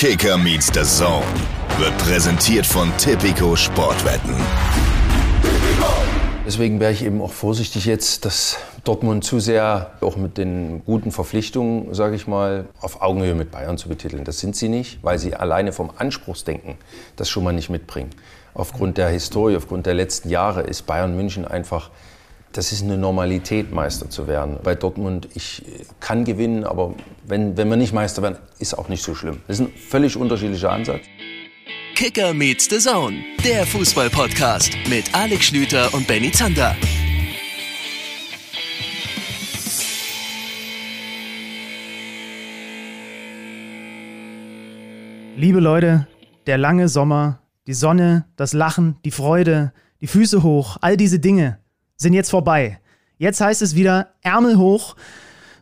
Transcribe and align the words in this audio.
Kicker 0.00 0.38
meets 0.38 0.68
the 0.72 0.84
Zone 0.84 1.26
wird 1.76 1.98
präsentiert 1.98 2.64
von 2.64 2.96
Tipico 2.98 3.56
Sportwetten. 3.56 4.36
Deswegen 6.46 6.78
wäre 6.78 6.92
ich 6.92 7.04
eben 7.04 7.20
auch 7.20 7.32
vorsichtig 7.32 7.84
jetzt, 7.84 8.24
dass 8.24 8.58
Dortmund 8.84 9.24
zu 9.24 9.40
sehr 9.40 9.90
auch 10.00 10.14
mit 10.14 10.38
den 10.38 10.84
guten 10.84 11.10
Verpflichtungen, 11.10 11.92
sage 11.94 12.14
ich 12.14 12.28
mal, 12.28 12.66
auf 12.80 13.02
Augenhöhe 13.02 13.34
mit 13.34 13.50
Bayern 13.50 13.76
zu 13.76 13.88
betiteln. 13.88 14.22
Das 14.22 14.38
sind 14.38 14.54
sie 14.54 14.68
nicht, 14.68 15.00
weil 15.02 15.18
sie 15.18 15.34
alleine 15.34 15.72
vom 15.72 15.90
Anspruchsdenken 15.96 16.76
das 17.16 17.28
schon 17.28 17.42
mal 17.42 17.52
nicht 17.52 17.68
mitbringen. 17.68 18.10
Aufgrund 18.54 18.98
der 18.98 19.08
Historie, 19.08 19.56
aufgrund 19.56 19.86
der 19.86 19.94
letzten 19.94 20.28
Jahre 20.28 20.60
ist 20.62 20.86
Bayern 20.86 21.16
München 21.16 21.44
einfach 21.44 21.90
das 22.58 22.72
ist 22.72 22.82
eine 22.82 22.98
Normalität, 22.98 23.70
Meister 23.70 24.10
zu 24.10 24.26
werden. 24.26 24.56
Bei 24.64 24.74
Dortmund, 24.74 25.28
ich 25.34 25.62
kann 26.00 26.24
gewinnen, 26.24 26.64
aber 26.64 26.92
wenn, 27.24 27.56
wenn 27.56 27.68
wir 27.68 27.76
nicht 27.76 27.92
Meister 27.92 28.20
werden, 28.20 28.36
ist 28.58 28.76
auch 28.76 28.88
nicht 28.88 29.04
so 29.04 29.14
schlimm. 29.14 29.38
Das 29.46 29.60
ist 29.60 29.66
ein 29.66 29.72
völlig 29.72 30.16
unterschiedlicher 30.16 30.72
Ansatz. 30.72 31.02
Kicker 31.94 32.34
meets 32.34 32.68
the 32.68 32.78
Zone, 32.78 33.18
der 33.44 33.64
Fußball-Podcast 33.64 34.72
mit 34.90 35.14
Alex 35.14 35.44
Schlüter 35.44 35.94
und 35.94 36.08
Benny 36.08 36.32
Zander. 36.32 36.74
Liebe 45.36 45.60
Leute, 45.60 46.08
der 46.48 46.58
lange 46.58 46.88
Sommer, 46.88 47.38
die 47.68 47.74
Sonne, 47.74 48.24
das 48.34 48.52
Lachen, 48.52 48.96
die 49.04 49.12
Freude, 49.12 49.72
die 50.00 50.08
Füße 50.08 50.42
hoch, 50.42 50.78
all 50.80 50.96
diese 50.96 51.20
Dinge 51.20 51.60
sind 51.98 52.14
jetzt 52.14 52.30
vorbei. 52.30 52.80
Jetzt 53.18 53.40
heißt 53.40 53.62
es 53.62 53.74
wieder 53.74 54.14
Ärmel 54.22 54.56
hoch, 54.56 54.96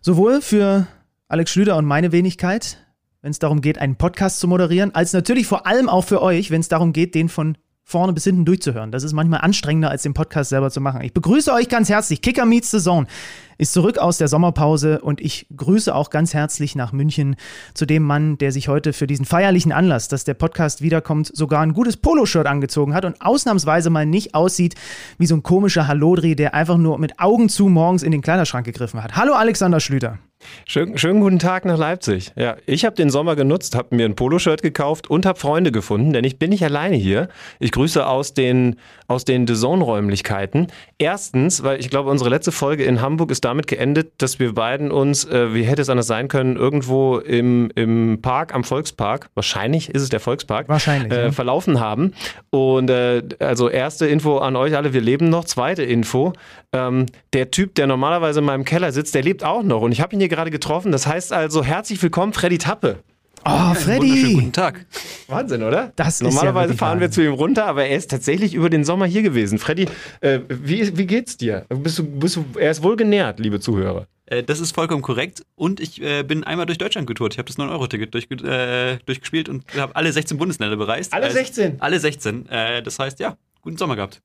sowohl 0.01 0.43
für 0.43 0.87
Alex 1.29 1.51
Schlüter 1.51 1.77
und 1.77 1.87
meine 1.87 2.13
Wenigkeit, 2.13 2.79
wenn 3.23 3.31
es 3.31 3.39
darum 3.39 3.61
geht, 3.61 3.79
einen 3.79 3.97
Podcast 3.97 4.39
zu 4.39 4.47
moderieren, 4.47 4.95
als 4.95 5.13
natürlich 5.13 5.47
vor 5.47 5.67
allem 5.67 5.89
auch 5.89 6.05
für 6.05 6.23
euch, 6.23 6.51
wenn 6.51 6.61
es 6.61 6.69
darum 6.69 6.93
geht, 6.93 7.15
den 7.15 7.29
von 7.29 7.57
vorne 7.89 8.13
bis 8.13 8.25
hinten 8.25 8.45
durchzuhören. 8.45 8.91
Das 8.91 9.05
ist 9.05 9.13
manchmal 9.13 9.43
anstrengender, 9.43 9.91
als 9.91 10.03
den 10.03 10.13
Podcast 10.13 10.51
selber 10.51 10.73
zu 10.73 10.81
machen. 10.81 11.03
Ich 11.03 11.15
begrüße 11.15 11.53
euch 11.53 11.69
ganz 11.69 11.89
herzlich. 11.89 12.21
Kicker 12.21 12.45
Meets 12.45 12.73
the 12.73 12.81
Zone 12.81 13.07
ist 13.59 13.73
zurück 13.73 13.99
aus 13.99 14.19
der 14.19 14.27
Sommerpause 14.27 15.01
und 15.01 15.21
ich 15.21 15.47
grüße 15.57 15.95
auch 15.95 16.11
ganz 16.11 16.35
herzlich 16.35 16.75
nach 16.75 16.93
München 16.93 17.37
zu 17.75 17.87
dem 17.87 18.03
Mann, 18.03 18.39
der 18.39 18.51
sich 18.51 18.67
heute 18.67 18.93
für 18.93 19.07
diesen 19.07 19.25
feierlichen 19.25 19.71
Anlass, 19.71 20.09
dass 20.09 20.25
der 20.25 20.35
Podcast 20.35 20.83
wiederkommt, 20.83 21.31
sogar 21.33 21.63
ein 21.63 21.75
gutes 21.75 21.97
Poloshirt 21.97 22.49
angezogen 22.49 22.93
hat 22.93 23.05
und 23.05 23.23
ausnahmsweise 23.23 23.89
mal 23.89 24.05
nicht 24.05 24.35
aussieht 24.35 24.75
wie 25.19 25.27
so 25.27 25.37
ein 25.37 25.45
komischer 25.45 25.87
Hallodri, 25.87 26.35
der 26.35 26.55
einfach 26.55 26.79
nur 26.79 26.99
mit 26.99 27.21
Augen 27.21 27.49
zu 27.49 27.69
morgens 27.69 28.03
in 28.03 28.11
den 28.11 28.21
Kleiderschrank 28.21 28.67
gegriffen 28.67 29.01
hat. 29.01 29.15
Hallo 29.15 29.35
Alexander 29.35 29.79
Schlüter. 29.79 30.19
Schön, 30.67 30.97
schönen 30.99 31.21
guten 31.21 31.39
Tag 31.39 31.65
nach 31.65 31.79
Leipzig. 31.79 32.33
Ja, 32.37 32.57
ich 32.67 32.85
habe 32.85 32.97
den 32.97 33.11
Sommer 33.11 33.37
genutzt, 33.37 33.75
habe 33.75 33.95
mir 33.95 34.05
ein 34.05 34.17
Poloshirt 34.17 34.63
gekauft 34.63 35.09
und 35.09 35.27
habe 35.27 35.39
Freunde 35.39 35.73
gefunden, 35.73 36.13
denn 36.13 36.25
ich 36.25 36.39
bin 36.39 36.51
nicht 36.51 36.65
alleine 36.65 36.97
hier. 36.97 37.29
Ich 37.59 37.73
grüße 37.73 38.07
aus 38.07 38.35
den, 38.35 38.77
aus 39.09 39.25
den 39.25 39.47
The 39.47 39.55
räumlichkeiten 39.67 40.69
Erstens, 40.99 41.63
weil 41.63 41.79
ich 41.79 41.91
glaube, 41.91 42.09
unsere 42.09 42.31
letzte 42.31 42.53
Folge 42.53 42.85
in 42.85 43.03
Hamburg 43.03 43.31
ist 43.31 43.45
damit 43.45 43.67
geendet, 43.67 44.13
dass 44.19 44.39
wir 44.39 44.55
beiden 44.55 44.91
uns, 44.91 45.27
äh, 45.27 45.53
wie 45.53 45.65
hätte 45.65 45.83
es 45.83 45.91
anders 45.91 46.07
sein 46.07 46.29
können, 46.29 46.57
irgendwo 46.57 47.19
im, 47.19 47.71
im 47.75 48.21
Park, 48.23 48.55
am 48.55 48.65
Volkspark, 48.65 49.29
wahrscheinlich 49.35 49.91
ist 49.91 50.03
es 50.03 50.09
der 50.09 50.21
Volkspark, 50.21 50.69
wahrscheinlich, 50.71 51.13
äh, 51.13 51.27
ja. 51.27 51.33
verlaufen 51.33 51.81
haben. 51.81 52.15
Und 52.49 52.89
äh, 52.89 53.23
also 53.41 53.69
erste 53.69 54.07
Info 54.07 54.39
an 54.39 54.57
euch 54.57 54.75
alle, 54.75 54.95
wir 54.95 55.03
leben 55.03 55.29
noch. 55.29 55.45
Zweite 55.45 55.83
Info, 55.83 56.33
ähm, 56.73 57.07
der 57.35 57.51
Typ, 57.51 57.75
der 57.75 57.87
normalerweise 57.87 58.39
in 58.39 58.47
meinem 58.47 58.65
Keller 58.65 58.93
sitzt, 58.93 59.15
der 59.15 59.23
lebt 59.23 59.45
auch 59.45 59.63
noch. 59.63 59.83
Und 59.83 59.93
ich 59.93 60.01
habe 60.01 60.15
ihn 60.15 60.21
hier 60.21 60.29
gerade 60.37 60.51
getroffen. 60.51 60.93
Das 60.93 61.07
heißt 61.07 61.33
also, 61.33 61.65
herzlich 61.65 62.01
willkommen, 62.03 62.33
Freddy 62.33 62.59
Tappe. 62.59 63.03
Oh, 63.45 63.75
Freddy! 63.75 64.35
Guten 64.35 64.53
Tag. 64.53 64.87
Wahnsinn, 65.29 65.63
oder? 65.63 65.93
Das 65.95 66.21
Normalerweise 66.21 66.73
ist 66.73 66.81
ja 66.81 66.87
fahren 66.87 67.01
wir 67.01 67.11
zu 67.11 67.23
ihm 67.25 67.33
runter, 67.33 67.67
aber 67.67 67.87
er 67.87 67.97
ist 67.97 68.11
tatsächlich 68.11 68.55
über 68.55 68.71
den 68.71 68.85
Sommer 68.85 69.07
hier 69.07 69.23
gewesen. 69.23 69.59
Freddy, 69.59 69.87
äh, 70.21 70.41
wie, 70.49 70.97
wie 70.99 71.07
geht's 71.07 71.37
dir? 71.37 71.65
Bist 71.69 71.99
du, 71.99 72.05
bist 72.05 72.37
du, 72.37 72.45
er 72.59 72.73
ist 72.73 72.83
wohl 72.83 72.97
genährt, 72.97 73.39
liebe 73.39 73.61
Zuhörer. 73.61 74.09
Äh, 74.27 74.43
das 74.43 74.59
ist 74.59 74.73
vollkommen 74.75 75.03
korrekt. 75.03 75.45
Und 75.55 75.79
ich 75.79 76.03
äh, 76.03 76.25
bin 76.25 76.43
einmal 76.43 76.67
durch 76.67 76.79
Deutschland 76.79 77.07
getourt. 77.07 77.35
Ich 77.35 77.39
habe 77.39 77.47
das 77.47 77.57
9-Euro-Ticket 77.57 78.13
durch, 78.15 78.29
äh, 78.31 78.99
durchgespielt 79.07 79.49
und 79.49 79.65
habe 79.77 79.95
alle 79.95 80.13
16 80.13 80.39
Bundesländer 80.39 80.77
bereist. 80.77 81.13
Alle 81.13 81.31
16? 81.31 81.81
alle 81.81 82.01
16. 82.01 82.49
Äh, 82.49 82.83
das 82.83 82.99
heißt, 82.99 83.21
ja, 83.21 83.37
guten 83.63 83.77
Sommer 83.77 83.95
gehabt. 83.95 84.23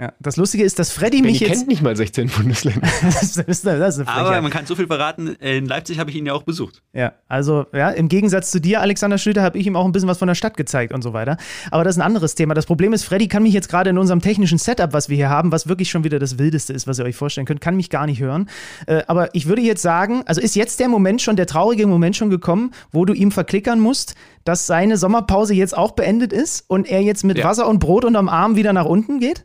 Ja, 0.00 0.14
das 0.20 0.38
Lustige 0.38 0.64
ist, 0.64 0.78
dass 0.78 0.90
Freddy 0.90 1.18
Benny 1.18 1.32
mich 1.32 1.40
jetzt. 1.40 1.50
kennt 1.50 1.68
nicht 1.68 1.82
mal 1.82 1.94
16 1.94 2.28
Bundesländer. 2.28 2.80
das 3.02 3.36
ist, 3.36 3.66
das 3.66 3.98
ist 3.98 4.08
Aber 4.08 4.40
man 4.40 4.50
kann 4.50 4.64
so 4.64 4.74
viel 4.74 4.86
verraten, 4.86 5.28
in 5.36 5.66
Leipzig 5.66 5.98
habe 5.98 6.08
ich 6.08 6.16
ihn 6.16 6.24
ja 6.24 6.32
auch 6.32 6.44
besucht. 6.44 6.82
Ja, 6.94 7.12
also 7.28 7.66
ja, 7.74 7.90
im 7.90 8.08
Gegensatz 8.08 8.50
zu 8.50 8.58
dir, 8.58 8.80
Alexander 8.80 9.18
Schlüter, 9.18 9.42
habe 9.42 9.58
ich 9.58 9.66
ihm 9.66 9.76
auch 9.76 9.84
ein 9.84 9.92
bisschen 9.92 10.08
was 10.08 10.16
von 10.16 10.28
der 10.28 10.34
Stadt 10.34 10.56
gezeigt 10.56 10.94
und 10.94 11.02
so 11.02 11.12
weiter. 11.12 11.36
Aber 11.70 11.84
das 11.84 11.96
ist 11.96 12.00
ein 12.00 12.06
anderes 12.06 12.34
Thema. 12.34 12.54
Das 12.54 12.64
Problem 12.64 12.94
ist, 12.94 13.04
Freddy 13.04 13.28
kann 13.28 13.42
mich 13.42 13.52
jetzt 13.52 13.68
gerade 13.68 13.90
in 13.90 13.98
unserem 13.98 14.22
technischen 14.22 14.56
Setup, 14.56 14.94
was 14.94 15.10
wir 15.10 15.16
hier 15.16 15.28
haben, 15.28 15.52
was 15.52 15.68
wirklich 15.68 15.90
schon 15.90 16.04
wieder 16.04 16.18
das 16.18 16.38
Wildeste 16.38 16.72
ist, 16.72 16.86
was 16.86 16.98
ihr 16.98 17.04
euch 17.04 17.16
vorstellen 17.16 17.46
könnt, 17.46 17.60
kann 17.60 17.76
mich 17.76 17.90
gar 17.90 18.06
nicht 18.06 18.20
hören. 18.20 18.48
Äh, 18.86 19.02
aber 19.08 19.34
ich 19.34 19.46
würde 19.46 19.60
jetzt 19.60 19.82
sagen, 19.82 20.22
also 20.24 20.40
ist 20.40 20.56
jetzt 20.56 20.80
der 20.80 20.88
Moment 20.88 21.20
schon, 21.20 21.36
der 21.36 21.46
traurige 21.46 21.86
Moment 21.86 22.16
schon 22.16 22.30
gekommen, 22.30 22.70
wo 22.92 23.04
du 23.04 23.12
ihm 23.12 23.30
verklickern 23.30 23.78
musst, 23.78 24.14
dass 24.44 24.66
seine 24.66 24.96
Sommerpause 24.96 25.52
jetzt 25.52 25.76
auch 25.76 25.92
beendet 25.92 26.32
ist 26.32 26.64
und 26.66 26.88
er 26.88 27.02
jetzt 27.02 27.24
mit 27.24 27.36
Ja. 27.36 27.44
Wasser 27.44 27.68
und 27.68 27.78
Brot 27.78 28.06
unterm 28.06 28.30
Arm 28.30 28.56
wieder 28.56 28.72
nach 28.72 28.86
unten 28.86 29.20
geht? 29.20 29.44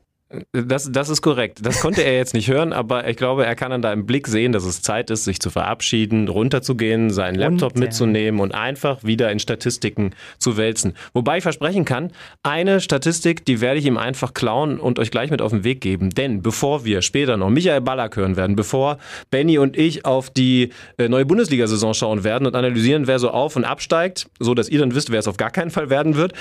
Das, 0.52 0.92
das 0.92 1.08
ist 1.08 1.22
korrekt. 1.22 1.60
Das 1.66 1.80
konnte 1.80 2.02
er 2.02 2.18
jetzt 2.18 2.34
nicht 2.34 2.50
hören, 2.50 2.74
aber 2.74 3.08
ich 3.08 3.16
glaube, 3.16 3.46
er 3.46 3.56
kann 3.56 3.72
an 3.72 3.82
deinem 3.82 4.06
Blick 4.06 4.28
sehen, 4.28 4.52
dass 4.52 4.66
es 4.66 4.82
Zeit 4.82 5.10
ist, 5.10 5.24
sich 5.24 5.40
zu 5.40 5.50
verabschieden, 5.50 6.28
runterzugehen, 6.28 7.12
seinen 7.12 7.36
Laptop 7.36 7.72
Runter. 7.72 7.80
mitzunehmen 7.80 8.42
und 8.42 8.54
einfach 8.54 9.06
wieder 9.06 9.32
in 9.32 9.40
Statistiken 9.40 10.12
zu 10.38 10.58
wälzen. 10.58 10.96
Wobei 11.14 11.38
ich 11.38 11.44
versprechen 11.44 11.86
kann, 11.86 12.12
eine 12.44 12.82
Statistik, 12.82 13.46
die 13.46 13.62
werde 13.62 13.80
ich 13.80 13.86
ihm 13.86 13.98
einfach 13.98 14.34
klauen 14.34 14.82
und 14.82 15.00
euch 15.00 15.12
gleich 15.12 15.32
mit 15.32 15.42
auf 15.42 15.52
den 15.52 15.64
Weg 15.64 15.80
geben. 15.80 16.10
Denn 16.10 16.42
bevor 16.42 16.84
wir 16.84 17.02
später 17.02 17.38
noch 17.38 17.50
Michael 17.50 17.80
Ballack 17.80 18.18
hören 18.18 18.36
werden, 18.36 18.58
bevor 18.58 18.98
Benny 19.32 19.58
und 19.60 19.78
ich 19.78 20.06
auf 20.06 20.30
die 20.30 20.72
äh, 20.98 21.08
neue 21.08 21.26
Bundesliga-Saison 21.26 21.94
schauen 21.94 22.26
werden 22.26 22.46
und 22.46 22.56
analysieren, 22.56 23.08
wer 23.08 23.20
so 23.20 23.30
auf 23.30 23.56
und 23.56 23.64
absteigt, 23.64 24.30
so 24.40 24.54
dass 24.54 24.68
ihr 24.68 24.80
dann 24.80 24.94
wisst, 24.94 25.10
wer 25.10 25.20
es 25.20 25.28
auf 25.30 25.38
gar 25.38 25.52
keinen 25.52 25.72
Fall 25.72 25.90
werden 25.90 26.18
wird, 26.18 26.34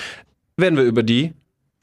werden 0.57 0.77
wir 0.77 0.85
über 0.85 1.05
die 1.05 1.33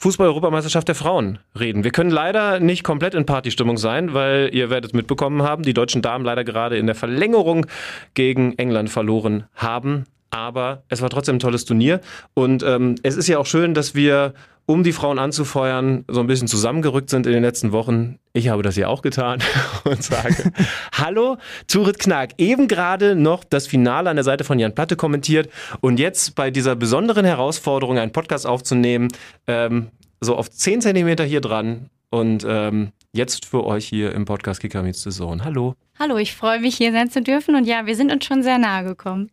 Fußball-Europameisterschaft 0.03 0.89
der 0.89 0.95
Frauen 0.95 1.39
reden. 1.57 1.85
Wir 1.85 1.91
können 1.91 2.11
leider 2.11 2.59
nicht 2.59 2.83
komplett 2.83 3.13
in 3.13 3.25
Partystimmung 3.25 3.77
sein, 3.77 4.13
weil 4.13 4.49
ihr 4.51 4.69
werdet 4.69 4.93
mitbekommen 4.93 5.43
haben, 5.43 5.63
die 5.63 5.73
deutschen 5.73 6.01
Damen 6.01 6.25
leider 6.25 6.43
gerade 6.43 6.77
in 6.77 6.87
der 6.87 6.95
Verlängerung 6.95 7.67
gegen 8.13 8.51
England 8.57 8.89
verloren 8.89 9.45
haben. 9.55 10.03
Aber 10.29 10.83
es 10.89 11.01
war 11.01 11.09
trotzdem 11.09 11.37
ein 11.37 11.39
tolles 11.39 11.63
Turnier. 11.63 12.01
Und 12.33 12.63
ähm, 12.63 12.95
es 13.01 13.15
ist 13.15 13.29
ja 13.29 13.37
auch 13.37 13.45
schön, 13.45 13.73
dass 13.73 13.95
wir, 13.95 14.33
um 14.65 14.83
die 14.83 14.93
Frauen 14.93 15.19
anzufeuern, 15.19 16.05
so 16.07 16.21
ein 16.21 16.27
bisschen 16.27 16.47
zusammengerückt 16.47 17.09
sind 17.09 17.25
in 17.25 17.33
den 17.33 17.43
letzten 17.43 17.71
Wochen. 17.71 18.19
Ich 18.31 18.49
habe 18.49 18.63
das 18.63 18.75
ja 18.75 18.87
auch 18.87 19.01
getan 19.01 19.39
und 19.83 20.03
sage 20.03 20.51
Hallo, 20.93 21.37
Turit 21.67 21.99
Knack. 21.99 22.31
Eben 22.37 22.67
gerade 22.67 23.15
noch 23.15 23.43
das 23.43 23.67
Finale 23.67 24.09
an 24.09 24.15
der 24.15 24.23
Seite 24.23 24.43
von 24.43 24.59
Jan 24.59 24.73
Platte 24.73 24.95
kommentiert 24.95 25.49
und 25.81 25.99
jetzt 25.99 26.35
bei 26.35 26.49
dieser 26.49 26.75
besonderen 26.75 27.25
Herausforderung, 27.25 27.97
einen 27.97 28.11
Podcast 28.11 28.47
aufzunehmen, 28.47 29.09
ähm, 29.47 29.89
so 30.21 30.35
auf 30.35 30.49
10 30.49 30.81
Zentimeter 30.81 31.25
hier 31.25 31.41
dran 31.41 31.89
und 32.09 32.45
ähm, 32.47 32.91
jetzt 33.11 33.45
für 33.45 33.65
euch 33.65 33.85
hier 33.85 34.13
im 34.13 34.25
Podcast 34.25 34.61
Kicker 34.61 34.89
Zone. 34.93 35.43
Hallo. 35.43 35.75
Hallo, 35.99 36.17
ich 36.17 36.35
freue 36.35 36.59
mich, 36.59 36.75
hier 36.75 36.91
sein 36.91 37.11
zu 37.11 37.21
dürfen. 37.21 37.55
Und 37.55 37.65
ja, 37.65 37.85
wir 37.85 37.95
sind 37.95 38.11
uns 38.11 38.25
schon 38.25 38.41
sehr 38.41 38.57
nahe 38.57 38.83
gekommen. 38.83 39.29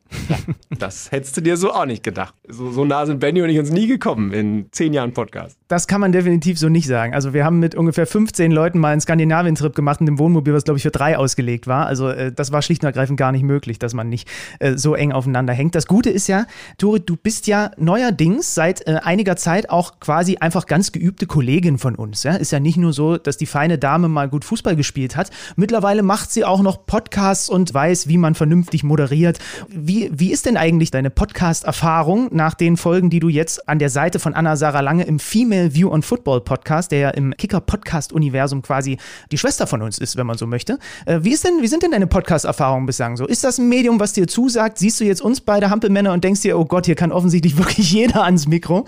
Das 0.79 1.11
hättest 1.11 1.37
du 1.37 1.41
dir 1.41 1.57
so 1.57 1.73
auch 1.73 1.85
nicht 1.85 2.03
gedacht. 2.03 2.33
So, 2.49 2.71
so 2.71 2.85
nah 2.85 3.05
sind 3.05 3.19
Benny 3.19 3.43
und 3.43 3.51
ich 3.51 3.59
uns 3.59 3.71
nie 3.71 3.87
gekommen 3.87 4.33
in 4.33 4.67
zehn 4.71 4.93
Jahren 4.93 5.13
Podcast. 5.13 5.59
Das 5.69 5.89
kann 5.89 6.01
man 6.01 6.13
definitiv 6.13 6.59
so 6.59 6.69
nicht 6.69 6.87
sagen. 6.87 7.13
Also 7.13 7.35
wir 7.35 7.45
haben 7.45 7.59
mit 7.59 7.75
ungefähr 7.75 8.07
15 8.07 8.51
Leuten 8.51 8.79
mal 8.79 8.93
einen 8.93 9.01
Skandinavien-Trip 9.01 9.75
gemacht 9.75 10.01
in 10.01 10.07
dem 10.07 10.19
Wohnmobil, 10.19 10.55
was 10.55 10.65
glaube 10.65 10.79
ich 10.79 10.85
für 10.85 10.91
drei 10.91 11.19
ausgelegt 11.19 11.67
war. 11.67 11.87
Also 11.87 12.09
äh, 12.09 12.33
das 12.33 12.53
war 12.53 12.63
schlicht 12.63 12.83
und 12.83 12.87
ergreifend 12.87 13.19
gar 13.19 13.33
nicht 13.33 13.43
möglich, 13.43 13.79
dass 13.79 13.95
man 13.95 14.09
nicht 14.09 14.29
äh, 14.61 14.77
so 14.77 14.95
eng 14.95 15.13
aufeinander 15.13 15.53
hängt. 15.53 15.75
Das 15.75 15.87
Gute 15.87 16.11
ist 16.11 16.29
ja, 16.29 16.47
Tore, 16.79 17.01
du 17.01 17.17
bist 17.17 17.47
ja 17.47 17.73
neuerdings 17.77 18.55
seit 18.55 18.87
äh, 18.87 19.01
einiger 19.03 19.37
Zeit 19.37 19.71
auch 19.71 19.99
quasi 20.01 20.37
einfach 20.39 20.67
ganz 20.67 20.93
geübte 20.93 21.27
Kollegin 21.27 21.79
von 21.79 21.95
uns. 21.95 22.23
Ja? 22.23 22.37
Ist 22.37 22.53
ja 22.53 22.61
nicht 22.61 22.77
nur 22.77 22.93
so, 22.93 23.17
dass 23.17 23.37
die 23.37 23.47
feine 23.47 23.77
Dame 23.77 24.09
mal 24.09 24.29
gut 24.29 24.45
Fußball 24.45 24.77
gespielt 24.77 25.17
hat. 25.17 25.31
Mittlerweile 25.57 26.03
macht 26.03 26.31
sie 26.31 26.45
auch 26.45 26.50
noch 26.59 26.87
Podcasts 26.87 27.49
und 27.49 27.73
weiß, 27.73 28.09
wie 28.09 28.19
man 28.19 28.35
vernünftig 28.35 28.83
moderiert. 28.83 29.39
Wie, 29.69 30.11
wie 30.13 30.33
ist 30.33 30.47
denn 30.47 30.57
eigentlich 30.57 30.91
deine 30.91 31.11
Podcast-Erfahrung 31.11 32.31
nach 32.33 32.55
den 32.55 32.77
Folgen, 32.77 33.11
die 33.11 33.21
du 33.21 33.29
jetzt 33.29 33.69
an 33.69 33.79
der 33.79 33.91
Seite 33.91 34.19
von 34.19 34.35
Anna-Sarah 34.35 34.81
Lange 34.81 35.05
im 35.05 35.21
Female 35.21 35.73
View 35.73 35.89
on 35.89 36.03
Football 36.03 36.41
Podcast, 36.41 36.91
der 36.91 36.99
ja 36.99 37.11
im 37.11 37.33
Kicker-Podcast-Universum 37.37 38.63
quasi 38.63 38.99
die 39.31 39.39
Schwester 39.39 39.69
von 39.69 39.83
uns 39.83 39.99
ist, 39.99 40.17
wenn 40.17 40.27
man 40.27 40.37
so 40.37 40.49
möchte. 40.49 40.81
Äh, 41.07 41.21
wie, 41.23 41.31
ist 41.31 41.45
denn, 41.45 41.63
wie 41.63 41.69
sind 41.69 41.85
denn 41.85 41.93
deine 41.93 42.09
Podcast-Erfahrungen 42.09 42.87
bislang 42.87 43.17
so? 43.17 43.27
Ist 43.27 43.45
das 43.45 43.59
ein 43.59 43.69
Medium, 43.69 44.01
was 44.01 44.13
dir 44.13 44.27
zusagt? 44.27 44.79
Siehst 44.79 44.99
du 44.99 45.05
jetzt 45.05 45.23
uns 45.23 45.41
beide 45.41 45.71
Hampelmänner 45.71 46.13
und 46.13 46.25
denkst 46.25 46.41
dir, 46.41 46.59
oh 46.59 46.65
Gott, 46.65 46.87
hier 46.87 46.97
kann 46.97 47.13
offensichtlich 47.13 47.57
wirklich 47.59 47.93
jeder 47.93 48.25
ans 48.25 48.49
Mikro? 48.49 48.87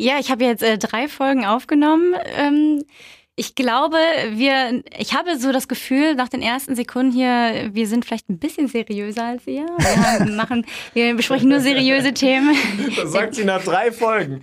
Ja, 0.00 0.18
ich 0.20 0.30
habe 0.30 0.44
jetzt 0.44 0.62
äh, 0.62 0.78
drei 0.78 1.08
Folgen 1.08 1.44
aufgenommen. 1.44 2.14
Ähm, 2.36 2.84
Ich 3.38 3.54
glaube, 3.54 3.98
wir, 4.30 4.82
ich 4.98 5.14
habe 5.14 5.38
so 5.38 5.52
das 5.52 5.68
Gefühl, 5.68 6.16
nach 6.16 6.28
den 6.28 6.42
ersten 6.42 6.74
Sekunden 6.74 7.12
hier, 7.12 7.70
wir 7.72 7.86
sind 7.86 8.04
vielleicht 8.04 8.28
ein 8.28 8.40
bisschen 8.40 8.66
seriöser 8.66 9.26
als 9.26 9.46
ihr. 9.46 9.64
Wir, 9.64 10.26
machen, 10.34 10.66
wir 10.92 11.14
besprechen 11.14 11.48
nur 11.48 11.60
seriöse 11.60 12.12
Themen. 12.12 12.56
Das 12.96 13.12
sagt 13.12 13.36
sie 13.36 13.44
nach 13.44 13.62
drei 13.62 13.92
Folgen. 13.92 14.42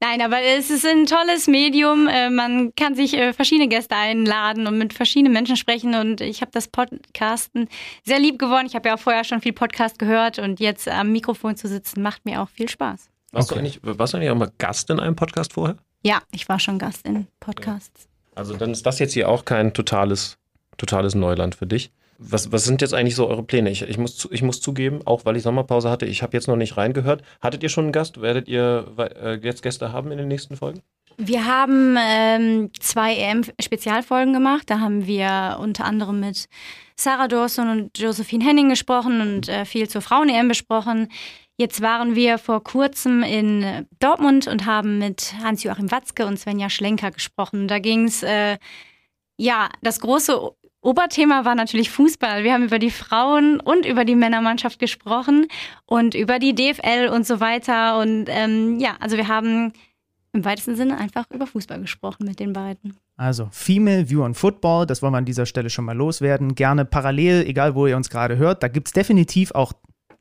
Nein, 0.00 0.20
aber 0.20 0.42
es 0.42 0.68
ist 0.68 0.84
ein 0.84 1.06
tolles 1.06 1.46
Medium. 1.46 2.06
Äh, 2.06 2.28
man 2.28 2.74
kann 2.74 2.94
sich 2.94 3.16
äh, 3.16 3.32
verschiedene 3.32 3.68
Gäste 3.68 3.96
einladen 3.96 4.66
und 4.66 4.76
mit 4.76 4.92
verschiedenen 4.92 5.32
Menschen 5.32 5.56
sprechen. 5.56 5.94
Und 5.94 6.20
ich 6.20 6.42
habe 6.42 6.50
das 6.52 6.68
Podcasten 6.68 7.70
sehr 8.04 8.18
lieb 8.18 8.38
gewonnen. 8.38 8.66
Ich 8.66 8.74
habe 8.74 8.90
ja 8.90 8.96
auch 8.96 9.00
vorher 9.00 9.24
schon 9.24 9.40
viel 9.40 9.54
Podcast 9.54 9.98
gehört 9.98 10.38
und 10.38 10.60
jetzt 10.60 10.86
am 10.86 11.12
Mikrofon 11.12 11.56
zu 11.56 11.66
sitzen 11.66 12.02
macht 12.02 12.26
mir 12.26 12.42
auch 12.42 12.50
viel 12.50 12.68
Spaß. 12.68 13.08
Warst, 13.32 13.50
okay. 13.50 13.54
du 13.54 13.64
eigentlich, 13.64 13.80
warst 13.82 14.12
du 14.12 14.18
eigentlich 14.18 14.30
auch 14.30 14.36
mal 14.36 14.52
Gast 14.58 14.90
in 14.90 15.00
einem 15.00 15.16
Podcast 15.16 15.54
vorher? 15.54 15.78
Ja, 16.02 16.22
ich 16.32 16.48
war 16.48 16.58
schon 16.58 16.78
Gast 16.78 17.06
in 17.06 17.26
Podcasts. 17.40 18.08
Also 18.34 18.56
dann 18.56 18.70
ist 18.70 18.84
das 18.86 18.98
jetzt 18.98 19.12
hier 19.12 19.28
auch 19.28 19.44
kein 19.44 19.72
totales, 19.72 20.38
totales 20.76 21.14
Neuland 21.14 21.54
für 21.54 21.66
dich. 21.66 21.92
Was, 22.18 22.52
was 22.52 22.64
sind 22.64 22.80
jetzt 22.80 22.94
eigentlich 22.94 23.16
so 23.16 23.26
eure 23.28 23.42
Pläne? 23.42 23.70
Ich, 23.70 23.82
ich, 23.82 23.98
muss, 23.98 24.28
ich 24.30 24.42
muss 24.42 24.60
zugeben, 24.60 25.00
auch 25.04 25.24
weil 25.24 25.36
ich 25.36 25.42
Sommerpause 25.42 25.90
hatte, 25.90 26.06
ich 26.06 26.22
habe 26.22 26.36
jetzt 26.36 26.46
noch 26.46 26.56
nicht 26.56 26.76
reingehört. 26.76 27.22
Hattet 27.40 27.62
ihr 27.62 27.68
schon 27.68 27.84
einen 27.84 27.92
Gast? 27.92 28.20
Werdet 28.20 28.48
ihr 28.48 28.86
äh, 28.96 29.34
jetzt 29.42 29.62
Gäste 29.62 29.92
haben 29.92 30.12
in 30.12 30.18
den 30.18 30.28
nächsten 30.28 30.56
Folgen? 30.56 30.82
Wir 31.18 31.46
haben 31.46 31.96
ähm, 32.00 32.70
zwei 32.78 33.16
EM-Spezialfolgen 33.16 34.32
gemacht. 34.32 34.70
Da 34.70 34.80
haben 34.80 35.06
wir 35.06 35.58
unter 35.60 35.84
anderem 35.84 36.20
mit 36.20 36.48
Sarah 36.96 37.28
Dawson 37.28 37.68
und 37.68 37.98
Josephine 37.98 38.44
Henning 38.44 38.68
gesprochen 38.68 39.20
und 39.20 39.48
äh, 39.48 39.64
viel 39.64 39.88
zur 39.88 40.00
Frauen-EM 40.00 40.48
besprochen. 40.48 41.08
Jetzt 41.58 41.82
waren 41.82 42.14
wir 42.14 42.38
vor 42.38 42.64
kurzem 42.64 43.22
in 43.22 43.86
Dortmund 43.98 44.46
und 44.46 44.66
haben 44.66 44.98
mit 44.98 45.34
Hans-Joachim 45.42 45.90
Watzke 45.90 46.26
und 46.26 46.38
Svenja 46.38 46.70
Schlenker 46.70 47.10
gesprochen. 47.10 47.68
Da 47.68 47.78
ging 47.78 48.04
es, 48.04 48.22
äh, 48.22 48.58
ja, 49.36 49.68
das 49.82 50.00
große 50.00 50.40
Oberthema 50.80 51.44
war 51.44 51.54
natürlich 51.54 51.90
Fußball. 51.90 52.42
Wir 52.42 52.54
haben 52.54 52.64
über 52.64 52.80
die 52.80 52.90
Frauen 52.90 53.60
und 53.60 53.86
über 53.86 54.04
die 54.04 54.16
Männermannschaft 54.16 54.78
gesprochen 54.80 55.46
und 55.86 56.14
über 56.14 56.38
die 56.40 56.54
DFL 56.54 57.08
und 57.12 57.24
so 57.26 57.38
weiter. 57.38 58.00
Und 58.00 58.24
ähm, 58.28 58.80
ja, 58.80 58.96
also 58.98 59.16
wir 59.16 59.28
haben 59.28 59.72
im 60.32 60.44
weitesten 60.44 60.74
Sinne 60.74 60.98
einfach 60.98 61.26
über 61.30 61.46
Fußball 61.46 61.80
gesprochen 61.80 62.24
mit 62.26 62.40
den 62.40 62.52
beiden. 62.52 62.96
Also 63.16 63.48
Female 63.52 64.08
View 64.08 64.24
on 64.24 64.34
Football, 64.34 64.86
das 64.86 65.02
wollen 65.02 65.12
wir 65.12 65.18
an 65.18 65.24
dieser 65.24 65.46
Stelle 65.46 65.70
schon 65.70 65.84
mal 65.84 65.96
loswerden. 65.96 66.54
Gerne 66.54 66.84
parallel, 66.84 67.46
egal 67.46 67.74
wo 67.74 67.86
ihr 67.86 67.96
uns 67.96 68.10
gerade 68.10 68.36
hört. 68.36 68.62
Da 68.62 68.68
gibt 68.68 68.88
es 68.88 68.92
definitiv 68.92 69.52
auch 69.52 69.72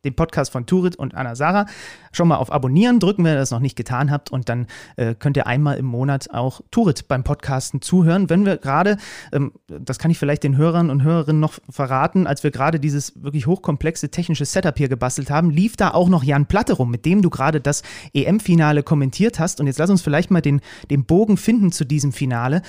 den 0.03 0.15
Podcast 0.15 0.51
von 0.51 0.65
Turit 0.65 0.95
und 0.95 1.15
Anna 1.15 1.36
Sarah 1.36 1.65
schon 2.12 2.27
mal 2.27 2.38
auf 2.38 2.51
Abonnieren 2.51 3.00
drücken, 3.00 3.24
wenn 3.24 3.33
ihr 3.33 3.39
das 3.39 3.51
noch 3.51 3.59
nicht 3.59 3.75
getan 3.75 4.12
habt. 4.12 4.31
Und 4.31 4.50
dann 4.50 4.68
äh, 4.95 5.15
könnt 5.15 5.38
ihr 5.38 5.48
einmal 5.48 5.77
im 5.77 5.86
Monat 5.86 6.30
auch 6.31 6.62
Turit 6.71 7.07
beim 7.07 7.24
Podcasten 7.24 7.81
zuhören. 7.81 8.30
Wenn 8.30 8.45
wir 8.45 8.57
gerade, 8.57 8.98
ähm, 9.31 9.53
das 9.68 10.00
kann 10.00 10.12
ich 10.12 10.19
vielleicht 10.19 10.44
den 10.44 10.57
Hörern 10.57 10.89
und 10.89 11.03
Hörerinnen 11.03 11.39
noch 11.39 11.53
verraten, 11.69 12.27
als 12.27 12.44
wir 12.44 12.51
gerade 12.51 12.80
dieses 12.80 13.21
wirklich 13.24 13.48
hochkomplexe 13.48 14.09
technische 14.09 14.45
Setup 14.45 14.77
hier 14.77 14.89
gebastelt 14.89 15.30
haben, 15.30 15.50
lief 15.51 15.77
da 15.77 15.92
auch 15.92 16.09
noch 16.09 16.24
Jan 16.24 16.45
Platte 16.47 16.74
rum, 16.74 16.92
mit 16.92 17.06
dem 17.06 17.21
du 17.21 17.30
gerade 17.30 17.62
das 17.62 17.83
EM-Finale 18.13 18.83
kommentiert 18.83 19.39
hast. 19.39 19.59
Und 19.59 19.68
jetzt 19.68 19.80
lass 19.80 19.89
uns 19.89 20.01
vielleicht 20.01 20.31
mal 20.31 20.42
den, 20.42 20.62
den 20.89 21.06
Bogen 21.06 21.38
finden 21.38 21.71
zu 21.71 21.86
diesem 21.86 22.12
Finale. 22.12 22.62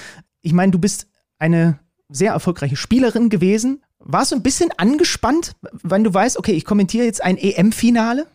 Ich 0.43 0.53
meine, 0.53 0.73
du 0.73 0.79
bist 0.79 1.07
eine 1.39 1.79
sehr 2.13 2.33
erfolgreiche 2.33 2.77
Spielerin 2.77 3.29
gewesen, 3.29 3.83
warst 3.99 4.33
du 4.33 4.37
ein 4.37 4.43
bisschen 4.43 4.71
angespannt, 4.77 5.53
wenn 5.83 6.05
du 6.05 6.13
weißt, 6.13 6.39
okay, 6.39 6.53
ich 6.53 6.65
kommentiere 6.65 7.05
jetzt 7.05 7.23
ein 7.23 7.39
EM-Finale? 7.39 8.27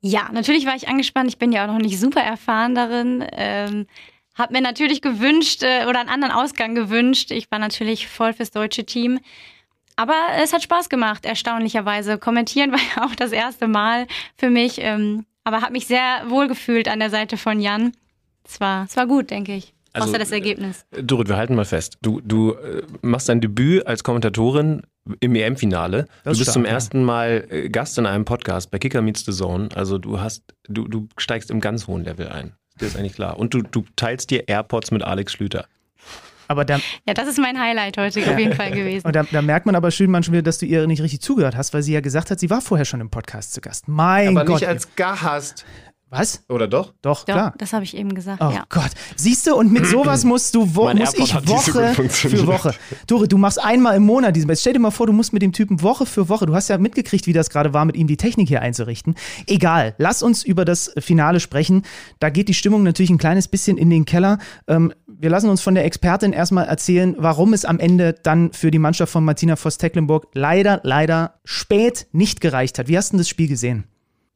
Ja, 0.00 0.30
natürlich 0.32 0.66
war 0.66 0.76
ich 0.76 0.88
angespannt. 0.88 1.28
Ich 1.28 1.38
bin 1.38 1.52
ja 1.52 1.64
auch 1.64 1.72
noch 1.72 1.78
nicht 1.78 1.98
super 1.98 2.20
erfahren 2.20 2.74
darin. 2.74 3.24
Ähm, 3.32 3.86
hab 4.34 4.52
mir 4.52 4.60
natürlich 4.60 5.02
gewünscht 5.02 5.62
äh, 5.62 5.86
oder 5.88 5.98
einen 5.98 6.08
anderen 6.08 6.32
Ausgang 6.32 6.74
gewünscht. 6.74 7.32
Ich 7.32 7.50
war 7.50 7.58
natürlich 7.58 8.06
voll 8.06 8.32
fürs 8.32 8.52
deutsche 8.52 8.86
Team. 8.86 9.18
Aber 9.96 10.14
es 10.36 10.52
hat 10.52 10.62
Spaß 10.62 10.88
gemacht, 10.88 11.26
erstaunlicherweise. 11.26 12.18
Kommentieren 12.18 12.70
war 12.72 12.78
ja 12.96 13.04
auch 13.04 13.16
das 13.16 13.32
erste 13.32 13.66
Mal 13.66 14.06
für 14.36 14.50
mich. 14.50 14.78
Ähm, 14.78 15.26
aber 15.42 15.62
habe 15.62 15.72
mich 15.72 15.86
sehr 15.86 16.22
wohl 16.28 16.46
gefühlt 16.46 16.86
an 16.86 17.00
der 17.00 17.10
Seite 17.10 17.36
von 17.36 17.60
Jan. 17.60 17.92
Es 18.44 18.60
war, 18.60 18.84
es 18.84 18.96
war 18.96 19.06
gut, 19.06 19.30
denke 19.30 19.56
ich. 19.56 19.74
Also, 20.02 20.10
Außer 20.10 20.18
das 20.18 20.32
Ergebnis. 20.32 20.84
Dorit, 20.90 21.28
wir 21.28 21.36
halten 21.36 21.54
mal 21.54 21.64
fest. 21.64 21.98
Du, 22.02 22.20
du 22.20 22.52
äh, 22.52 22.82
machst 23.02 23.28
dein 23.28 23.40
Debüt 23.40 23.86
als 23.86 24.04
Kommentatorin 24.04 24.82
im 25.20 25.34
EM-Finale. 25.34 26.06
Du 26.24 26.30
bist 26.30 26.42
stark, 26.42 26.52
zum 26.52 26.64
ersten 26.64 27.04
Mal 27.04 27.46
äh, 27.50 27.68
Gast 27.68 27.98
in 27.98 28.06
einem 28.06 28.24
Podcast 28.24 28.70
bei 28.70 28.78
Kicker 28.78 29.02
Meets 29.02 29.24
the 29.24 29.32
Zone. 29.32 29.68
Also 29.74 29.98
du 29.98 30.20
hast, 30.20 30.42
du, 30.68 30.88
du 30.88 31.08
steigst 31.16 31.50
im 31.50 31.60
ganz 31.60 31.86
hohen 31.86 32.04
Level 32.04 32.28
ein. 32.28 32.52
Das 32.78 32.90
ist 32.90 32.96
eigentlich 32.96 33.14
klar. 33.14 33.38
Und 33.38 33.54
du, 33.54 33.62
du 33.62 33.84
teilst 33.96 34.30
dir 34.30 34.48
AirPods 34.48 34.90
mit 34.90 35.02
Alex 35.02 35.32
Schlüter. 35.32 35.66
Aber 36.50 36.64
da, 36.64 36.80
ja, 37.06 37.12
das 37.12 37.28
ist 37.28 37.38
mein 37.38 37.60
Highlight 37.60 37.98
heute 37.98 38.20
auf 38.20 38.38
jeden 38.38 38.54
Fall 38.54 38.70
gewesen. 38.70 39.06
Und 39.06 39.14
da, 39.14 39.22
da 39.22 39.42
merkt 39.42 39.66
man 39.66 39.74
aber 39.74 39.90
schön 39.90 40.10
manchmal, 40.10 40.42
dass 40.42 40.58
du 40.58 40.64
ihr 40.64 40.86
nicht 40.86 41.02
richtig 41.02 41.20
zugehört 41.20 41.54
hast, 41.56 41.74
weil 41.74 41.82
sie 41.82 41.92
ja 41.92 42.00
gesagt 42.00 42.30
hat, 42.30 42.40
sie 42.40 42.48
war 42.48 42.62
vorher 42.62 42.86
schon 42.86 43.02
im 43.02 43.10
Podcast 43.10 43.52
zu 43.52 43.60
Gast. 43.60 43.86
Mein 43.86 44.28
aber 44.28 44.46
Gott. 44.46 44.60
nicht 44.60 44.68
als 44.68 44.94
Gast. 44.96 45.66
Was? 46.10 46.44
Oder 46.48 46.68
doch? 46.68 46.94
Doch, 47.02 47.24
doch 47.24 47.24
klar. 47.24 47.54
Das 47.58 47.72
habe 47.72 47.84
ich 47.84 47.96
eben 47.96 48.14
gesagt. 48.14 48.42
Oh 48.42 48.50
ja. 48.50 48.64
Gott. 48.70 48.90
Siehst 49.16 49.46
du, 49.46 49.54
und 49.54 49.72
mit 49.72 49.86
sowas 49.86 50.24
musst 50.24 50.54
du 50.54 50.74
wo, 50.74 50.92
muss 50.94 51.14
ich 51.14 51.34
Woche 51.34 51.94
für 52.08 52.46
Woche. 52.46 52.74
Dore, 53.06 53.28
du 53.28 53.36
machst 53.36 53.62
einmal 53.62 53.96
im 53.96 54.06
Monat 54.06 54.34
diesen. 54.34 54.48
Jetzt 54.48 54.62
stell 54.62 54.72
dir 54.72 54.78
mal 54.78 54.90
vor, 54.90 55.06
du 55.06 55.12
musst 55.12 55.32
mit 55.32 55.42
dem 55.42 55.52
Typen 55.52 55.82
Woche 55.82 56.06
für 56.06 56.28
Woche. 56.28 56.46
Du 56.46 56.54
hast 56.54 56.68
ja 56.68 56.78
mitgekriegt, 56.78 57.26
wie 57.26 57.34
das 57.34 57.50
gerade 57.50 57.74
war, 57.74 57.84
mit 57.84 57.96
ihm 57.96 58.06
die 58.06 58.16
Technik 58.16 58.48
hier 58.48 58.62
einzurichten. 58.62 59.16
Egal. 59.46 59.94
Lass 59.98 60.22
uns 60.22 60.44
über 60.44 60.64
das 60.64 60.92
Finale 60.98 61.40
sprechen. 61.40 61.82
Da 62.20 62.30
geht 62.30 62.48
die 62.48 62.54
Stimmung 62.54 62.82
natürlich 62.82 63.10
ein 63.10 63.18
kleines 63.18 63.48
bisschen 63.48 63.76
in 63.76 63.90
den 63.90 64.06
Keller. 64.06 64.38
Ähm, 64.66 64.94
wir 65.06 65.28
lassen 65.28 65.50
uns 65.50 65.60
von 65.60 65.74
der 65.74 65.84
Expertin 65.84 66.32
erstmal 66.32 66.66
erzählen, 66.66 67.16
warum 67.18 67.52
es 67.52 67.64
am 67.64 67.78
Ende 67.78 68.14
dann 68.14 68.52
für 68.52 68.70
die 68.70 68.78
Mannschaft 68.78 69.12
von 69.12 69.24
Martina 69.24 69.56
Voss-Tecklenburg 69.56 70.28
leider, 70.32 70.80
leider 70.84 71.34
spät 71.44 72.06
nicht 72.12 72.40
gereicht 72.40 72.78
hat. 72.78 72.88
Wie 72.88 72.96
hast 72.96 73.12
du 73.12 73.18
das 73.18 73.28
Spiel 73.28 73.48
gesehen? 73.48 73.84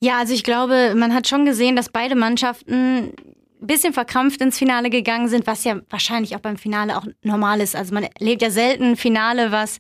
Ja, 0.02 0.19
also 0.19 0.34
ich 0.34 0.43
glaube, 0.43 0.94
man 0.96 1.14
hat 1.14 1.28
schon 1.28 1.44
gesehen, 1.44 1.76
dass 1.76 1.88
beide 1.88 2.16
Mannschaften 2.16 3.12
ein 3.12 3.14
bisschen 3.60 3.93
verkrampft 3.93 4.40
ins 4.40 4.58
Finale 4.58 4.90
gegangen 4.90 5.28
sind, 5.28 5.46
was 5.46 5.62
ja 5.62 5.81
wahrscheinlich 5.90 6.34
auch 6.34 6.40
beim 6.40 6.56
Finale 6.56 6.99
auch 6.99 7.06
normal 7.22 7.60
ist. 7.60 7.76
Also 7.76 7.94
man 7.94 8.02
erlebt 8.19 8.43
ja 8.43 8.50
selten 8.50 8.82
ein 8.82 8.96
Finale, 8.96 9.52
was 9.52 9.78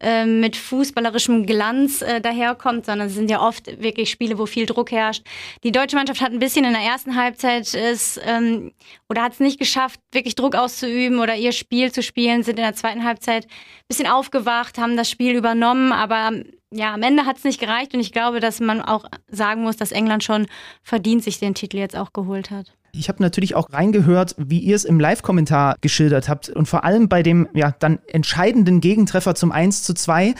äh, 0.00 0.26
mit 0.26 0.56
fußballerischem 0.56 1.46
Glanz 1.46 2.02
äh, 2.02 2.20
daherkommt, 2.20 2.86
sondern 2.86 3.06
es 3.06 3.14
sind 3.14 3.30
ja 3.30 3.40
oft 3.40 3.80
wirklich 3.80 4.10
Spiele, 4.10 4.38
wo 4.38 4.46
viel 4.46 4.66
Druck 4.66 4.90
herrscht. 4.90 5.24
Die 5.62 5.70
deutsche 5.70 5.94
Mannschaft 5.94 6.20
hat 6.20 6.32
ein 6.32 6.40
bisschen 6.40 6.64
in 6.64 6.72
der 6.72 6.82
ersten 6.82 7.14
Halbzeit 7.14 7.72
es 7.72 8.18
ähm, 8.24 8.72
oder 9.08 9.22
hat 9.22 9.34
es 9.34 9.40
nicht 9.40 9.60
geschafft, 9.60 10.00
wirklich 10.10 10.34
Druck 10.34 10.56
auszuüben 10.56 11.20
oder 11.20 11.36
ihr 11.36 11.52
Spiel 11.52 11.92
zu 11.92 12.02
spielen, 12.02 12.42
sind 12.42 12.58
in 12.58 12.64
der 12.64 12.74
zweiten 12.74 13.04
Halbzeit 13.04 13.44
ein 13.44 13.86
bisschen 13.86 14.08
aufgewacht, 14.08 14.78
haben 14.78 14.96
das 14.96 15.08
Spiel 15.08 15.36
übernommen, 15.36 15.92
aber 15.92 16.32
ja, 16.72 16.94
am 16.94 17.02
Ende 17.02 17.26
hat 17.26 17.38
es 17.38 17.44
nicht 17.44 17.60
gereicht 17.60 17.94
und 17.94 18.00
ich 18.00 18.12
glaube, 18.12 18.40
dass 18.40 18.60
man 18.60 18.80
auch 18.80 19.04
sagen 19.28 19.62
muss, 19.62 19.76
dass 19.76 19.92
England 19.92 20.22
schon 20.22 20.46
verdient 20.82 21.24
sich 21.24 21.38
den 21.38 21.54
Titel 21.54 21.78
jetzt 21.78 21.96
auch 21.96 22.12
geholt 22.12 22.50
hat. 22.50 22.72
Ich 22.92 23.08
habe 23.08 23.22
natürlich 23.22 23.54
auch 23.54 23.72
reingehört, 23.72 24.34
wie 24.36 24.58
ihr 24.58 24.74
es 24.74 24.84
im 24.84 24.98
Live-Kommentar 24.98 25.76
geschildert 25.80 26.28
habt. 26.28 26.48
Und 26.48 26.66
vor 26.66 26.84
allem 26.84 27.08
bei 27.08 27.22
dem 27.22 27.48
ja 27.54 27.72
dann 27.78 28.00
entscheidenden 28.08 28.80
Gegentreffer 28.80 29.34
zum 29.36 29.52
1 29.52 29.84
zu 29.84 29.94
2 29.94 30.34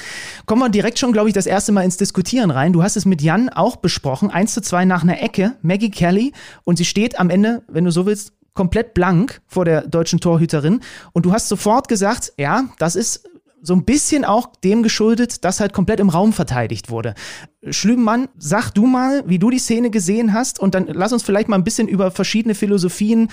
kommen 0.47 0.63
wir 0.63 0.69
direkt 0.69 0.99
schon, 0.99 1.13
glaube 1.13 1.29
ich, 1.29 1.35
das 1.35 1.47
erste 1.47 1.71
Mal 1.71 1.85
ins 1.85 1.97
Diskutieren 1.97 2.51
rein. 2.51 2.73
Du 2.73 2.83
hast 2.83 2.97
es 2.97 3.07
mit 3.07 3.23
Jan 3.23 3.51
auch 3.51 3.77
besprochen. 3.77 4.31
1 4.31 4.55
zu 4.55 4.63
2 4.63 4.85
nach 4.85 5.03
einer 5.03 5.23
Ecke, 5.23 5.57
Maggie 5.63 5.91
Kelly. 5.91 6.33
Und 6.65 6.77
sie 6.77 6.85
steht 6.85 7.21
am 7.21 7.31
Ende, 7.31 7.63
wenn 7.69 7.85
du 7.85 7.93
so 7.93 8.05
willst, 8.05 8.33
komplett 8.55 8.95
blank 8.95 9.41
vor 9.47 9.65
der 9.65 9.87
deutschen 9.87 10.19
Torhüterin. 10.19 10.81
Und 11.13 11.27
du 11.27 11.33
hast 11.33 11.49
sofort 11.49 11.87
gesagt, 11.87 12.33
ja, 12.37 12.65
das 12.79 12.97
ist 12.97 13.30
so 13.63 13.75
ein 13.75 13.85
bisschen 13.85 14.25
auch 14.25 14.55
dem 14.65 14.83
geschuldet, 14.83 15.45
dass 15.45 15.61
halt 15.61 15.73
komplett 15.73 16.01
im 16.01 16.09
Raum 16.09 16.33
verteidigt 16.33 16.91
wurde. 16.91 17.15
Schlübenmann, 17.69 18.29
sag 18.39 18.71
du 18.71 18.87
mal, 18.87 19.23
wie 19.27 19.39
du 19.39 19.51
die 19.51 19.59
Szene 19.59 19.91
gesehen 19.91 20.33
hast 20.33 20.59
und 20.59 20.75
dann 20.75 20.87
lass 20.87 21.13
uns 21.13 21.23
vielleicht 21.23 21.49
mal 21.49 21.57
ein 21.57 21.65
bisschen 21.65 21.89
über 21.89 22.11
verschiedene 22.11 22.55
Philosophien, 22.55 23.31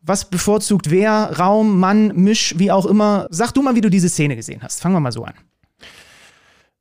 was 0.00 0.28
bevorzugt 0.28 0.90
wer, 0.90 1.38
Raum, 1.38 1.78
Mann, 1.78 2.08
Misch, 2.16 2.54
wie 2.58 2.72
auch 2.72 2.86
immer. 2.86 3.26
Sag 3.30 3.52
du 3.52 3.62
mal, 3.62 3.74
wie 3.74 3.80
du 3.80 3.88
diese 3.90 4.08
Szene 4.08 4.36
gesehen 4.36 4.62
hast. 4.62 4.80
Fangen 4.80 4.94
wir 4.94 5.00
mal 5.00 5.12
so 5.12 5.24
an. 5.24 5.34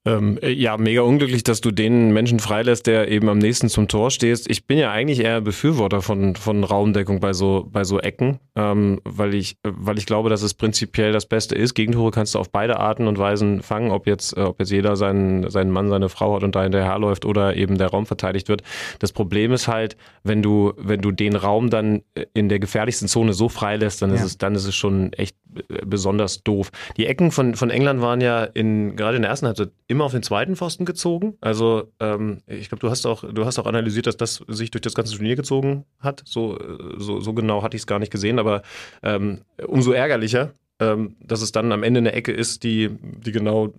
Ähm, 0.03 0.39
äh, 0.41 0.49
ja, 0.49 0.77
mega 0.77 1.01
unglücklich, 1.01 1.43
dass 1.43 1.61
du 1.61 1.69
den 1.69 2.11
Menschen 2.11 2.39
freilässt, 2.39 2.87
der 2.87 3.09
eben 3.09 3.29
am 3.29 3.37
nächsten 3.37 3.69
zum 3.69 3.87
Tor 3.87 4.09
stehst. 4.09 4.49
Ich 4.49 4.65
bin 4.65 4.79
ja 4.79 4.91
eigentlich 4.91 5.19
eher 5.19 5.41
Befürworter 5.41 6.01
von, 6.01 6.35
von 6.35 6.63
Raumdeckung 6.63 7.19
bei 7.19 7.33
so, 7.33 7.69
bei 7.71 7.83
so 7.83 7.99
Ecken, 7.99 8.39
ähm, 8.55 8.99
weil, 9.03 9.35
ich, 9.35 9.57
weil 9.63 9.99
ich 9.99 10.07
glaube, 10.07 10.31
dass 10.31 10.41
es 10.41 10.55
prinzipiell 10.55 11.11
das 11.11 11.27
Beste 11.27 11.53
ist. 11.53 11.75
Gegentore 11.75 12.09
kannst 12.09 12.33
du 12.33 12.39
auf 12.39 12.49
beide 12.49 12.79
Arten 12.79 13.05
und 13.05 13.19
Weisen 13.19 13.61
fangen, 13.61 13.91
ob 13.91 14.07
jetzt, 14.07 14.35
äh, 14.35 14.41
ob 14.41 14.59
jetzt 14.59 14.71
jeder 14.71 14.95
seinen, 14.95 15.47
seinen 15.51 15.69
Mann, 15.69 15.89
seine 15.89 16.09
Frau 16.09 16.35
hat 16.35 16.43
und 16.43 16.55
da 16.55 16.63
hinterherläuft 16.63 17.23
oder 17.23 17.55
eben 17.55 17.77
der 17.77 17.89
Raum 17.89 18.07
verteidigt 18.07 18.49
wird. 18.49 18.63
Das 18.97 19.11
Problem 19.13 19.51
ist 19.53 19.67
halt, 19.67 19.97
wenn 20.23 20.41
du, 20.41 20.73
wenn 20.77 21.01
du 21.01 21.11
den 21.11 21.35
Raum 21.35 21.69
dann 21.69 22.01
in 22.33 22.49
der 22.49 22.57
gefährlichsten 22.57 23.07
Zone 23.07 23.33
so 23.33 23.49
freilässt, 23.49 24.01
dann 24.01 24.09
ja. 24.09 24.15
ist 24.15 24.23
es, 24.23 24.37
dann 24.39 24.55
ist 24.55 24.65
es 24.65 24.73
schon 24.73 25.13
echt 25.13 25.35
äh, 25.69 25.85
besonders 25.85 26.43
doof. 26.43 26.71
Die 26.97 27.05
Ecken 27.05 27.29
von, 27.29 27.53
von 27.53 27.69
England 27.69 28.01
waren 28.01 28.19
ja 28.21 28.43
in, 28.43 28.95
gerade 28.95 29.17
in 29.17 29.21
der 29.21 29.29
ersten 29.29 29.45
Halbzeit 29.45 29.69
immer 29.91 30.05
auf 30.05 30.13
den 30.13 30.23
zweiten 30.23 30.55
Pfosten 30.55 30.85
gezogen. 30.85 31.37
Also 31.41 31.91
ähm, 31.99 32.41
ich 32.47 32.69
glaube, 32.69 32.79
du 32.79 32.89
hast 32.89 33.05
auch, 33.05 33.23
du 33.23 33.45
hast 33.45 33.59
auch 33.59 33.65
analysiert, 33.65 34.07
dass 34.07 34.17
das 34.17 34.43
sich 34.47 34.71
durch 34.71 34.81
das 34.81 34.95
ganze 34.95 35.15
Turnier 35.15 35.35
gezogen 35.35 35.85
hat. 35.99 36.23
So, 36.25 36.57
so, 36.97 37.19
so 37.19 37.33
genau 37.33 37.61
hatte 37.61 37.75
ich 37.75 37.83
es 37.83 37.87
gar 37.87 37.99
nicht 37.99 38.11
gesehen, 38.11 38.39
aber 38.39 38.63
ähm, 39.03 39.41
umso 39.67 39.91
ärgerlicher, 39.91 40.53
ähm, 40.79 41.15
dass 41.19 41.41
es 41.41 41.51
dann 41.51 41.71
am 41.71 41.83
Ende 41.83 41.99
eine 41.99 42.13
Ecke 42.13 42.31
ist, 42.31 42.63
die, 42.63 42.89
die 43.01 43.31
genau 43.31 43.73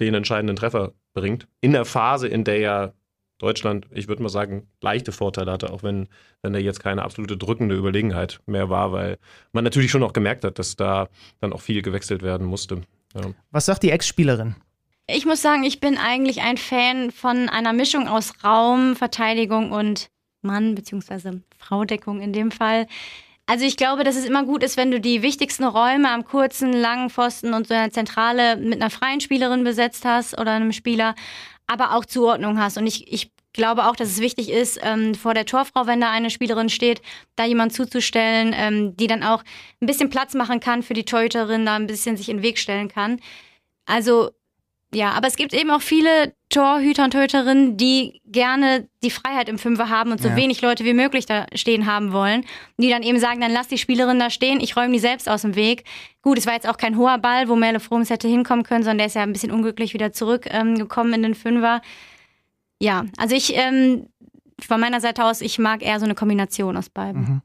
den 0.00 0.14
entscheidenden 0.14 0.56
Treffer 0.56 0.92
bringt. 1.14 1.48
In 1.60 1.72
der 1.72 1.84
Phase, 1.84 2.28
in 2.28 2.44
der 2.44 2.58
ja 2.58 2.92
Deutschland, 3.38 3.86
ich 3.90 4.08
würde 4.08 4.22
mal 4.22 4.28
sagen, 4.30 4.66
leichte 4.80 5.12
Vorteile 5.12 5.52
hatte, 5.52 5.70
auch 5.70 5.82
wenn, 5.82 6.08
wenn 6.42 6.52
da 6.52 6.58
jetzt 6.58 6.80
keine 6.80 7.02
absolute 7.02 7.36
drückende 7.36 7.74
Überlegenheit 7.74 8.40
mehr 8.46 8.70
war, 8.70 8.92
weil 8.92 9.18
man 9.52 9.64
natürlich 9.64 9.90
schon 9.90 10.02
auch 10.02 10.14
gemerkt 10.14 10.44
hat, 10.44 10.58
dass 10.58 10.76
da 10.76 11.08
dann 11.40 11.52
auch 11.52 11.60
viel 11.60 11.82
gewechselt 11.82 12.22
werden 12.22 12.46
musste. 12.46 12.82
Ja. 13.14 13.32
Was 13.50 13.66
sagt 13.66 13.82
die 13.82 13.90
Ex-Spielerin? 13.90 14.56
Ich 15.08 15.24
muss 15.24 15.40
sagen, 15.40 15.62
ich 15.62 15.78
bin 15.78 15.98
eigentlich 15.98 16.42
ein 16.42 16.56
Fan 16.56 17.12
von 17.12 17.48
einer 17.48 17.72
Mischung 17.72 18.08
aus 18.08 18.42
Raum, 18.42 18.96
Verteidigung 18.96 19.70
und 19.70 20.10
Mann- 20.42 20.74
bzw. 20.74 21.40
Fraudeckung 21.56 22.20
in 22.20 22.32
dem 22.32 22.50
Fall. 22.50 22.88
Also 23.46 23.64
ich 23.64 23.76
glaube, 23.76 24.02
dass 24.02 24.16
es 24.16 24.24
immer 24.24 24.42
gut 24.42 24.64
ist, 24.64 24.76
wenn 24.76 24.90
du 24.90 25.00
die 25.00 25.22
wichtigsten 25.22 25.62
Räume 25.62 26.10
am 26.10 26.24
kurzen, 26.24 26.72
langen 26.72 27.10
Pfosten 27.10 27.54
und 27.54 27.68
so 27.68 27.74
einer 27.74 27.92
Zentrale 27.92 28.56
mit 28.56 28.80
einer 28.80 28.90
freien 28.90 29.20
Spielerin 29.20 29.62
besetzt 29.62 30.04
hast 30.04 30.36
oder 30.40 30.52
einem 30.52 30.72
Spieler, 30.72 31.14
aber 31.68 31.94
auch 31.94 32.04
Zuordnung 32.04 32.60
hast. 32.60 32.76
Und 32.76 32.88
ich, 32.88 33.12
ich 33.12 33.30
glaube 33.52 33.86
auch, 33.86 33.94
dass 33.94 34.08
es 34.08 34.20
wichtig 34.20 34.50
ist, 34.50 34.80
ähm, 34.82 35.14
vor 35.14 35.34
der 35.34 35.46
Torfrau, 35.46 35.86
wenn 35.86 36.00
da 36.00 36.10
eine 36.10 36.30
Spielerin 36.30 36.68
steht, 36.68 37.00
da 37.36 37.44
jemand 37.44 37.72
zuzustellen, 37.72 38.52
ähm, 38.56 38.96
die 38.96 39.06
dann 39.06 39.22
auch 39.22 39.44
ein 39.80 39.86
bisschen 39.86 40.10
Platz 40.10 40.34
machen 40.34 40.58
kann 40.58 40.82
für 40.82 40.94
die 40.94 41.04
Torhüterin, 41.04 41.64
da 41.64 41.76
ein 41.76 41.86
bisschen 41.86 42.16
sich 42.16 42.28
in 42.28 42.38
den 42.38 42.42
Weg 42.42 42.58
stellen 42.58 42.88
kann. 42.88 43.20
Also 43.86 44.32
ja, 44.96 45.10
aber 45.10 45.26
es 45.26 45.36
gibt 45.36 45.52
eben 45.52 45.70
auch 45.70 45.82
viele 45.82 46.32
Torhüter 46.48 47.04
und 47.04 47.10
Torhüterinnen, 47.12 47.76
die 47.76 48.22
gerne 48.24 48.88
die 49.02 49.10
Freiheit 49.10 49.48
im 49.50 49.58
Fünfer 49.58 49.90
haben 49.90 50.10
und 50.10 50.22
so 50.22 50.28
Ja. 50.28 50.36
wenig 50.36 50.62
Leute 50.62 50.86
wie 50.86 50.94
möglich 50.94 51.26
da 51.26 51.44
stehen 51.54 51.84
haben 51.84 52.12
wollen. 52.12 52.46
Die 52.78 52.88
dann 52.88 53.02
eben 53.02 53.18
sagen, 53.18 53.42
dann 53.42 53.52
lass 53.52 53.68
die 53.68 53.76
Spielerin 53.76 54.18
da 54.18 54.30
stehen, 54.30 54.58
ich 54.60 54.74
räume 54.74 54.94
die 54.94 54.98
selbst 54.98 55.28
aus 55.28 55.42
dem 55.42 55.54
Weg. 55.54 55.84
Gut, 56.22 56.38
es 56.38 56.46
war 56.46 56.54
jetzt 56.54 56.66
auch 56.66 56.78
kein 56.78 56.96
hoher 56.96 57.18
Ball, 57.18 57.48
wo 57.48 57.56
Merle 57.56 57.78
Froms 57.78 58.08
hätte 58.08 58.26
hinkommen 58.26 58.64
können, 58.64 58.84
sondern 58.84 58.98
der 58.98 59.08
ist 59.08 59.14
ja 59.16 59.22
ein 59.22 59.32
bisschen 59.34 59.50
unglücklich 59.52 59.92
wieder 59.92 60.12
zurückgekommen 60.12 61.10
ähm, 61.12 61.14
in 61.14 61.22
den 61.22 61.34
Fünfer. 61.34 61.82
Ja, 62.80 63.04
also 63.18 63.34
ich, 63.36 63.54
ähm, 63.54 64.06
von 64.66 64.80
meiner 64.80 65.02
Seite 65.02 65.24
aus, 65.24 65.42
ich 65.42 65.58
mag 65.58 65.82
eher 65.82 65.98
so 65.98 66.06
eine 66.06 66.14
Kombination 66.14 66.74
aus 66.76 66.88
beiden. 66.88 67.42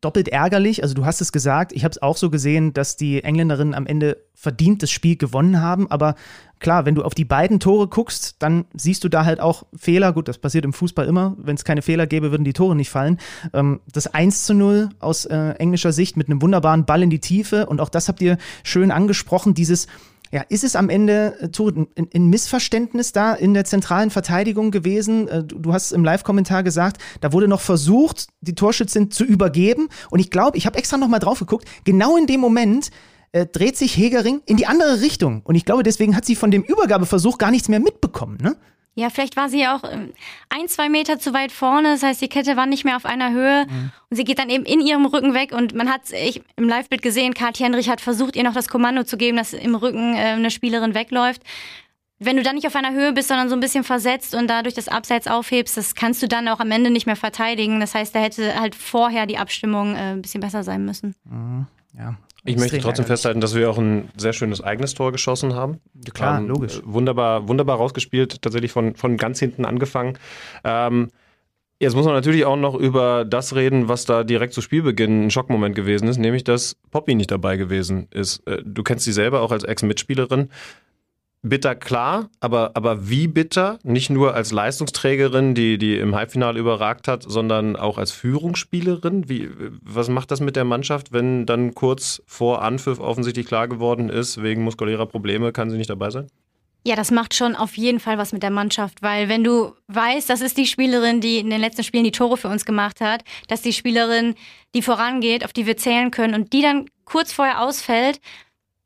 Doppelt 0.00 0.28
ärgerlich. 0.28 0.82
Also 0.82 0.94
du 0.94 1.04
hast 1.04 1.20
es 1.20 1.32
gesagt, 1.32 1.72
ich 1.72 1.84
habe 1.84 1.92
es 1.92 2.00
auch 2.00 2.16
so 2.16 2.30
gesehen, 2.30 2.72
dass 2.72 2.96
die 2.96 3.22
Engländerinnen 3.22 3.74
am 3.74 3.86
Ende 3.86 4.16
verdient 4.34 4.82
das 4.82 4.90
Spiel 4.90 5.16
gewonnen 5.16 5.60
haben. 5.60 5.90
Aber 5.90 6.14
klar, 6.58 6.86
wenn 6.86 6.94
du 6.94 7.02
auf 7.02 7.14
die 7.14 7.26
beiden 7.26 7.60
Tore 7.60 7.88
guckst, 7.88 8.36
dann 8.38 8.64
siehst 8.74 9.04
du 9.04 9.10
da 9.10 9.26
halt 9.26 9.40
auch 9.40 9.64
Fehler. 9.76 10.12
Gut, 10.12 10.28
das 10.28 10.38
passiert 10.38 10.64
im 10.64 10.72
Fußball 10.72 11.06
immer. 11.06 11.36
Wenn 11.38 11.56
es 11.56 11.64
keine 11.64 11.82
Fehler 11.82 12.06
gäbe, 12.06 12.30
würden 12.30 12.44
die 12.44 12.54
Tore 12.54 12.74
nicht 12.74 12.88
fallen. 12.88 13.18
Ähm, 13.52 13.80
das 13.92 14.06
1 14.06 14.46
zu 14.46 14.54
0 14.54 14.88
aus 15.00 15.26
äh, 15.26 15.50
englischer 15.58 15.92
Sicht 15.92 16.16
mit 16.16 16.28
einem 16.28 16.40
wunderbaren 16.40 16.86
Ball 16.86 17.02
in 17.02 17.10
die 17.10 17.20
Tiefe. 17.20 17.66
Und 17.66 17.80
auch 17.80 17.90
das 17.90 18.08
habt 18.08 18.22
ihr 18.22 18.38
schön 18.62 18.90
angesprochen, 18.90 19.52
dieses 19.52 19.86
ja, 20.32 20.42
ist 20.48 20.64
es 20.64 20.76
am 20.76 20.88
Ende 20.88 21.36
äh, 21.40 21.48
Tore, 21.48 21.86
ein, 21.96 22.08
ein 22.14 22.26
Missverständnis 22.28 23.12
da 23.12 23.34
in 23.34 23.54
der 23.54 23.64
zentralen 23.64 24.10
Verteidigung 24.10 24.70
gewesen? 24.70 25.28
Äh, 25.28 25.44
Du, 25.50 25.58
du 25.58 25.72
hast 25.72 25.92
im 25.92 26.04
Live-Kommentar 26.04 26.62
gesagt, 26.62 27.00
da 27.20 27.32
wurde 27.32 27.48
noch 27.48 27.60
versucht, 27.60 28.28
die 28.40 28.54
Torschützin 28.54 29.10
zu 29.10 29.24
übergeben. 29.24 29.88
Und 30.10 30.20
ich 30.20 30.30
glaube, 30.30 30.58
ich 30.58 30.66
habe 30.66 30.78
extra 30.78 30.96
noch 30.96 31.08
mal 31.08 31.18
drauf 31.18 31.38
geguckt, 31.38 31.68
genau 31.84 32.16
in 32.16 32.26
dem 32.26 32.40
Moment 32.40 32.90
äh, 33.32 33.46
dreht 33.46 33.76
sich 33.76 33.96
Hegering 33.96 34.42
in 34.46 34.56
die 34.56 34.66
andere 34.66 35.00
Richtung. 35.00 35.40
Und 35.44 35.54
ich 35.54 35.64
glaube, 35.64 35.82
deswegen 35.82 36.14
hat 36.14 36.24
sie 36.24 36.36
von 36.36 36.50
dem 36.50 36.62
Übergabeversuch 36.62 37.38
gar 37.38 37.50
nichts 37.50 37.68
mehr 37.68 37.80
mitbekommen. 37.80 38.38
Ne? 38.40 38.56
Ja, 38.94 39.08
vielleicht 39.08 39.36
war 39.36 39.48
sie 39.48 39.66
auch 39.66 39.84
ähm, 39.84 40.12
ein, 40.48 40.68
zwei 40.68 40.88
Meter 40.88 41.18
zu 41.18 41.32
weit 41.32 41.52
vorne. 41.52 41.92
Das 41.92 42.02
heißt, 42.02 42.20
die 42.20 42.28
Kette 42.28 42.56
war 42.56 42.66
nicht 42.66 42.84
mehr 42.84 42.96
auf 42.96 43.06
einer 43.06 43.30
Höhe. 43.30 43.66
Und 44.10 44.16
sie 44.16 44.24
geht 44.24 44.38
dann 44.38 44.50
eben 44.50 44.64
in 44.64 44.80
ihrem 44.80 45.06
Rücken 45.06 45.32
weg. 45.32 45.52
Und 45.52 45.74
man 45.74 45.88
hat 45.88 46.12
ich, 46.12 46.42
im 46.56 46.68
Live-Bild 46.68 47.00
gesehen, 47.00 47.32
Kathi 47.34 47.62
Henrich 47.62 47.88
hat 47.88 48.00
versucht, 48.00 48.36
ihr 48.36 48.42
noch 48.42 48.54
das 48.54 48.68
Kommando 48.68 49.04
zu 49.04 49.16
geben, 49.16 49.36
dass 49.36 49.52
im 49.52 49.74
Rücken 49.74 50.14
äh, 50.14 50.32
eine 50.32 50.50
Spielerin 50.50 50.94
wegläuft. 50.94 51.42
Wenn 52.18 52.36
du 52.36 52.42
dann 52.42 52.56
nicht 52.56 52.66
auf 52.66 52.76
einer 52.76 52.92
Höhe 52.92 53.14
bist, 53.14 53.28
sondern 53.28 53.48
so 53.48 53.56
ein 53.56 53.60
bisschen 53.60 53.84
versetzt 53.84 54.34
und 54.34 54.48
dadurch 54.48 54.74
das 54.74 54.88
Abseits 54.88 55.26
aufhebst, 55.26 55.78
das 55.78 55.94
kannst 55.94 56.22
du 56.22 56.28
dann 56.28 56.48
auch 56.48 56.60
am 56.60 56.70
Ende 56.70 56.90
nicht 56.90 57.06
mehr 57.06 57.16
verteidigen. 57.16 57.80
Das 57.80 57.94
heißt, 57.94 58.14
da 58.14 58.18
hätte 58.18 58.60
halt 58.60 58.74
vorher 58.74 59.24
die 59.24 59.38
Abstimmung 59.38 59.94
äh, 59.94 60.12
ein 60.12 60.20
bisschen 60.22 60.42
besser 60.42 60.62
sein 60.62 60.84
müssen. 60.84 61.14
Ja. 61.96 62.16
Ich 62.44 62.56
möchte 62.56 62.76
trotzdem 62.78 63.02
ärgerlich. 63.02 63.06
festhalten, 63.06 63.40
dass 63.40 63.54
wir 63.54 63.70
auch 63.70 63.78
ein 63.78 64.08
sehr 64.16 64.32
schönes 64.32 64.62
eigenes 64.62 64.94
Tor 64.94 65.12
geschossen 65.12 65.54
haben. 65.54 65.80
klar, 66.14 66.38
Ähm, 66.38 66.48
logisch. 66.48 66.80
Wunderbar, 66.84 67.48
wunderbar 67.48 67.76
rausgespielt, 67.76 68.40
tatsächlich 68.42 68.72
von, 68.72 68.94
von 68.94 69.16
ganz 69.16 69.38
hinten 69.38 69.64
angefangen. 69.64 70.18
Ähm, 70.64 71.08
jetzt 71.78 71.94
muss 71.94 72.04
man 72.06 72.14
natürlich 72.14 72.44
auch 72.44 72.56
noch 72.56 72.74
über 72.74 73.24
das 73.24 73.54
reden, 73.54 73.88
was 73.88 74.04
da 74.04 74.24
direkt 74.24 74.54
zu 74.54 74.60
Spielbeginn 74.62 75.26
ein 75.26 75.30
Schockmoment 75.30 75.74
gewesen 75.74 76.08
ist, 76.08 76.18
nämlich 76.18 76.44
dass 76.44 76.76
Poppy 76.90 77.14
nicht 77.14 77.30
dabei 77.30 77.56
gewesen 77.56 78.08
ist. 78.10 78.46
Äh, 78.46 78.62
Du 78.64 78.82
kennst 78.82 79.04
sie 79.04 79.12
selber 79.12 79.42
auch 79.42 79.52
als 79.52 79.64
Ex-Mitspielerin. 79.64 80.48
Bitter 81.42 81.74
klar, 81.74 82.28
aber, 82.40 82.72
aber 82.74 83.08
wie 83.08 83.26
bitter? 83.26 83.78
Nicht 83.82 84.10
nur 84.10 84.34
als 84.34 84.52
Leistungsträgerin, 84.52 85.54
die, 85.54 85.78
die 85.78 85.96
im 85.96 86.14
Halbfinale 86.14 86.60
überragt 86.60 87.08
hat, 87.08 87.24
sondern 87.26 87.76
auch 87.76 87.96
als 87.96 88.12
Führungsspielerin. 88.12 89.28
Wie, 89.30 89.50
was 89.82 90.10
macht 90.10 90.30
das 90.30 90.40
mit 90.40 90.54
der 90.54 90.64
Mannschaft, 90.64 91.12
wenn 91.12 91.46
dann 91.46 91.74
kurz 91.74 92.22
vor 92.26 92.60
Anpfiff 92.62 93.00
offensichtlich 93.00 93.46
klar 93.46 93.68
geworden 93.68 94.10
ist, 94.10 94.42
wegen 94.42 94.64
muskulärer 94.64 95.06
Probleme 95.06 95.50
kann 95.52 95.70
sie 95.70 95.78
nicht 95.78 95.88
dabei 95.88 96.10
sein? 96.10 96.26
Ja, 96.86 96.96
das 96.96 97.10
macht 97.10 97.34
schon 97.34 97.56
auf 97.56 97.76
jeden 97.76 98.00
Fall 98.00 98.16
was 98.16 98.32
mit 98.32 98.42
der 98.42 98.50
Mannschaft, 98.50 99.02
weil 99.02 99.28
wenn 99.28 99.44
du 99.44 99.74
weißt, 99.88 100.28
das 100.30 100.40
ist 100.40 100.56
die 100.56 100.66
Spielerin, 100.66 101.20
die 101.20 101.38
in 101.38 101.50
den 101.50 101.60
letzten 101.60 101.84
Spielen 101.84 102.04
die 102.04 102.10
Tore 102.10 102.38
für 102.38 102.48
uns 102.48 102.64
gemacht 102.64 103.02
hat, 103.02 103.22
dass 103.48 103.60
die 103.60 103.74
Spielerin, 103.74 104.34
die 104.74 104.80
vorangeht, 104.80 105.44
auf 105.44 105.52
die 105.52 105.66
wir 105.66 105.76
zählen 105.76 106.10
können 106.10 106.34
und 106.34 106.54
die 106.54 106.62
dann 106.62 106.86
kurz 107.04 107.32
vorher 107.32 107.60
ausfällt, 107.60 108.20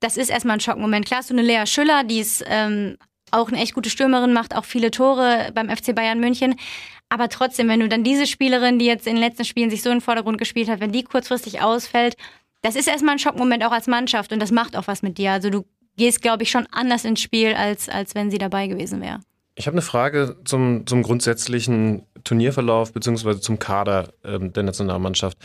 das 0.04 0.18
ist 0.18 0.28
erstmal 0.28 0.58
ein 0.58 0.60
Schockmoment. 0.60 1.06
Klar 1.06 1.22
du 1.26 1.32
eine 1.32 1.42
Lea 1.42 1.64
Schüller, 1.66 2.04
die 2.04 2.20
ist 2.20 2.44
ähm, 2.46 2.98
auch 3.30 3.48
eine 3.48 3.58
echt 3.60 3.74
gute 3.74 3.88
Stürmerin, 3.88 4.34
macht 4.34 4.54
auch 4.54 4.66
viele 4.66 4.90
Tore 4.90 5.50
beim 5.54 5.74
FC 5.74 5.94
Bayern 5.94 6.20
München. 6.20 6.56
Aber 7.08 7.30
trotzdem, 7.30 7.68
wenn 7.68 7.80
du 7.80 7.88
dann 7.88 8.04
diese 8.04 8.26
Spielerin, 8.26 8.78
die 8.78 8.84
jetzt 8.84 9.06
in 9.06 9.14
den 9.14 9.22
letzten 9.22 9.44
Spielen 9.44 9.70
sich 9.70 9.82
so 9.82 9.88
in 9.88 9.96
den 9.96 10.02
Vordergrund 10.02 10.36
gespielt 10.38 10.68
hat, 10.68 10.80
wenn 10.80 10.92
die 10.92 11.04
kurzfristig 11.04 11.62
ausfällt, 11.62 12.16
das 12.60 12.76
ist 12.76 12.86
erstmal 12.86 13.14
ein 13.14 13.18
Schockmoment 13.18 13.64
auch 13.64 13.72
als 13.72 13.86
Mannschaft 13.86 14.32
und 14.32 14.40
das 14.40 14.50
macht 14.50 14.76
auch 14.76 14.86
was 14.86 15.02
mit 15.02 15.16
dir. 15.16 15.32
Also 15.32 15.48
du 15.48 15.64
gehst, 15.96 16.20
glaube 16.20 16.42
ich, 16.42 16.50
schon 16.50 16.66
anders 16.70 17.04
ins 17.04 17.20
Spiel, 17.20 17.54
als, 17.54 17.88
als 17.88 18.14
wenn 18.14 18.30
sie 18.30 18.38
dabei 18.38 18.66
gewesen 18.66 19.00
wäre. 19.00 19.20
Ich 19.54 19.66
habe 19.66 19.74
eine 19.74 19.82
Frage 19.82 20.36
zum, 20.44 20.86
zum 20.86 21.02
grundsätzlichen 21.02 22.06
Turnierverlauf 22.24 22.92
beziehungsweise 22.92 23.40
zum 23.40 23.58
Kader 23.58 24.12
ähm, 24.24 24.52
der 24.52 24.64
Nationalmannschaft. 24.64 25.38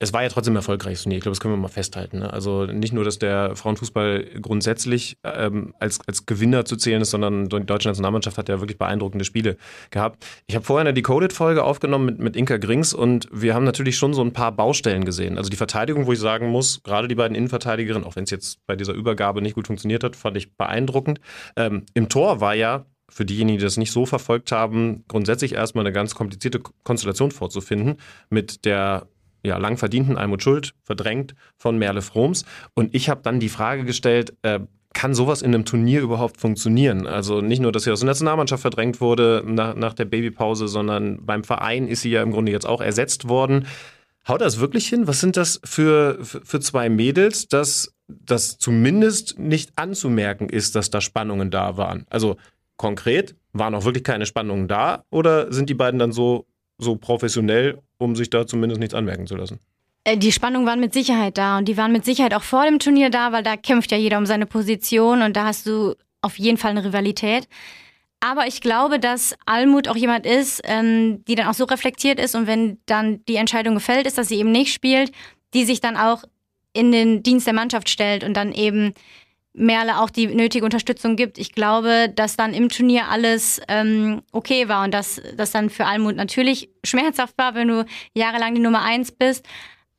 Es 0.00 0.12
war 0.12 0.22
ja 0.22 0.28
trotzdem 0.28 0.54
ein 0.54 0.56
erfolgreiches 0.56 1.02
Turnier, 1.02 1.18
ich 1.18 1.22
glaube, 1.22 1.34
das 1.34 1.40
können 1.40 1.54
wir 1.54 1.58
mal 1.58 1.68
festhalten. 1.68 2.18
Ne? 2.18 2.32
Also 2.32 2.66
nicht 2.66 2.92
nur, 2.92 3.04
dass 3.04 3.18
der 3.18 3.54
Frauenfußball 3.54 4.24
grundsätzlich 4.42 5.18
ähm, 5.22 5.72
als, 5.78 6.00
als 6.06 6.26
Gewinner 6.26 6.64
zu 6.64 6.76
zählen 6.76 7.00
ist, 7.00 7.10
sondern 7.10 7.48
die 7.48 7.64
deutsche 7.64 7.88
Nationalmannschaft 7.88 8.36
hat 8.36 8.48
ja 8.48 8.60
wirklich 8.60 8.76
beeindruckende 8.76 9.24
Spiele 9.24 9.56
gehabt. 9.90 10.26
Ich 10.46 10.56
habe 10.56 10.64
vorher 10.64 10.80
eine 10.80 10.94
Decoded-Folge 10.94 11.62
aufgenommen 11.62 12.06
mit, 12.06 12.18
mit 12.18 12.36
Inka 12.36 12.56
Grings 12.56 12.92
und 12.92 13.28
wir 13.32 13.54
haben 13.54 13.64
natürlich 13.64 13.96
schon 13.96 14.14
so 14.14 14.22
ein 14.22 14.32
paar 14.32 14.52
Baustellen 14.52 15.04
gesehen. 15.04 15.38
Also 15.38 15.48
die 15.48 15.56
Verteidigung, 15.56 16.06
wo 16.06 16.12
ich 16.12 16.18
sagen 16.18 16.48
muss, 16.48 16.82
gerade 16.82 17.06
die 17.06 17.14
beiden 17.14 17.36
Innenverteidigerinnen, 17.36 18.06
auch 18.06 18.16
wenn 18.16 18.24
es 18.24 18.30
jetzt 18.30 18.66
bei 18.66 18.74
dieser 18.74 18.94
Übergabe 18.94 19.42
nicht 19.42 19.54
gut 19.54 19.68
funktioniert 19.68 20.02
hat, 20.02 20.16
fand 20.16 20.36
ich 20.36 20.56
beeindruckend. 20.56 21.20
Ähm, 21.56 21.86
Im 21.94 22.08
Tor 22.08 22.40
war 22.40 22.54
ja 22.54 22.84
für 23.08 23.24
diejenigen, 23.24 23.58
die 23.58 23.64
das 23.64 23.76
nicht 23.76 23.92
so 23.92 24.06
verfolgt 24.06 24.50
haben, 24.50 25.04
grundsätzlich 25.06 25.54
erstmal 25.54 25.84
eine 25.84 25.92
ganz 25.92 26.14
komplizierte 26.14 26.60
Konstellation 26.82 27.30
vorzufinden 27.30 27.98
mit 28.28 28.64
der 28.64 29.06
ja, 29.44 29.58
lang 29.58 29.76
verdienten 29.76 30.16
Almut 30.16 30.42
Schuld, 30.42 30.74
verdrängt 30.82 31.34
von 31.56 31.78
Merle 31.78 32.02
Froms. 32.02 32.44
Und 32.74 32.94
ich 32.94 33.08
habe 33.08 33.20
dann 33.22 33.40
die 33.40 33.48
Frage 33.48 33.84
gestellt, 33.84 34.34
äh, 34.42 34.60
kann 34.94 35.12
sowas 35.12 35.42
in 35.42 35.52
einem 35.52 35.64
Turnier 35.64 36.00
überhaupt 36.00 36.40
funktionieren? 36.40 37.06
Also 37.06 37.40
nicht 37.40 37.60
nur, 37.60 37.72
dass 37.72 37.82
sie 37.82 37.90
aus 37.90 38.00
der 38.00 38.06
Nationalmannschaft 38.06 38.62
verdrängt 38.62 39.00
wurde 39.00 39.42
nach, 39.44 39.74
nach 39.74 39.92
der 39.92 40.06
Babypause, 40.06 40.68
sondern 40.68 41.26
beim 41.26 41.44
Verein 41.44 41.88
ist 41.88 42.02
sie 42.02 42.10
ja 42.10 42.22
im 42.22 42.30
Grunde 42.30 42.52
jetzt 42.52 42.66
auch 42.66 42.80
ersetzt 42.80 43.28
worden. 43.28 43.66
Haut 44.26 44.40
das 44.40 44.60
wirklich 44.60 44.88
hin? 44.88 45.06
Was 45.06 45.20
sind 45.20 45.36
das 45.36 45.60
für, 45.64 46.18
für, 46.22 46.60
zwei 46.60 46.88
Mädels, 46.88 47.48
dass 47.48 47.92
das 48.08 48.56
zumindest 48.56 49.38
nicht 49.38 49.72
anzumerken 49.76 50.48
ist, 50.48 50.76
dass 50.76 50.90
da 50.90 51.02
Spannungen 51.02 51.50
da 51.50 51.76
waren? 51.76 52.06
Also 52.08 52.36
konkret, 52.76 53.36
waren 53.52 53.74
auch 53.74 53.84
wirklich 53.84 54.04
keine 54.04 54.26
Spannungen 54.26 54.68
da 54.68 55.04
oder 55.10 55.52
sind 55.52 55.68
die 55.68 55.74
beiden 55.74 55.98
dann 55.98 56.12
so, 56.12 56.46
so 56.78 56.96
professionell, 56.96 57.78
um 57.98 58.16
sich 58.16 58.30
da 58.30 58.46
zumindest 58.46 58.80
nichts 58.80 58.94
anmerken 58.94 59.26
zu 59.26 59.36
lassen? 59.36 59.60
Äh, 60.04 60.16
Die 60.16 60.32
Spannungen 60.32 60.66
waren 60.66 60.80
mit 60.80 60.92
Sicherheit 60.92 61.38
da 61.38 61.58
und 61.58 61.66
die 61.66 61.76
waren 61.76 61.92
mit 61.92 62.04
Sicherheit 62.04 62.34
auch 62.34 62.42
vor 62.42 62.64
dem 62.64 62.78
Turnier 62.78 63.10
da, 63.10 63.32
weil 63.32 63.42
da 63.42 63.56
kämpft 63.56 63.92
ja 63.92 63.98
jeder 63.98 64.18
um 64.18 64.26
seine 64.26 64.46
Position 64.46 65.22
und 65.22 65.36
da 65.36 65.46
hast 65.46 65.66
du 65.66 65.94
auf 66.20 66.38
jeden 66.38 66.58
Fall 66.58 66.70
eine 66.70 66.84
Rivalität. 66.84 67.48
Aber 68.20 68.46
ich 68.46 68.62
glaube, 68.62 68.98
dass 68.98 69.36
Almut 69.44 69.86
auch 69.88 69.96
jemand 69.96 70.24
ist, 70.24 70.62
ähm, 70.64 71.22
die 71.26 71.34
dann 71.34 71.46
auch 71.46 71.54
so 71.54 71.64
reflektiert 71.64 72.18
ist 72.18 72.34
und 72.34 72.46
wenn 72.46 72.78
dann 72.86 73.22
die 73.26 73.36
Entscheidung 73.36 73.74
gefällt 73.74 74.06
ist, 74.06 74.16
dass 74.16 74.28
sie 74.28 74.38
eben 74.38 74.50
nicht 74.50 74.72
spielt, 74.72 75.12
die 75.52 75.64
sich 75.64 75.80
dann 75.80 75.96
auch 75.96 76.24
in 76.72 76.90
den 76.90 77.22
Dienst 77.22 77.46
der 77.46 77.54
Mannschaft 77.54 77.88
stellt 77.88 78.24
und 78.24 78.34
dann 78.34 78.52
eben 78.52 78.94
Merle 79.54 80.00
auch 80.00 80.10
die 80.10 80.26
nötige 80.26 80.64
Unterstützung 80.64 81.14
gibt. 81.16 81.38
Ich 81.38 81.52
glaube, 81.52 82.12
dass 82.14 82.36
dann 82.36 82.54
im 82.54 82.68
Turnier 82.68 83.08
alles 83.08 83.60
ähm, 83.68 84.22
okay 84.32 84.68
war 84.68 84.84
und 84.84 84.92
dass 84.92 85.22
das 85.36 85.52
dann 85.52 85.70
für 85.70 85.86
Almut 85.86 86.16
natürlich 86.16 86.68
schmerzhaft 86.82 87.38
war, 87.38 87.54
wenn 87.54 87.68
du 87.68 87.86
jahrelang 88.14 88.54
die 88.54 88.60
Nummer 88.60 88.82
eins 88.82 89.12
bist. 89.12 89.46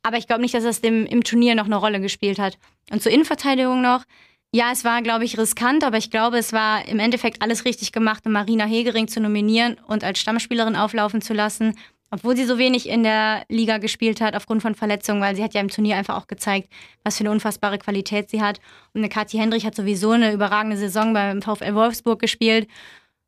Aber 0.02 0.18
ich 0.18 0.26
glaube 0.26 0.42
nicht, 0.42 0.54
dass 0.54 0.64
das 0.64 0.82
dem, 0.82 1.06
im 1.06 1.24
Turnier 1.24 1.54
noch 1.54 1.64
eine 1.64 1.76
Rolle 1.76 2.00
gespielt 2.00 2.38
hat. 2.38 2.58
Und 2.90 3.02
zur 3.02 3.10
Innenverteidigung 3.10 3.80
noch. 3.80 4.04
Ja, 4.52 4.70
es 4.72 4.84
war, 4.84 5.02
glaube 5.02 5.24
ich, 5.24 5.38
riskant, 5.38 5.82
aber 5.82 5.96
ich 5.96 6.10
glaube, 6.10 6.38
es 6.38 6.52
war 6.52 6.86
im 6.86 6.98
Endeffekt 6.98 7.42
alles 7.42 7.64
richtig 7.64 7.92
gemacht, 7.92 8.24
um 8.26 8.32
Marina 8.32 8.64
Hegering 8.64 9.08
zu 9.08 9.20
nominieren 9.20 9.76
und 9.86 10.04
als 10.04 10.20
Stammspielerin 10.20 10.76
auflaufen 10.76 11.20
zu 11.20 11.34
lassen 11.34 11.74
obwohl 12.16 12.34
sie 12.34 12.46
so 12.46 12.56
wenig 12.56 12.88
in 12.88 13.02
der 13.02 13.44
Liga 13.48 13.76
gespielt 13.76 14.22
hat 14.22 14.34
aufgrund 14.34 14.62
von 14.62 14.74
Verletzungen, 14.74 15.20
weil 15.20 15.36
sie 15.36 15.44
hat 15.44 15.52
ja 15.52 15.60
im 15.60 15.68
Turnier 15.68 15.96
einfach 15.96 16.16
auch 16.16 16.26
gezeigt, 16.26 16.70
was 17.04 17.18
für 17.18 17.24
eine 17.24 17.30
unfassbare 17.30 17.78
Qualität 17.78 18.30
sie 18.30 18.40
hat. 18.40 18.58
Und 18.94 19.00
eine 19.00 19.10
Kathi 19.10 19.36
Hendrich 19.36 19.66
hat 19.66 19.74
sowieso 19.74 20.12
eine 20.12 20.32
überragende 20.32 20.78
Saison 20.78 21.12
beim 21.12 21.42
VfL 21.42 21.74
Wolfsburg 21.74 22.18
gespielt. 22.18 22.68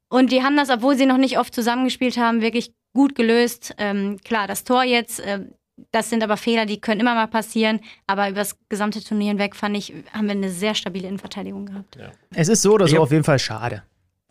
Und 0.08 0.32
die 0.32 0.42
haben 0.42 0.56
das, 0.56 0.70
obwohl 0.70 0.96
sie 0.96 1.04
noch 1.04 1.18
nicht 1.18 1.38
oft 1.38 1.54
zusammengespielt 1.54 2.16
haben, 2.16 2.40
wirklich 2.40 2.72
gut 2.94 3.14
gelöst. 3.14 3.74
Ähm, 3.76 4.18
klar, 4.24 4.46
das 4.46 4.64
Tor 4.64 4.84
jetzt, 4.84 5.20
äh, 5.20 5.40
das 5.92 6.08
sind 6.08 6.22
aber 6.22 6.38
Fehler, 6.38 6.64
die 6.64 6.80
können 6.80 7.00
immer 7.00 7.14
mal 7.14 7.28
passieren. 7.28 7.80
Aber 8.06 8.30
über 8.30 8.38
das 8.38 8.56
gesamte 8.70 9.04
Turnier 9.04 9.28
hinweg, 9.28 9.54
fand 9.54 9.76
ich, 9.76 9.92
haben 10.14 10.26
wir 10.26 10.32
eine 10.32 10.48
sehr 10.48 10.74
stabile 10.74 11.08
Innenverteidigung 11.08 11.66
gehabt. 11.66 11.96
Ja. 11.96 12.10
Es 12.34 12.48
ist 12.48 12.62
so 12.62 12.72
oder 12.72 12.88
so 12.88 12.98
auf 12.98 13.12
jeden 13.12 13.24
Fall 13.24 13.38
schade. 13.38 13.82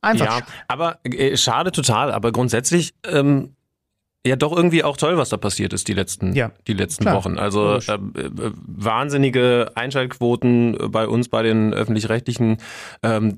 Einfach 0.02 0.26
ja, 0.26 0.32
schade. 0.32 0.46
aber 0.68 1.00
äh, 1.04 1.38
schade 1.38 1.72
total. 1.72 2.12
Aber 2.12 2.32
grundsätzlich 2.32 2.96
ähm, 3.06 3.56
ja 4.28 4.36
doch 4.36 4.56
irgendwie 4.56 4.84
auch 4.84 4.98
toll, 4.98 5.18
was 5.18 5.30
da 5.30 5.38
passiert 5.38 5.74
ist 5.74 5.88
die 5.88 5.94
letzten, 5.94 6.34
ja, 6.34 6.52
die 6.68 6.74
letzten 6.74 7.06
Wochen. 7.06 7.38
Also 7.38 7.76
äh, 7.76 7.94
äh, 7.94 8.32
wahnsinnige 8.66 9.72
Einschaltquoten 9.76 10.78
bei 10.92 11.08
uns 11.08 11.30
bei 11.30 11.44
den 11.44 11.74
öffentlich-rechtlichen. 11.74 12.58
Ähm, 13.04 13.36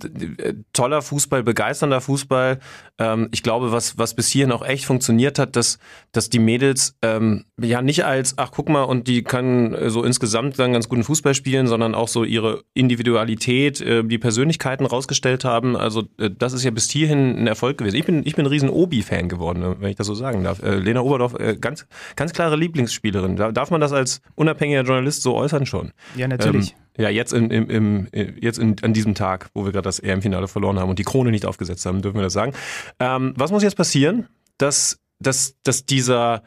toller 0.73 1.01
Fußball, 1.01 1.43
begeisternder 1.43 2.01
Fußball. 2.01 2.59
Ähm, 2.97 3.29
ich 3.31 3.43
glaube, 3.43 3.71
was, 3.71 3.97
was 3.97 4.13
bis 4.13 4.27
hierhin 4.27 4.51
auch 4.51 4.65
echt 4.65 4.85
funktioniert 4.85 5.39
hat, 5.39 5.55
dass, 5.55 5.79
dass 6.11 6.29
die 6.29 6.39
Mädels 6.39 6.95
ähm, 7.01 7.45
ja 7.59 7.81
nicht 7.81 8.05
als, 8.05 8.37
ach 8.37 8.51
guck 8.51 8.69
mal, 8.69 8.83
und 8.83 9.07
die 9.07 9.23
können 9.23 9.89
so 9.89 10.03
insgesamt 10.03 10.59
dann 10.59 10.73
ganz 10.73 10.89
guten 10.89 11.03
Fußball 11.03 11.33
spielen, 11.33 11.67
sondern 11.67 11.95
auch 11.95 12.07
so 12.07 12.23
ihre 12.23 12.63
Individualität, 12.73 13.81
äh, 13.81 14.03
die 14.03 14.17
Persönlichkeiten 14.17 14.85
rausgestellt 14.85 15.45
haben. 15.45 15.75
Also 15.75 16.03
äh, 16.17 16.29
das 16.35 16.53
ist 16.53 16.63
ja 16.63 16.71
bis 16.71 16.89
hierhin 16.89 17.37
ein 17.37 17.47
Erfolg 17.47 17.77
gewesen. 17.77 17.95
Ich 17.95 18.05
bin, 18.05 18.25
ich 18.25 18.35
bin 18.35 18.45
ein 18.45 18.49
riesen 18.49 18.69
Obi-Fan 18.69 19.29
geworden, 19.29 19.75
wenn 19.79 19.89
ich 19.89 19.95
das 19.95 20.07
so 20.07 20.13
sagen 20.13 20.43
darf. 20.43 20.61
Äh, 20.61 20.78
Lena 20.79 21.01
Oberdorf, 21.01 21.33
äh, 21.35 21.55
ganz, 21.59 21.85
ganz 22.15 22.33
klare 22.33 22.55
Lieblingsspielerin. 22.55 23.35
Darf 23.35 23.71
man 23.71 23.81
das 23.81 23.91
als 23.91 24.21
unabhängiger 24.35 24.83
Journalist 24.83 25.21
so 25.21 25.35
äußern 25.35 25.65
schon? 25.65 25.91
Ja, 26.15 26.27
natürlich. 26.27 26.71
Ähm, 26.97 27.03
ja, 27.03 27.09
jetzt, 27.09 27.31
in, 27.31 27.49
im, 27.49 27.69
im, 27.69 28.07
jetzt 28.41 28.59
in, 28.59 28.75
an 28.81 28.93
diesem 28.93 29.15
Tag, 29.15 29.49
wo 29.53 29.63
wir 29.63 29.71
gerade 29.71 29.83
das 29.83 29.99
EM-Finale 29.99 30.47
verloren 30.47 30.79
haben 30.79 30.89
und 30.89 30.99
die 30.99 31.03
Krone 31.03 31.31
nicht 31.31 31.45
aufgesetzt 31.45 31.85
haben, 31.85 32.01
dürfen 32.01 32.17
wir 32.17 32.23
das 32.23 32.33
sagen. 32.33 32.53
Ähm, 32.99 33.33
was 33.37 33.51
muss 33.51 33.63
jetzt 33.63 33.77
passieren, 33.77 34.27
dass, 34.57 34.99
dass, 35.19 35.55
dass 35.63 35.85
dieser, 35.85 36.43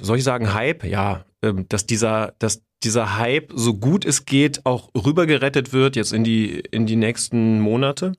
soll 0.00 0.18
ich 0.18 0.24
sagen, 0.24 0.54
Hype, 0.54 0.84
ja, 0.84 1.24
ähm, 1.42 1.66
dass 1.68 1.86
dieser, 1.86 2.34
dass 2.38 2.62
dieser 2.82 3.16
Hype, 3.18 3.52
so 3.54 3.74
gut 3.74 4.04
es 4.04 4.24
geht, 4.24 4.66
auch 4.66 4.90
rübergerettet 4.94 5.72
wird 5.72 5.96
jetzt 5.96 6.12
in 6.12 6.24
die, 6.24 6.60
in 6.70 6.86
die 6.86 6.96
nächsten 6.96 7.60
Monate? 7.60 8.12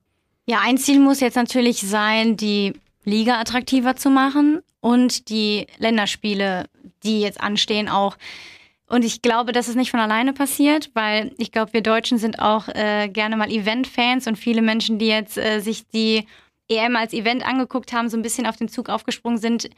Ja, 0.45 0.61
ein 0.63 0.77
Ziel 0.77 0.99
muss 0.99 1.19
jetzt 1.19 1.35
natürlich 1.35 1.81
sein, 1.81 2.37
die 2.37 2.73
Liga 3.07 3.39
attraktiver 3.39 3.95
zu 3.95 4.09
machen 4.09 4.61
und 4.81 5.29
die 5.29 5.65
Länderspiele, 5.77 6.65
die 7.03 7.21
jetzt 7.21 7.39
anstehen, 7.39 7.87
auch. 7.87 8.17
Und 8.85 9.05
ich 9.05 9.21
glaube, 9.21 9.53
dass 9.53 9.69
es 9.69 9.75
nicht 9.75 9.91
von 9.91 10.01
alleine 10.01 10.33
passiert, 10.33 10.91
weil 10.93 11.33
ich 11.37 11.53
glaube, 11.53 11.73
wir 11.73 11.81
Deutschen 11.81 12.17
sind 12.17 12.39
auch 12.39 12.67
äh, 12.67 13.07
gerne 13.07 13.37
mal 13.37 13.49
Event-Fans 13.49 14.27
und 14.27 14.35
viele 14.35 14.61
Menschen, 14.61 14.99
die 14.99 15.07
jetzt 15.07 15.37
äh, 15.37 15.61
sich 15.61 15.87
die 15.87 16.27
EM 16.69 16.97
als 16.97 17.13
Event 17.13 17.47
angeguckt 17.47 17.93
haben, 17.93 18.09
so 18.09 18.17
ein 18.17 18.23
bisschen 18.23 18.45
auf 18.45 18.57
den 18.57 18.67
Zug 18.67 18.89
aufgesprungen 18.89 19.39
sind, 19.39 19.69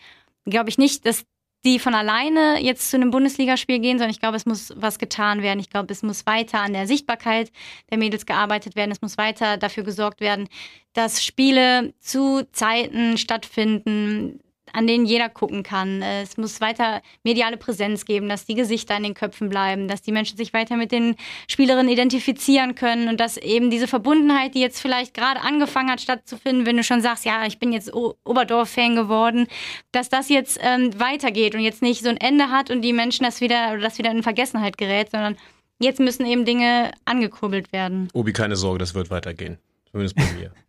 glaube 0.46 0.70
ich 0.70 0.80
nicht, 0.80 1.06
dass 1.06 1.24
die 1.66 1.80
von 1.80 1.94
alleine 1.94 2.62
jetzt 2.62 2.90
zu 2.90 2.98
einem 2.98 3.12
Bundesligaspiel 3.12 3.80
gehen, 3.80 3.98
sondern 3.98 4.12
ich 4.12 4.20
glaube, 4.20 4.38
es 4.38 4.46
muss 4.46 4.74
was 4.78 4.98
getan 4.98 5.42
werden. 5.42 5.60
Ich 5.60 5.70
glaube, 5.70 5.92
es 5.92 6.04
muss 6.04 6.26
weiter 6.26 6.60
an 6.60 6.74
der 6.74 6.88
Sichtbarkeit 6.88 7.52
der 7.90 7.98
Mädels 7.98 8.26
gearbeitet 8.26 8.76
werden. 8.76 8.92
Es 8.92 9.02
muss 9.02 9.18
weiter 9.18 9.58
dafür 9.58 9.84
gesorgt 9.84 10.22
werden, 10.22 10.48
dass 10.94 11.24
Spiele 11.24 11.94
zu 12.00 12.48
Zeiten 12.52 13.18
stattfinden, 13.18 14.40
an 14.74 14.88
denen 14.88 15.06
jeder 15.06 15.30
gucken 15.30 15.64
kann. 15.64 16.02
Es 16.02 16.38
muss 16.38 16.62
weiter 16.62 17.02
mediale 17.24 17.58
Präsenz 17.58 18.06
geben, 18.06 18.30
dass 18.30 18.46
die 18.46 18.56
Gesichter 18.56 18.96
in 18.98 19.04
den 19.04 19.14
Köpfen 19.14 19.50
bleiben, 19.50 19.88
dass 19.88 20.02
die 20.02 20.12
Menschen 20.12 20.38
sich 20.38 20.54
weiter 20.54 20.78
mit 20.78 20.92
den 20.92 21.16
Spielerinnen 21.48 21.92
identifizieren 21.92 22.76
können 22.76 23.08
und 23.08 23.20
dass 23.20 23.38
eben 23.38 23.70
diese 23.70 23.88
Verbundenheit, 23.88 24.56
die 24.56 24.62
jetzt 24.62 24.82
vielleicht 24.82 25.14
gerade 25.14 25.42
angefangen 25.42 25.90
hat 25.90 26.02
stattzufinden, 26.02 26.66
wenn 26.66 26.78
du 26.78 26.84
schon 26.84 27.02
sagst, 27.02 27.26
ja, 27.26 27.46
ich 27.46 27.60
bin 27.60 27.72
jetzt 27.72 27.94
Oberdorf-Fan 27.94 28.96
geworden, 28.96 29.48
dass 29.92 30.10
das 30.10 30.30
jetzt 30.30 30.60
ähm, 30.62 30.98
weitergeht 31.00 31.56
und 31.56 31.62
jetzt 31.62 31.82
nicht 31.82 32.04
so 32.04 32.10
ein 32.10 32.18
Ende 32.18 32.50
hat 32.50 32.70
und 32.70 32.82
die 32.82 32.94
Menschen 32.94 33.24
das 33.24 33.42
wieder 33.42 33.78
das 33.78 33.98
wieder 33.98 34.12
in 34.12 34.24
Vergessenheit 34.24 34.78
gerät, 34.78 35.12
sondern 35.12 35.38
jetzt 35.80 36.00
müssen 36.00 36.26
eben 36.26 36.46
Dinge 36.46 36.92
angekurbelt 37.06 37.72
werden. 37.72 38.10
Obi, 38.14 38.34
keine 38.34 38.56
Sorge, 38.56 38.80
das 38.80 38.94
wird 38.94 39.10
weitergehen. 39.10 39.58
Zumindest 39.92 40.16
bei 40.16 40.24
mir. 40.40 40.52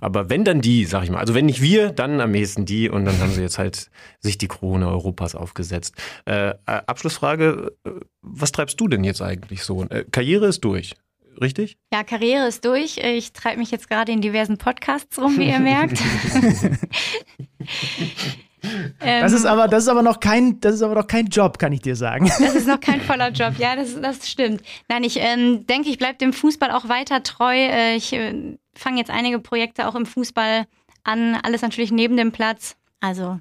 aber 0.00 0.30
wenn 0.30 0.44
dann 0.44 0.60
die, 0.60 0.84
sag 0.84 1.02
ich 1.02 1.10
mal, 1.10 1.18
also 1.18 1.34
wenn 1.34 1.46
nicht 1.46 1.60
wir, 1.60 1.90
dann 1.90 2.20
am 2.20 2.32
ehesten 2.32 2.64
die 2.64 2.88
und 2.88 3.04
dann 3.04 3.18
haben 3.18 3.32
sie 3.32 3.42
jetzt 3.42 3.58
halt 3.58 3.90
sich 4.20 4.38
die 4.38 4.46
Krone 4.46 4.88
Europas 4.88 5.34
aufgesetzt. 5.34 5.96
Äh, 6.26 6.50
äh 6.50 6.54
Abschlussfrage, 6.64 7.72
äh, 7.84 7.90
was 8.22 8.52
treibst 8.52 8.80
du 8.80 8.86
denn 8.86 9.02
jetzt 9.02 9.20
eigentlich 9.20 9.64
so? 9.64 9.82
Äh, 9.82 10.04
Karriere 10.12 10.46
ist 10.46 10.60
durch. 10.60 10.94
Richtig? 11.40 11.76
Ja, 11.92 12.04
Karriere 12.04 12.46
ist 12.46 12.64
durch. 12.64 12.98
Ich 12.98 13.32
treibe 13.32 13.58
mich 13.58 13.72
jetzt 13.72 13.90
gerade 13.90 14.12
in 14.12 14.20
diversen 14.20 14.58
Podcasts 14.58 15.18
rum, 15.18 15.38
wie 15.38 15.48
ihr 15.48 15.58
merkt. 15.58 15.98
das 19.00 19.32
ist 19.32 19.46
aber, 19.46 19.68
das 19.68 19.84
ist 19.84 19.88
aber 19.88 20.02
noch 20.02 20.20
kein, 20.20 20.60
das 20.60 20.76
ist 20.76 20.82
aber 20.82 20.94
noch 20.94 21.06
kein 21.06 21.26
Job, 21.26 21.58
kann 21.58 21.72
ich 21.72 21.80
dir 21.80 21.96
sagen. 21.96 22.26
Das 22.26 22.54
ist 22.54 22.66
noch 22.66 22.80
kein 22.80 23.00
voller 23.02 23.30
Job, 23.30 23.54
ja, 23.58 23.76
das, 23.76 24.00
das 24.00 24.28
stimmt. 24.28 24.62
Nein, 24.88 25.04
ich 25.04 25.18
ähm, 25.20 25.66
denke, 25.66 25.88
ich 25.88 25.98
bleibe 25.98 26.18
dem 26.18 26.32
Fußball 26.32 26.70
auch 26.70 26.88
weiter 26.88 27.22
treu. 27.22 27.54
Äh, 27.54 27.96
ich 27.96 28.12
äh, 28.12 28.56
fange 28.74 28.98
jetzt 28.98 29.10
einige 29.10 29.38
Projekte 29.38 29.88
auch 29.88 29.94
im 29.94 30.06
Fußball 30.06 30.66
an, 31.04 31.38
alles 31.42 31.62
natürlich 31.62 31.92
neben 31.92 32.16
dem 32.16 32.32
Platz. 32.32 32.76
Also 33.00 33.38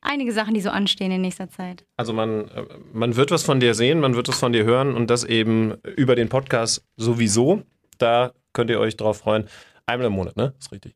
einige 0.00 0.32
Sachen, 0.32 0.54
die 0.54 0.60
so 0.60 0.70
anstehen 0.70 1.10
in 1.10 1.20
nächster 1.20 1.48
Zeit. 1.48 1.84
Also 1.96 2.12
man, 2.12 2.48
äh, 2.48 2.64
man 2.92 3.16
wird 3.16 3.30
was 3.30 3.42
von 3.42 3.60
dir 3.60 3.74
sehen, 3.74 4.00
man 4.00 4.14
wird 4.14 4.28
was 4.28 4.38
von 4.38 4.52
dir 4.52 4.64
hören 4.64 4.94
und 4.94 5.10
das 5.10 5.24
eben 5.24 5.74
über 5.96 6.14
den 6.14 6.28
Podcast 6.28 6.84
sowieso. 6.96 7.62
Da 7.98 8.32
könnt 8.52 8.70
ihr 8.70 8.80
euch 8.80 8.96
drauf 8.96 9.18
freuen. 9.18 9.48
Einmal 9.86 10.08
im 10.08 10.14
Monat, 10.14 10.36
ne? 10.36 10.54
Ist 10.58 10.72
richtig. 10.72 10.94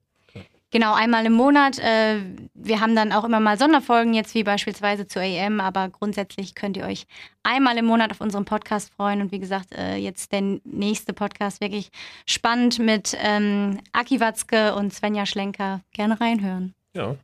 Genau, 0.73 0.95
einmal 0.95 1.27
im 1.27 1.33
Monat. 1.33 1.81
Äh, 1.81 2.21
wir 2.55 2.81
haben 2.81 2.95
dann 2.95 3.13
auch 3.13 3.25
immer 3.25 3.41
mal 3.41 3.59
Sonderfolgen, 3.59 4.15
jetzt 4.15 4.35
wie 4.35 4.45
beispielsweise 4.45 5.07
zur 5.07 5.23
AM, 5.23 5.61
aber 5.61 5.89
grundsätzlich 5.89 6.55
könnt 6.55 6.77
ihr 6.77 6.85
euch 6.85 7.07
einmal 7.43 7.77
im 7.77 7.87
Monat 7.87 8.13
auf 8.13 8.21
unseren 8.21 8.45
Podcast 8.45 8.93
freuen. 8.95 9.21
Und 9.21 9.33
wie 9.33 9.41
gesagt, 9.41 9.75
äh, 9.75 9.97
jetzt 9.97 10.31
der 10.31 10.43
nächste 10.63 11.13
Podcast 11.13 11.61
wirklich 11.61 11.91
spannend 12.25 12.79
mit 12.79 13.17
ähm, 13.21 13.79
Aki 13.93 14.21
Watzke 14.21 14.75
und 14.77 14.95
Svenja 14.95 15.27
Schlenker. 15.27 15.81
Gerne 15.93 16.21
reinhören. 16.21 16.75
Ja, 16.95 17.17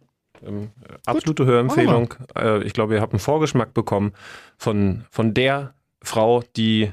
ähm, 0.45 0.71
absolute 1.07 1.47
Hörempfehlung. 1.47 2.15
Äh, 2.37 2.63
ich 2.65 2.73
glaube, 2.73 2.95
ihr 2.95 3.01
habt 3.01 3.13
einen 3.13 3.21
Vorgeschmack 3.21 3.75
bekommen 3.75 4.13
von, 4.59 5.05
von 5.11 5.35
der 5.35 5.75
Frau, 6.03 6.43
die 6.57 6.93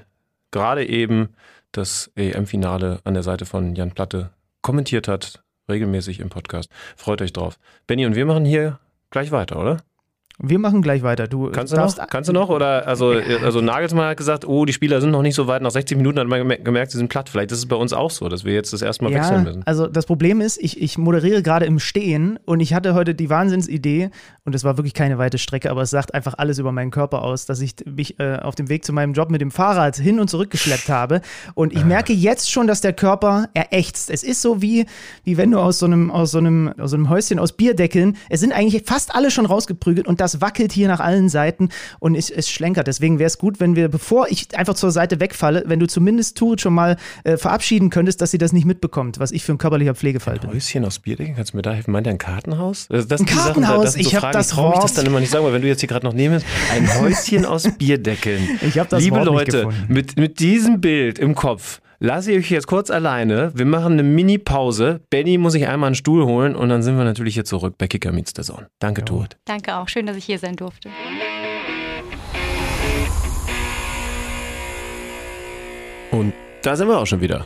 gerade 0.52 0.86
eben 0.86 1.30
das 1.72 2.12
EM-Finale 2.16 3.00
an 3.04 3.16
der 3.16 3.24
Seite 3.24 3.46
von 3.46 3.76
Jan 3.76 3.92
Platte 3.92 4.32
kommentiert 4.62 5.08
hat, 5.08 5.43
regelmäßig 5.70 6.20
im 6.20 6.30
Podcast. 6.30 6.70
Freut 6.96 7.22
euch 7.22 7.34
drauf. 7.34 7.60
Benny 7.88 8.06
und 8.06 8.16
wir 8.16 8.26
machen 8.26 8.46
hier 8.46 8.80
gleich 9.10 9.32
weiter, 9.32 9.60
oder? 9.60 9.78
Wir 10.40 10.58
machen 10.60 10.82
gleich 10.82 11.04
weiter. 11.04 11.28
Du 11.28 11.52
Kannst 11.52 11.74
du 11.74 11.78
noch? 11.78 11.96
Kannst 12.10 12.28
du 12.28 12.34
noch? 12.34 12.50
Oder 12.50 12.88
also, 12.88 13.10
also 13.44 13.62
Nagelsmann 13.62 14.10
hat 14.10 14.18
gesagt, 14.18 14.46
oh, 14.48 14.66
die 14.66 14.74
Spieler 14.74 15.00
sind 15.00 15.12
noch 15.12 15.22
nicht 15.22 15.36
so 15.36 15.48
weit. 15.48 15.62
Nach 15.62 15.72
60 15.72 15.98
Minuten 15.98 16.20
hat 16.20 16.28
man 16.28 16.48
gemerkt, 16.64 16.92
sie 16.92 16.98
sind 16.98 17.10
platt. 17.10 17.30
Vielleicht 17.30 17.52
ist 17.52 17.60
es 17.60 17.66
bei 17.68 17.76
uns 17.76 17.94
auch 17.94 18.12
so, 18.12 18.30
dass 18.30 18.44
wir 18.44 18.54
jetzt 18.54 18.74
das 18.74 18.82
erste 18.82 19.04
Mal 19.04 19.12
ja, 19.12 19.20
wechseln 19.20 19.44
müssen. 19.44 19.64
Also 19.66 19.88
das 19.88 20.06
Problem 20.06 20.42
ist, 20.42 20.58
ich, 20.58 20.82
ich 20.82 20.98
moderiere 20.98 21.44
gerade 21.44 21.66
im 21.66 21.80
Stehen 21.80 22.40
und 22.46 22.60
ich 22.60 22.74
hatte 22.74 22.96
heute 22.96 23.14
die 23.14 23.30
Wahnsinnsidee, 23.30 24.10
und 24.46 24.54
es 24.56 24.66
war 24.66 24.78
wirklich 24.78 24.94
keine 24.94 25.18
weite 25.18 25.38
Strecke, 25.38 25.72
aber 25.72 25.84
es 25.84 25.90
sagt 25.90 26.14
einfach 26.14 26.34
alles 26.38 26.60
über 26.60 26.74
meinen 26.74 26.92
Körper 26.92 27.22
aus, 27.22 27.46
dass 27.46 27.62
ich 27.62 27.76
mich 27.86 28.20
äh, 28.20 28.36
auf 28.38 28.56
dem 28.56 28.68
Weg 28.68 28.84
zu 28.84 28.92
meinem 28.92 29.14
Job 29.14 29.30
mit 29.30 29.40
dem 29.40 29.52
Fahrrad 29.52 29.96
hin 29.96 30.20
und 30.20 30.30
zurück 30.30 30.50
geschleppt 30.50 30.90
habe. 30.90 31.22
Und 31.54 31.72
ich 31.72 31.86
merke 31.86 32.12
jetzt 32.12 32.52
schon, 32.52 32.68
dass 32.68 32.82
der 32.82 32.92
Körper 32.92 33.48
erächzt. 33.54 34.10
Es 34.10 34.22
ist 34.22 34.42
so 34.42 34.62
wie, 34.62 34.86
wie 35.24 35.38
wenn 35.38 35.52
du 35.52 35.60
aus 35.60 35.80
so 35.80 35.86
einem, 35.86 36.12
aus 36.12 36.32
so 36.32 36.40
einem, 36.40 36.74
aus 36.78 36.92
so 36.92 36.98
einem 36.98 37.10
Häuschen 37.10 37.40
aus 37.40 37.54
Bierdeckeln, 37.54 38.18
es 38.30 38.42
sind 38.42 38.52
eigentlich 38.52 38.84
fast 38.86 39.16
alle 39.16 39.32
schon 39.32 39.46
rausgeprügelt 39.46 40.08
und 40.08 40.20
das 40.24 40.42
wackelt 40.42 40.72
hier 40.72 40.88
nach 40.88 41.00
allen 41.00 41.30
Seiten 41.30 41.70
und 42.00 42.16
es, 42.16 42.30
es 42.30 42.50
schlenkert. 42.50 42.88
Deswegen 42.88 43.20
wäre 43.20 43.28
es 43.28 43.38
gut, 43.38 43.60
wenn 43.60 43.76
wir, 43.76 43.90
bevor 43.90 44.28
ich 44.30 44.58
einfach 44.58 44.74
zur 44.74 44.92
Seite 44.92 45.20
wegfalle, 45.20 45.64
wenn 45.68 45.80
du 45.80 45.88
zumindest 45.88 46.38
Turit 46.38 46.62
schon 46.62 46.74
mal 46.74 46.98
äh, 47.24 47.38
verabschieden 47.38 47.90
könntest, 47.90 48.22
dass 48.22 48.32
sie 48.32 48.38
das 48.38 48.54
nicht 48.54 48.66
mitbekommt, 48.66 49.20
was 49.20 49.32
ich 49.32 49.44
für 49.44 49.52
ein 49.52 49.58
körperlicher 49.58 49.96
Pflegefall 49.96 50.40
bin. 50.40 50.52
Häuschen 50.52 50.86
aus 50.86 51.00
Bierdeckeln, 51.00 51.36
kannst 51.36 51.54
du 51.54 51.58
mir 51.58 51.64
da 51.64 51.74
helfen? 51.74 51.92
Meint 51.92 52.08
ihr 52.08 52.12
ein 52.12 52.18
Kartenhaus? 52.18 52.88
Das, 52.90 53.08
das 53.08 53.22
Ein 53.22 53.28
Sachen, 53.28 53.38
Kartenhaus, 53.44 53.84
das 53.84 53.94
sind 53.94 54.04
so 54.04 54.10
ich 54.10 54.16
hab 54.16 54.22
Fragen, 54.22 54.34
das 54.34 54.48
ich 54.48 54.54
traue 54.54 54.70
mich 54.72 54.80
das 54.80 54.94
dann 54.94 55.06
immer 55.06 55.20
nicht 55.20 55.30
sagen, 55.30 55.46
weil 55.46 55.54
wenn 55.54 55.62
du 55.62 55.68
jetzt 55.68 55.82
hier 55.82 55.90
gerade 55.90 56.06
noch 56.06 56.14
neben 56.14 56.36
bist, 56.36 56.46
ein 56.72 57.00
Häuschen 57.00 57.46
aus 57.46 57.64
Bierdeckeln. 57.78 58.50
Ich 58.64 58.80
hab 58.80 58.90
das 58.90 59.04
Liebe 59.04 59.18
Wort 59.18 59.26
Leute, 59.26 59.70
mit, 59.88 60.18
mit 60.18 60.40
diesem 60.40 60.80
Bild 60.80 61.20
im 61.20 61.36
Kopf 61.36 61.82
lasse 62.04 62.34
ich 62.34 62.40
euch 62.40 62.52
jetzt 62.52 62.68
kurz 62.68 62.92
alleine. 62.92 63.52
Wir 63.56 63.66
machen 63.66 63.94
eine 63.94 64.04
Mini-Pause. 64.04 65.00
Benny 65.10 65.38
muss 65.38 65.54
sich 65.54 65.68
einmal 65.68 65.88
einen 65.88 65.96
Stuhl 65.96 66.26
holen 66.26 66.54
und 66.54 66.68
dann 66.68 66.84
sind 66.84 66.98
wir 66.98 67.06
natürlich 67.06 67.34
hier 67.34 67.46
zurück 67.46 67.76
bei 67.78 67.88
Kicker 67.88 68.12
Meets 68.12 68.34
the 68.36 68.42
Zone. 68.42 68.68
Danke, 68.80 69.06
Turit. 69.06 69.38
Danke 69.46 69.78
auch. 69.78 69.88
Schön, 69.88 70.06
dass 70.06 70.18
ich 70.18 70.26
hier 70.26 70.38
sein 70.38 70.58
durfte. 70.58 70.90
Und 76.12 76.34
da 76.62 76.76
sind 76.76 76.90
wir 76.90 77.00
auch 77.00 77.08
schon 77.08 77.22
wieder. 77.22 77.46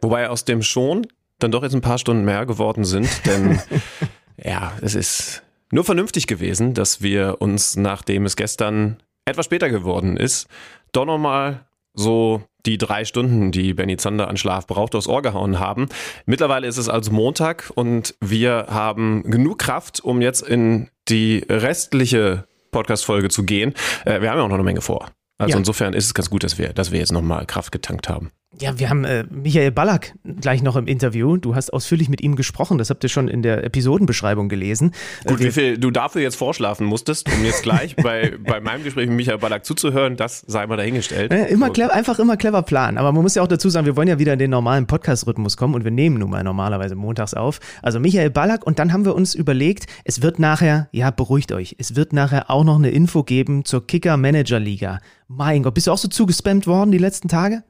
Wobei 0.00 0.30
aus 0.30 0.44
dem 0.44 0.62
schon 0.62 1.08
dann 1.40 1.50
doch 1.50 1.64
jetzt 1.64 1.74
ein 1.74 1.80
paar 1.80 1.98
Stunden 1.98 2.24
mehr 2.24 2.46
geworden 2.46 2.84
sind, 2.84 3.26
denn 3.26 3.60
ja, 4.42 4.72
es 4.82 4.94
ist 4.94 5.42
nur 5.72 5.82
vernünftig 5.82 6.28
gewesen, 6.28 6.74
dass 6.74 7.02
wir 7.02 7.36
uns, 7.40 7.76
nachdem 7.76 8.24
es 8.24 8.36
gestern 8.36 9.02
etwas 9.24 9.46
später 9.46 9.68
geworden 9.68 10.16
ist, 10.16 10.46
doch 10.92 11.04
nochmal 11.04 11.66
so 11.96 12.42
die 12.66 12.78
drei 12.78 13.04
Stunden, 13.04 13.52
die 13.52 13.74
Benny 13.74 13.96
Zander 13.96 14.28
an 14.28 14.36
Schlaf 14.36 14.66
braucht, 14.66 14.94
aufs 14.94 15.06
Ohr 15.08 15.22
gehauen 15.22 15.58
haben. 15.58 15.86
Mittlerweile 16.26 16.66
ist 16.66 16.76
es 16.76 16.88
also 16.88 17.10
Montag 17.12 17.70
und 17.74 18.14
wir 18.20 18.66
haben 18.68 19.22
genug 19.24 19.58
Kraft, 19.58 20.00
um 20.00 20.20
jetzt 20.20 20.42
in 20.42 20.88
die 21.08 21.44
restliche 21.48 22.44
Podcast-Folge 22.72 23.28
zu 23.28 23.44
gehen. 23.44 23.72
Äh, 24.04 24.20
wir 24.20 24.30
haben 24.30 24.38
ja 24.38 24.44
auch 24.44 24.48
noch 24.48 24.54
eine 24.56 24.64
Menge 24.64 24.80
vor. 24.82 25.10
Also 25.38 25.52
Ja. 25.52 25.58
insofern 25.58 25.92
ist 25.94 26.06
es 26.06 26.14
ganz 26.14 26.30
gut, 26.30 26.42
dass 26.44 26.58
wir, 26.58 26.72
dass 26.72 26.92
wir 26.92 26.98
jetzt 26.98 27.12
nochmal 27.12 27.46
Kraft 27.46 27.70
getankt 27.72 28.08
haben. 28.08 28.30
Ja, 28.60 28.78
wir 28.78 28.88
haben 28.88 29.04
äh, 29.04 29.24
Michael 29.30 29.70
Ballack 29.70 30.14
gleich 30.40 30.62
noch 30.62 30.76
im 30.76 30.86
Interview. 30.86 31.36
Du 31.36 31.54
hast 31.54 31.72
ausführlich 31.72 32.08
mit 32.08 32.22
ihm 32.22 32.36
gesprochen. 32.36 32.78
Das 32.78 32.88
habt 32.88 33.02
ihr 33.04 33.10
schon 33.10 33.28
in 33.28 33.42
der 33.42 33.64
Episodenbeschreibung 33.64 34.48
gelesen. 34.48 34.92
Gut, 35.26 35.40
Äh, 35.40 35.44
wie 35.44 35.50
viel 35.50 35.78
du 35.78 35.90
dafür 35.90 36.22
jetzt 36.22 36.36
vorschlafen 36.36 36.86
musstest, 36.86 37.28
um 37.30 37.44
jetzt 37.44 37.62
gleich 37.62 37.96
bei, 38.02 38.34
bei 38.42 38.60
meinem 38.60 38.82
Gespräch 38.82 39.08
mit 39.08 39.16
Michael 39.16 39.38
Ballack 39.38 39.66
zuzuhören, 39.66 40.16
das 40.16 40.42
sei 40.46 40.66
mal 40.66 40.76
dahingestellt. 40.76 41.32
Äh, 41.32 41.46
immer 41.48 41.68
clever, 41.70 41.92
einfach 41.92 42.18
immer 42.18 42.36
clever 42.38 42.62
planen. 42.62 42.96
Aber 42.96 43.12
man 43.12 43.22
muss 43.22 43.34
ja 43.34 43.42
auch 43.42 43.48
dazu 43.48 43.68
sagen, 43.68 43.84
wir 43.84 43.96
wollen 43.96 44.08
ja 44.08 44.18
wieder 44.18 44.32
in 44.32 44.38
den 44.38 44.50
normalen 44.50 44.86
Podcast-Rhythmus 44.86 45.56
kommen 45.58 45.74
und 45.74 45.84
wir 45.84 45.90
nehmen 45.90 46.18
nun 46.18 46.30
mal 46.30 46.42
normalerweise 46.42 46.94
montags 46.94 47.34
auf. 47.34 47.60
Also 47.82 48.00
Michael 48.00 48.30
Ballack 48.30 48.66
und 48.66 48.78
dann 48.78 48.92
haben 48.92 49.04
wir 49.04 49.14
uns 49.14 49.34
überlegt, 49.34 49.86
es 50.04 50.22
wird 50.22 50.38
nachher, 50.38 50.88
ja, 50.92 51.10
beruhigt 51.10 51.52
euch, 51.52 51.76
es 51.78 51.94
wird 51.94 52.14
nachher 52.14 52.50
auch 52.50 52.64
noch 52.64 52.76
eine 52.76 52.90
Info 52.90 53.22
geben 53.22 53.66
zur 53.66 53.86
Kicker-Manager-Liga. 53.86 55.00
Mein 55.28 55.62
Gott, 55.62 55.74
bist 55.74 55.88
du 55.88 55.92
auch 55.92 55.98
so 55.98 56.08
zugespammt 56.08 56.66
worden 56.66 56.90
die 56.90 56.98
letzten 56.98 57.28
Tage? 57.28 57.62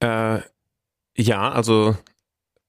Äh, 0.00 0.38
ja, 1.16 1.50
also 1.50 1.96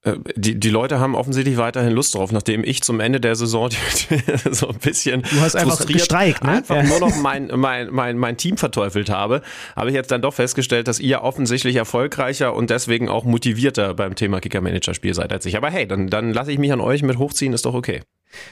äh, 0.04 0.15
die, 0.36 0.60
die 0.60 0.70
Leute 0.70 1.00
haben 1.00 1.15
offensichtlich 1.15 1.58
weiterhin 1.58 1.94
Lust 1.94 2.15
drauf, 2.15 2.32
nachdem 2.32 2.63
ich 2.63 2.82
zum 2.82 3.00
Ende 3.00 3.20
der 3.22 3.36
Saison 3.36 3.70
die, 4.10 4.15
die, 4.17 4.54
so 4.54 4.67
ein 4.70 4.80
bisschen 4.80 5.22
Du 5.22 5.39
hast 5.41 5.56
einfach 5.56 5.86
gestreikt, 5.86 6.44
ne? 6.44 6.54
einfach 6.54 6.76
Ja. 6.78 6.84
nur 6.84 7.00
noch 7.00 7.15
mein, 7.17 7.52
mein, 7.56 7.89
mein, 7.91 8.17
mein 8.17 8.36
Team 8.36 8.58
verteufelt 8.58 9.10
habe, 9.10 9.41
habe 9.76 9.89
ich 9.89 9.96
jetzt 9.96 10.12
dann 10.12 10.22
doch 10.22 10.34
festgestellt, 10.34 10.88
dass 10.88 11.00
ihr 11.00 11.22
offensichtlich 11.22 11.76
erfolgreicher 11.76 12.54
und 12.56 12.70
deswegen 12.70 13.10
auch 13.10 13.24
motivierter 13.26 13.94
beim 13.94 14.15
Thema 14.15 14.39
Kicker-Manager-Spiel 14.41 15.13
seid 15.13 15.32
als 15.32 15.46
ich. 15.46 15.56
Aber 15.56 15.70
hey, 15.70 15.88
dann, 15.88 16.08
dann 16.10 16.34
lasse 16.34 16.52
ich 16.52 16.58
mich 16.58 16.74
an 16.74 16.82
euch 16.82 17.04
mit 17.04 17.17
hochziehen, 17.17 17.54
ist 17.54 17.65
doch 17.65 17.76
okay. 17.76 18.02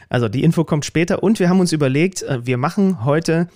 Also 0.07 0.29
die 0.29 0.43
Info 0.43 0.65
kommt 0.65 0.85
später 0.85 1.23
und 1.23 1.39
wir 1.39 1.49
haben 1.49 1.59
uns 1.59 1.71
überlegt, 1.71 2.21
äh, 2.21 2.45
wir 2.45 2.57
machen 2.57 3.03
heute 3.05 3.49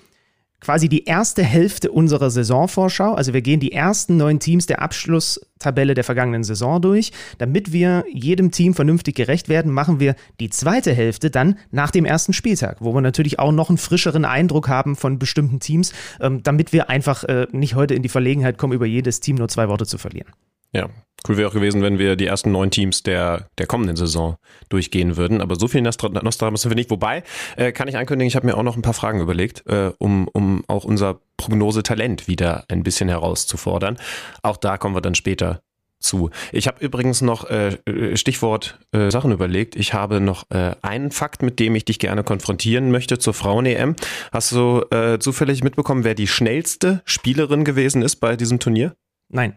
quasi 0.63 0.88
die 0.88 1.04
erste 1.04 1.43
Hälfte 1.43 1.91
unserer 1.91 2.30
Saisonvorschau. 2.30 3.13
Also 3.13 3.34
wir 3.34 3.41
gehen 3.41 3.60
die 3.60 3.73
ersten 3.73 4.15
neun 4.17 4.39
Teams 4.39 4.65
der 4.65 4.82
Abschlusstabelle 4.82 5.93
der 5.93 6.06
vergangenen 6.06 6.43
Saison 6.43 6.82
durch. 6.82 7.12
Damit 7.38 7.73
wir 7.73 8.06
jedem 8.12 8.52
Team 8.52 8.73
vernünftig 8.73 9.15
gerecht 9.15 9.49
werden, 9.49 9.71
machen 9.71 9.99
wir 9.99 10.15
die 10.39 10.49
zweite 10.49 10.93
Hälfte 10.93 11.30
dann 11.30 11.58
nach 11.71 11.91
dem 11.91 12.06
ersten 12.06 12.32
Spieltag, 12.32 12.78
wo 12.80 12.93
wir 12.93 13.02
natürlich 13.02 13.39
auch 13.39 13.52
noch 13.52 13.69
einen 13.69 13.78
frischeren 13.78 14.23
Eindruck 14.23 14.69
haben 14.69 14.95
von 14.95 15.19
bestimmten 15.19 15.60
Teams, 15.60 15.91
ähm, 16.21 16.41
damit 16.43 16.71
wir 16.71 16.89
einfach 16.89 17.26
äh, 17.26 17.47
nicht 17.52 17.76
heute 17.76 17.93
in 17.93 18.02
die 18.02 18.10
Verlegenheit 18.10 18.58
kommen, 18.58 18.73
über 18.73 18.86
jedes 18.86 19.19
Team 19.19 19.36
nur 19.36 19.49
zwei 19.49 19.67
Worte 19.67 19.86
zu 19.86 19.97
verlieren. 19.97 20.32
Ja, 20.74 20.90
cool 21.28 21.38
wäre 21.38 21.48
auch 21.48 21.54
gewesen, 21.54 21.82
wenn 21.82 22.00
wir 22.00 22.16
die 22.16 22.26
ersten 22.26 22.52
neun 22.52 22.72
Teams 22.72 23.04
der, 23.04 23.48
der 23.58 23.68
kommenden 23.68 23.96
Saison 23.96 24.38
durchgehen 24.70 25.18
würden. 25.18 25.42
Aber 25.42 25.56
so 25.56 25.68
viel 25.68 25.82
Nostra- 25.82 26.10
sind 26.58 26.72
wir 26.72 26.76
nicht. 26.76 26.90
Wobei, 26.90 27.24
äh, 27.56 27.72
kann 27.72 27.88
ich 27.88 27.98
ankündigen, 27.98 28.28
ich 28.28 28.36
habe 28.36 28.48
mir 28.48 28.58
auch 28.58 28.64
noch 28.64 28.76
ein 28.76 28.82
paar 28.82 28.94
Fragen 28.94 29.22
überlegt, 29.22 29.66
äh, 29.68 29.92
um, 30.00 30.28
um 30.28 30.64
auch 30.68 30.84
unser 30.84 31.20
Prognosetalent 31.38 32.28
wieder 32.28 32.66
ein 32.68 32.84
bisschen 32.84 33.10
herauszufordern. 33.10 33.98
Auch 34.42 34.58
da 34.58 34.78
kommen 34.78 34.96
wir 34.96 35.02
dann 35.02 35.16
später 35.16 35.62
zu. 36.00 36.30
Ich 36.52 36.68
habe 36.68 36.84
übrigens 36.84 37.22
noch 37.22 37.50
äh, 37.50 37.76
äh, 37.86 38.18
Stichwort 38.18 38.78
äh, 38.92 39.10
Sachen 39.10 39.32
überlegt. 39.32 39.76
Ich 39.78 39.94
habe 39.94 40.20
noch 40.20 40.50
äh, 40.52 40.76
einen 40.82 41.12
Fakt, 41.12 41.42
mit 41.42 41.60
dem 41.60 41.76
ich 41.76 41.86
dich 41.86 41.98
gerne 41.98 42.24
konfrontieren 42.24 42.92
möchte 42.92 43.20
zur 43.20 43.34
Frauen-EM. 43.34 43.96
Hast 44.32 44.52
du 44.52 44.84
äh, 44.92 45.20
zufällig 45.20 45.64
mitbekommen, 45.64 46.04
wer 46.04 46.14
die 46.16 46.28
schnellste 46.28 47.02
Spielerin 47.06 47.64
gewesen 47.64 48.02
ist 48.02 48.18
bei 48.18 48.36
diesem 48.36 48.60
Turnier? 48.60 48.96
Nein. 49.30 49.56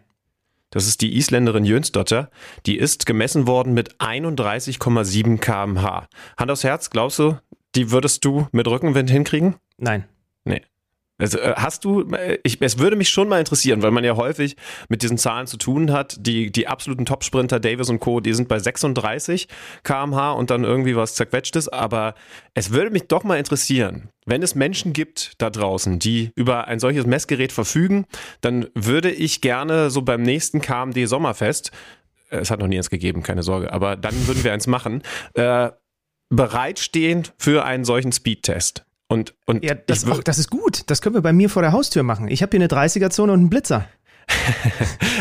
Das 0.70 0.86
ist 0.86 1.00
die 1.00 1.16
Isländerin 1.16 1.64
Jönsdotter. 1.64 2.30
Die 2.66 2.76
ist 2.76 3.06
gemessen 3.06 3.46
worden 3.46 3.72
mit 3.74 3.96
31,7 3.96 5.38
km/h. 5.38 6.08
Hand 6.36 6.50
aufs 6.50 6.64
Herz, 6.64 6.90
glaubst 6.90 7.18
du, 7.18 7.38
die 7.74 7.90
würdest 7.90 8.24
du 8.24 8.48
mit 8.52 8.66
Rückenwind 8.66 9.10
hinkriegen? 9.10 9.56
Nein. 9.78 10.04
Nee. 10.44 10.62
Also, 11.18 11.38
äh, 11.38 11.54
hast 11.56 11.84
du, 11.84 12.02
äh, 12.12 12.38
ich, 12.42 12.60
es 12.60 12.78
würde 12.78 12.96
mich 12.96 13.08
schon 13.08 13.28
mal 13.28 13.38
interessieren, 13.38 13.82
weil 13.82 13.90
man 13.90 14.04
ja 14.04 14.16
häufig 14.16 14.56
mit 14.88 15.02
diesen 15.02 15.16
Zahlen 15.16 15.46
zu 15.46 15.56
tun 15.56 15.92
hat. 15.92 16.16
Die, 16.20 16.52
die 16.52 16.68
absoluten 16.68 17.06
Topsprinter 17.06 17.58
Davis 17.58 17.88
und 17.88 18.00
Co., 18.00 18.20
die 18.20 18.34
sind 18.34 18.48
bei 18.48 18.58
36 18.58 19.48
km/h 19.82 20.32
und 20.32 20.50
dann 20.50 20.64
irgendwie 20.64 20.94
was 20.96 21.14
zerquetschtes. 21.14 21.68
Aber 21.68 22.14
es 22.54 22.70
würde 22.70 22.90
mich 22.90 23.08
doch 23.08 23.24
mal 23.24 23.38
interessieren, 23.38 24.10
wenn 24.26 24.42
es 24.42 24.54
Menschen 24.54 24.92
gibt 24.92 25.32
da 25.38 25.48
draußen, 25.48 25.98
die 25.98 26.32
über 26.34 26.68
ein 26.68 26.80
solches 26.80 27.06
Messgerät 27.06 27.52
verfügen, 27.52 28.06
dann 28.42 28.68
würde 28.74 29.10
ich 29.10 29.40
gerne 29.40 29.90
so 29.90 30.02
beim 30.02 30.22
nächsten 30.22 30.60
KMD 30.60 31.08
Sommerfest, 31.08 31.70
äh, 32.30 32.38
es 32.38 32.50
hat 32.50 32.60
noch 32.60 32.68
nie 32.68 32.76
eins 32.76 32.90
gegeben, 32.90 33.22
keine 33.22 33.42
Sorge, 33.42 33.72
aber 33.72 33.96
dann 33.96 34.26
würden 34.26 34.44
wir 34.44 34.52
eins 34.52 34.66
machen, 34.66 35.02
äh, 35.34 35.70
bereitstehen 36.28 37.28
für 37.38 37.64
einen 37.64 37.84
solchen 37.84 38.12
Speedtest. 38.12 38.84
Und, 39.08 39.34
und 39.46 39.64
Ja, 39.64 39.74
das, 39.74 40.02
ich 40.02 40.10
ach, 40.10 40.22
das 40.22 40.38
ist 40.38 40.50
gut. 40.50 40.82
Das 40.86 41.00
können 41.00 41.14
wir 41.14 41.22
bei 41.22 41.32
mir 41.32 41.48
vor 41.48 41.62
der 41.62 41.72
Haustür 41.72 42.02
machen. 42.02 42.28
Ich 42.28 42.42
habe 42.42 42.56
hier 42.56 42.60
eine 42.60 42.68
30er-Zone 42.68 43.32
und 43.32 43.40
einen 43.40 43.50
Blitzer. 43.50 43.88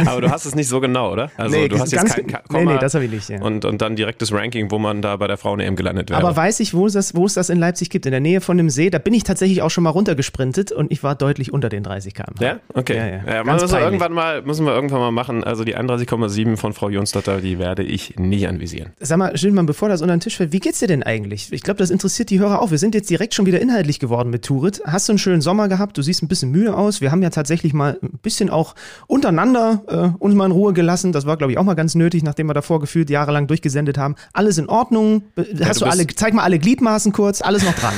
Aber 0.05 0.21
du 0.21 0.29
hast 0.29 0.45
es 0.45 0.55
nicht 0.55 0.67
so 0.67 0.79
genau, 0.79 1.11
oder? 1.13 1.31
Also 1.37 1.55
Nee, 1.55 1.67
du 1.67 1.79
hast 1.79 1.91
jetzt 1.91 2.13
kein 2.15 2.27
Ka- 2.27 2.41
nee, 2.49 2.57
Komma 2.59 2.73
nee, 2.73 2.79
das 2.79 2.93
hab 2.93 3.01
ich 3.01 3.11
nicht, 3.11 3.29
ja. 3.29 3.41
und, 3.41 3.65
und 3.65 3.81
dann 3.81 3.95
direktes 3.95 4.31
Ranking, 4.31 4.69
wo 4.71 4.77
man 4.79 5.01
da 5.01 5.15
bei 5.15 5.27
der 5.27 5.37
Frauen-EM 5.37 5.75
gelandet 5.75 6.09
wäre. 6.09 6.19
Aber 6.19 6.35
weiß 6.35 6.59
ich, 6.59 6.73
wo 6.73 6.85
es, 6.85 6.93
das, 6.93 7.15
wo 7.15 7.25
es 7.25 7.33
das 7.33 7.49
in 7.49 7.57
Leipzig 7.59 7.89
gibt? 7.89 8.05
In 8.05 8.11
der 8.11 8.19
Nähe 8.19 8.41
von 8.41 8.57
dem 8.57 8.69
See. 8.69 8.89
Da 8.89 8.97
bin 8.99 9.13
ich 9.13 9.23
tatsächlich 9.23 9.61
auch 9.61 9.69
schon 9.71 9.83
mal 9.83 9.89
runtergesprintet 9.91 10.71
und 10.71 10.91
ich 10.91 11.03
war 11.03 11.15
deutlich 11.15 11.53
unter 11.53 11.69
den 11.69 11.83
30 11.83 12.13
km. 12.13 12.23
ja, 12.39 12.59
okay. 12.73 12.97
Ja, 12.97 13.07
Ja, 13.07 13.35
ja. 13.35 13.43
müssen 13.43 13.71
wir 13.71 13.79
irgendwann 13.79 14.13
mal 14.13 14.41
müssen 14.41 14.65
wir 14.65 14.73
irgendwann 14.73 14.99
mal 14.99 15.11
machen. 15.11 15.43
Also 15.43 15.63
die 15.63 15.75
31,7 15.77 16.57
von 16.57 16.73
Frau 16.73 16.89
Jonsdotter, 16.89 17.41
die 17.41 17.57
werde 17.59 17.83
ich 17.83 18.15
nicht 18.17 18.47
anvisieren. 18.47 18.91
Sag 18.99 19.17
mal, 19.17 19.35
Schindmann, 19.37 19.65
bevor 19.65 19.89
das 19.89 20.01
unter 20.01 20.15
den 20.15 20.19
Tisch 20.21 20.37
fällt, 20.37 20.51
wie 20.51 20.59
geht's 20.59 20.79
dir 20.79 20.87
denn 20.87 21.03
eigentlich? 21.03 21.51
Ich 21.51 21.63
glaube, 21.63 21.77
das 21.77 21.89
interessiert 21.89 22.29
die 22.29 22.39
Hörer 22.39 22.61
auch. 22.61 22.71
Wir 22.71 22.77
sind 22.77 22.95
jetzt 22.95 23.09
direkt 23.09 23.33
schon 23.33 23.45
wieder 23.45 23.59
inhaltlich 23.61 23.99
geworden 23.99 24.29
mit 24.29 24.43
Turit. 24.45 24.81
Hast 24.85 25.07
du 25.07 25.13
einen 25.13 25.19
schönen 25.19 25.41
Sommer 25.41 25.67
gehabt? 25.67 25.97
Du 25.97 26.01
siehst 26.01 26.21
ein 26.23 26.27
bisschen 26.27 26.51
müde 26.51 26.75
aus. 26.75 27.01
Wir 27.01 27.11
haben 27.11 27.21
ja 27.23 27.29
tatsächlich 27.29 27.73
mal 27.73 27.97
ein 28.01 28.19
bisschen 28.21 28.49
auch 28.49 28.75
untereinander 29.07 29.83
äh, 30.17 30.23
uns 30.23 30.35
mal 30.35 30.45
in 30.45 30.51
Ruhe 30.51 30.73
gelassen. 30.73 31.11
Das 31.11 31.25
war, 31.25 31.37
glaube 31.37 31.51
ich, 31.53 31.57
auch 31.57 31.63
mal 31.63 31.75
ganz 31.75 31.95
nötig, 31.95 32.23
nachdem 32.23 32.47
wir 32.47 32.53
davor 32.53 32.79
gefühlt 32.79 33.09
jahrelang 33.09 33.47
durchgesendet 33.47 33.97
haben. 33.97 34.15
Alles 34.33 34.57
in 34.57 34.67
Ordnung? 34.69 35.23
Be- 35.35 35.47
Hast 35.63 35.81
du 35.81 35.85
du, 35.85 35.91
alle, 35.91 36.07
zeig 36.07 36.33
mal 36.33 36.43
alle 36.43 36.59
Gliedmaßen 36.59 37.11
kurz, 37.11 37.41
alles 37.41 37.63
noch 37.63 37.73
dran. 37.73 37.93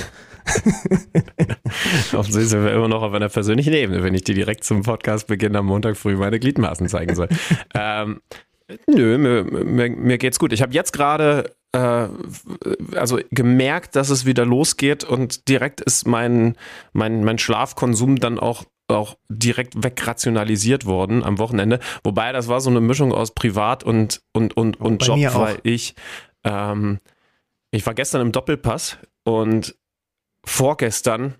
Offensichtlich 2.13 2.49
sind 2.49 2.63
wir 2.63 2.73
immer 2.73 2.87
noch 2.87 3.01
auf 3.01 3.13
einer 3.13 3.29
persönlichen 3.29 3.73
Ebene, 3.73 4.03
wenn 4.03 4.13
ich 4.13 4.23
dir 4.23 4.35
direkt 4.35 4.63
zum 4.63 4.81
Podcastbeginn 4.83 5.55
am 5.55 5.65
Montag 5.65 5.97
früh 5.97 6.15
meine 6.15 6.39
Gliedmaßen 6.39 6.87
zeigen 6.87 7.15
soll. 7.15 7.27
ähm, 7.73 8.21
nö, 8.87 9.17
mir, 9.17 9.43
mir, 9.43 9.89
mir 9.89 10.17
geht's 10.17 10.39
gut. 10.39 10.53
Ich 10.53 10.61
habe 10.61 10.73
jetzt 10.73 10.93
gerade 10.93 11.51
äh, 11.73 12.07
also 12.95 13.19
gemerkt, 13.31 13.95
dass 13.95 14.09
es 14.09 14.25
wieder 14.25 14.45
losgeht 14.45 15.03
und 15.03 15.47
direkt 15.49 15.81
ist 15.81 16.07
mein, 16.07 16.55
mein, 16.93 17.23
mein 17.23 17.37
Schlafkonsum 17.37 18.17
dann 18.19 18.39
auch 18.39 18.63
auch 18.87 19.17
direkt 19.29 19.83
wegrationalisiert 19.83 20.85
worden 20.85 21.23
am 21.23 21.39
Wochenende. 21.39 21.79
Wobei 22.03 22.31
das 22.31 22.47
war 22.47 22.61
so 22.61 22.69
eine 22.69 22.81
Mischung 22.81 23.13
aus 23.13 23.31
Privat 23.33 23.83
und, 23.83 24.21
und, 24.33 24.55
und, 24.55 24.79
und 24.79 24.99
bei 24.99 25.05
Job, 25.05 25.35
weil 25.35 25.59
ich, 25.63 25.95
ähm, 26.43 26.99
ich 27.71 27.85
war 27.85 27.93
gestern 27.93 28.21
im 28.21 28.31
Doppelpass 28.31 28.97
und 29.23 29.75
vorgestern 30.45 31.35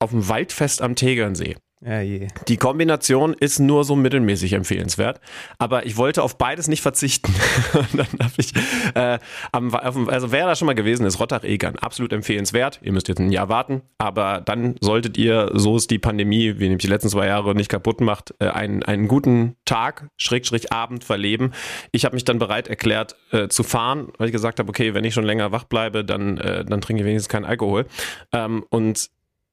auf 0.00 0.10
dem 0.10 0.28
Waldfest 0.28 0.82
am 0.82 0.96
Tegernsee. 0.96 1.56
Ja. 1.82 2.02
Die 2.46 2.58
Kombination 2.58 3.32
ist 3.32 3.58
nur 3.58 3.84
so 3.84 3.96
mittelmäßig 3.96 4.52
empfehlenswert, 4.52 5.18
aber 5.56 5.86
ich 5.86 5.96
wollte 5.96 6.22
auf 6.22 6.36
beides 6.36 6.68
nicht 6.68 6.82
verzichten. 6.82 7.34
Dann 7.94 8.06
habe 8.20 8.34
ich, 8.36 8.52
äh, 8.94 9.18
am, 9.50 9.74
also 9.74 10.30
wer 10.30 10.44
da 10.44 10.54
schon 10.56 10.66
mal 10.66 10.74
gewesen 10.74 11.06
ist, 11.06 11.18
Rottach-Egern, 11.18 11.76
absolut 11.76 12.12
empfehlenswert. 12.12 12.80
Ihr 12.82 12.92
müsst 12.92 13.08
jetzt 13.08 13.18
ein 13.18 13.32
Jahr 13.32 13.48
warten, 13.48 13.80
aber 13.96 14.42
dann 14.42 14.76
solltet 14.80 15.16
ihr, 15.16 15.52
so 15.54 15.78
ist 15.78 15.90
die 15.90 15.98
Pandemie, 15.98 16.58
wie 16.58 16.64
nämlich 16.64 16.82
die 16.82 16.88
letzten 16.88 17.08
zwei 17.08 17.26
Jahre 17.26 17.54
nicht 17.54 17.70
kaputt 17.70 18.02
macht, 18.02 18.34
äh, 18.40 18.48
einen, 18.48 18.82
einen 18.82 19.08
guten 19.08 19.56
Tag, 19.64 20.08
Schrägstrich 20.18 20.72
Abend 20.72 21.02
verleben. 21.02 21.52
Ich 21.92 22.04
habe 22.04 22.14
mich 22.14 22.24
dann 22.24 22.38
bereit 22.38 22.68
erklärt 22.68 23.16
äh, 23.30 23.48
zu 23.48 23.62
fahren, 23.62 24.08
weil 24.18 24.28
ich 24.28 24.32
gesagt 24.32 24.58
habe, 24.58 24.68
okay, 24.68 24.92
wenn 24.92 25.04
ich 25.04 25.14
schon 25.14 25.24
länger 25.24 25.50
wach 25.50 25.64
bleibe, 25.64 26.04
dann, 26.04 26.36
äh, 26.36 26.62
dann 26.62 26.82
trinke 26.82 27.02
ich 27.02 27.06
wenigstens 27.06 27.30
keinen 27.30 27.46
Alkohol. 27.46 27.86
Ähm, 28.32 28.66
und 28.68 29.08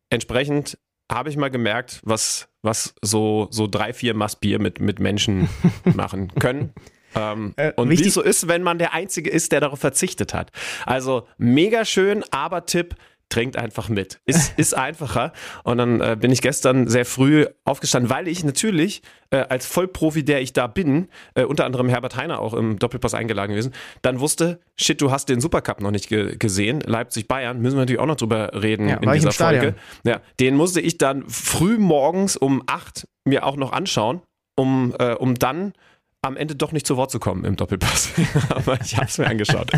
entsprechend 0.10 0.78
habe 1.12 1.30
ich 1.30 1.38
mal 1.38 1.50
gemerkt, 1.50 2.02
was, 2.04 2.50
was 2.62 2.93
so, 3.02 3.48
so 3.52 3.67
drei, 3.67 3.93
vier 3.93 4.13
Massbier 4.13 4.60
mit, 4.60 4.80
mit 4.80 5.00
Menschen 5.00 5.50
machen 5.84 6.34
können. 6.39 6.74
Ähm, 7.15 7.54
Äh, 7.56 7.72
und 7.76 7.89
wie 7.89 8.02
es 8.02 8.13
so 8.13 8.22
ist, 8.22 8.48
wenn 8.48 8.63
man 8.63 8.78
der 8.78 8.93
Einzige 8.93 9.30
ist, 9.30 9.52
der 9.52 9.62
darauf 9.62 9.80
verzichtet 9.80 10.34
hat. 10.34 10.52
Also 10.86 11.28
mega 11.38 11.86
schön, 11.86 12.24
aber 12.32 12.65
Tipp, 12.65 12.96
trinkt 13.30 13.58
einfach 13.58 13.90
mit. 13.90 14.20
Ist, 14.26 14.54
ist 14.58 14.76
einfacher. 14.76 15.34
Und 15.63 15.78
dann 15.78 16.02
äh, 16.02 16.18
bin 16.20 16.32
ich 16.32 16.42
gestern 16.42 16.88
sehr 16.88 17.06
früh 17.06 17.46
aufgestanden, 17.66 18.10
weil 18.10 18.28
ich 18.28 18.44
natürlich 18.44 19.02
äh, 19.30 19.46
als 19.50 19.66
Vollprofi, 19.66 20.24
der 20.24 20.42
ich 20.42 20.54
da 20.54 20.68
bin, 20.68 21.10
äh, 21.36 21.44
unter 21.44 21.66
anderem 21.66 21.90
Herbert 21.90 22.16
Heiner 22.16 22.40
auch 22.40 22.54
im 22.54 22.80
Doppelpass 22.80 23.13
eingeladen 23.13 23.52
gewesen, 23.52 23.74
dann 24.02 24.20
wusste, 24.20 24.60
shit, 24.76 25.02
du 25.02 25.12
hast 25.12 25.30
den 25.30 25.42
Supercup 25.42 25.82
noch 25.82 25.92
nicht 25.92 26.08
ge 26.10 26.36
gesehen, 26.38 26.82
Leipzig-Bayern, 26.82 27.60
müssen 27.60 27.76
wir 27.76 27.82
natürlich 27.82 28.00
auch 28.02 28.06
noch 28.06 28.16
drüber 28.16 28.52
reden 28.54 28.88
Ja, 28.88 28.98
in 28.98 29.12
dieser. 29.12 29.32
Folge. 29.32 29.76
Ja, 30.04 30.22
den 30.40 30.56
musste 30.56 30.82
ich 30.82 30.98
dann 30.98 31.28
früh 31.28 31.78
morgens 31.78 32.38
um 32.38 32.63
acht 32.68 33.08
mir 33.26 33.46
auch 33.46 33.58
noch 33.58 33.74
anschauen, 33.74 34.22
um, 34.56 34.96
äh, 34.98 35.13
um 35.13 35.36
dann 35.36 35.74
am 36.24 36.36
Ende 36.36 36.56
doch 36.56 36.72
nicht 36.72 36.88
zu 36.88 36.98
Wort 36.98 37.12
zu 37.12 37.20
kommen 37.20 37.46
im 37.46 37.56
Doppelpass. 37.56 38.12
Aber 38.50 38.80
ich 38.82 38.98
habe 38.98 39.06
es 39.06 39.18
mir 39.20 39.28
angeschaut. 39.28 39.72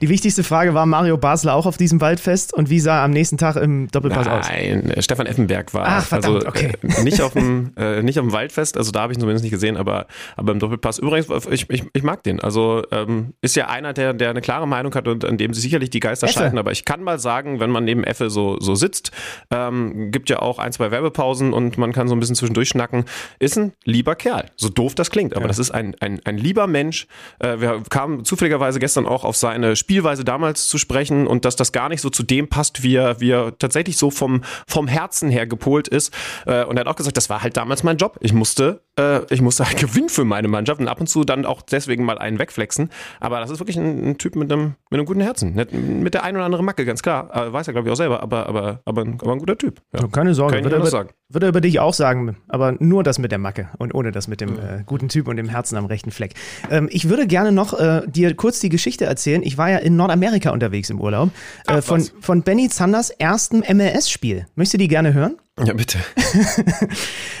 Die 0.00 0.08
wichtigste 0.08 0.42
Frage 0.42 0.74
war 0.74 0.84
Mario 0.84 1.16
Basler 1.16 1.54
auch 1.54 1.64
auf 1.64 1.76
diesem 1.76 2.00
Waldfest 2.00 2.52
und 2.52 2.70
wie 2.70 2.80
sah 2.80 2.98
er 2.98 3.04
am 3.04 3.12
nächsten 3.12 3.38
Tag 3.38 3.54
im 3.54 3.88
Doppelpass 3.88 4.26
aus? 4.26 4.48
Nein, 4.48 4.90
äh, 4.90 5.00
Stefan 5.00 5.26
Effenberg 5.26 5.72
war 5.72 5.86
Ach, 5.86 6.04
verdammt, 6.04 6.44
also 6.44 6.48
okay. 6.48 6.72
äh, 6.82 7.02
nicht 7.04 7.22
auf 7.22 7.34
dem 7.34 7.72
äh, 7.76 8.02
nicht 8.02 8.18
auf 8.18 8.26
dem 8.26 8.32
Waldfest, 8.32 8.76
also 8.76 8.90
da 8.90 9.02
habe 9.02 9.12
ich 9.12 9.18
ihn 9.18 9.20
zumindest 9.20 9.44
nicht 9.44 9.52
gesehen, 9.52 9.76
aber 9.76 10.06
aber 10.36 10.52
im 10.52 10.58
Doppelpass 10.58 10.98
übrigens 10.98 11.28
ich, 11.50 11.70
ich, 11.70 11.84
ich 11.92 12.02
mag 12.02 12.24
den. 12.24 12.40
Also 12.40 12.82
ähm, 12.90 13.34
ist 13.40 13.54
ja 13.54 13.68
einer, 13.68 13.92
der 13.92 14.12
der 14.12 14.30
eine 14.30 14.40
klare 14.40 14.66
Meinung 14.66 14.92
hat 14.96 15.06
und 15.06 15.24
an 15.24 15.38
dem 15.38 15.54
sich 15.54 15.62
sicherlich 15.62 15.90
die 15.90 16.00
Geister 16.00 16.26
Effe. 16.26 16.40
scheiden, 16.40 16.58
aber 16.58 16.72
ich 16.72 16.84
kann 16.84 17.02
mal 17.04 17.20
sagen, 17.20 17.60
wenn 17.60 17.70
man 17.70 17.84
neben 17.84 18.02
Effe 18.02 18.28
so 18.28 18.58
so 18.58 18.74
sitzt, 18.74 19.12
ähm, 19.52 20.10
gibt 20.10 20.30
ja 20.30 20.40
auch 20.40 20.58
ein, 20.58 20.72
zwei 20.72 20.90
Werbepausen 20.90 21.52
und 21.52 21.78
man 21.78 21.92
kann 21.92 22.08
so 22.08 22.16
ein 22.16 22.20
bisschen 22.20 22.34
zwischendurch 22.34 22.68
schnacken, 22.70 23.04
ist 23.38 23.56
ein 23.56 23.72
lieber 23.84 24.16
Kerl. 24.16 24.46
So 24.56 24.68
doof 24.68 24.96
das 24.96 25.10
klingt, 25.10 25.36
aber 25.36 25.46
das 25.46 25.59
ist 25.60 25.70
ein 25.70 25.90
ein, 26.00 26.20
ein 26.24 26.36
lieber 26.36 26.66
Mensch. 26.66 27.06
Äh, 27.38 27.60
wir 27.60 27.82
kamen 27.88 28.24
zufälligerweise 28.24 28.78
gestern 28.78 29.06
auch 29.06 29.24
auf 29.24 29.36
seine 29.36 29.76
Spielweise 29.76 30.24
damals 30.24 30.68
zu 30.68 30.78
sprechen 30.78 31.26
und 31.26 31.44
dass 31.44 31.56
das 31.56 31.72
gar 31.72 31.88
nicht 31.88 32.00
so 32.00 32.10
zu 32.10 32.22
dem 32.22 32.48
passt, 32.48 32.82
wie 32.82 32.96
er, 32.96 33.20
wie 33.20 33.30
er 33.30 33.56
tatsächlich 33.58 33.96
so 33.96 34.10
vom, 34.10 34.42
vom 34.66 34.88
Herzen 34.88 35.30
her 35.30 35.46
gepolt 35.46 35.88
ist. 35.88 36.14
Äh, 36.46 36.64
und 36.64 36.76
er 36.76 36.80
hat 36.80 36.88
auch 36.88 36.96
gesagt, 36.96 37.16
das 37.16 37.30
war 37.30 37.42
halt 37.42 37.56
damals 37.56 37.82
mein 37.82 37.96
Job. 37.96 38.18
Ich 38.20 38.32
musste, 38.32 38.82
äh, 39.00 39.26
ich 39.30 39.40
musste 39.40 39.66
halt 39.66 39.76
gewinnen 39.80 40.08
für 40.08 40.24
meine 40.24 40.48
Mannschaft 40.48 40.80
und 40.80 40.88
ab 40.88 41.00
und 41.00 41.08
zu 41.08 41.24
dann 41.24 41.46
auch 41.46 41.62
deswegen 41.62 42.04
mal 42.04 42.18
einen 42.18 42.38
wegflexen. 42.38 42.90
Aber 43.20 43.40
das 43.40 43.50
ist 43.50 43.60
wirklich 43.60 43.76
ein, 43.76 44.10
ein 44.10 44.18
Typ 44.18 44.36
mit 44.36 44.52
einem, 44.52 44.74
mit 44.90 44.98
einem 44.98 45.06
guten 45.06 45.20
Herzen. 45.20 45.54
Mit 45.54 46.14
der 46.14 46.22
einen 46.22 46.36
oder 46.36 46.44
anderen 46.44 46.64
Macke, 46.64 46.84
ganz 46.84 47.02
klar. 47.02 47.34
Äh, 47.34 47.52
weiß 47.52 47.66
er, 47.68 47.72
glaube 47.72 47.88
ich, 47.88 47.92
auch 47.92 47.96
selber, 47.96 48.22
aber, 48.22 48.46
aber, 48.46 48.80
aber, 48.84 49.02
ein, 49.02 49.18
aber 49.20 49.32
ein 49.32 49.38
guter 49.38 49.56
Typ. 49.56 49.80
Ja. 49.92 50.06
Keine 50.08 50.34
Sorge, 50.34 50.54
Kann 50.54 50.60
ich 50.60 50.64
wird 50.64 50.74
er, 50.74 50.80
über, 50.80 50.90
sagen. 50.90 51.10
wird 51.28 51.44
er 51.44 51.48
über 51.48 51.60
dich 51.60 51.80
auch 51.80 51.94
sagen, 51.94 52.36
aber 52.48 52.74
nur 52.78 53.02
das 53.02 53.18
mit 53.18 53.32
der 53.32 53.38
Macke 53.38 53.68
und 53.78 53.94
ohne 53.94 54.12
das 54.12 54.28
mit 54.28 54.40
dem 54.40 54.58
äh, 54.58 54.82
guten 54.86 55.08
Typ 55.08 55.28
und 55.28 55.36
dem 55.36 55.48
Herzen 55.48 55.76
am 55.76 55.86
rechten 55.86 56.10
Fleck. 56.10 56.34
Ähm, 56.70 56.88
ich 56.90 57.08
würde 57.08 57.26
gerne 57.26 57.52
noch 57.52 57.78
äh, 57.78 58.02
dir 58.06 58.34
kurz 58.34 58.60
die 58.60 58.68
Geschichte 58.68 59.04
erzählen. 59.06 59.42
Ich 59.42 59.58
war 59.58 59.70
ja 59.70 59.78
in 59.78 59.96
Nordamerika 59.96 60.50
unterwegs 60.50 60.90
im 60.90 61.00
Urlaub 61.00 61.30
äh, 61.66 61.82
von, 61.82 62.00
was. 62.00 62.12
von 62.20 62.42
Benny 62.42 62.68
Zanders 62.68 63.10
erstem 63.10 63.60
MLS-Spiel. 63.60 64.46
Möchtest 64.54 64.74
du 64.74 64.78
die 64.78 64.88
gerne 64.88 65.14
hören? 65.14 65.36
Ja, 65.64 65.74
bitte. 65.74 65.98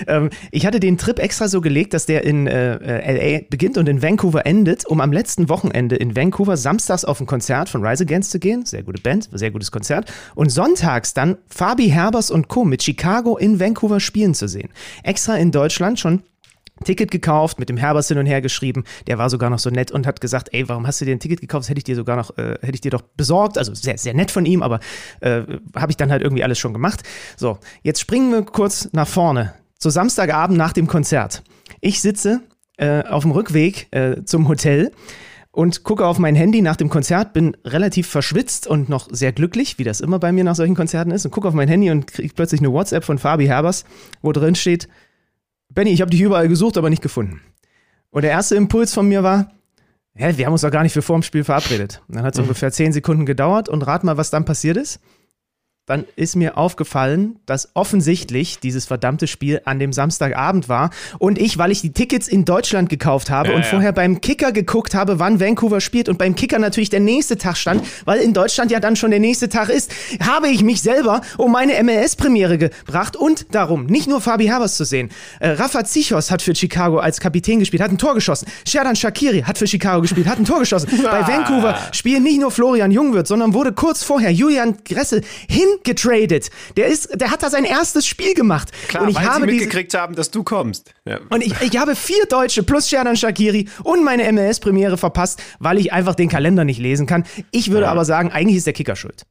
Ähm, 0.06 0.30
ich 0.50 0.64
hatte 0.64 0.80
den 0.80 0.96
Trip 0.96 1.18
extra 1.18 1.46
so 1.46 1.60
gelegt, 1.60 1.92
dass 1.92 2.06
der 2.06 2.24
in 2.24 2.46
äh, 2.46 2.76
äh, 2.76 3.40
LA 3.40 3.44
beginnt 3.50 3.76
und 3.76 3.86
in 3.86 4.02
Vancouver 4.02 4.46
endet, 4.46 4.86
um 4.86 4.98
am 5.02 5.12
letzten 5.12 5.50
Wochenende 5.50 5.94
in 5.94 6.16
Vancouver 6.16 6.56
samstags 6.56 7.04
auf 7.04 7.20
ein 7.20 7.26
Konzert 7.26 7.68
von 7.68 7.84
Rise 7.84 8.04
Against 8.04 8.30
zu 8.30 8.38
gehen. 8.38 8.64
Sehr 8.64 8.82
gute 8.82 9.02
Band, 9.02 9.28
sehr 9.30 9.50
gutes 9.50 9.70
Konzert. 9.70 10.10
Und 10.34 10.48
sonntags 10.48 11.12
dann 11.12 11.36
Fabi 11.48 11.90
Herbers 11.90 12.30
und 12.30 12.48
Co. 12.48 12.64
mit 12.64 12.82
Chicago 12.82 13.36
in 13.36 13.60
Vancouver 13.60 14.00
spielen 14.00 14.32
zu 14.32 14.48
sehen. 14.48 14.70
Extra 15.02 15.36
in 15.36 15.52
Deutschland 15.52 16.00
schon 16.00 16.22
Ticket 16.84 17.10
gekauft, 17.10 17.58
mit 17.58 17.68
dem 17.68 17.76
Herbers 17.76 18.08
hin 18.08 18.18
und 18.18 18.26
her 18.26 18.40
geschrieben. 18.40 18.84
Der 19.06 19.18
war 19.18 19.30
sogar 19.30 19.50
noch 19.50 19.58
so 19.58 19.70
nett 19.70 19.90
und 19.90 20.06
hat 20.06 20.20
gesagt, 20.20 20.48
ey, 20.52 20.68
warum 20.68 20.86
hast 20.86 21.00
du 21.00 21.04
dir 21.04 21.12
ein 21.14 21.20
Ticket 21.20 21.40
gekauft? 21.40 21.64
Das 21.64 21.68
hätte 21.70 21.78
ich 21.78 21.84
dir 21.84 21.96
sogar 21.96 22.16
noch, 22.16 22.36
äh, 22.38 22.58
hätte 22.60 22.74
ich 22.74 22.80
dir 22.80 22.90
doch 22.90 23.02
besorgt. 23.02 23.58
Also 23.58 23.74
sehr, 23.74 23.98
sehr 23.98 24.14
nett 24.14 24.30
von 24.30 24.46
ihm, 24.46 24.62
aber 24.62 24.80
äh, 25.20 25.42
habe 25.76 25.90
ich 25.90 25.96
dann 25.96 26.10
halt 26.10 26.22
irgendwie 26.22 26.44
alles 26.44 26.58
schon 26.58 26.72
gemacht. 26.72 27.02
So, 27.36 27.58
jetzt 27.82 28.00
springen 28.00 28.32
wir 28.32 28.42
kurz 28.42 28.88
nach 28.92 29.08
vorne. 29.08 29.54
Zu 29.78 29.90
Samstagabend 29.90 30.58
nach 30.58 30.72
dem 30.72 30.86
Konzert. 30.86 31.42
Ich 31.80 32.00
sitze 32.00 32.40
äh, 32.76 33.04
auf 33.04 33.22
dem 33.22 33.32
Rückweg 33.32 33.88
äh, 33.90 34.24
zum 34.24 34.48
Hotel 34.48 34.90
und 35.52 35.84
gucke 35.84 36.06
auf 36.06 36.18
mein 36.18 36.34
Handy 36.34 36.62
nach 36.62 36.76
dem 36.76 36.88
Konzert, 36.88 37.32
bin 37.32 37.56
relativ 37.64 38.08
verschwitzt 38.08 38.66
und 38.66 38.88
noch 38.88 39.08
sehr 39.10 39.32
glücklich, 39.32 39.78
wie 39.78 39.84
das 39.84 40.00
immer 40.00 40.18
bei 40.18 40.32
mir 40.32 40.44
nach 40.44 40.54
solchen 40.54 40.74
Konzerten 40.74 41.10
ist, 41.10 41.24
und 41.24 41.30
gucke 41.32 41.48
auf 41.48 41.54
mein 41.54 41.68
Handy 41.68 41.90
und 41.90 42.06
kriege 42.06 42.32
plötzlich 42.34 42.60
eine 42.60 42.72
WhatsApp 42.72 43.04
von 43.04 43.18
Fabi 43.18 43.46
Herbers, 43.46 43.84
wo 44.22 44.32
drin 44.32 44.54
steht, 44.54 44.88
Benny, 45.70 45.90
ich 45.90 46.00
habe 46.00 46.10
dich 46.10 46.20
überall 46.20 46.48
gesucht, 46.48 46.76
aber 46.76 46.90
nicht 46.90 47.02
gefunden. 47.02 47.40
Und 48.10 48.22
der 48.22 48.32
erste 48.32 48.56
Impuls 48.56 48.92
von 48.92 49.06
mir 49.08 49.22
war, 49.22 49.52
hä, 50.14 50.32
wir 50.36 50.46
haben 50.46 50.52
uns 50.52 50.62
doch 50.62 50.70
gar 50.70 50.82
nicht 50.82 50.92
für 50.92 51.02
vorm 51.02 51.22
Spiel 51.22 51.44
verabredet. 51.44 52.02
Und 52.08 52.16
dann 52.16 52.24
hat 52.24 52.34
es 52.34 52.40
ungefähr 52.40 52.72
zehn 52.72 52.92
Sekunden 52.92 53.24
gedauert 53.24 53.68
und 53.68 53.82
rat 53.82 54.04
mal, 54.04 54.16
was 54.16 54.30
dann 54.30 54.44
passiert 54.44 54.76
ist. 54.76 55.00
Dann 55.90 56.04
ist 56.14 56.36
mir 56.36 56.56
aufgefallen, 56.56 57.40
dass 57.46 57.70
offensichtlich 57.74 58.60
dieses 58.60 58.86
verdammte 58.86 59.26
Spiel 59.26 59.60
an 59.64 59.80
dem 59.80 59.92
Samstagabend 59.92 60.68
war. 60.68 60.90
Und 61.18 61.36
ich, 61.36 61.58
weil 61.58 61.72
ich 61.72 61.80
die 61.80 61.92
Tickets 61.92 62.28
in 62.28 62.44
Deutschland 62.44 62.88
gekauft 62.88 63.28
habe 63.28 63.48
Ja, 63.48 63.56
und 63.56 63.62
ja. 63.62 63.68
vorher 63.70 63.90
beim 63.90 64.20
Kicker 64.20 64.52
geguckt 64.52 64.94
habe, 64.94 65.18
wann 65.18 65.40
Vancouver 65.40 65.80
spielt 65.80 66.08
und 66.08 66.16
beim 66.16 66.36
Kicker 66.36 66.60
natürlich 66.60 66.90
der 66.90 67.00
nächste 67.00 67.38
Tag 67.38 67.56
stand, 67.56 67.82
weil 68.04 68.20
in 68.20 68.32
Deutschland 68.32 68.70
ja 68.70 68.78
dann 68.78 68.94
schon 68.94 69.10
der 69.10 69.18
nächste 69.18 69.48
Tag 69.48 69.68
ist, 69.68 69.92
habe 70.24 70.48
ich 70.48 70.62
mich 70.62 70.80
selber 70.80 71.22
um 71.38 71.50
meine 71.50 71.82
MLS-Premiere 71.82 72.56
gebracht 72.56 73.16
und 73.16 73.52
darum, 73.52 73.86
nicht 73.86 74.06
nur 74.06 74.20
Fabi 74.20 74.46
Herbers 74.46 74.76
zu 74.76 74.84
sehen. 74.84 75.10
Äh, 75.40 75.48
Rafa 75.48 75.84
Zichos 75.84 76.30
hat 76.30 76.40
für 76.40 76.54
Chicago 76.54 76.98
als 76.98 77.18
Kapitän 77.18 77.58
gespielt, 77.58 77.82
hat 77.82 77.90
ein 77.90 77.98
Tor 77.98 78.14
geschossen. 78.14 78.46
Sherdan 78.64 78.94
Shakiri 78.94 79.42
hat 79.42 79.58
für 79.58 79.66
Chicago 79.66 80.02
gespielt, 80.02 80.28
hat 80.28 80.38
ein 80.38 80.44
Tor 80.44 80.60
geschossen. 80.60 80.88
Bei 81.02 81.26
Vancouver 81.26 81.76
spielen 81.90 82.22
nicht 82.22 82.38
nur 82.38 82.52
Florian 82.52 82.92
Jungwirth, 82.92 83.26
sondern 83.26 83.54
wurde 83.54 83.72
kurz 83.72 84.04
vorher 84.04 84.30
Julian 84.30 84.76
Gressel 84.84 85.22
hin 85.48 85.66
getradet. 85.84 86.50
Der 86.76 86.86
ist, 86.86 87.20
der 87.20 87.30
hat 87.30 87.42
da 87.42 87.50
sein 87.50 87.64
erstes 87.64 88.06
Spiel 88.06 88.34
gemacht. 88.34 88.70
Klar, 88.88 89.04
und 89.04 89.10
ich 89.10 89.16
weil 89.16 89.24
habe 89.24 89.40
sie 89.40 89.46
diese, 89.46 89.64
mitgekriegt 89.64 89.94
haben, 89.94 90.14
dass 90.14 90.30
du 90.30 90.42
kommst. 90.42 90.94
Ja. 91.04 91.20
und 91.30 91.42
ich, 91.42 91.54
ich 91.60 91.78
habe 91.78 91.96
vier 91.96 92.26
Deutsche 92.28 92.62
plus 92.62 92.88
Sherdan 92.88 93.16
Shakiri 93.16 93.68
und 93.82 94.04
meine 94.04 94.30
MLS-Premiere 94.32 94.96
verpasst, 94.96 95.42
weil 95.58 95.78
ich 95.78 95.92
einfach 95.92 96.14
den 96.14 96.28
Kalender 96.28 96.64
nicht 96.64 96.78
lesen 96.78 97.06
kann. 97.06 97.24
Ich 97.50 97.70
würde 97.70 97.88
aber 97.88 98.04
sagen, 98.04 98.30
eigentlich 98.30 98.56
ist 98.56 98.66
der 98.66 98.72
Kicker 98.72 98.96
schuld. 98.96 99.24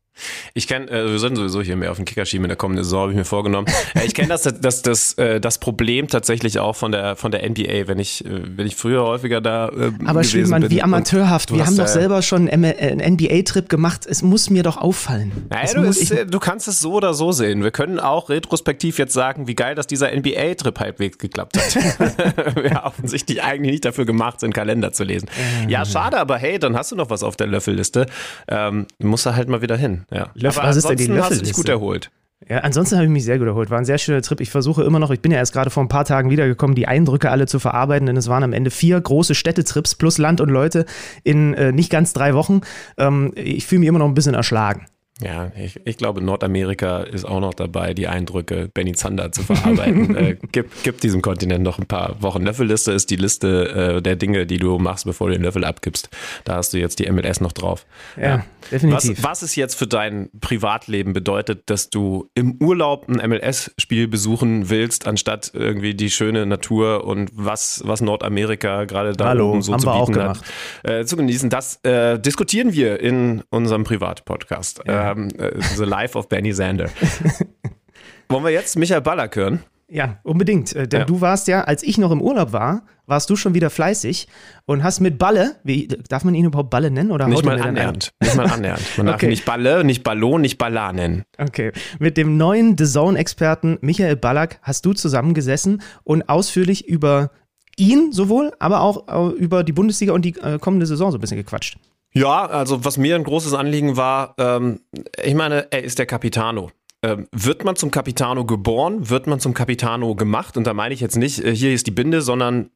Ich 0.53 0.67
kenne, 0.67 0.89
äh, 0.89 1.11
wir 1.11 1.19
sollten 1.19 1.35
sowieso 1.35 1.61
hier 1.61 1.75
mehr 1.75 1.91
auf 1.91 1.97
den 1.97 2.05
Kicker 2.05 2.25
schieben 2.25 2.45
in 2.45 2.49
der 2.49 2.57
kommenden 2.57 2.83
Saison, 2.83 3.01
habe 3.01 3.11
ich 3.11 3.17
mir 3.17 3.25
vorgenommen. 3.25 3.67
äh, 3.95 4.05
ich 4.05 4.13
kenne 4.13 4.29
das, 4.29 4.43
das, 4.43 4.81
das, 4.81 5.13
äh, 5.13 5.39
das 5.39 5.57
Problem 5.57 6.07
tatsächlich 6.07 6.59
auch 6.59 6.75
von 6.75 6.91
der, 6.91 7.15
von 7.15 7.31
der 7.31 7.47
NBA, 7.49 7.87
wenn 7.87 7.99
ich, 7.99 8.25
äh, 8.25 8.29
wenn 8.57 8.67
ich 8.67 8.75
früher 8.75 9.03
häufiger 9.03 9.41
da 9.41 9.69
äh, 9.69 9.91
Aber 10.05 10.21
bin. 10.21 10.69
wie 10.69 10.81
amateurhaft. 10.81 11.53
Wir 11.53 11.65
haben 11.65 11.77
doch 11.77 11.85
äh, 11.85 11.87
selber 11.87 12.21
schon 12.21 12.49
einen 12.49 12.65
einen 12.65 13.13
NBA-Trip 13.13 13.69
gemacht. 13.69 14.05
Es 14.05 14.21
muss 14.21 14.49
mir 14.49 14.63
doch 14.63 14.77
auffallen. 14.77 15.31
Naja, 15.49 15.73
du, 15.73 15.81
ist, 15.83 16.11
äh, 16.11 16.25
du 16.25 16.39
kannst 16.39 16.67
es 16.67 16.79
so 16.79 16.93
oder 16.93 17.13
so 17.13 17.31
sehen. 17.31 17.63
Wir 17.63 17.71
können 17.71 17.99
auch 17.99 18.29
retrospektiv 18.29 18.97
jetzt 18.97 19.13
sagen, 19.13 19.47
wie 19.47 19.55
geil, 19.55 19.75
dass 19.75 19.87
dieser 19.87 20.15
NBA-Trip 20.15 20.79
halbwegs 20.79 21.17
geklappt 21.17 21.57
hat. 21.57 21.75
Wir 22.55 22.81
offensichtlich 22.83 23.43
eigentlich 23.43 23.71
nicht 23.71 23.85
dafür 23.85 24.05
gemacht 24.05 24.39
sind, 24.39 24.53
Kalender 24.53 24.91
zu 24.91 25.03
lesen. 25.03 25.29
Ja, 25.67 25.85
schade, 25.85 26.17
aber 26.19 26.37
hey, 26.37 26.59
dann 26.59 26.75
hast 26.75 26.91
du 26.91 26.95
noch 26.95 27.09
was 27.09 27.23
auf 27.23 27.35
der 27.35 27.47
Löffelliste. 27.47 28.05
Ähm, 28.47 28.87
musst 28.99 29.25
du 29.25 29.35
halt 29.35 29.49
mal 29.49 29.61
wieder 29.61 29.77
hin. 29.77 30.05
Ja. 30.11 30.29
Löffel- 30.33 30.59
aber 30.61 30.69
was 30.69 30.77
ist 30.77 30.89
denn 30.89 30.97
die 30.97 31.03
ansonsten 31.03 31.21
hast 31.21 31.29
du 31.31 31.35
dich 31.35 31.41
Löffelliste? 31.49 31.61
gut 31.61 31.69
erholt. 31.69 32.11
ja, 32.47 32.57
ansonsten 32.59 32.95
habe 32.95 33.05
ich 33.05 33.11
mich 33.11 33.25
sehr 33.25 33.37
gut 33.37 33.47
erholt. 33.47 33.69
War 33.69 33.77
ein 33.77 33.85
sehr 33.85 33.97
schöner 33.97 34.21
Trip. 34.21 34.39
Ich 34.41 34.49
versuche 34.49 34.83
immer 34.83 34.99
noch, 34.99 35.11
ich 35.11 35.19
bin 35.21 35.31
ja 35.31 35.37
erst 35.37 35.53
gerade 35.53 35.69
vor 35.69 35.83
ein 35.83 35.89
paar 35.89 36.05
Tagen 36.05 36.29
wiedergekommen, 36.29 36.75
die 36.75 36.87
Eindrücke 36.87 37.29
alle 37.29 37.45
zu 37.47 37.59
verarbeiten, 37.59 38.05
denn 38.05 38.17
es 38.17 38.27
waren 38.27 38.43
am 38.43 38.53
Ende 38.53 38.71
vier 38.71 38.99
große 38.99 39.35
Städtetrips 39.35 39.95
plus 39.95 40.17
Land 40.17 40.41
und 40.41 40.49
Leute 40.49 40.85
in 41.23 41.53
äh, 41.53 41.71
nicht 41.71 41.91
ganz 41.91 42.13
drei 42.13 42.33
Wochen. 42.33 42.61
Ähm, 42.97 43.33
ich 43.35 43.67
fühle 43.67 43.79
mich 43.79 43.89
immer 43.89 43.99
noch 43.99 44.07
ein 44.07 44.13
bisschen 44.13 44.35
erschlagen. 44.35 44.85
Ja, 45.21 45.51
ich, 45.57 45.79
ich 45.83 45.97
glaube, 45.97 46.21
Nordamerika 46.21 47.01
ist 47.01 47.25
auch 47.25 47.41
noch 47.41 47.53
dabei, 47.53 47.93
die 47.93 48.07
Eindrücke 48.07 48.69
Benny 48.73 48.93
Zander 48.93 49.31
zu 49.33 49.43
verarbeiten. 49.43 50.15
äh, 50.15 50.37
gib, 50.51 50.71
gib 50.83 51.01
diesem 51.01 51.21
Kontinent 51.21 51.61
noch 51.61 51.77
ein 51.77 51.87
paar 51.87 52.21
Wochen. 52.21 52.43
Löffelliste 52.43 52.93
ist 52.93 53.09
die 53.09 53.17
Liste 53.17 53.97
äh, 53.97 54.01
der 54.01 54.15
Dinge, 54.15 54.45
die 54.45 54.57
du 54.57 54.77
machst, 54.79 55.03
bevor 55.03 55.27
du 55.27 55.33
den 55.33 55.43
Löffel 55.43 55.65
abgibst. 55.65 56.09
Da 56.45 56.55
hast 56.55 56.73
du 56.73 56.77
jetzt 56.77 56.99
die 56.99 57.11
MLS 57.11 57.41
noch 57.41 57.51
drauf. 57.51 57.85
Ja, 58.15 58.45
definitiv. 58.71 59.17
Was, 59.17 59.23
was 59.23 59.41
es 59.41 59.55
jetzt 59.57 59.75
für 59.75 59.87
dein 59.87 60.29
Privatleben 60.39 61.11
bedeutet, 61.11 61.69
dass 61.69 61.89
du 61.89 62.29
im 62.33 62.55
Urlaub 62.61 63.09
ein 63.09 63.29
MLS-Spiel 63.29 64.07
besuchen 64.07 64.69
willst, 64.69 65.05
anstatt 65.05 65.51
irgendwie 65.53 65.95
die 65.95 66.11
schöne 66.11 66.45
Natur 66.45 67.03
und 67.03 67.29
was, 67.33 67.81
was 67.85 67.99
Nordamerika 67.99 68.85
gerade 68.85 69.13
da 69.13 69.25
Hallo, 69.25 69.51
oben 69.51 69.61
so 69.63 69.75
zu 69.75 69.91
bieten 69.91 70.21
hat, 70.21 70.39
äh, 70.83 71.03
zu 71.03 71.17
genießen, 71.17 71.49
das 71.49 71.83
äh, 71.83 72.17
diskutieren 72.19 72.71
wir 72.71 73.01
in 73.01 73.43
unserem 73.49 73.83
Privatpodcast. 73.83 74.83
Ähm, 75.11 75.29
äh, 75.37 75.61
The 75.75 75.83
Life 75.85 76.17
of 76.17 76.29
Benny 76.29 76.51
Sander. 76.53 76.89
Wollen 78.29 78.43
wir 78.43 78.51
jetzt 78.51 78.77
Michael 78.77 79.01
Ballack 79.01 79.35
hören? 79.35 79.63
Ja, 79.91 80.19
unbedingt. 80.23 80.75
Äh, 80.75 80.87
Denn 80.87 81.01
Ja. 81.01 81.05
du 81.05 81.19
warst 81.19 81.47
ja, 81.47 81.61
als 81.61 81.81
ich 81.81 81.97
noch 81.97 82.11
im 82.11 82.21
Urlaub 82.21 82.51
war, 82.53 82.83
warst 83.07 83.27
du 83.31 83.35
schon 83.35 83.55
wieder 83.55 83.71
fleißig 83.71 84.27
und 84.65 84.83
hast 84.83 84.99
mit 84.99 85.17
Balle, 85.17 85.55
wie, 85.63 85.87
darf 85.87 86.23
man 86.23 86.35
ihn 86.35 86.45
überhaupt 86.45 86.69
Balle 86.69 86.91
nennen? 86.91 87.09
Oder 87.09 87.27
Nicht 87.27 87.43
mal 87.43 87.59
annähernd. 87.59 88.11
Nicht 88.21 88.35
mal 88.35 88.45
annähernd. 88.45 88.81
Man 88.97 89.07
darf 89.07 89.15
Okay. 89.17 89.25
ihn 89.25 89.29
nicht 89.31 89.45
Balle, 89.45 89.83
nicht 89.83 90.03
Ballon, 90.03 90.41
nicht 90.41 90.59
Ballon 90.59 90.95
nennen. 90.95 91.23
Okay. 91.39 91.71
Mit 91.97 92.17
dem 92.17 92.37
neuen 92.37 92.77
The 92.77 92.85
Zone-Experten 92.85 93.79
Michael 93.81 94.15
Ballack 94.15 94.59
hast 94.61 94.85
du 94.85 94.93
zusammengesessen 94.93 95.81
und 96.03 96.29
ausführlich 96.29 96.87
über 96.87 97.31
ihn 97.75 98.11
sowohl, 98.11 98.51
aber 98.59 98.81
auch 98.81 99.31
äh, 99.31 99.35
über 99.37 99.63
die 99.63 99.73
Bundesliga 99.73 100.13
und 100.13 100.23
die 100.23 100.37
äh, 100.37 100.59
kommende 100.59 100.85
Saison 100.85 101.11
so 101.11 101.17
ein 101.17 101.21
bisschen 101.21 101.37
gequatscht. 101.37 101.79
Ja, 102.11 102.45
also 102.45 102.83
was 102.85 102.97
mir 102.97 103.15
ein 103.15 103.23
großes 103.23 103.53
Anliegen 103.53 103.95
war, 103.97 104.35
ähm, 104.37 104.81
ich 105.23 105.35
meine, 105.35 105.71
er 105.71 105.83
ist 105.83 105.99
der 105.99 106.05
Capitano. 106.05 106.71
Ähm, 107.01 107.27
wird 107.31 107.63
man 107.63 107.75
zum 107.75 107.91
Capitano 107.91 108.45
geboren, 108.45 109.09
wird 109.09 109.27
man 109.27 109.39
zum 109.39 109.53
Capitano 109.53 110.15
gemacht? 110.15 110.57
Und 110.57 110.65
da 110.65 110.73
meine 110.73 110.93
ich 110.93 110.99
jetzt 110.99 111.15
nicht, 111.15 111.43
äh, 111.43 111.55
hier 111.55 111.73
ist 111.73 111.87
die 111.87 111.91
Binde, 111.91 112.21
sondern 112.21 112.71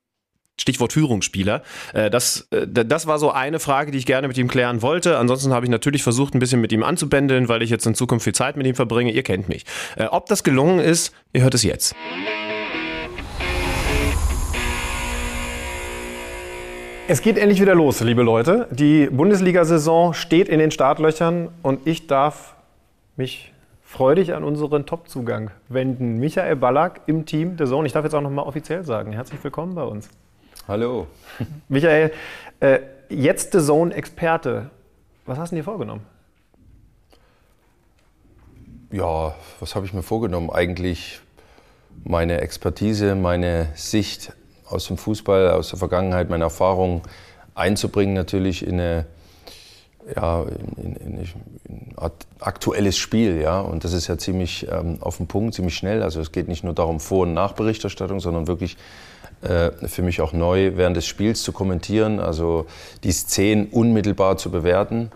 Stichwort 0.57 0.93
Führungsspieler. 0.93 1.63
Äh, 1.93 2.09
das, 2.09 2.47
äh, 2.51 2.67
das 2.67 3.07
war 3.07 3.19
so 3.19 3.31
eine 3.31 3.59
Frage, 3.59 3.91
die 3.91 3.97
ich 3.97 4.05
gerne 4.05 4.27
mit 4.27 4.37
ihm 4.37 4.47
klären 4.47 4.81
wollte. 4.81 5.17
Ansonsten 5.17 5.51
habe 5.51 5.65
ich 5.65 5.69
natürlich 5.69 6.03
versucht, 6.03 6.35
ein 6.35 6.39
bisschen 6.39 6.61
mit 6.61 6.71
ihm 6.71 6.83
anzubändeln, 6.83 7.49
weil 7.49 7.63
ich 7.63 7.69
jetzt 7.69 7.85
in 7.85 7.95
Zukunft 7.95 8.23
viel 8.23 8.35
Zeit 8.35 8.55
mit 8.55 8.67
ihm 8.67 8.75
verbringe. 8.75 9.11
Ihr 9.11 9.23
kennt 9.23 9.49
mich. 9.49 9.65
Ob 10.11 10.27
das 10.27 10.43
gelungen 10.43 10.79
ist, 10.79 11.11
ihr 11.33 11.41
hört 11.41 11.55
es 11.55 11.63
jetzt. 11.63 11.95
Es 17.05 17.21
geht 17.21 17.37
endlich 17.37 17.59
wieder 17.59 17.75
los, 17.75 17.99
liebe 17.99 18.23
Leute. 18.23 18.69
Die 18.71 19.07
Bundesliga-Saison 19.07 20.13
steht 20.13 20.47
in 20.47 20.59
den 20.59 20.71
Startlöchern 20.71 21.49
und 21.61 21.85
ich 21.85 22.07
darf 22.07 22.55
mich 23.17 23.51
freudig 23.81 24.33
an 24.33 24.45
unseren 24.45 24.85
Top-Zugang 24.85 25.51
wenden. 25.67 26.17
Michael 26.19 26.55
Ballack 26.55 27.01
im 27.07 27.25
Team 27.25 27.57
der 27.57 27.67
Zone. 27.67 27.87
Ich 27.87 27.91
darf 27.91 28.05
jetzt 28.05 28.13
auch 28.13 28.21
noch 28.21 28.29
mal 28.29 28.43
offiziell 28.43 28.85
sagen, 28.85 29.11
herzlich 29.11 29.43
willkommen 29.43 29.75
bei 29.75 29.83
uns. 29.83 30.09
Hallo. 30.65 31.07
Michael, 31.67 32.13
äh, 32.61 32.79
jetzt 33.09 33.51
The 33.51 33.59
Zone-Experte. 33.59 34.69
Was 35.25 35.37
hast 35.37 35.51
du 35.51 35.57
dir 35.57 35.63
vorgenommen? 35.63 36.05
Ja, 38.91 39.35
was 39.59 39.75
habe 39.75 39.85
ich 39.85 39.93
mir 39.93 40.03
vorgenommen? 40.03 40.49
Eigentlich 40.49 41.19
meine 42.05 42.39
Expertise, 42.39 43.15
meine 43.15 43.67
Sicht 43.75 44.31
aus 44.73 44.87
dem 44.87 44.97
Fußball, 44.97 45.51
aus 45.51 45.69
der 45.69 45.79
Vergangenheit, 45.79 46.29
meine 46.29 46.43
Erfahrung 46.43 47.01
einzubringen, 47.55 48.13
natürlich 48.13 48.65
in 48.65 48.79
eine 48.79 49.05
ja, 50.15 50.43
in, 50.77 50.95
in, 50.95 51.17
in 51.17 51.95
aktuelles 52.39 52.97
Spiel, 52.97 53.41
ja. 53.41 53.61
Und 53.61 53.83
das 53.83 53.93
ist 53.93 54.07
ja 54.07 54.17
ziemlich 54.17 54.67
ähm, 54.69 54.97
auf 54.99 55.17
den 55.17 55.27
Punkt, 55.27 55.55
ziemlich 55.55 55.75
schnell. 55.75 56.03
Also 56.03 56.19
es 56.19 56.31
geht 56.31 56.47
nicht 56.47 56.63
nur 56.63 56.73
darum 56.73 56.99
Vor- 56.99 57.23
und 57.23 57.33
Nachberichterstattung, 57.33 58.19
sondern 58.19 58.47
wirklich 58.47 58.77
äh, 59.41 59.71
für 59.87 60.01
mich 60.01 60.21
auch 60.21 60.33
neu 60.33 60.73
während 60.75 60.97
des 60.97 61.05
Spiels 61.05 61.43
zu 61.43 61.51
kommentieren, 61.51 62.19
also 62.19 62.65
die 63.03 63.11
Szenen 63.11 63.67
unmittelbar 63.67 64.37
zu 64.37 64.51
bewerten, 64.51 65.11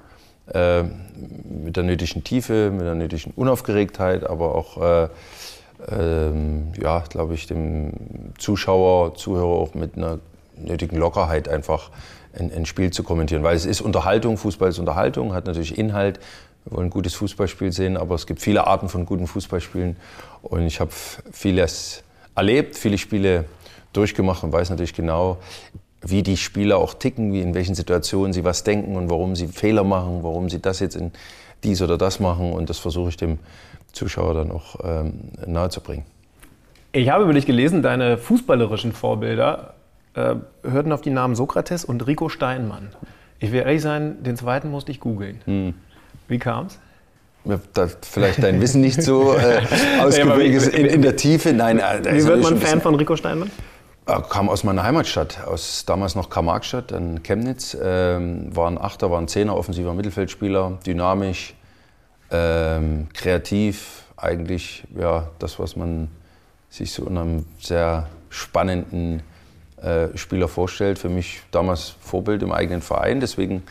äh, 0.53 0.83
mit 0.83 1.75
der 1.75 1.83
nötigen 1.83 2.23
Tiefe, 2.23 2.71
mit 2.71 2.85
der 2.85 2.95
nötigen 2.95 3.33
Unaufgeregtheit, 3.35 4.25
aber 4.25 4.55
auch 4.55 4.81
äh, 4.81 5.09
ähm, 5.89 6.71
ja, 6.81 6.99
glaube 7.09 7.33
ich, 7.33 7.47
dem 7.47 7.91
Zuschauer, 8.37 9.15
Zuhörer 9.15 9.45
auch 9.45 9.73
mit 9.73 9.95
einer 9.95 10.19
nötigen 10.55 10.97
Lockerheit 10.97 11.47
einfach 11.47 11.91
ein, 12.37 12.51
ein 12.51 12.65
Spiel 12.65 12.91
zu 12.91 13.03
kommentieren. 13.03 13.43
Weil 13.43 13.55
es 13.55 13.65
ist 13.65 13.81
Unterhaltung, 13.81 14.37
Fußball 14.37 14.69
ist 14.69 14.79
Unterhaltung, 14.79 15.33
hat 15.33 15.45
natürlich 15.45 15.77
Inhalt. 15.77 16.19
Wir 16.65 16.77
wollen 16.77 16.87
ein 16.87 16.91
gutes 16.91 17.15
Fußballspiel 17.15 17.71
sehen, 17.71 17.95
aber 17.97 18.15
es 18.15 18.25
gibt 18.25 18.41
viele 18.41 18.67
Arten 18.67 18.89
von 18.89 19.05
guten 19.05 19.27
Fußballspielen. 19.27 19.97
Und 20.41 20.65
ich 20.65 20.79
habe 20.79 20.91
vieles 21.31 22.03
erlebt, 22.35 22.75
viele 22.75 22.97
Spiele 22.97 23.45
durchgemacht 23.93 24.43
und 24.43 24.51
weiß 24.51 24.69
natürlich 24.69 24.93
genau, 24.93 25.37
wie 26.01 26.23
die 26.23 26.37
Spieler 26.37 26.77
auch 26.77 26.93
ticken, 26.93 27.33
wie 27.33 27.41
in 27.41 27.53
welchen 27.53 27.75
Situationen 27.75 28.33
sie 28.33 28.43
was 28.43 28.63
denken 28.63 28.95
und 28.95 29.09
warum 29.09 29.35
sie 29.35 29.47
Fehler 29.47 29.83
machen, 29.83 30.19
warum 30.21 30.49
sie 30.49 30.61
das 30.61 30.79
jetzt 30.79 30.95
in 30.95 31.11
dies 31.63 31.81
oder 31.81 31.97
das 31.97 32.19
machen. 32.19 32.51
Und 32.53 32.69
das 32.69 32.77
versuche 32.77 33.09
ich 33.09 33.17
dem 33.17 33.39
Zuschauer 33.97 34.33
dann 34.33 34.51
auch 34.51 34.75
ähm, 34.83 35.31
nahezubringen. 35.45 36.05
Ich 36.91 37.09
habe 37.09 37.23
über 37.23 37.33
dich 37.33 37.45
gelesen, 37.45 37.81
deine 37.81 38.17
fußballerischen 38.17 38.93
Vorbilder 38.93 39.73
äh, 40.13 40.35
hörten 40.63 40.91
auf 40.91 41.01
die 41.01 41.09
Namen 41.09 41.35
Sokrates 41.35 41.85
und 41.85 42.07
Rico 42.07 42.29
Steinmann. 42.29 42.89
Ich 43.39 43.51
will 43.51 43.59
ehrlich 43.59 43.81
sein, 43.81 44.23
den 44.23 44.35
zweiten 44.35 44.71
musste 44.71 44.91
ich 44.91 44.99
googeln. 44.99 45.75
Wie 46.27 46.39
kam's? 46.39 46.79
Da 47.73 47.87
vielleicht 48.01 48.43
dein 48.43 48.59
Wissen 48.59 48.81
nicht 48.81 49.01
so 49.01 49.33
äh, 49.33 49.61
ausgeprägt 50.01 50.55
ist 50.55 50.67
in, 50.67 50.85
in 50.85 51.01
der 51.01 51.15
Tiefe. 51.15 51.53
Nein, 51.53 51.79
äh, 51.79 52.01
Wie 52.13 52.25
wird 52.25 52.41
man 52.41 52.57
Fan 52.57 52.81
von 52.81 52.95
Rico 52.95 53.15
Steinmann? 53.15 53.51
Äh, 54.05 54.21
Kam 54.29 54.49
aus 54.49 54.63
meiner 54.63 54.83
Heimatstadt, 54.83 55.45
aus 55.45 55.85
damals 55.85 56.15
noch 56.15 56.29
Karl-Marx-Stadt, 56.29 56.91
dann 56.91 57.23
Chemnitz. 57.23 57.77
Ähm, 57.81 58.55
war 58.55 58.69
ein 58.69 58.77
Achter, 58.77 59.11
war 59.11 59.21
ein 59.21 59.27
Zehner, 59.27 59.55
offensiver 59.55 59.93
Mittelfeldspieler, 59.93 60.79
dynamisch, 60.85 61.53
ähm, 62.31 63.07
kreativ. 63.13 64.03
Eigentlich 64.15 64.83
ja, 64.97 65.29
das, 65.39 65.59
was 65.59 65.75
man 65.75 66.09
sich 66.69 66.91
so 66.91 67.05
in 67.05 67.17
einem 67.17 67.45
sehr 67.59 68.07
spannenden 68.29 69.21
äh, 69.81 70.17
Spieler 70.17 70.47
vorstellt. 70.47 70.97
Für 70.97 71.09
mich 71.09 71.41
damals 71.51 71.95
Vorbild 71.99 72.41
im 72.41 72.51
eigenen 72.51 72.81
Verein. 72.81 73.19
Deswegen, 73.19 73.63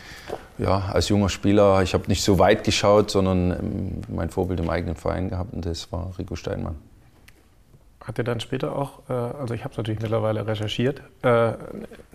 ja, 0.57 0.89
als 0.93 1.09
junger 1.09 1.29
Spieler, 1.29 1.81
ich 1.83 1.93
habe 1.93 2.05
nicht 2.07 2.23
so 2.23 2.39
weit 2.39 2.63
geschaut, 2.63 3.11
sondern 3.11 3.51
ähm, 3.51 4.01
mein 4.07 4.29
Vorbild 4.29 4.59
im 4.59 4.69
eigenen 4.69 4.95
Verein 4.95 5.29
gehabt 5.29 5.53
und 5.53 5.65
das 5.65 5.91
war 5.91 6.13
Rico 6.17 6.35
Steinmann. 6.35 6.75
Hat 8.07 8.17
er 8.17 8.23
dann 8.23 8.39
später 8.39 8.73
auch, 8.73 9.01
äh, 9.09 9.13
also 9.13 9.53
ich 9.53 9.65
habe 9.65 9.73
es 9.73 9.77
natürlich 9.77 9.99
mittlerweile 9.99 10.47
recherchiert, 10.47 11.01
äh, 11.23 11.51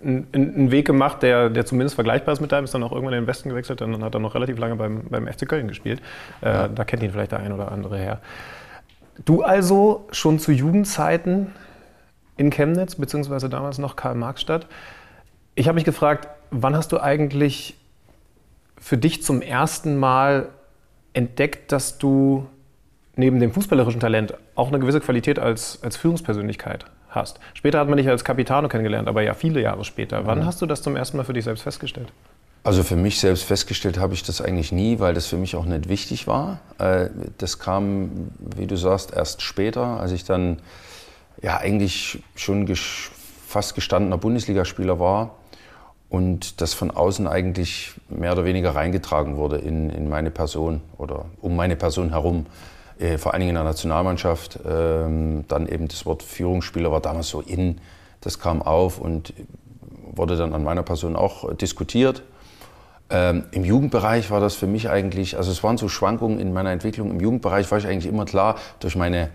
einen 0.03 0.71
Weg 0.71 0.87
gemacht, 0.87 1.23
der, 1.23 1.51
der 1.51 1.67
zumindest 1.67 1.97
vergleichbar 1.97 2.33
ist 2.33 2.41
mit 2.41 2.51
deinem, 2.51 2.65
ist 2.65 2.73
dann 2.73 2.83
auch 2.83 2.93
irgendwann 2.93 3.13
in 3.13 3.25
den 3.25 3.27
Westen 3.27 3.51
gewechselt, 3.51 3.83
dann 3.83 4.03
hat 4.03 4.15
er 4.15 4.19
noch 4.19 4.35
relativ 4.35 4.59
lange 4.59 4.77
beim, 4.77 5.03
beim 5.11 5.27
FC 5.27 5.47
Köln 5.47 5.69
gespielt. 5.69 6.01
Äh, 6.41 6.71
Da 6.75 6.85
kennt 6.85 7.03
ihn 7.03 7.11
vielleicht 7.11 7.33
der 7.33 7.41
ein 7.41 7.53
oder 7.53 7.71
andere 7.71 7.99
her. 7.99 8.23
Du 9.27 9.43
also 9.43 10.07
schon 10.13 10.39
zu 10.39 10.51
Jugendzeiten 10.51 11.53
in 12.39 12.49
Chemnitz, 12.49 12.95
beziehungsweise 12.95 13.51
damals 13.51 13.77
noch 13.77 13.95
Karl-Marx-Stadt. 13.95 14.67
Ich 15.57 15.69
habe 15.69 15.75
mich 15.75 15.85
gefragt, 15.85 16.27
wann 16.51 16.75
hast 16.75 16.91
du 16.93 17.03
eigentlich 17.03 17.77
für 18.79 18.97
dich 18.97 19.23
zum 19.23 19.43
ersten 19.43 19.99
Mal 19.99 20.49
entdeckt, 21.13 21.71
dass 21.71 21.99
du 21.99 22.47
neben 23.15 23.41
dem 23.41 23.53
fußballerischen 23.53 24.01
Talent 24.01 24.33
auch 24.55 24.69
eine 24.69 24.79
gewisse 24.79 25.01
Qualität 25.01 25.39
als, 25.39 25.79
als 25.83 25.97
Führungspersönlichkeit 25.97 26.85
hast. 27.09 27.41
Später 27.55 27.79
hat 27.79 27.89
man 27.89 27.97
dich 27.97 28.09
als 28.09 28.25
Capitano 28.25 28.69
kennengelernt, 28.69 29.09
aber 29.09 29.23
ja 29.23 29.35
viele 29.35 29.61
Jahre 29.61 29.85
später. 29.85 30.27
Wann 30.27 30.47
hast 30.47 30.63
du 30.63 30.67
das 30.67 30.83
zum 30.83 30.97
ersten 30.97 31.17
Mal 31.17 31.25
für 31.25 31.33
dich 31.33 31.45
selbst 31.45 31.63
festgestellt? 31.63 32.13
Also 32.65 32.85
für 32.85 32.97
mich 32.97 33.19
selbst 33.19 33.43
festgestellt 33.43 33.99
habe 33.99 34.15
ich 34.15 34.23
das 34.23 34.41
eigentlich 34.41 34.71
nie, 34.71 35.01
weil 35.01 35.15
das 35.15 35.27
für 35.27 35.37
mich 35.37 35.57
auch 35.57 35.65
nicht 35.65 35.89
wichtig 35.89 36.27
war. 36.27 36.61
Äh, 36.79 37.09
Das 37.39 37.59
kam, 37.59 38.31
wie 38.57 38.67
du 38.67 38.77
sagst, 38.77 39.13
erst 39.13 39.43
später, 39.43 40.01
als 40.01 40.13
ich 40.13 40.25
dann 40.25 40.59
ja 41.43 41.57
eigentlich 41.57 42.23
schon 42.37 42.73
fast 42.77 43.75
gestandener 43.75 44.17
Bundesligaspieler 44.17 45.01
war 45.01 45.35
und 46.09 46.61
das 46.61 46.73
von 46.73 46.91
außen 46.93 47.27
eigentlich 47.27 47.95
mehr 48.09 48.33
oder 48.33 48.45
weniger 48.45 48.77
reingetragen 48.77 49.37
wurde 49.37 49.59
in, 49.59 49.91
in 49.91 50.09
meine 50.09 50.31
Person 50.31 50.83
oder 50.99 51.25
um 51.41 51.57
meine 51.57 51.75
Person 51.75 52.11
herum. 52.11 52.47
Äh, 53.03 53.19
Vor 53.19 53.33
allen 53.33 53.41
Dingen 53.41 53.51
in 53.51 53.57
der 53.57 53.65
Nationalmannschaft. 53.65 54.61
Ähm, 54.67 55.45
Dann 55.49 55.67
eben 55.67 55.89
das 55.89 56.07
Wort 56.07 56.23
Führungsspieler 56.23 56.93
war 56.93 57.01
damals 57.01 57.29
so 57.29 57.41
in, 57.41 57.81
das 58.21 58.39
kam 58.39 58.63
auf 58.63 58.99
und 58.99 59.35
wurde 60.15 60.37
dann 60.37 60.55
an 60.55 60.63
meiner 60.63 60.83
Person 60.83 61.17
auch 61.17 61.51
äh, 61.51 61.55
diskutiert. 61.55 62.23
Ähm, 63.11 63.45
Im 63.51 63.65
Jugendbereich 63.65 64.31
war 64.31 64.41
das 64.41 64.55
für 64.55 64.67
mich 64.67 64.89
eigentlich, 64.89 65.37
also 65.37 65.51
es 65.51 65.63
waren 65.65 65.77
so 65.77 65.89
Schwankungen 65.89 66.39
in 66.39 66.53
meiner 66.53 66.71
Entwicklung. 66.71 67.11
Im 67.11 67.21
Jugendbereich 67.21 67.71
war 67.71 67.79
ich 67.79 67.87
eigentlich 67.87 68.07
immer 68.07 68.25
klar, 68.25 68.57
durch, 68.81 68.97
meine, 68.97 69.31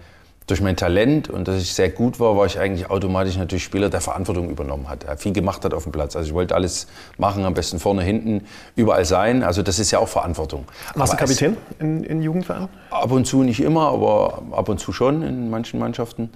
durch 0.47 0.61
mein 0.61 0.77
Talent 0.77 1.29
und 1.29 1.49
dass 1.49 1.61
ich 1.61 1.73
sehr 1.73 1.89
gut 1.89 2.21
war, 2.21 2.37
war 2.37 2.45
ich 2.45 2.57
eigentlich 2.57 2.89
automatisch 2.89 3.35
natürlich 3.37 3.65
Spieler, 3.65 3.89
der 3.89 3.99
Verantwortung 3.99 4.49
übernommen 4.49 4.89
hat, 4.89 5.03
der 5.03 5.17
viel 5.17 5.33
gemacht 5.33 5.65
hat 5.65 5.73
auf 5.73 5.83
dem 5.83 5.91
Platz. 5.91 6.15
Also 6.15 6.29
ich 6.29 6.33
wollte 6.33 6.55
alles 6.55 6.87
machen, 7.17 7.43
am 7.43 7.53
besten 7.53 7.79
vorne, 7.79 8.01
hinten, 8.01 8.45
überall 8.75 9.03
sein. 9.03 9.43
Also 9.43 9.61
das 9.61 9.77
ist 9.77 9.91
ja 9.91 9.99
auch 9.99 10.07
Verantwortung. 10.07 10.65
Warst 10.95 11.13
du 11.13 11.17
Kapitän 11.17 11.57
in, 11.79 12.03
in 12.05 12.21
Jugendvereinen? 12.21 12.69
Ab 12.89 13.11
und 13.11 13.27
zu 13.27 13.43
nicht 13.43 13.59
immer, 13.59 13.89
aber 13.89 14.41
ab 14.51 14.69
und 14.69 14.79
zu 14.79 14.93
schon 14.93 15.21
in 15.21 15.49
manchen 15.49 15.81
Mannschaften. 15.81 16.29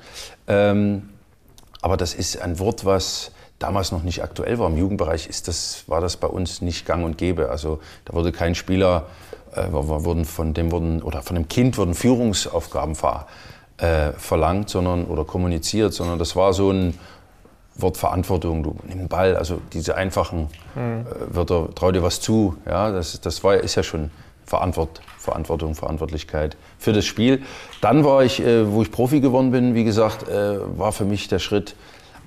Ähm, 0.48 1.10
aber 1.82 1.96
das 1.96 2.14
ist 2.14 2.42
ein 2.42 2.60
Wort, 2.60 2.84
was 2.84 3.32
damals 3.60 3.94
noch 3.94 4.04
nicht 4.04 4.24
aktuell 4.24 4.60
war. 4.60 4.70
Im 4.70 4.78
Jugendbereich 4.78 5.28
ist 5.28 5.48
das, 5.48 5.86
war 5.88 6.02
das 6.02 6.18
bei 6.18 6.28
uns 6.28 6.62
nicht 6.62 6.86
gang 6.86 7.06
und 7.06 7.18
gäbe. 7.18 7.50
Also 7.50 7.80
da 8.04 8.14
wurde 8.14 8.34
kein 8.34 8.56
Spieler, 8.56 9.08
äh, 9.56 9.72
wurden 9.72 10.26
von 10.26 10.54
dem 10.54 10.72
wurden, 10.72 11.02
oder 11.02 11.22
von 11.22 11.36
dem 11.36 11.48
Kind 11.48 11.78
wurden 11.78 11.94
Führungsaufgaben 11.94 12.96
ver, 12.96 13.28
äh, 13.82 14.12
verlangt 14.14 14.70
sondern, 14.70 15.06
oder 15.06 15.26
kommuniziert, 15.26 15.94
sondern 15.94 16.20
das 16.20 16.36
war 16.36 16.54
so 16.54 16.72
ein 16.72 16.98
Wort 17.76 17.98
Verantwortung, 17.98 18.64
du 18.64 18.76
nimm 18.88 19.00
den 19.00 19.08
Ball, 19.08 19.36
also 19.36 19.60
diese 19.74 19.96
einfachen 19.96 20.50
äh, 20.76 21.36
Wörter, 21.36 21.70
trau 21.74 21.92
dir 21.92 22.04
was 22.04 22.22
zu, 22.22 22.58
ja, 22.66 22.92
das, 22.92 23.20
das 23.22 23.44
war, 23.44 23.56
ist 23.58 23.76
ja 23.76 23.84
schon 23.84 24.12
Verantwort, 24.46 25.02
Verantwortung, 25.18 25.76
Verantwortlichkeit 25.76 26.58
für 26.78 26.94
das 26.94 27.06
Spiel. 27.06 27.42
Dann 27.80 28.04
war 28.04 28.24
ich, 28.24 28.42
äh, 28.42 28.72
wo 28.72 28.82
ich 28.82 28.92
Profi 28.92 29.22
geworden 29.22 29.52
bin, 29.52 29.74
wie 29.74 29.84
gesagt, 29.84 30.28
äh, 30.28 30.60
war 30.78 30.92
für 30.92 31.06
mich 31.06 31.28
der 31.28 31.40
Schritt, 31.40 31.76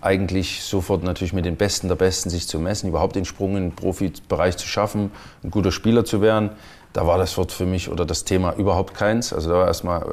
eigentlich 0.00 0.62
sofort 0.62 1.02
natürlich 1.02 1.32
mit 1.32 1.46
den 1.46 1.56
Besten 1.56 1.88
der 1.88 1.94
Besten 1.94 2.28
sich 2.28 2.46
zu 2.46 2.58
messen, 2.58 2.88
überhaupt 2.90 3.16
den 3.16 3.24
Sprung 3.24 3.56
in 3.56 3.70
den 3.70 3.74
Profibereich 3.74 4.56
zu 4.58 4.66
schaffen, 4.66 5.10
ein 5.42 5.50
guter 5.50 5.72
Spieler 5.72 6.04
zu 6.04 6.20
werden. 6.20 6.50
Da 6.94 7.06
war 7.06 7.18
das 7.18 7.36
Wort 7.36 7.52
für 7.52 7.66
mich 7.66 7.90
oder 7.90 8.06
das 8.06 8.24
Thema 8.24 8.54
überhaupt 8.54 8.94
keins. 8.94 9.32
Also 9.32 9.50
da 9.50 9.56
war 9.56 9.66
erstmal 9.66 10.02
äh, 10.02 10.04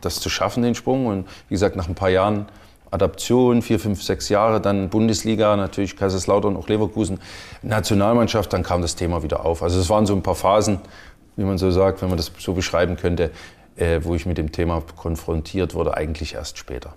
das 0.00 0.20
zu 0.20 0.30
schaffen, 0.30 0.62
den 0.62 0.74
Sprung. 0.74 1.06
Und 1.06 1.28
wie 1.48 1.54
gesagt, 1.54 1.76
nach 1.76 1.88
ein 1.88 1.94
paar 1.94 2.08
Jahren 2.08 2.46
Adaption, 2.90 3.62
vier, 3.62 3.78
fünf, 3.78 4.02
sechs 4.02 4.28
Jahre, 4.28 4.60
dann 4.60 4.88
Bundesliga, 4.88 5.56
natürlich 5.56 5.96
Kaiserslautern, 5.96 6.56
auch 6.56 6.68
Leverkusen, 6.68 7.20
Nationalmannschaft, 7.62 8.52
dann 8.52 8.62
kam 8.62 8.80
das 8.80 8.96
Thema 8.96 9.22
wieder 9.22 9.44
auf. 9.44 9.62
Also 9.62 9.78
es 9.78 9.88
waren 9.90 10.06
so 10.06 10.14
ein 10.14 10.22
paar 10.22 10.34
Phasen, 10.34 10.80
wie 11.36 11.44
man 11.44 11.58
so 11.58 11.70
sagt, 11.70 12.02
wenn 12.02 12.08
man 12.08 12.16
das 12.16 12.32
so 12.38 12.54
beschreiben 12.54 12.96
könnte, 12.96 13.30
äh, 13.76 14.00
wo 14.02 14.14
ich 14.14 14.26
mit 14.26 14.38
dem 14.38 14.52
Thema 14.52 14.82
konfrontiert 14.96 15.74
wurde, 15.74 15.96
eigentlich 15.96 16.34
erst 16.34 16.58
später. 16.58 16.94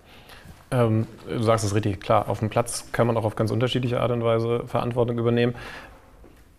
Ähm, 0.71 1.05
du 1.27 1.43
sagst 1.43 1.65
es 1.65 1.75
richtig, 1.75 2.01
klar, 2.01 2.27
auf 2.27 2.39
dem 2.39 2.49
Platz 2.49 2.85
kann 2.91 3.05
man 3.05 3.15
auch 3.15 3.25
auf 3.25 3.35
ganz 3.35 3.51
unterschiedliche 3.51 3.99
Art 3.99 4.11
und 4.11 4.23
Weise 4.23 4.63
Verantwortung 4.65 5.19
übernehmen. 5.19 5.53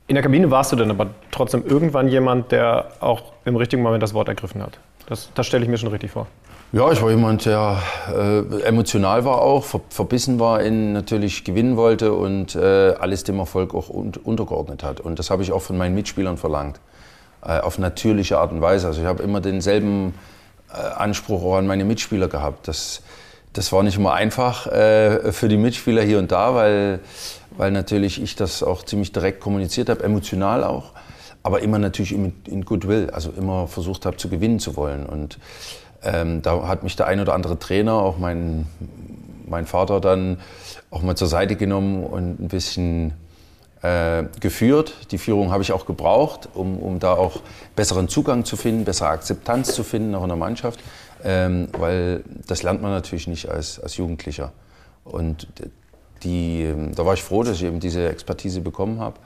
In 0.07 0.17
der 0.17 0.23
Kabine 0.23 0.51
warst 0.51 0.71
du 0.71 0.77
dann 0.77 0.91
aber 0.91 1.09
trotzdem 1.31 1.65
irgendwann 1.67 2.09
jemand, 2.09 2.53
der 2.53 2.89
auch 3.01 3.23
im 3.45 3.57
richtigen 3.57 3.83
Moment 3.83 4.03
das 4.03 4.13
Wort 4.13 4.29
ergriffen 4.29 4.63
hat. 4.63 4.79
Das, 5.07 5.31
das 5.35 5.47
stelle 5.47 5.65
ich 5.65 5.71
mir 5.71 5.79
schon 5.79 5.89
richtig 5.89 6.11
vor. 6.11 6.27
Ja, 6.73 6.91
ich 6.91 7.01
war 7.01 7.11
jemand, 7.11 7.47
der 7.47 7.81
äh, 8.13 8.63
emotional 8.63 9.25
war 9.25 9.41
auch, 9.41 9.65
ver 9.65 9.81
verbissen 9.91 10.41
war, 10.41 10.61
in 10.61 10.93
natürlich 10.93 11.45
gewinnen 11.45 11.77
wollte 11.77 12.13
und 12.13 12.57
äh, 12.57 12.95
alles 12.99 13.23
dem 13.25 13.39
Erfolg 13.39 13.75
auch 13.75 13.89
un 13.89 14.13
untergeordnet 14.25 14.83
hat. 14.83 15.01
Und 15.01 15.19
das 15.19 15.31
habe 15.31 15.43
ich 15.43 15.53
auch 15.53 15.63
von 15.63 15.79
meinen 15.79 15.95
Mitspielern 15.95 16.37
verlangt, 16.37 16.81
äh, 17.45 17.61
auf 17.61 17.79
natürliche 17.79 18.39
Art 18.39 18.51
und 18.51 18.61
Weise. 18.61 18.89
Also 18.89 19.01
ich 19.01 19.07
habe 19.07 19.23
immer 19.23 19.41
denselben 19.41 20.15
äh, 20.73 20.77
Anspruch 20.77 21.45
auch 21.45 21.57
an 21.59 21.67
meine 21.67 21.85
Mitspieler 21.85 22.29
gehabt. 22.29 22.67
Das, 22.67 23.03
das 23.53 23.73
war 23.73 23.85
nicht 23.85 23.97
immer 23.97 24.13
einfach 24.13 24.67
äh, 24.67 25.33
für 25.33 25.49
die 25.49 25.57
Mitspieler 25.57 26.03
hier 26.03 26.19
und 26.19 26.33
da, 26.33 26.55
weil, 26.57 27.01
weil 27.57 27.71
natürlich 27.71 28.21
ich 28.23 28.37
das 28.37 28.63
auch 28.63 28.83
ziemlich 28.83 29.13
direkt 29.13 29.41
kommuniziert 29.41 29.89
habe, 29.89 30.03
emotional 30.03 30.65
auch, 30.65 30.93
aber 31.43 31.61
immer 31.63 31.79
natürlich 31.79 32.13
in, 32.13 32.65
Goodwill, 32.65 33.11
also 33.11 33.31
immer 33.31 33.67
versucht 33.69 34.07
habe 34.07 34.17
zu 34.17 34.29
gewinnen 34.29 34.59
zu 34.59 34.77
wollen. 34.77 35.07
Und 35.07 35.39
ähm, 36.03 36.43
da 36.43 36.67
hat 36.67 36.83
mich 36.83 36.97
der 36.97 37.07
ein 37.07 37.21
oder 37.21 37.35
andere 37.35 37.59
Trainer, 37.59 37.95
auch 37.95 38.19
mein, 38.19 38.67
mein 39.47 39.67
Vater, 39.67 40.01
dann 40.01 40.39
auch 40.91 41.03
mal 41.03 41.17
zur 41.17 41.29
Seite 41.29 41.57
genommen 41.57 42.05
und 42.05 42.41
ein 42.41 42.49
bisschen 42.49 43.13
äh, 43.83 44.25
geführt. 44.41 44.95
Die 45.11 45.19
Führung 45.19 45.53
habe 45.53 45.63
ich 45.63 45.73
auch 45.73 45.87
gebraucht, 45.87 46.49
um, 46.55 46.79
um 46.79 46.99
da 46.99 47.13
auch 47.13 47.41
besseren 47.77 48.09
Zugang 48.09 48.45
zu 48.45 48.57
finden, 48.57 48.85
bessere 48.85 49.09
Akzeptanz 49.09 49.75
zu 49.75 49.85
finden, 49.85 50.15
auch 50.15 50.23
in 50.23 50.29
der 50.29 50.39
Mannschaft. 50.39 50.81
Ähm, 51.23 51.69
weil 51.79 52.23
das 52.47 52.63
lernt 52.63 52.83
man 52.83 52.91
natürlich 52.91 53.27
nicht 53.27 53.49
als, 53.49 53.81
als 53.81 53.97
Jugendlicher. 53.97 54.53
Und 55.05 55.47
die, 56.23 56.73
da 56.95 57.05
war 57.05 57.15
ich 57.15 57.23
froh, 57.23 57.43
dass 57.43 57.57
ich 57.57 57.65
eben 57.65 57.81
diese 57.81 58.09
Expertise 58.09 58.61
bekommen 58.61 59.01
habe, 59.01 59.17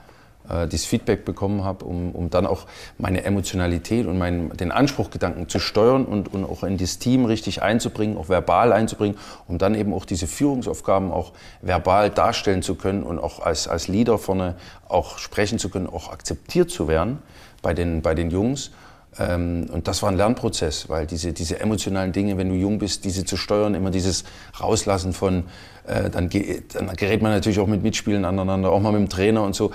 äh, 0.49 0.67
dieses 0.67 0.85
Feedback 0.85 1.25
bekommen 1.25 1.63
habe, 1.63 1.85
um, 1.85 2.11
um 2.11 2.29
dann 2.29 2.47
auch 2.47 2.65
meine 2.97 3.23
Emotionalität 3.23 4.07
und 4.07 4.17
meinen, 4.17 4.49
den 4.57 4.71
Anspruchgedanken 4.71 5.47
zu 5.47 5.59
steuern 5.59 6.05
und, 6.05 6.33
und 6.33 6.43
auch 6.43 6.63
in 6.63 6.77
das 6.77 6.99
Team 6.99 7.25
richtig 7.25 7.61
einzubringen, 7.61 8.17
auch 8.17 8.29
verbal 8.29 8.73
einzubringen, 8.73 9.17
um 9.47 9.57
dann 9.57 9.75
eben 9.75 9.93
auch 9.93 10.05
diese 10.05 10.27
Führungsaufgaben 10.27 11.11
auch 11.11 11.33
verbal 11.61 12.09
darstellen 12.09 12.63
zu 12.63 12.75
können 12.75 13.03
und 13.03 13.19
auch 13.19 13.39
als, 13.39 13.67
als 13.67 13.87
Leader 13.87 14.17
vorne 14.17 14.55
auch 14.87 15.19
sprechen 15.19 15.59
zu 15.59 15.69
können, 15.69 15.87
auch 15.87 16.11
akzeptiert 16.11 16.71
zu 16.71 16.87
werden 16.87 17.19
bei 17.61 17.73
den, 17.73 18.01
bei 18.01 18.15
den 18.15 18.31
Jungs. 18.31 18.71
Ähm, 19.17 19.67
und 19.71 19.87
das 19.87 20.03
war 20.03 20.09
ein 20.09 20.17
Lernprozess, 20.17 20.89
weil 20.89 21.07
diese, 21.07 21.33
diese 21.33 21.59
emotionalen 21.59 22.11
Dinge, 22.11 22.37
wenn 22.37 22.49
du 22.49 22.55
jung 22.55 22.79
bist, 22.79 23.05
diese 23.05 23.25
zu 23.25 23.37
steuern, 23.37 23.73
immer 23.75 23.91
dieses 23.91 24.23
Rauslassen 24.59 25.13
von, 25.13 25.45
äh, 25.87 26.09
dann, 26.09 26.29
dann 26.29 26.95
gerät 26.95 27.21
man 27.21 27.31
natürlich 27.31 27.59
auch 27.59 27.67
mit 27.67 27.81
Mitspielen 27.81 28.25
aneinander, 28.25 28.71
auch 28.71 28.81
mal 28.81 28.91
mit 28.91 29.01
dem 29.01 29.09
Trainer 29.09 29.43
und 29.43 29.55
so. 29.55 29.71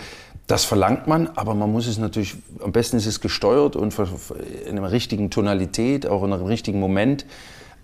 Das 0.46 0.64
verlangt 0.64 1.06
man, 1.06 1.30
aber 1.36 1.54
man 1.54 1.72
muss 1.72 1.86
es 1.86 1.98
natürlich, 1.98 2.36
am 2.62 2.70
besten 2.70 2.98
ist 2.98 3.06
es 3.06 3.20
gesteuert 3.20 3.76
und 3.76 3.94
in 4.68 4.76
einer 4.76 4.92
richtigen 4.92 5.30
Tonalität, 5.30 6.06
auch 6.06 6.22
in 6.22 6.32
einem 6.32 6.44
richtigen 6.44 6.80
Moment. 6.80 7.24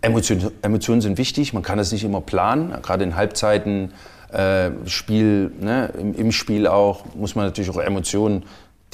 Emotionen, 0.03 0.51
Emotionen 0.62 1.01
sind 1.01 1.18
wichtig, 1.18 1.53
man 1.55 1.62
kann 1.62 1.78
das 1.78 1.90
nicht 1.90 2.05
immer 2.05 2.20
planen, 2.20 2.74
gerade 2.82 3.05
in 3.05 3.16
Halbzeiten, 3.16 3.92
äh, 4.32 4.70
Spiel, 4.86 5.51
ne, 5.59 5.90
im, 5.98 6.14
im 6.14 6.32
Spiel 6.32 6.66
auch, 6.66 7.05
muss 7.14 7.34
man 7.34 7.46
natürlich 7.46 7.70
auch 7.70 7.80
Emotionen 7.80 8.44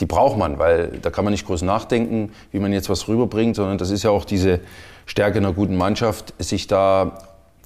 die 0.01 0.07
braucht 0.07 0.36
man, 0.36 0.59
weil 0.59 0.99
da 1.01 1.11
kann 1.11 1.24
man 1.24 1.32
nicht 1.32 1.47
groß 1.47 1.62
nachdenken, 1.62 2.32
wie 2.53 2.59
man 2.59 2.72
jetzt 2.72 2.90
was 2.90 3.09
rüberbringt, 3.09 3.57
sondern 3.57 3.78
das 3.78 3.90
ist 3.90 4.03
ja 4.03 4.11
auch 4.11 4.24
diese 4.24 4.61
Stärke 5.07 5.38
einer 5.38 5.53
guten 5.53 5.76
Mannschaft, 5.76 6.34
sich 6.38 6.66
da 6.66 7.18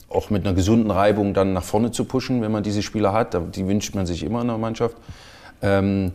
auch 0.08 0.30
mit 0.30 0.44
einer 0.44 0.54
gesunden 0.54 0.90
Reibung 0.90 1.34
dann 1.34 1.52
nach 1.52 1.62
vorne 1.62 1.92
zu 1.92 2.04
pushen, 2.04 2.42
wenn 2.42 2.52
man 2.52 2.62
diese 2.62 2.82
Spieler 2.82 3.12
hat. 3.12 3.36
Die 3.54 3.66
wünscht 3.66 3.94
man 3.94 4.06
sich 4.06 4.22
immer 4.22 4.42
in 4.42 4.50
einer 4.50 4.58
Mannschaft. 4.58 4.96
Ähm, 5.62 6.12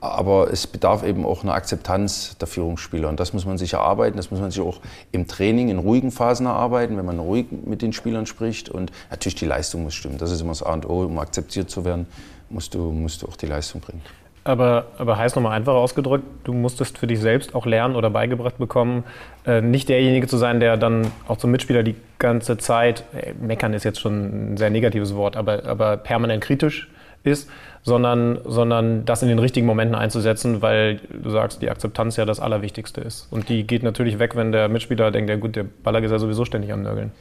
aber 0.00 0.50
es 0.50 0.66
bedarf 0.66 1.04
eben 1.04 1.26
auch 1.26 1.42
einer 1.42 1.52
Akzeptanz 1.52 2.36
der 2.38 2.48
Führungsspieler. 2.48 3.08
Und 3.08 3.20
das 3.20 3.34
muss 3.34 3.44
man 3.44 3.58
sich 3.58 3.74
erarbeiten, 3.74 4.16
das 4.16 4.30
muss 4.30 4.40
man 4.40 4.50
sich 4.50 4.62
auch 4.62 4.80
im 5.12 5.26
Training 5.26 5.68
in 5.68 5.78
ruhigen 5.78 6.10
Phasen 6.10 6.46
erarbeiten, 6.46 6.96
wenn 6.96 7.04
man 7.04 7.18
ruhig 7.18 7.46
mit 7.66 7.82
den 7.82 7.92
Spielern 7.92 8.24
spricht. 8.24 8.70
Und 8.70 8.92
natürlich 9.10 9.34
die 9.36 9.44
Leistung 9.44 9.82
muss 9.82 9.94
stimmen. 9.94 10.16
Das 10.16 10.30
ist 10.30 10.40
immer 10.40 10.52
das 10.52 10.62
A 10.62 10.72
und 10.72 10.88
O, 10.88 11.04
um 11.04 11.18
akzeptiert 11.18 11.68
zu 11.70 11.84
werden, 11.84 12.06
musst 12.48 12.74
du, 12.74 12.78
musst 12.92 13.22
du 13.22 13.28
auch 13.28 13.36
die 13.36 13.46
Leistung 13.46 13.82
bringen. 13.82 14.00
Aber, 14.42 14.86
aber 14.96 15.18
heißt 15.18 15.36
nochmal 15.36 15.52
einfacher 15.52 15.76
ausgedrückt, 15.76 16.24
du 16.44 16.54
musstest 16.54 16.96
für 16.96 17.06
dich 17.06 17.20
selbst 17.20 17.54
auch 17.54 17.66
lernen 17.66 17.94
oder 17.94 18.08
beigebracht 18.08 18.56
bekommen, 18.56 19.04
äh, 19.46 19.60
nicht 19.60 19.90
derjenige 19.90 20.26
zu 20.26 20.38
sein, 20.38 20.60
der 20.60 20.78
dann 20.78 21.08
auch 21.28 21.36
zum 21.36 21.50
Mitspieler 21.50 21.82
die 21.82 21.94
ganze 22.18 22.56
Zeit, 22.56 23.04
äh, 23.12 23.34
meckern 23.38 23.74
ist 23.74 23.84
jetzt 23.84 24.00
schon 24.00 24.54
ein 24.54 24.56
sehr 24.56 24.70
negatives 24.70 25.14
Wort, 25.14 25.36
aber, 25.36 25.66
aber 25.66 25.98
permanent 25.98 26.42
kritisch 26.42 26.88
ist, 27.22 27.50
sondern, 27.82 28.38
sondern 28.44 29.04
das 29.04 29.22
in 29.22 29.28
den 29.28 29.38
richtigen 29.38 29.66
Momenten 29.66 29.94
einzusetzen, 29.94 30.62
weil 30.62 31.00
du 31.10 31.30
sagst, 31.30 31.60
die 31.60 31.70
Akzeptanz 31.70 32.16
ja 32.16 32.24
das 32.24 32.40
Allerwichtigste 32.40 33.00
ist. 33.02 33.28
Und 33.30 33.48
die 33.48 33.66
geht 33.66 33.82
natürlich 33.82 34.18
weg, 34.18 34.36
wenn 34.36 34.52
der 34.52 34.68
Mitspieler 34.68 35.10
denkt, 35.10 35.30
ja 35.30 35.36
gut, 35.36 35.56
der 35.56 35.64
Ballack 35.64 36.04
ist 36.04 36.12
ja 36.12 36.18
sowieso 36.18 36.44
ständig 36.44 36.72
am 36.72 36.82
Nörgeln. 36.82 37.12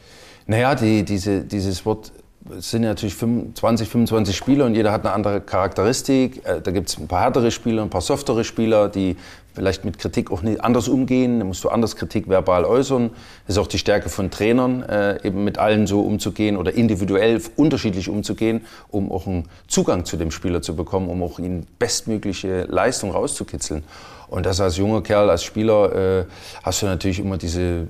Naja, 0.47 0.75
die, 0.75 1.03
diese, 1.03 1.41
dieses 1.41 1.85
Wort 1.85 2.11
es 2.57 2.71
sind 2.71 2.83
ja 2.83 2.89
natürlich 2.89 3.17
20, 3.17 3.87
25 3.87 4.35
Spieler 4.35 4.65
und 4.65 4.75
jeder 4.75 4.91
hat 4.91 5.05
eine 5.05 5.13
andere 5.13 5.41
Charakteristik. 5.41 6.45
Äh, 6.45 6.61
Da 6.61 6.71
gibt 6.71 6.89
es 6.89 6.97
ein 6.97 7.07
paar 7.07 7.21
härtere 7.21 7.51
Spieler, 7.51 7.81
ein 7.81 7.89
paar 7.89 8.01
softere 8.01 8.43
Spieler, 8.43 8.89
die 8.89 9.15
vielleicht 9.53 9.83
mit 9.83 9.99
Kritik 9.99 10.31
auch 10.31 10.41
nicht 10.41 10.61
anders 10.61 10.87
umgehen. 10.87 11.39
Da 11.39 11.45
musst 11.45 11.63
du 11.63 11.69
anders 11.69 11.95
Kritik 11.95 12.29
verbal 12.29 12.65
äußern. 12.65 13.09
Das 13.45 13.55
ist 13.55 13.61
auch 13.61 13.67
die 13.67 13.77
Stärke 13.77 14.09
von 14.09 14.31
Trainern, 14.31 14.83
äh, 14.83 15.25
eben 15.25 15.43
mit 15.43 15.57
allen 15.57 15.85
so 15.87 16.01
umzugehen 16.01 16.57
oder 16.57 16.73
individuell 16.73 17.41
unterschiedlich 17.55 18.09
umzugehen, 18.09 18.61
um 18.89 19.11
auch 19.11 19.27
einen 19.27 19.45
Zugang 19.67 20.05
zu 20.05 20.17
dem 20.17 20.31
Spieler 20.31 20.61
zu 20.61 20.75
bekommen, 20.75 21.09
um 21.09 21.21
auch 21.23 21.39
ihn 21.39 21.67
bestmögliche 21.77 22.63
Leistung 22.63 23.11
rauszukitzeln. 23.11 23.83
Und 24.27 24.45
das 24.45 24.61
als 24.61 24.77
junger 24.77 25.01
Kerl, 25.01 25.29
als 25.29 25.43
Spieler, 25.43 26.21
äh, 26.21 26.25
hast 26.63 26.81
du 26.81 26.85
natürlich 26.85 27.19
immer 27.19 27.37
diese 27.37 27.87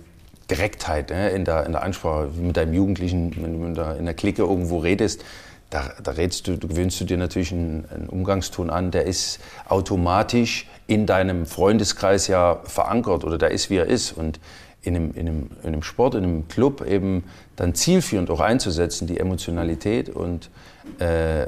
Direktheit 0.49 1.09
ne, 1.09 1.29
in, 1.29 1.45
der, 1.45 1.65
in 1.65 1.71
der 1.71 1.83
Ansprache, 1.83 2.29
mit 2.35 2.57
deinem 2.57 2.73
Jugendlichen, 2.73 3.35
wenn 3.41 3.59
du 3.59 3.65
in 3.65 3.75
der, 3.75 3.97
in 3.97 4.05
der 4.05 4.13
Clique 4.13 4.41
irgendwo 4.41 4.79
redest, 4.79 5.23
da, 5.69 5.91
da 6.01 6.11
redest 6.11 6.47
du, 6.47 6.57
du 6.57 6.67
gewöhnst 6.67 6.99
du 6.99 7.05
dir 7.05 7.17
natürlich 7.17 7.51
einen, 7.51 7.85
einen 7.93 8.09
Umgangston 8.09 8.69
an, 8.69 8.91
der 8.91 9.05
ist 9.05 9.39
automatisch 9.67 10.67
in 10.87 11.05
deinem 11.05 11.45
Freundeskreis 11.45 12.27
ja 12.27 12.61
verankert 12.63 13.23
oder 13.23 13.37
der 13.37 13.51
ist, 13.51 13.69
wie 13.69 13.77
er 13.77 13.85
ist. 13.85 14.11
Und 14.11 14.39
in 14.81 14.95
einem, 14.95 15.11
in, 15.13 15.27
einem, 15.27 15.49
in 15.61 15.67
einem 15.67 15.83
Sport, 15.83 16.15
in 16.15 16.23
einem 16.23 16.47
Club 16.47 16.85
eben 16.87 17.25
dann 17.55 17.75
zielführend 17.75 18.31
auch 18.31 18.39
einzusetzen, 18.39 19.07
die 19.07 19.19
Emotionalität 19.19 20.09
und 20.09 20.49
äh, 20.99 21.47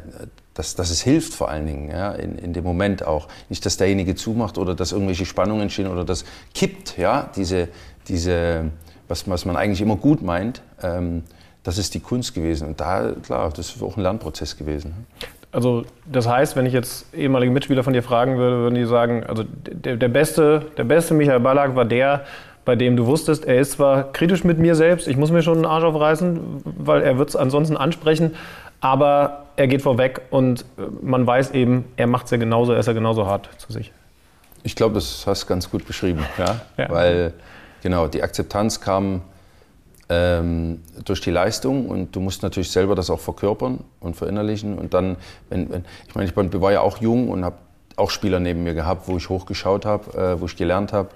dass, 0.53 0.75
dass 0.75 0.89
es 0.91 1.01
hilft 1.01 1.33
vor 1.33 1.49
allen 1.49 1.65
Dingen 1.65 1.89
ja, 1.89 2.11
in, 2.11 2.37
in 2.37 2.53
dem 2.53 2.63
Moment 2.63 3.07
auch. 3.07 3.29
Nicht, 3.49 3.65
dass 3.65 3.77
derjenige 3.77 4.15
zumacht 4.15 4.57
oder 4.57 4.75
dass 4.75 4.91
irgendwelche 4.91 5.25
Spannungen 5.25 5.63
entstehen 5.63 5.87
oder 5.87 6.03
das 6.03 6.25
kippt, 6.53 6.97
ja, 6.97 7.31
diese, 7.35 7.69
diese 8.07 8.65
was, 9.11 9.29
was 9.29 9.45
man 9.45 9.55
eigentlich 9.55 9.81
immer 9.81 9.97
gut 9.97 10.23
meint. 10.23 10.61
Ähm, 10.81 11.23
das 11.63 11.77
ist 11.77 11.93
die 11.93 11.99
Kunst 11.99 12.33
gewesen. 12.33 12.67
Und 12.69 12.81
da, 12.81 13.11
klar, 13.23 13.51
das 13.55 13.75
ist 13.75 13.83
auch 13.83 13.97
ein 13.97 14.01
Lernprozess 14.01 14.57
gewesen. 14.57 15.05
Also 15.51 15.83
das 16.05 16.27
heißt, 16.27 16.55
wenn 16.55 16.65
ich 16.65 16.73
jetzt 16.73 17.13
ehemalige 17.13 17.51
Mitspieler 17.51 17.83
von 17.83 17.93
dir 17.93 18.01
fragen 18.01 18.37
würde, 18.37 18.57
würden 18.57 18.75
die 18.75 18.85
sagen, 18.85 19.23
also 19.27 19.43
der, 19.43 19.97
der, 19.97 20.07
beste, 20.07 20.65
der 20.77 20.85
beste 20.85 21.13
Michael 21.13 21.41
Ballack 21.41 21.75
war 21.75 21.85
der, 21.85 22.25
bei 22.63 22.75
dem 22.75 22.95
du 22.95 23.05
wusstest, 23.05 23.45
er 23.45 23.59
ist 23.59 23.73
zwar 23.73 24.13
kritisch 24.13 24.43
mit 24.43 24.59
mir 24.59 24.75
selbst, 24.75 25.07
ich 25.07 25.17
muss 25.17 25.31
mir 25.31 25.41
schon 25.41 25.57
einen 25.57 25.65
Arsch 25.65 25.83
aufreißen, 25.83 26.39
weil 26.63 27.01
er 27.01 27.17
wird 27.17 27.29
es 27.29 27.35
ansonsten 27.35 27.75
ansprechen, 27.75 28.35
aber 28.79 29.47
er 29.57 29.67
geht 29.67 29.81
vorweg 29.81 30.21
und 30.29 30.63
man 31.01 31.27
weiß 31.27 31.51
eben, 31.51 31.85
er 31.97 32.07
macht 32.07 32.25
es 32.25 32.31
ja 32.31 32.37
genauso, 32.37 32.71
er 32.71 32.79
ist 32.79 32.85
ja 32.85 32.93
genauso 32.93 33.27
hart 33.27 33.49
zu 33.57 33.73
sich. 33.73 33.91
Ich 34.63 34.75
glaube, 34.75 34.95
das 34.95 35.25
hast 35.27 35.43
du 35.43 35.47
ganz 35.47 35.69
gut 35.69 35.85
beschrieben, 35.85 36.23
ja? 36.37 36.61
ja. 36.77 36.89
weil 36.89 37.33
genau 37.81 38.07
die 38.07 38.23
Akzeptanz 38.23 38.81
kam 38.81 39.21
ähm, 40.09 40.81
durch 41.05 41.21
die 41.21 41.31
Leistung 41.31 41.87
und 41.87 42.15
du 42.15 42.19
musst 42.19 42.43
natürlich 42.43 42.71
selber 42.71 42.95
das 42.95 43.09
auch 43.09 43.19
verkörpern 43.19 43.83
und 43.99 44.15
verinnerlichen 44.15 44.77
und 44.77 44.93
dann, 44.93 45.17
wenn, 45.49 45.69
wenn 45.69 45.85
ich 46.07 46.15
meine, 46.15 46.49
ich 46.49 46.61
war 46.61 46.71
ja 46.71 46.81
auch 46.81 46.97
jung 46.97 47.29
und 47.29 47.45
habe 47.45 47.57
auch 47.95 48.09
Spieler 48.09 48.39
neben 48.39 48.63
mir 48.63 48.73
gehabt, 48.73 49.07
wo 49.07 49.17
ich 49.17 49.29
hochgeschaut 49.29 49.85
habe, 49.85 50.17
äh, 50.17 50.41
wo 50.41 50.45
ich 50.45 50.55
gelernt 50.55 50.91
habe, 50.93 51.09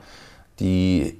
die 0.60 1.18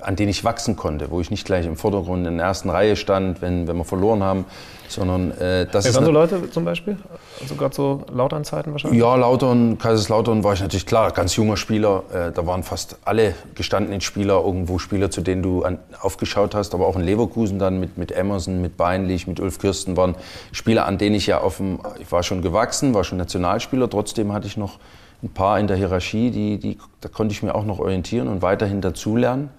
an 0.00 0.16
denen 0.16 0.30
ich 0.30 0.44
wachsen 0.44 0.76
konnte, 0.76 1.10
wo 1.10 1.20
ich 1.20 1.30
nicht 1.30 1.44
gleich 1.44 1.66
im 1.66 1.76
Vordergrund 1.76 2.26
in 2.26 2.38
der 2.38 2.46
ersten 2.46 2.70
Reihe 2.70 2.96
stand, 2.96 3.42
wenn, 3.42 3.66
wenn 3.68 3.76
wir 3.76 3.84
verloren 3.84 4.22
haben, 4.22 4.46
sondern 4.88 5.30
äh, 5.32 5.66
das 5.70 5.84
Wer 5.84 5.90
ist... 5.90 5.96
waren 5.96 6.04
so 6.04 6.10
Leute 6.10 6.50
zum 6.50 6.64
Beispiel? 6.64 6.96
Also 7.40 7.54
gerade 7.54 7.74
so 7.74 8.02
Lautern-Zeiten 8.12 8.72
wahrscheinlich? 8.72 9.00
Ja, 9.00 9.14
Lautern, 9.16 9.76
Kaiserslautern 9.78 10.42
war 10.42 10.54
ich 10.54 10.60
natürlich 10.60 10.86
klar, 10.86 11.10
ganz 11.10 11.36
junger 11.36 11.56
Spieler. 11.56 12.04
Äh, 12.12 12.32
da 12.32 12.46
waren 12.46 12.62
fast 12.62 12.98
alle 13.04 13.34
gestandenen 13.54 14.00
Spieler 14.00 14.42
irgendwo 14.44 14.78
Spieler, 14.78 15.10
zu 15.10 15.20
denen 15.20 15.42
du 15.42 15.64
an, 15.64 15.78
aufgeschaut 16.00 16.54
hast, 16.54 16.74
aber 16.74 16.86
auch 16.86 16.96
in 16.96 17.02
Leverkusen 17.02 17.58
dann 17.58 17.78
mit, 17.78 17.98
mit 17.98 18.12
Emerson, 18.12 18.60
mit 18.62 18.76
Beinlich, 18.76 19.26
mit 19.26 19.40
Ulf 19.40 19.58
Kirsten 19.58 19.96
waren 19.96 20.14
Spieler, 20.52 20.86
an 20.86 20.96
denen 20.98 21.16
ich 21.16 21.26
ja 21.26 21.40
auf 21.40 21.58
dem, 21.58 21.80
ich 22.00 22.10
war 22.10 22.22
schon 22.22 22.40
gewachsen, 22.40 22.94
war 22.94 23.04
schon 23.04 23.18
Nationalspieler, 23.18 23.90
trotzdem 23.90 24.32
hatte 24.32 24.46
ich 24.46 24.56
noch 24.56 24.78
ein 25.22 25.28
paar 25.30 25.58
in 25.58 25.66
der 25.66 25.76
Hierarchie, 25.76 26.30
die, 26.30 26.58
die, 26.58 26.78
da 27.00 27.08
konnte 27.08 27.32
ich 27.32 27.42
mir 27.42 27.54
auch 27.54 27.64
noch 27.64 27.78
orientieren 27.78 28.28
und 28.28 28.42
weiterhin 28.42 28.80
dazulernen. 28.80 29.50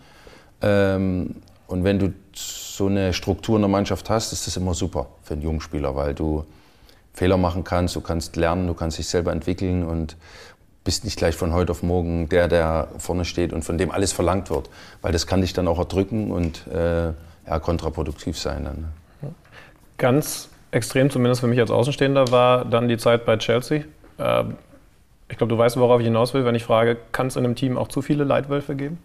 Ähm, 0.61 1.35
und 1.67 1.83
wenn 1.83 1.99
du 1.99 2.13
so 2.33 2.87
eine 2.87 3.13
Struktur 3.13 3.55
in 3.55 3.61
der 3.61 3.69
Mannschaft 3.69 4.09
hast, 4.09 4.33
ist 4.33 4.47
das 4.47 4.57
immer 4.57 4.73
super 4.73 5.07
für 5.23 5.33
einen 5.33 5.41
jungen 5.41 5.61
Spieler, 5.61 5.95
weil 5.95 6.13
du 6.13 6.45
Fehler 7.13 7.37
machen 7.37 7.63
kannst, 7.63 7.95
du 7.95 8.01
kannst 8.01 8.35
lernen, 8.35 8.67
du 8.67 8.73
kannst 8.73 8.97
dich 8.97 9.07
selber 9.07 9.31
entwickeln 9.31 9.85
und 9.85 10.17
bist 10.83 11.03
nicht 11.03 11.17
gleich 11.17 11.35
von 11.35 11.53
heute 11.53 11.71
auf 11.71 11.81
morgen 11.81 12.29
der, 12.29 12.47
der 12.47 12.89
vorne 12.97 13.25
steht 13.25 13.53
und 13.53 13.63
von 13.63 13.77
dem 13.77 13.89
alles 13.89 14.11
verlangt 14.11 14.49
wird. 14.49 14.69
Weil 15.01 15.11
das 15.11 15.25
kann 15.25 15.41
dich 15.41 15.53
dann 15.53 15.67
auch 15.67 15.79
erdrücken 15.79 16.31
und 16.31 16.67
äh, 16.67 17.07
ja, 17.47 17.59
kontraproduktiv 17.59 18.37
sein. 18.37 18.65
Dann. 18.65 18.85
Ne? 19.21 19.33
Ganz 19.97 20.49
extrem, 20.71 21.09
zumindest 21.09 21.41
für 21.41 21.47
mich 21.47 21.59
als 21.59 21.71
Außenstehender, 21.71 22.31
war 22.31 22.65
dann 22.65 22.87
die 22.87 22.97
Zeit 22.97 23.25
bei 23.25 23.37
Chelsea. 23.37 23.83
Äh, 24.17 24.43
ich 25.27 25.37
glaube, 25.37 25.51
du 25.51 25.57
weißt, 25.57 25.77
worauf 25.77 26.01
ich 26.01 26.05
hinaus 26.05 26.33
will, 26.33 26.45
wenn 26.45 26.53
ich 26.53 26.63
frage, 26.63 26.97
kann 27.11 27.27
es 27.27 27.35
in 27.35 27.45
einem 27.45 27.55
Team 27.55 27.77
auch 27.77 27.87
zu 27.87 28.01
viele 28.01 28.23
Leitwölfe 28.23 28.75
geben? 28.75 28.99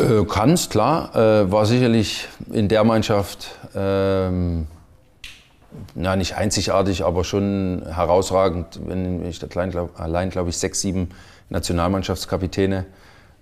Äh, 0.00 0.24
Kann 0.24 0.52
es, 0.52 0.70
klar. 0.70 1.14
Äh, 1.14 1.52
war 1.52 1.66
sicherlich 1.66 2.26
in 2.50 2.68
der 2.68 2.84
Mannschaft 2.84 3.50
ähm, 3.74 4.66
ja, 5.94 6.16
nicht 6.16 6.36
einzigartig, 6.36 7.04
aber 7.04 7.24
schon 7.24 7.82
herausragend. 7.86 8.80
Wenn 8.86 9.26
ich 9.26 9.42
allein, 9.42 9.70
glaub, 9.70 10.00
allein 10.00 10.30
glaube 10.30 10.50
ich, 10.50 10.56
sechs, 10.56 10.80
sieben 10.80 11.10
Nationalmannschaftskapitäne 11.50 12.86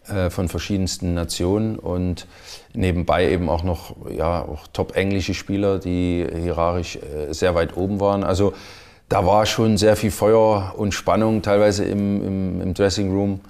äh, 0.09 0.30
von 0.30 0.48
verschiedensten 0.48 1.14
Nationen 1.14 1.78
und 1.78 2.26
nebenbei 2.74 3.30
eben 3.30 3.48
auch 3.48 3.62
noch 3.62 3.94
ja, 4.11 4.42
auch 4.42 4.66
top 4.72 4.96
englische 4.96 5.34
Spieler, 5.34 5.78
die 5.78 6.26
hierarchisch 6.42 6.96
äh, 6.96 7.32
sehr 7.32 7.54
weit 7.54 7.76
oben 7.76 8.00
waren. 8.00 8.24
Also 8.24 8.52
da 9.09 9.24
war 9.24 9.46
schon 9.46 9.76
sehr 9.76 9.96
viel 9.96 10.11
Feuer 10.11 10.74
und 10.76 10.92
Spannung 10.92 11.40
teilweise 11.42 11.84
im, 11.84 12.22
im, 12.26 12.61
im 12.61 12.74
Dressing 12.74 13.12
Room. 13.12 13.40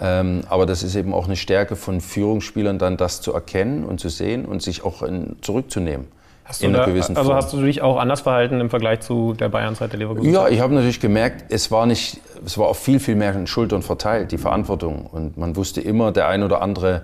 Ähm, 0.00 0.42
aber 0.48 0.64
das 0.64 0.82
ist 0.82 0.94
eben 0.96 1.12
auch 1.12 1.26
eine 1.26 1.36
Stärke 1.36 1.76
von 1.76 2.00
Führungsspielern, 2.00 2.78
dann 2.78 2.96
das 2.96 3.20
zu 3.20 3.34
erkennen 3.34 3.84
und 3.84 4.00
zu 4.00 4.08
sehen 4.08 4.46
und 4.46 4.62
sich 4.62 4.82
auch 4.82 5.02
in, 5.02 5.36
zurückzunehmen. 5.42 6.06
Hast 6.44 6.62
in 6.62 6.70
einer 6.70 6.78
da, 6.78 6.84
gewissen 6.86 7.16
also 7.16 7.28
Form. 7.28 7.36
hast 7.36 7.52
du 7.52 7.62
dich 7.62 7.82
auch 7.82 7.98
anders 7.98 8.22
verhalten 8.22 8.60
im 8.60 8.70
Vergleich 8.70 9.00
zu 9.00 9.34
der 9.34 9.50
Bayernzeit 9.50 9.92
der 9.92 10.00
Leverkusen? 10.00 10.32
Ja, 10.32 10.48
ich 10.48 10.60
habe 10.60 10.74
natürlich 10.74 11.00
gemerkt, 11.00 11.52
es 11.52 11.70
war 11.70 11.84
nicht, 11.84 12.18
es 12.44 12.56
war 12.56 12.68
auf 12.68 12.78
viel, 12.78 12.98
viel 12.98 13.14
mehr 13.14 13.46
Schultern 13.46 13.82
verteilt, 13.82 14.32
die 14.32 14.38
Verantwortung. 14.38 15.06
Und 15.06 15.36
man 15.36 15.54
wusste 15.54 15.82
immer, 15.82 16.12
der 16.12 16.28
ein 16.28 16.42
oder 16.42 16.62
andere 16.62 17.02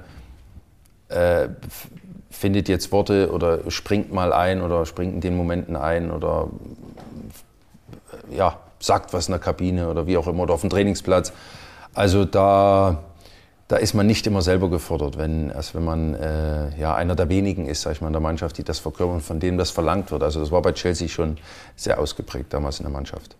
äh, 1.09 1.49
findet 2.30 2.68
jetzt 2.68 2.90
Worte 2.92 3.30
oder 3.30 3.70
springt 3.70 4.12
mal 4.12 4.32
ein 4.32 4.62
oder 4.62 4.86
springt 4.86 5.14
in 5.14 5.20
den 5.20 5.36
Momenten 5.36 5.76
ein 5.76 6.11
oder 6.11 6.49
ja, 8.30 8.59
sagt 8.80 9.12
was 9.12 9.28
in 9.28 9.32
der 9.32 9.40
Kabine 9.40 9.88
oder 9.88 10.07
wie 10.07 10.16
auch 10.16 10.26
immer 10.26 10.44
oder 10.44 10.55
auf 10.55 10.62
dem 10.62 10.70
Trainingsplatz. 10.70 11.32
Also 11.97 12.26
da, 12.26 12.99
da 13.68 13.76
ist 13.76 13.94
man 13.94 14.07
nicht 14.07 14.26
immer 14.26 14.42
selber 14.42 14.68
gefordert, 14.68 15.16
wenn, 15.16 15.49
erst 15.49 15.74
wenn 15.74 15.84
man 15.84 16.14
äh, 16.14 16.78
ja, 16.78 16.94
einer 16.94 17.14
der 17.16 17.30
wenigen 17.30 17.66
ist, 17.66 17.82
sag 17.82 17.92
ich 17.92 18.01
mal, 18.03 18.09
in 18.09 18.12
der 18.12 18.20
Mannschaft, 18.20 18.59
die 18.59 18.64
das 18.64 18.78
verkörpern, 18.78 19.20
von 19.20 19.40
denen 19.40 19.57
das 19.57 19.70
verlangt 19.70 20.11
wird. 20.11 20.22
Also 20.22 20.38
das 20.38 20.53
war 20.53 20.61
bei 20.61 20.72
Chelsea 20.72 21.09
schon 21.09 21.38
sehr 21.74 21.99
ausgeprägt 21.99 22.53
damals 22.53 22.78
in 22.80 22.84
der 22.84 22.92
Mannschaft. 22.92 23.34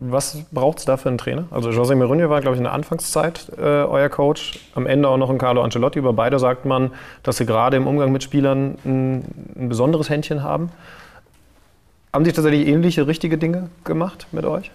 Was 0.00 0.38
braucht 0.50 0.78
es 0.78 0.84
da 0.86 0.96
für 0.96 1.10
einen 1.10 1.18
Trainer? 1.18 1.44
Also 1.50 1.68
José 1.68 1.94
Mourinho 1.94 2.28
war, 2.30 2.40
glaube 2.40 2.56
ich, 2.56 2.58
in 2.58 2.64
der 2.64 2.72
Anfangszeit 2.72 3.52
äh, 3.56 3.60
euer 3.60 4.08
Coach. 4.08 4.58
Am 4.74 4.86
Ende 4.86 5.08
auch 5.08 5.18
noch 5.18 5.30
ein 5.30 5.38
Carlo 5.38 5.62
Ancelotti. 5.62 5.98
Über 5.98 6.14
beide 6.14 6.38
sagt 6.38 6.64
man, 6.64 6.90
dass 7.22 7.36
sie 7.36 7.46
gerade 7.46 7.76
im 7.76 7.86
Umgang 7.86 8.10
mit 8.10 8.22
Spielern 8.22 8.78
ein, 8.84 9.24
ein 9.54 9.68
besonderes 9.68 10.08
Händchen 10.08 10.42
haben. 10.42 10.70
Haben 12.12 12.24
sich 12.24 12.34
tatsächlich 12.34 12.66
ähnliche, 12.66 13.06
richtige 13.06 13.36
Dinge 13.38 13.68
gemacht 13.84 14.26
mit 14.32 14.44
euch? 14.44 14.72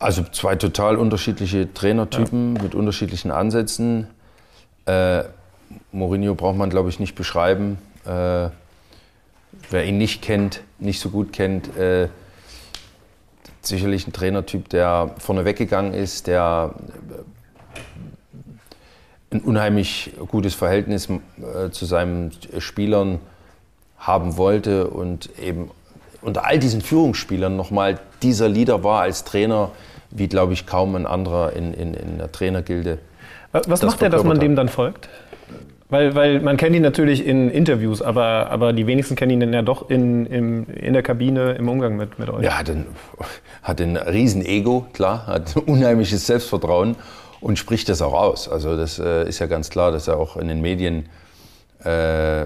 Also 0.00 0.24
zwei 0.32 0.56
total 0.56 0.96
unterschiedliche 0.96 1.72
Trainertypen 1.74 2.56
ja. 2.56 2.62
mit 2.62 2.74
unterschiedlichen 2.74 3.30
Ansätzen. 3.30 4.06
Äh, 4.86 5.24
Mourinho 5.92 6.34
braucht 6.34 6.56
man, 6.56 6.70
glaube 6.70 6.88
ich, 6.88 6.98
nicht 6.98 7.14
beschreiben. 7.14 7.76
Äh, 8.06 8.48
wer 9.68 9.84
ihn 9.84 9.98
nicht 9.98 10.22
kennt, 10.22 10.62
nicht 10.78 11.00
so 11.00 11.10
gut 11.10 11.34
kennt, 11.34 11.76
äh, 11.76 12.08
sicherlich 13.60 14.06
ein 14.06 14.14
Trainertyp, 14.14 14.70
der 14.70 15.10
vorne 15.18 15.44
weggegangen 15.44 15.92
ist, 15.92 16.26
der 16.26 16.74
äh, 19.30 19.34
ein 19.36 19.40
unheimlich 19.42 20.12
gutes 20.28 20.54
Verhältnis 20.54 21.10
äh, 21.10 21.70
zu 21.70 21.84
seinen 21.84 22.32
Spielern 22.58 23.20
haben 23.98 24.38
wollte 24.38 24.88
und 24.88 25.28
eben 25.38 25.70
unter 26.22 26.46
all 26.46 26.58
diesen 26.58 26.80
Führungsspielern 26.80 27.54
nochmal 27.54 28.00
dieser 28.22 28.48
Leader 28.48 28.82
war 28.82 29.02
als 29.02 29.24
Trainer, 29.24 29.70
wie, 30.10 30.28
glaube 30.28 30.52
ich, 30.52 30.66
kaum 30.66 30.94
ein 30.94 31.06
anderer 31.06 31.52
in, 31.52 31.72
in, 31.72 31.94
in 31.94 32.18
der 32.18 32.32
Trainergilde. 32.32 32.98
Was 33.52 33.82
macht 33.82 34.02
er, 34.02 34.10
dass 34.10 34.24
man 34.24 34.38
dem 34.38 34.56
dann 34.56 34.68
folgt? 34.68 35.08
Weil, 35.88 36.14
weil 36.14 36.40
man 36.40 36.56
kennt 36.56 36.76
ihn 36.76 36.82
natürlich 36.82 37.26
in 37.26 37.50
Interviews, 37.50 38.00
aber, 38.00 38.48
aber 38.50 38.72
die 38.72 38.86
wenigsten 38.86 39.16
kennen 39.16 39.32
ihn 39.32 39.40
dann 39.40 39.52
ja 39.52 39.62
doch 39.62 39.90
in, 39.90 40.24
in, 40.26 40.66
in 40.66 40.92
der 40.92 41.02
Kabine 41.02 41.52
im 41.54 41.68
Umgang 41.68 41.96
mit, 41.96 42.16
mit 42.20 42.30
euch. 42.30 42.44
Ja, 42.44 42.58
hat 42.58 42.70
ein, 42.70 42.86
hat 43.62 43.80
ein 43.80 43.96
Riesen-Ego, 43.96 44.86
klar, 44.92 45.26
hat 45.26 45.56
ein 45.56 45.62
unheimliches 45.66 46.28
Selbstvertrauen 46.28 46.94
und 47.40 47.58
spricht 47.58 47.88
das 47.88 48.02
auch 48.02 48.12
aus. 48.12 48.48
Also 48.48 48.76
das 48.76 49.00
äh, 49.00 49.28
ist 49.28 49.40
ja 49.40 49.46
ganz 49.46 49.68
klar, 49.68 49.90
dass 49.90 50.06
er 50.06 50.16
auch 50.16 50.36
in 50.36 50.46
den 50.46 50.60
Medien 50.60 51.08
äh, 51.84 52.44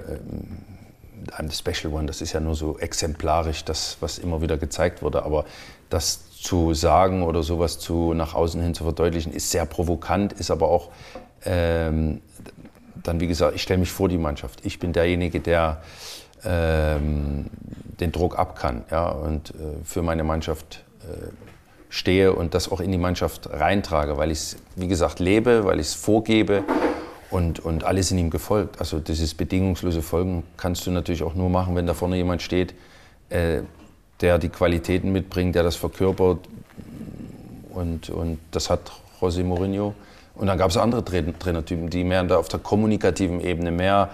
I'm 1.33 1.51
the 1.51 1.57
Special 1.57 1.93
One, 1.93 2.07
das 2.07 2.23
ist 2.23 2.33
ja 2.33 2.41
nur 2.41 2.55
so 2.55 2.79
exemplarisch, 2.79 3.65
das, 3.65 3.99
was 4.01 4.19
immer 4.19 4.41
wieder 4.41 4.57
gezeigt 4.57 5.03
wurde. 5.03 5.23
Aber 5.23 5.45
das 5.91 6.25
zu 6.45 6.75
sagen 6.75 7.23
oder 7.23 7.43
sowas 7.43 7.79
zu, 7.79 8.13
nach 8.13 8.35
außen 8.35 8.61
hin 8.61 8.75
zu 8.75 8.85
verdeutlichen, 8.85 9.33
ist 9.33 9.51
sehr 9.51 9.65
provokant, 9.65 10.35
ist 10.35 10.51
aber 10.51 10.69
auch 10.69 10.91
ähm, 11.47 12.21
dann, 13.03 13.19
wie 13.19 13.27
gesagt, 13.27 13.57
ich 13.57 13.63
stelle 13.63 13.79
mich 13.79 13.91
vor 13.91 14.11
die 14.11 14.19
Mannschaft. 14.19 14.61
Ich 14.63 14.79
bin 14.79 14.93
derjenige, 14.93 15.41
der 15.41 15.83
ähm, 16.45 17.47
den 17.99 18.13
Druck 18.13 18.39
ab 18.39 18.59
kann 18.59 18.85
ja, 18.91 19.09
und 19.09 19.51
äh, 19.51 19.85
für 19.85 20.03
meine 20.03 20.23
Mannschaft 20.23 20.85
äh, 21.03 21.29
stehe 21.89 22.35
und 22.35 22.53
das 22.53 22.71
auch 22.71 22.81
in 22.81 22.93
die 22.93 22.99
Mannschaft 22.99 23.49
reintrage, 23.51 24.19
weil 24.19 24.31
ich 24.31 24.39
es, 24.39 24.57
wie 24.77 24.89
gesagt, 24.89 25.21
lebe, 25.21 25.65
weil 25.65 25.81
ich 25.81 25.87
es 25.87 25.95
vorgebe 25.95 26.63
und, 27.31 27.61
und 27.61 27.85
alle 27.85 28.03
sind 28.03 28.19
ihm 28.19 28.29
gefolgt. 28.29 28.81
Also 28.81 28.99
dieses 28.99 29.33
bedingungslose 29.33 30.03
Folgen 30.03 30.43
kannst 30.59 30.87
du 30.87 30.91
natürlich 30.91 31.23
auch 31.23 31.35
nur 31.35 31.49
machen, 31.49 31.75
wenn 31.75 31.87
da 31.87 31.95
vorne 31.95 32.17
jemand 32.17 32.43
steht, 32.43 32.75
äh, 33.31 33.63
der 34.21 34.39
die 34.39 34.49
Qualitäten 34.49 35.13
mitbringt, 35.13 35.55
der 35.55 35.63
das 35.63 35.77
verkörpert. 35.77 36.39
Und, 37.71 38.11
und 38.11 38.39
das 38.51 38.71
hat 38.71 38.93
José 39.21 39.43
Mourinho. 39.45 39.95
Und 40.35 40.47
dann 40.49 40.59
gab 40.59 40.71
es 40.71 40.77
andere 40.77 41.05
Trainertypen, 41.05 41.91
die 41.91 42.05
mehr 42.05 42.39
auf 42.39 42.49
der 42.49 42.61
kommunikativen 42.61 43.41
Ebene 43.41 43.71
mehr 43.71 44.11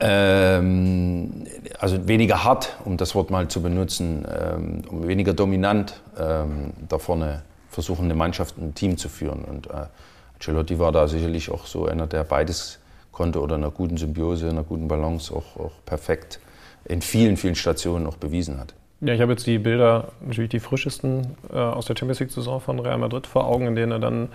ähm, 0.00 1.46
also 1.78 2.06
weniger 2.08 2.44
hart, 2.44 2.76
um 2.84 2.96
das 2.96 3.14
Wort 3.14 3.30
mal 3.30 3.48
zu 3.48 3.62
benutzen, 3.62 4.26
ähm, 4.28 4.82
weniger 5.06 5.32
dominant 5.32 6.00
ähm, 6.18 6.72
da 6.88 6.98
vorne 6.98 7.42
versuchen, 7.70 8.04
eine 8.04 8.14
Mannschaft, 8.14 8.58
ein 8.58 8.74
Team 8.74 8.98
zu 8.98 9.08
führen. 9.08 9.44
Und 9.44 9.68
äh, 9.68 9.86
Ancelotti 10.34 10.78
war 10.78 10.92
da 10.92 11.08
sicherlich 11.08 11.50
auch 11.50 11.66
so 11.66 11.86
einer, 11.86 12.06
der 12.06 12.24
beides 12.24 12.78
konnte 13.12 13.40
oder 13.40 13.54
einer 13.54 13.70
guten 13.70 13.96
Symbiose, 13.96 14.48
einer 14.48 14.64
guten 14.64 14.88
Balance 14.88 15.34
auch, 15.34 15.56
auch 15.58 15.72
perfekt 15.86 16.40
in 16.84 17.00
vielen, 17.00 17.36
vielen 17.36 17.54
Stationen 17.54 18.06
auch 18.06 18.16
bewiesen 18.16 18.58
hat. 18.58 18.74
Ja, 19.04 19.12
ich 19.12 19.20
habe 19.20 19.32
jetzt 19.32 19.46
die 19.46 19.58
Bilder, 19.58 20.08
natürlich 20.22 20.48
die 20.48 20.60
frischesten 20.60 21.36
äh, 21.52 21.58
aus 21.58 21.84
der 21.84 21.94
Champions 21.94 22.20
League-Saison 22.20 22.60
von 22.60 22.78
Real 22.78 22.96
Madrid 22.96 23.26
vor 23.26 23.46
Augen, 23.46 23.66
in 23.66 23.74
denen 23.74 23.92
er 23.92 23.98
dann 23.98 24.28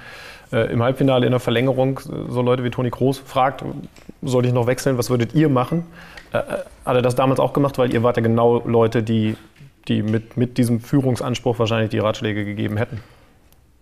äh, 0.51 0.71
im 0.71 0.83
Halbfinale 0.83 1.25
in 1.25 1.31
der 1.31 1.39
Verlängerung 1.39 1.99
so 2.29 2.43
Leute 2.43 2.63
wie 2.63 2.69
Toni 2.69 2.91
Kroos 2.91 3.17
fragt, 3.17 3.63
soll 4.21 4.45
ich 4.45 4.53
noch 4.53 4.67
wechseln, 4.67 4.99
was 4.99 5.09
würdet 5.09 5.33
ihr 5.33 5.49
machen? 5.49 5.87
Äh, 6.33 6.37
äh, 6.37 6.41
hat 6.85 6.95
er 6.95 7.01
das 7.01 7.15
damals 7.15 7.39
auch 7.39 7.53
gemacht, 7.53 7.79
weil 7.79 7.91
ihr 7.91 8.03
wart 8.03 8.17
ja 8.17 8.23
genau 8.23 8.61
Leute, 8.67 9.01
die, 9.01 9.35
die 9.87 10.03
mit, 10.03 10.37
mit 10.37 10.59
diesem 10.59 10.81
Führungsanspruch 10.81 11.57
wahrscheinlich 11.57 11.89
die 11.89 11.99
Ratschläge 11.99 12.45
gegeben 12.45 12.77
hätten? 12.77 12.99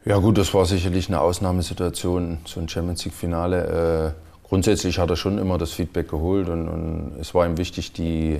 Ja 0.05 0.19
gut, 0.19 0.38
das 0.38 0.53
war 0.53 0.65
sicherlich 0.65 1.09
eine 1.09 1.19
Ausnahmesituation, 1.19 2.38
so 2.45 2.61
ein 2.61 2.69
Champions 2.69 3.03
League-Finale. 3.03 4.13
Äh, 4.15 4.47
grundsätzlich 4.47 4.99
hat 4.99 5.09
er 5.09 5.17
schon 5.17 5.38
immer 5.38 5.57
das 5.57 5.73
Feedback 5.73 6.09
geholt 6.09 6.47
und, 6.47 6.69
und 6.69 7.17
es 7.19 7.35
war 7.35 7.45
ihm 7.45 7.57
wichtig, 7.57 7.91
die 7.91 8.39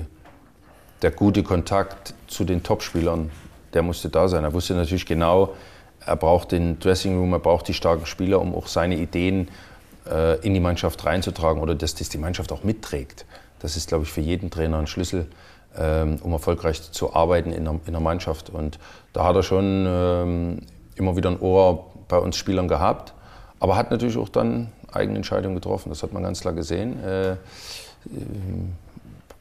der 1.02 1.10
gute 1.10 1.42
Kontakt 1.42 2.14
zu 2.26 2.44
den 2.44 2.62
Topspielern, 2.62 3.30
der 3.74 3.82
musste 3.82 4.08
da 4.08 4.28
sein. 4.28 4.44
Er 4.44 4.52
wusste 4.52 4.74
natürlich 4.74 5.06
genau, 5.06 5.54
er 6.04 6.16
braucht 6.16 6.52
den 6.52 6.78
Dressing 6.78 7.18
Room, 7.18 7.32
er 7.32 7.38
braucht 7.38 7.68
die 7.68 7.74
starken 7.74 8.06
Spieler, 8.06 8.40
um 8.40 8.54
auch 8.54 8.66
seine 8.66 8.96
Ideen 8.96 9.48
äh, 10.10 10.38
in 10.40 10.54
die 10.54 10.60
Mannschaft 10.60 11.04
reinzutragen 11.04 11.60
oder 11.60 11.74
dass 11.74 11.94
das 11.94 12.08
die 12.08 12.18
Mannschaft 12.18 12.52
auch 12.52 12.64
mitträgt. 12.64 13.26
Das 13.60 13.76
ist, 13.76 13.88
glaube 13.88 14.04
ich, 14.04 14.10
für 14.10 14.20
jeden 14.20 14.50
Trainer 14.50 14.78
ein 14.78 14.86
Schlüssel, 14.86 15.26
ähm, 15.76 16.18
um 16.22 16.32
erfolgreich 16.32 16.92
zu 16.92 17.14
arbeiten 17.14 17.52
in 17.52 17.64
der, 17.64 17.80
in 17.86 17.92
der, 17.92 18.00
Mannschaft. 18.00 18.50
Und 18.50 18.78
da 19.12 19.24
hat 19.24 19.36
er 19.36 19.42
schon 19.42 19.84
ähm, 19.86 20.58
immer 20.94 21.16
wieder 21.16 21.30
ein 21.30 21.40
Ohr 21.40 21.86
bei 22.08 22.18
uns 22.18 22.36
Spielern 22.36 22.68
gehabt, 22.68 23.12
aber 23.60 23.76
hat 23.76 23.90
natürlich 23.90 24.16
auch 24.16 24.28
dann 24.28 24.72
eigene 24.92 25.18
Entscheidungen 25.18 25.54
getroffen. 25.54 25.90
Das 25.90 26.02
hat 26.02 26.12
man 26.12 26.22
ganz 26.22 26.40
klar 26.40 26.54
gesehen. 26.54 27.02
Äh, 27.04 27.36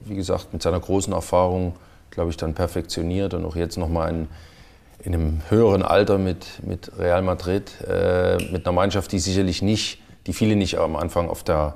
wie 0.02 0.16
gesagt, 0.16 0.54
mit 0.54 0.62
seiner 0.62 0.80
großen 0.80 1.14
Erfahrung, 1.14 1.76
glaube 2.12 2.30
ich, 2.32 2.38
dann 2.38 2.54
perfektioniert 2.54 3.34
und 3.34 3.45
auch 3.45 3.56
jetzt 3.56 3.78
nochmal 3.78 4.10
in, 4.10 4.28
in 5.00 5.14
einem 5.14 5.41
höheren 5.50 5.84
Alter 5.84 6.18
mit, 6.18 6.64
mit 6.64 6.91
Real 6.98 7.22
Madrid, 7.22 7.72
äh, 7.88 8.38
mit 8.52 8.66
einer 8.66 8.74
Mannschaft, 8.74 9.12
die 9.12 9.20
sicherlich 9.20 9.62
nicht, 9.62 10.02
die 10.26 10.34
viele 10.34 10.56
nicht 10.56 10.78
am 10.78 10.95
Anfang 10.95 11.30
auf, 11.30 11.43
der, 11.43 11.76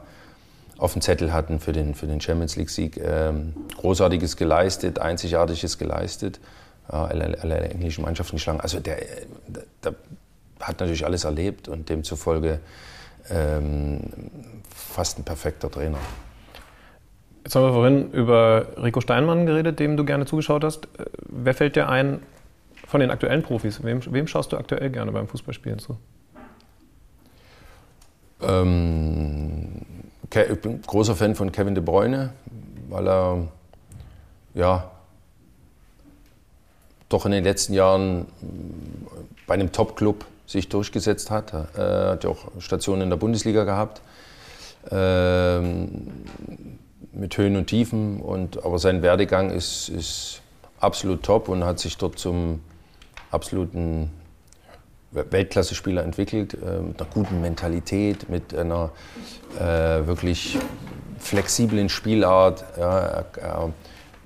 auf 0.77 0.93
dem 0.93 1.01
Zettel 1.01 1.31
hatten 1.31 1.59
für 1.59 1.73
den, 1.73 1.95
für 1.95 2.07
den 2.07 2.19
Champions 2.19 2.55
League-Sieg. 2.55 2.97
Ähm, 2.97 3.53
Großartiges 3.77 4.35
geleistet, 4.37 4.99
Einzigartiges 4.99 5.77
geleistet, 5.77 6.39
ja, 6.91 7.05
alle, 7.05 7.37
alle 7.41 7.59
englischen 7.69 8.03
Mannschaften 8.03 8.37
geschlagen. 8.37 8.59
Also 8.59 8.79
der, 8.79 8.97
der, 9.47 9.63
der, 9.83 9.95
hat 10.59 10.79
natürlich 10.79 11.05
alles 11.05 11.23
erlebt 11.23 11.67
und 11.67 11.89
demzufolge 11.89 12.59
ähm, 13.31 14.01
fast 14.75 15.17
ein 15.17 15.23
perfekter 15.23 15.71
Trainer. 15.71 15.97
Jetzt 17.43 17.55
haben 17.55 17.63
wir 17.63 17.73
vorhin 17.73 18.11
über 18.11 18.67
Rico 18.81 19.01
Steinmann 19.01 19.45
geredet, 19.45 19.79
dem 19.79 19.97
du 19.97 20.05
gerne 20.05 20.25
zugeschaut 20.25 20.63
hast. 20.63 20.85
Äh, 20.97 21.05
wer 21.27 21.53
fällt 21.53 21.75
dir 21.75 21.89
ein 21.89 22.19
von 22.85 22.99
den 22.99 23.09
aktuellen 23.09 23.41
Profis? 23.41 23.83
Wem, 23.83 24.01
wem 24.13 24.27
schaust 24.27 24.51
du 24.51 24.57
aktuell 24.57 24.89
gerne 24.89 25.11
beim 25.11 25.27
Fußballspielen 25.27 25.79
zu? 25.79 25.97
Ähm, 28.41 29.81
ich 30.29 30.61
bin 30.61 30.81
großer 30.81 31.15
Fan 31.15 31.35
von 31.35 31.51
Kevin 31.51 31.75
De 31.75 31.83
Bruyne, 31.83 32.33
weil 32.89 33.07
er 33.07 33.47
ja 34.53 34.91
doch 37.09 37.25
in 37.25 37.31
den 37.31 37.43
letzten 37.43 37.73
Jahren 37.73 38.25
bei 39.47 39.55
einem 39.55 39.71
Top-Club 39.71 40.25
sich 40.47 40.69
durchgesetzt 40.69 41.29
hat. 41.31 41.53
Er 41.53 42.11
hat 42.11 42.23
ja 42.23 42.29
auch 42.29 42.47
Stationen 42.59 43.03
in 43.03 43.09
der 43.09 43.17
Bundesliga 43.17 43.63
gehabt. 43.63 44.01
Ähm, 44.89 46.07
mit 47.13 47.37
Höhen 47.37 47.55
und 47.55 47.67
Tiefen. 47.67 48.21
Und, 48.21 48.63
aber 48.63 48.79
sein 48.79 49.01
Werdegang 49.01 49.51
ist, 49.51 49.89
ist 49.89 50.41
absolut 50.79 51.23
top 51.23 51.49
und 51.49 51.63
hat 51.63 51.79
sich 51.79 51.97
dort 51.97 52.19
zum 52.19 52.61
absoluten 53.29 54.11
Weltklasse-Spieler 55.11 56.03
entwickelt, 56.03 56.53
äh, 56.53 56.79
mit 56.79 57.01
einer 57.01 57.09
guten 57.13 57.41
Mentalität, 57.41 58.29
mit 58.29 58.55
einer 58.55 58.91
äh, 59.59 60.07
wirklich 60.07 60.57
flexiblen 61.19 61.89
Spielart, 61.89 62.63
ja, 62.77 63.19
äh, 63.19 63.23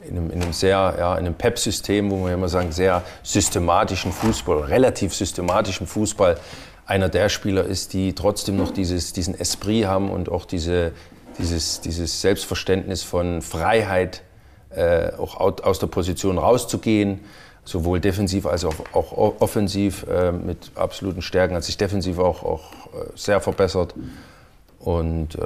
in, 0.08 0.18
einem, 0.18 0.30
in 0.30 0.42
einem 0.44 0.54
sehr, 0.54 0.96
ja, 1.00 1.14
in 1.18 1.26
einem 1.26 1.34
PEP-System, 1.34 2.12
wo 2.12 2.26
wir 2.26 2.34
immer 2.34 2.48
sagen, 2.48 2.72
sehr 2.72 3.02
systematischen 3.24 4.12
Fußball, 4.12 4.60
relativ 4.66 5.16
systematischen 5.16 5.88
Fußball, 5.88 6.38
einer 6.86 7.10
der 7.10 7.30
Spieler 7.30 7.64
ist, 7.64 7.94
die 7.94 8.14
trotzdem 8.14 8.58
noch 8.58 8.72
dieses, 8.72 9.12
diesen 9.14 9.34
Esprit 9.34 9.86
haben 9.86 10.12
und 10.12 10.30
auch 10.30 10.46
diese 10.46 10.92
dieses, 11.38 11.82
dieses 11.82 12.22
Selbstverständnis 12.22 13.04
von 13.04 13.42
Freiheit, 13.42 14.22
äh, 14.70 15.12
auch 15.14 15.40
aus 15.40 15.80
der 15.80 15.88
Position 15.88 16.38
rauszugehen, 16.38 17.22
sowohl 17.64 18.00
defensiv 18.00 18.46
als 18.46 18.64
auch, 18.66 18.76
auch 18.94 19.42
offensiv 19.42 20.06
äh, 20.08 20.32
mit 20.32 20.72
absoluten 20.76 21.22
Stärken, 21.22 21.56
hat 21.56 21.64
sich 21.64 21.78
defensiv 21.78 22.20
auch, 22.20 22.44
auch 22.44 22.72
äh, 22.94 23.06
sehr 23.16 23.42
verbessert. 23.42 23.96
Und 24.80 25.36
äh, 25.36 25.42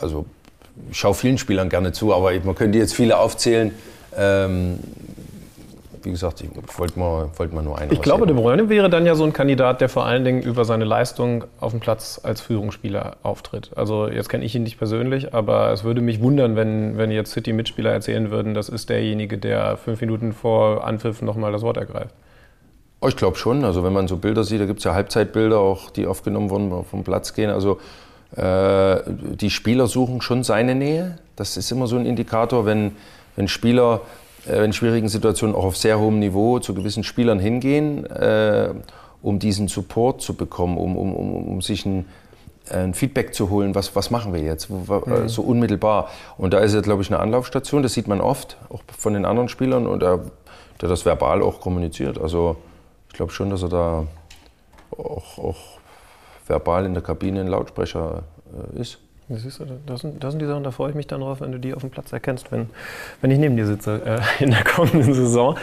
also 0.00 0.24
ich 0.90 0.98
schaue 0.98 1.14
vielen 1.14 1.38
Spielern 1.38 1.68
gerne 1.68 1.92
zu, 1.92 2.14
aber 2.14 2.32
man 2.40 2.54
könnte 2.54 2.78
jetzt 2.78 2.94
viele 2.94 3.18
aufzählen. 3.18 3.74
Ähm, 4.16 4.78
wie 6.04 6.10
gesagt, 6.10 6.40
ich 6.40 6.50
wollte 6.78 6.98
mal, 6.98 7.30
wollte 7.36 7.54
mal 7.54 7.62
nur 7.62 7.78
einen 7.78 7.92
Ich 7.92 8.02
glaube, 8.02 8.26
De 8.26 8.34
Bruyne 8.34 8.68
wäre 8.68 8.90
dann 8.90 9.06
ja 9.06 9.14
so 9.14 9.24
ein 9.24 9.32
Kandidat, 9.32 9.80
der 9.80 9.88
vor 9.88 10.06
allen 10.06 10.24
Dingen 10.24 10.42
über 10.42 10.64
seine 10.64 10.84
Leistung 10.84 11.44
auf 11.60 11.72
dem 11.72 11.80
Platz 11.80 12.20
als 12.22 12.40
Führungsspieler 12.40 13.16
auftritt. 13.22 13.70
Also 13.76 14.08
jetzt 14.08 14.28
kenne 14.28 14.44
ich 14.44 14.54
ihn 14.54 14.62
nicht 14.62 14.78
persönlich, 14.78 15.34
aber 15.34 15.72
es 15.72 15.84
würde 15.84 16.00
mich 16.00 16.20
wundern, 16.20 16.56
wenn, 16.56 16.96
wenn 16.98 17.10
jetzt 17.10 17.32
City-Mitspieler 17.32 17.92
erzählen 17.92 18.30
würden, 18.30 18.54
das 18.54 18.68
ist 18.68 18.88
derjenige, 18.88 19.38
der 19.38 19.76
fünf 19.76 20.00
Minuten 20.00 20.32
vor 20.32 20.84
Anpfiff 20.84 21.22
nochmal 21.22 21.52
das 21.52 21.62
Wort 21.62 21.76
ergreift. 21.76 22.14
Oh, 23.00 23.08
ich 23.08 23.16
glaube 23.16 23.36
schon. 23.36 23.64
Also 23.64 23.84
wenn 23.84 23.92
man 23.92 24.08
so 24.08 24.16
Bilder 24.16 24.44
sieht, 24.44 24.60
da 24.60 24.66
gibt 24.66 24.80
es 24.80 24.84
ja 24.84 24.94
Halbzeitbilder 24.94 25.58
auch, 25.58 25.90
die 25.90 26.06
aufgenommen 26.06 26.50
wurden, 26.50 26.84
vom 26.84 27.04
Platz 27.04 27.32
gehen. 27.32 27.50
Also 27.50 27.78
äh, 28.36 29.00
die 29.06 29.50
Spieler 29.50 29.86
suchen 29.86 30.20
schon 30.20 30.42
seine 30.42 30.74
Nähe. 30.74 31.18
Das 31.36 31.56
ist 31.56 31.70
immer 31.70 31.86
so 31.86 31.96
ein 31.96 32.06
Indikator, 32.06 32.66
wenn, 32.66 32.92
wenn 33.36 33.48
Spieler 33.48 34.00
in 34.46 34.72
schwierigen 34.72 35.08
Situationen 35.08 35.54
auch 35.54 35.64
auf 35.64 35.76
sehr 35.76 35.98
hohem 35.98 36.18
Niveau 36.18 36.58
zu 36.58 36.74
gewissen 36.74 37.04
Spielern 37.04 37.38
hingehen, 37.38 38.06
äh, 38.06 38.70
um 39.22 39.38
diesen 39.38 39.68
Support 39.68 40.22
zu 40.22 40.34
bekommen, 40.34 40.78
um, 40.78 40.96
um, 40.96 41.14
um, 41.14 41.48
um 41.48 41.62
sich 41.62 41.84
ein, 41.84 42.06
ein 42.70 42.94
Feedback 42.94 43.34
zu 43.34 43.50
holen, 43.50 43.74
was, 43.74 43.96
was 43.96 44.10
machen 44.10 44.32
wir 44.32 44.40
jetzt, 44.40 44.70
mhm. 44.70 45.28
so 45.28 45.42
unmittelbar. 45.42 46.08
Und 46.36 46.54
da 46.54 46.60
ist 46.60 46.74
er, 46.74 46.82
glaube 46.82 47.02
ich, 47.02 47.10
eine 47.10 47.20
Anlaufstation, 47.20 47.82
das 47.82 47.94
sieht 47.94 48.08
man 48.08 48.20
oft, 48.20 48.56
auch 48.68 48.82
von 48.96 49.14
den 49.14 49.24
anderen 49.24 49.48
Spielern, 49.48 49.86
und 49.86 50.02
er, 50.02 50.20
der 50.80 50.88
das 50.88 51.04
verbal 51.04 51.42
auch 51.42 51.60
kommuniziert. 51.60 52.20
Also 52.20 52.56
ich 53.08 53.14
glaube 53.14 53.32
schon, 53.32 53.50
dass 53.50 53.62
er 53.62 53.68
da 53.68 54.06
auch, 54.96 55.38
auch 55.38 55.56
verbal 56.46 56.86
in 56.86 56.94
der 56.94 57.02
Kabine 57.02 57.40
ein 57.40 57.48
Lautsprecher 57.48 58.22
äh, 58.76 58.80
ist. 58.80 58.98
Siehst 59.30 59.60
du, 59.60 59.66
das 59.86 60.00
sind, 60.00 60.24
das 60.24 60.32
sind 60.32 60.40
die 60.40 60.46
Sachen, 60.46 60.64
da 60.64 60.70
freue 60.70 60.90
ich 60.90 60.96
mich 60.96 61.06
dann 61.06 61.20
drauf, 61.20 61.40
wenn 61.40 61.52
du 61.52 61.58
die 61.58 61.74
auf 61.74 61.82
dem 61.82 61.90
Platz 61.90 62.12
erkennst, 62.12 62.50
wenn, 62.50 62.70
wenn 63.20 63.30
ich 63.30 63.38
neben 63.38 63.56
dir 63.56 63.66
sitze 63.66 64.00
äh, 64.04 64.20
in 64.42 64.50
der 64.50 64.64
kommenden 64.64 65.12
Saison. 65.12 65.56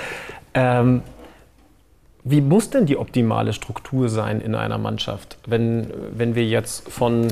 Ähm, 0.54 1.02
wie 2.24 2.42
muss 2.42 2.70
denn 2.70 2.86
die 2.86 2.98
optimale 2.98 3.54
Struktur 3.54 4.10
sein 4.10 4.42
in 4.42 4.56
einer 4.56 4.78
Mannschaft, 4.78 5.38
wenn, 5.46 5.92
wenn 6.16 6.36
wir 6.36 6.46
jetzt 6.46 6.90
von 6.90 7.28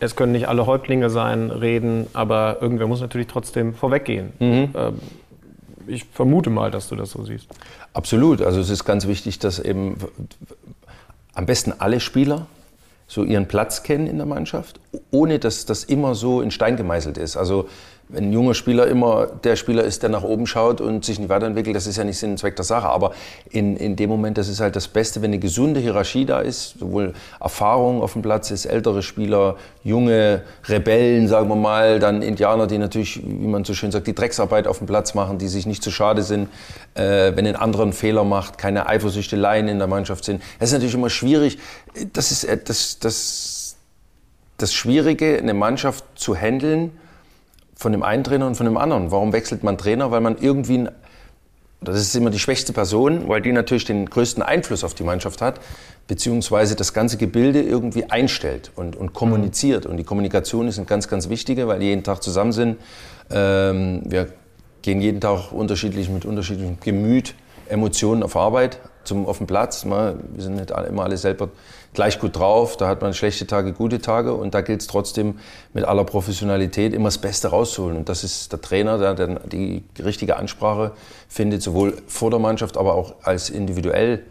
es 0.00 0.14
können 0.14 0.32
nicht 0.32 0.48
alle 0.48 0.66
Häuptlinge 0.66 1.10
sein, 1.10 1.50
reden, 1.50 2.06
aber 2.12 2.58
irgendwer 2.60 2.86
muss 2.86 3.00
natürlich 3.00 3.26
trotzdem 3.26 3.74
vorweggehen. 3.74 4.32
Mhm. 4.38 4.70
Ähm, 4.74 4.98
ich 5.88 6.04
vermute 6.04 6.50
mal, 6.50 6.70
dass 6.70 6.88
du 6.88 6.96
das 6.96 7.10
so 7.10 7.24
siehst. 7.24 7.48
Absolut. 7.94 8.42
Also 8.42 8.60
es 8.60 8.70
ist 8.70 8.84
ganz 8.84 9.06
wichtig, 9.06 9.38
dass 9.38 9.58
eben 9.58 9.96
am 11.34 11.46
besten 11.46 11.72
alle 11.78 11.98
Spieler 11.98 12.46
so 13.08 13.24
ihren 13.24 13.48
Platz 13.48 13.82
kennen 13.82 14.06
in 14.06 14.18
der 14.18 14.26
Mannschaft, 14.26 14.78
ohne 15.10 15.38
dass 15.38 15.64
das 15.66 15.82
immer 15.82 16.14
so 16.14 16.42
in 16.42 16.50
Stein 16.50 16.76
gemeißelt 16.76 17.18
ist. 17.18 17.36
Also 17.36 17.68
wenn 18.08 18.24
ein 18.24 18.32
junger 18.32 18.54
Spieler 18.54 18.86
immer 18.86 19.26
der 19.26 19.56
Spieler 19.56 19.84
ist, 19.84 20.02
der 20.02 20.10
nach 20.10 20.22
oben 20.22 20.46
schaut 20.46 20.80
und 20.80 21.04
sich 21.04 21.18
nicht 21.18 21.28
weiterentwickelt, 21.28 21.76
das 21.76 21.86
ist 21.86 21.96
ja 21.98 22.04
nicht 22.04 22.18
Sinn 22.18 22.30
und 22.30 22.38
Zweck 22.38 22.56
der 22.56 22.64
Sache. 22.64 22.88
Aber 22.88 23.12
in, 23.50 23.76
in 23.76 23.96
dem 23.96 24.08
Moment, 24.08 24.38
das 24.38 24.48
ist 24.48 24.60
halt 24.60 24.76
das 24.76 24.88
Beste, 24.88 25.20
wenn 25.20 25.30
eine 25.30 25.38
gesunde 25.38 25.80
Hierarchie 25.80 26.24
da 26.24 26.40
ist, 26.40 26.78
sowohl 26.78 27.12
Erfahrung 27.38 28.02
auf 28.02 28.14
dem 28.14 28.22
Platz 28.22 28.50
ist, 28.50 28.64
ältere 28.64 29.02
Spieler, 29.02 29.56
junge 29.84 30.42
Rebellen, 30.66 31.28
sagen 31.28 31.48
wir 31.48 31.56
mal, 31.56 31.98
dann 31.98 32.22
Indianer, 32.22 32.66
die 32.66 32.78
natürlich, 32.78 33.22
wie 33.22 33.46
man 33.46 33.64
so 33.64 33.74
schön 33.74 33.90
sagt, 33.90 34.06
die 34.06 34.14
Drecksarbeit 34.14 34.66
auf 34.66 34.78
dem 34.78 34.86
Platz 34.86 35.14
machen, 35.14 35.36
die 35.36 35.48
sich 35.48 35.66
nicht 35.66 35.82
zu 35.82 35.90
schade 35.90 36.22
sind, 36.22 36.48
äh, 36.94 37.32
wenn 37.34 37.46
ein 37.46 37.56
anderer 37.56 37.82
einen 37.82 37.92
Fehler 37.92 38.24
macht, 38.24 38.56
keine 38.56 38.86
Eifersüchteleien 38.86 39.68
in 39.68 39.78
der 39.78 39.86
Mannschaft 39.86 40.24
sind. 40.24 40.42
Das 40.58 40.70
ist 40.70 40.72
natürlich 40.72 40.94
immer 40.94 41.10
schwierig. 41.10 41.58
Das 42.14 42.30
ist 42.30 42.44
äh, 42.44 42.58
das, 42.62 42.98
das, 42.98 43.76
das 44.56 44.72
Schwierige, 44.72 45.38
eine 45.38 45.52
Mannschaft 45.52 46.04
zu 46.14 46.34
handeln, 46.34 46.92
von 47.78 47.92
dem 47.92 48.02
einen 48.02 48.24
Trainer 48.24 48.46
und 48.48 48.56
von 48.56 48.66
dem 48.66 48.76
anderen. 48.76 49.12
Warum 49.12 49.32
wechselt 49.32 49.62
man 49.62 49.78
Trainer? 49.78 50.10
Weil 50.10 50.20
man 50.20 50.36
irgendwie, 50.38 50.88
das 51.80 52.00
ist 52.00 52.14
immer 52.16 52.30
die 52.30 52.40
schwächste 52.40 52.72
Person, 52.72 53.28
weil 53.28 53.40
die 53.40 53.52
natürlich 53.52 53.84
den 53.84 54.10
größten 54.10 54.42
Einfluss 54.42 54.82
auf 54.82 54.94
die 54.94 55.04
Mannschaft 55.04 55.40
hat, 55.40 55.60
beziehungsweise 56.08 56.74
das 56.74 56.92
ganze 56.92 57.18
Gebilde 57.18 57.62
irgendwie 57.62 58.10
einstellt 58.10 58.72
und, 58.74 58.96
und 58.96 59.12
kommuniziert. 59.12 59.86
Und 59.86 59.96
die 59.96 60.04
Kommunikation 60.04 60.66
ist 60.66 60.78
ein 60.78 60.86
ganz, 60.86 61.06
ganz 61.06 61.28
wichtige, 61.28 61.68
weil 61.68 61.78
die 61.78 61.86
jeden 61.86 62.02
Tag 62.02 62.20
zusammen 62.20 62.50
sind. 62.50 62.78
Ähm, 63.30 64.02
wir 64.04 64.26
gehen 64.82 65.00
jeden 65.00 65.20
Tag 65.20 65.52
unterschiedlich 65.52 66.08
mit 66.08 66.24
unterschiedlichem 66.24 66.78
Gemüt, 66.80 67.34
Emotionen 67.68 68.24
auf 68.24 68.34
Arbeit, 68.34 68.80
zum, 69.04 69.24
auf 69.24 69.38
dem 69.38 69.46
Platz. 69.46 69.84
Wir 69.84 70.16
sind 70.38 70.56
nicht 70.56 70.72
immer 70.72 71.04
alle 71.04 71.16
selber 71.16 71.50
gleich 71.94 72.18
gut 72.18 72.36
drauf. 72.36 72.76
Da 72.76 72.88
hat 72.88 73.02
man 73.02 73.14
schlechte 73.14 73.46
Tage, 73.46 73.72
gute 73.72 74.00
Tage. 74.00 74.34
Und 74.34 74.54
da 74.54 74.60
gilt 74.60 74.80
es 74.80 74.86
trotzdem 74.86 75.38
mit 75.72 75.84
aller 75.84 76.04
Professionalität 76.04 76.92
immer 76.92 77.06
das 77.06 77.18
Beste 77.18 77.48
rauszuholen. 77.48 77.96
Und 77.96 78.08
das 78.08 78.24
ist 78.24 78.52
der 78.52 78.60
Trainer, 78.60 78.98
der 78.98 79.14
dann 79.14 79.40
die 79.46 79.84
richtige 80.02 80.36
Ansprache 80.36 80.92
findet, 81.28 81.62
sowohl 81.62 81.94
vor 82.06 82.30
der 82.30 82.38
Mannschaft, 82.38 82.76
aber 82.76 82.94
auch 82.94 83.14
als 83.22 83.50
individuell 83.50 84.22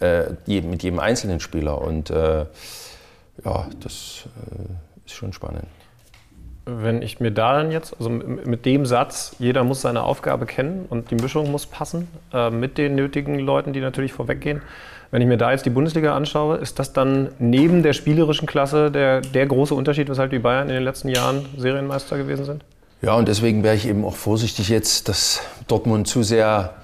äh, 0.00 0.30
mit 0.46 0.82
jedem 0.82 0.98
einzelnen 0.98 1.40
Spieler. 1.40 1.80
Und 1.80 2.10
äh, 2.10 2.46
ja, 3.44 3.68
das 3.80 4.24
äh, 4.24 5.06
ist 5.06 5.14
schon 5.14 5.32
spannend. 5.32 5.66
Wenn 6.68 7.00
ich 7.00 7.20
mir 7.20 7.30
da 7.30 7.54
dann 7.54 7.70
jetzt, 7.70 7.94
also 7.96 8.10
mit 8.10 8.66
dem 8.66 8.86
Satz, 8.86 9.36
jeder 9.38 9.62
muss 9.62 9.82
seine 9.82 10.02
Aufgabe 10.02 10.46
kennen 10.46 10.86
und 10.90 11.12
die 11.12 11.14
Mischung 11.14 11.52
muss 11.52 11.64
passen, 11.64 12.08
äh, 12.32 12.50
mit 12.50 12.76
den 12.76 12.96
nötigen 12.96 13.38
Leuten, 13.38 13.72
die 13.72 13.80
natürlich 13.80 14.12
vorweggehen, 14.12 14.62
wenn 15.16 15.22
ich 15.22 15.28
mir 15.28 15.38
da 15.38 15.50
jetzt 15.50 15.64
die 15.64 15.70
Bundesliga 15.70 16.14
anschaue, 16.14 16.58
ist 16.58 16.78
das 16.78 16.92
dann 16.92 17.30
neben 17.38 17.82
der 17.82 17.94
spielerischen 17.94 18.46
Klasse 18.46 18.90
der, 18.90 19.22
der 19.22 19.46
große 19.46 19.74
Unterschied, 19.74 20.10
weshalb 20.10 20.30
die 20.30 20.38
Bayern 20.38 20.68
in 20.68 20.74
den 20.74 20.82
letzten 20.82 21.08
Jahren 21.08 21.46
Serienmeister 21.56 22.18
gewesen 22.18 22.44
sind? 22.44 22.66
Ja, 23.00 23.14
und 23.14 23.26
deswegen 23.26 23.62
wäre 23.62 23.74
ich 23.74 23.88
eben 23.88 24.04
auch 24.04 24.14
vorsichtig 24.14 24.68
jetzt, 24.68 25.08
dass 25.08 25.40
Dortmund 25.68 26.06
zu 26.06 26.22
sehr 26.22 26.74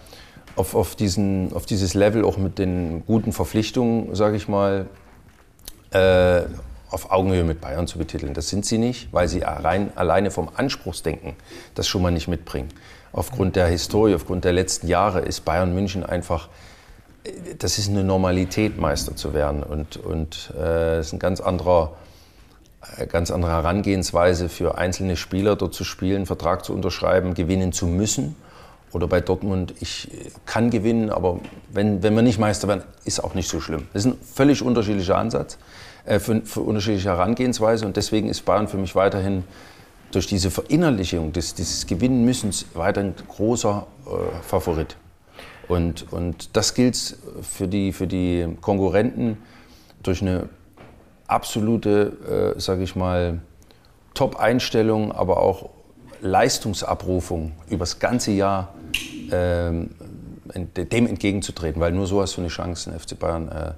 auf, 0.57 0.75
auf, 0.75 0.97
diesen, 0.97 1.53
auf 1.53 1.67
dieses 1.67 1.93
Level 1.93 2.25
auch 2.25 2.39
mit 2.39 2.59
den 2.59 3.05
guten 3.05 3.35
Verpflichtungen, 3.35 4.15
sage 4.15 4.39
ich 4.39 4.49
mal, 4.49 4.87
äh, 5.91 6.41
auf 6.89 7.13
Augenhöhe 7.13 7.45
mit 7.45 7.61
Bayern 7.61 7.87
zu 7.87 7.99
betiteln. 7.99 8.33
Das 8.33 8.49
sind 8.49 8.65
sie 8.65 8.79
nicht, 8.79 9.13
weil 9.13 9.29
sie 9.29 9.41
rein, 9.41 9.93
alleine 9.95 10.31
vom 10.31 10.49
Anspruchsdenken 10.55 11.35
das 11.75 11.87
schon 11.87 12.01
mal 12.01 12.11
nicht 12.11 12.29
mitbringen. 12.29 12.71
Aufgrund 13.13 13.57
der 13.57 13.67
Historie, 13.67 14.15
aufgrund 14.15 14.47
der 14.47 14.55
letzten 14.55 14.89
Jahre 14.89 15.21
ist 15.21 15.45
Bayern 15.45 15.75
München 15.75 16.03
einfach 16.03 16.49
das 17.59 17.79
ist 17.79 17.89
eine 17.89 18.05
Normalität, 18.05 18.79
Meister 18.79 19.15
zu 19.17 19.35
werden. 19.35 19.63
Und, 19.63 19.97
und 19.97 20.53
äh, 20.59 21.01
ist 21.01 21.13
eine 21.13 21.21
ganz 21.21 21.41
andere, 21.41 21.91
äh, 22.97 23.07
ganz 23.07 23.31
andere 23.31 23.53
Herangehensweise 23.53 24.49
für 24.49 24.79
einzelne 24.79 25.17
Spieler, 25.17 25.57
dort 25.57 25.75
zu 25.75 25.85
spielen, 25.85 26.27
Vertrag 26.27 26.65
zu 26.65 26.73
unterschreiben, 26.73 27.35
gewinnen 27.35 27.73
zu 27.73 27.87
müssen. 27.87 28.37
Oder 28.93 29.07
bei 29.07 29.21
Dortmund, 29.21 29.73
ich 29.81 30.11
kann 30.45 30.69
gewinnen, 30.69 31.09
aber 31.09 31.41
wenn, 31.73 32.03
wenn 32.03 32.15
wir 32.15 32.21
nicht 32.21 32.39
Meister 32.39 32.69
werden, 32.69 32.83
ist 33.05 33.25
auch 33.25 33.35
nicht 33.35 33.49
so 33.49 33.59
schlimm. 33.61 33.87
Das 33.95 34.05
ist 34.05 34.13
ein 34.13 34.19
völlig 34.21 34.61
unterschiedlicher 34.63 35.17
Ansatz, 35.17 35.57
äh, 36.05 36.19
für, 36.19 36.43
für 36.43 36.61
unterschiedliche 36.61 37.09
Herangehensweise. 37.09 37.87
Und 37.87 37.97
deswegen 37.97 38.29
ist 38.29 38.45
Bayern 38.45 38.69
für 38.69 38.77
mich 38.77 38.95
weiterhin 38.95 39.45
durch 40.11 40.27
diese 40.27 40.51
Verinnerlichung 40.51 41.33
des, 41.33 41.55
dieses 41.55 41.87
Gewinnen 41.87 42.25
müssens 42.25 42.67
weiter 42.75 43.01
ein 43.01 43.15
großer 43.29 43.87
äh, 44.07 44.11
Favorit. 44.43 44.97
Und, 45.73 46.13
und 46.13 46.55
das 46.55 46.75
gilt 46.75 47.17
für 47.41 47.67
die, 47.67 47.93
für 47.93 48.07
die 48.07 48.47
Konkurrenten 48.61 49.39
durch 50.03 50.21
eine 50.21 50.51
absolute, 51.27 52.55
äh, 52.57 52.61
sage 52.61 52.83
ich 52.83 52.95
mal, 52.95 53.41
Top-Einstellung, 54.13 55.13
aber 55.13 55.39
auch 55.39 55.71
Leistungsabrufung 56.21 57.53
übers 57.71 57.99
ganze 58.01 58.33
Jahr 58.33 58.75
äh, 59.31 59.73
dem 59.73 61.07
entgegenzutreten, 61.07 61.81
weil 61.81 61.93
nur 61.93 62.07
so 62.07 62.21
hast 62.21 62.37
du 62.37 62.43
eine 62.43 62.49
Chance, 62.49 62.91
den 62.91 63.01
FC 63.01 63.19
Bayern 63.19 63.49
äh, 63.49 63.73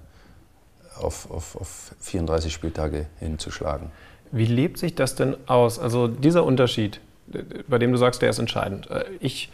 auf, 1.01 1.31
auf, 1.31 1.57
auf 1.61 1.95
34 2.01 2.53
Spieltage 2.53 3.07
hinzuschlagen. 3.21 3.93
Wie 4.33 4.47
lebt 4.47 4.79
sich 4.79 4.97
das 4.97 5.15
denn 5.15 5.37
aus? 5.47 5.79
Also 5.79 6.09
dieser 6.09 6.43
Unterschied, 6.43 7.01
bei 7.69 7.79
dem 7.79 7.93
du 7.93 7.99
sagst, 7.99 8.21
der 8.21 8.31
ist 8.31 8.41
entscheidend. 8.41 8.91
Äh, 8.91 9.05
ich 9.21 9.53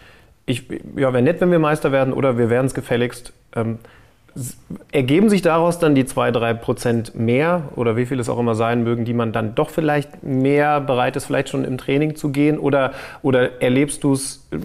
ich, 0.50 0.68
ja, 0.96 1.12
wäre 1.12 1.22
nett, 1.22 1.40
wenn 1.40 1.50
wir 1.50 1.58
Meister 1.58 1.92
werden 1.92 2.12
oder 2.12 2.38
wir 2.38 2.50
werden 2.50 2.66
es 2.66 2.74
gefälligst. 2.74 3.32
Ähm, 3.54 3.78
ergeben 4.92 5.28
sich 5.28 5.42
daraus 5.42 5.78
dann 5.78 5.94
die 5.94 6.04
zwei, 6.04 6.30
drei 6.30 6.54
Prozent 6.54 7.14
mehr 7.14 7.62
oder 7.74 7.96
wie 7.96 8.06
viel 8.06 8.20
es 8.20 8.28
auch 8.28 8.38
immer 8.38 8.54
sein 8.54 8.84
mögen, 8.84 9.04
die 9.04 9.14
man 9.14 9.32
dann 9.32 9.54
doch 9.54 9.70
vielleicht 9.70 10.22
mehr 10.22 10.80
bereit 10.80 11.16
ist, 11.16 11.26
vielleicht 11.26 11.48
schon 11.48 11.64
im 11.64 11.78
Training 11.78 12.16
zu 12.16 12.30
gehen? 12.30 12.58
Oder, 12.58 12.92
oder 13.22 13.60
erlebst 13.62 14.04
du 14.04 14.12
es 14.12 14.46
äh, 14.52 14.58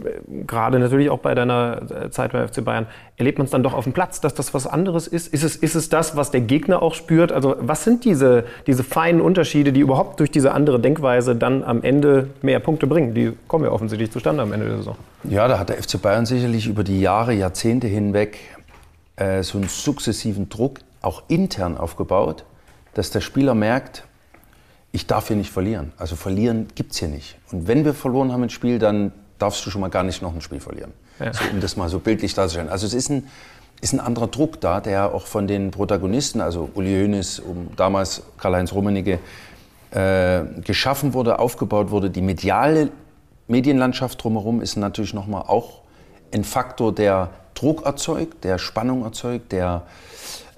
gerade 0.46 0.80
natürlich 0.80 1.10
auch 1.10 1.20
bei 1.20 1.34
deiner 1.34 1.82
äh, 2.06 2.10
Zeit 2.10 2.34
beim 2.34 2.48
FC 2.48 2.64
Bayern, 2.64 2.86
erlebt 3.18 3.38
man 3.38 3.46
es 3.46 3.52
dann 3.52 3.64
doch 3.64 3.74
auf 3.74 3.86
dem 3.86 3.94
Platz, 3.94 4.22
dass 4.22 4.34
das 4.34 4.54
was 4.54 4.68
anderes 4.68 5.08
ist? 5.08 5.34
Ist 5.34 5.44
es, 5.44 5.56
ist 5.56 5.76
es 5.76 5.90
das, 5.90 6.16
was 6.16 6.32
der 6.32 6.42
Gegner 6.42 6.82
auch 6.82 6.94
spürt? 6.94 7.32
Also 7.32 7.56
was 7.60 7.84
sind 7.84 8.06
diese, 8.06 8.46
diese 8.68 8.84
feinen 8.84 9.22
Unterschiede, 9.22 9.74
die 9.74 9.80
überhaupt 9.80 10.20
durch 10.20 10.32
diese 10.32 10.54
andere 10.54 10.80
Denkweise 10.80 11.36
dann 11.36 11.64
am 11.64 11.82
Ende 11.82 12.30
mehr 12.42 12.60
Punkte 12.60 12.88
bringen? 12.88 13.14
Die 13.14 13.34
kommen 13.48 13.66
ja 13.66 13.72
offensichtlich 13.72 14.12
zustande 14.12 14.44
am 14.44 14.54
Ende 14.54 14.68
der 14.68 14.78
Saison. 14.78 14.96
Ja, 15.24 15.48
da 15.48 15.58
hat 15.58 15.70
der 15.70 15.82
FC 15.82 16.00
Bayern 16.00 16.26
sicherlich 16.26 16.68
über 16.68 16.84
die 16.84 17.02
Jahre, 17.02 17.34
Jahrzehnte 17.34 17.88
hinweg 17.88 18.38
äh, 19.16 19.44
so 19.44 19.58
einen 19.58 19.70
sukzessiven 19.70 20.50
Druck 20.50 20.80
auch 21.02 21.24
intern 21.28 21.78
aufgebaut, 21.78 22.46
dass 22.94 23.12
der 23.12 23.22
Spieler 23.22 23.54
merkt, 23.54 24.04
ich 24.92 25.08
darf 25.08 25.28
hier 25.28 25.36
nicht 25.36 25.52
verlieren. 25.52 25.92
Also 25.98 26.16
verlieren 26.16 26.68
gibt 26.76 26.94
es 26.94 27.00
hier 27.00 27.10
nicht. 27.10 27.38
Und 27.52 27.68
wenn 27.68 27.84
wir 27.84 27.94
verloren 27.94 28.32
haben 28.32 28.44
ein 28.44 28.50
Spiel, 28.50 28.80
dann 28.80 29.12
darfst 29.38 29.66
du 29.66 29.70
schon 29.70 29.82
mal 29.82 29.90
gar 29.90 30.04
nicht 30.04 30.22
noch 30.22 30.34
ein 30.34 30.42
Spiel 30.42 30.62
verlieren. 30.62 30.94
Ja. 31.20 31.34
So, 31.34 31.44
um 31.52 31.60
das 31.60 31.76
mal 31.76 31.90
so 31.90 32.00
bildlich 32.00 32.34
darzustellen. 32.34 32.70
Also 32.70 32.88
es 32.88 32.94
ist 32.94 33.10
ein, 33.10 33.28
ist 33.82 33.94
ein 33.94 34.00
anderer 34.00 34.28
Druck 34.28 34.62
da, 34.62 34.80
der 34.80 35.14
auch 35.14 35.28
von 35.28 35.48
den 35.48 35.72
Protagonisten, 35.72 36.40
also 36.40 36.70
Uli 36.76 36.94
Hoeneß, 37.02 37.40
um 37.40 37.70
damals 37.76 38.24
Karl-Heinz 38.38 38.72
Rummenigge, 38.72 39.20
äh, 39.92 40.44
geschaffen 40.64 41.14
wurde, 41.14 41.40
aufgebaut 41.40 41.92
wurde. 41.92 42.10
Die 42.10 42.22
mediale 42.22 42.90
Medienlandschaft 43.48 44.24
drumherum 44.24 44.62
ist 44.62 44.78
natürlich 44.78 45.14
nochmal 45.14 45.44
auch 45.44 45.82
ein 46.36 46.44
Faktor, 46.44 46.94
der 46.94 47.30
Druck 47.56 47.86
erzeugt, 47.86 48.44
der 48.44 48.58
Spannung 48.60 49.04
erzeugt, 49.04 49.52
der 49.52 49.84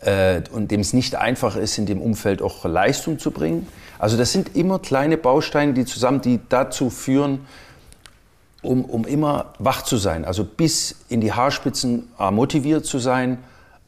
äh, 0.01 0.41
und 0.51 0.71
dem 0.71 0.81
es 0.81 0.93
nicht 0.93 1.15
einfach 1.15 1.55
ist, 1.55 1.77
in 1.77 1.85
dem 1.85 2.01
Umfeld 2.01 2.41
auch 2.41 2.65
Leistung 2.65 3.19
zu 3.19 3.31
bringen. 3.31 3.67
Also 3.99 4.17
das 4.17 4.31
sind 4.31 4.55
immer 4.55 4.79
kleine 4.79 5.17
Bausteine, 5.17 5.73
die 5.73 5.85
zusammen, 5.85 6.21
die 6.21 6.39
dazu 6.49 6.89
führen, 6.89 7.47
um, 8.61 8.85
um 8.85 9.05
immer 9.05 9.53
wach 9.59 9.83
zu 9.83 9.97
sein, 9.97 10.25
also 10.25 10.43
bis 10.43 10.95
in 11.09 11.21
die 11.21 11.31
Haarspitzen 11.31 12.11
motiviert 12.31 12.85
zu 12.85 12.99
sein, 12.99 13.37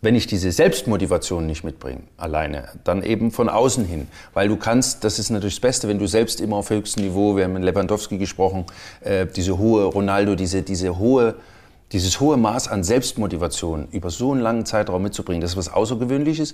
wenn 0.02 0.16
ich 0.16 0.28
diese 0.28 0.52
Selbstmotivation 0.52 1.46
nicht 1.46 1.64
mitbringe, 1.66 2.02
alleine, 2.16 2.70
dann 2.86 3.04
eben 3.04 3.32
von 3.32 3.50
außen 3.50 3.84
hin. 3.84 4.08
Weil 4.34 4.48
du 4.48 4.56
kannst, 4.56 5.04
das 5.04 5.20
ist 5.20 5.30
natürlich 5.30 5.56
das 5.56 5.62
Beste, 5.62 5.88
wenn 5.90 6.00
du 6.00 6.08
selbst 6.08 6.40
immer 6.40 6.58
auf 6.58 6.70
höchstem 6.70 7.04
Niveau, 7.04 7.36
wir 7.36 7.44
haben 7.44 7.54
mit 7.54 7.64
Lewandowski 7.64 8.18
gesprochen, 8.18 8.66
äh, 9.02 9.26
diese 9.26 9.58
hohe 9.58 9.84
Ronaldo, 9.84 10.36
diese, 10.36 10.62
diese 10.62 10.98
hohe 10.98 11.36
dieses 11.92 12.20
hohe 12.20 12.38
Maß 12.38 12.68
an 12.68 12.84
Selbstmotivation 12.84 13.88
über 13.92 14.10
so 14.10 14.32
einen 14.32 14.42
langen 14.42 14.66
Zeitraum 14.66 15.02
mitzubringen, 15.02 15.42
das 15.42 15.52
ist 15.52 15.58
was 15.58 15.74
Außergewöhnliches. 15.74 16.54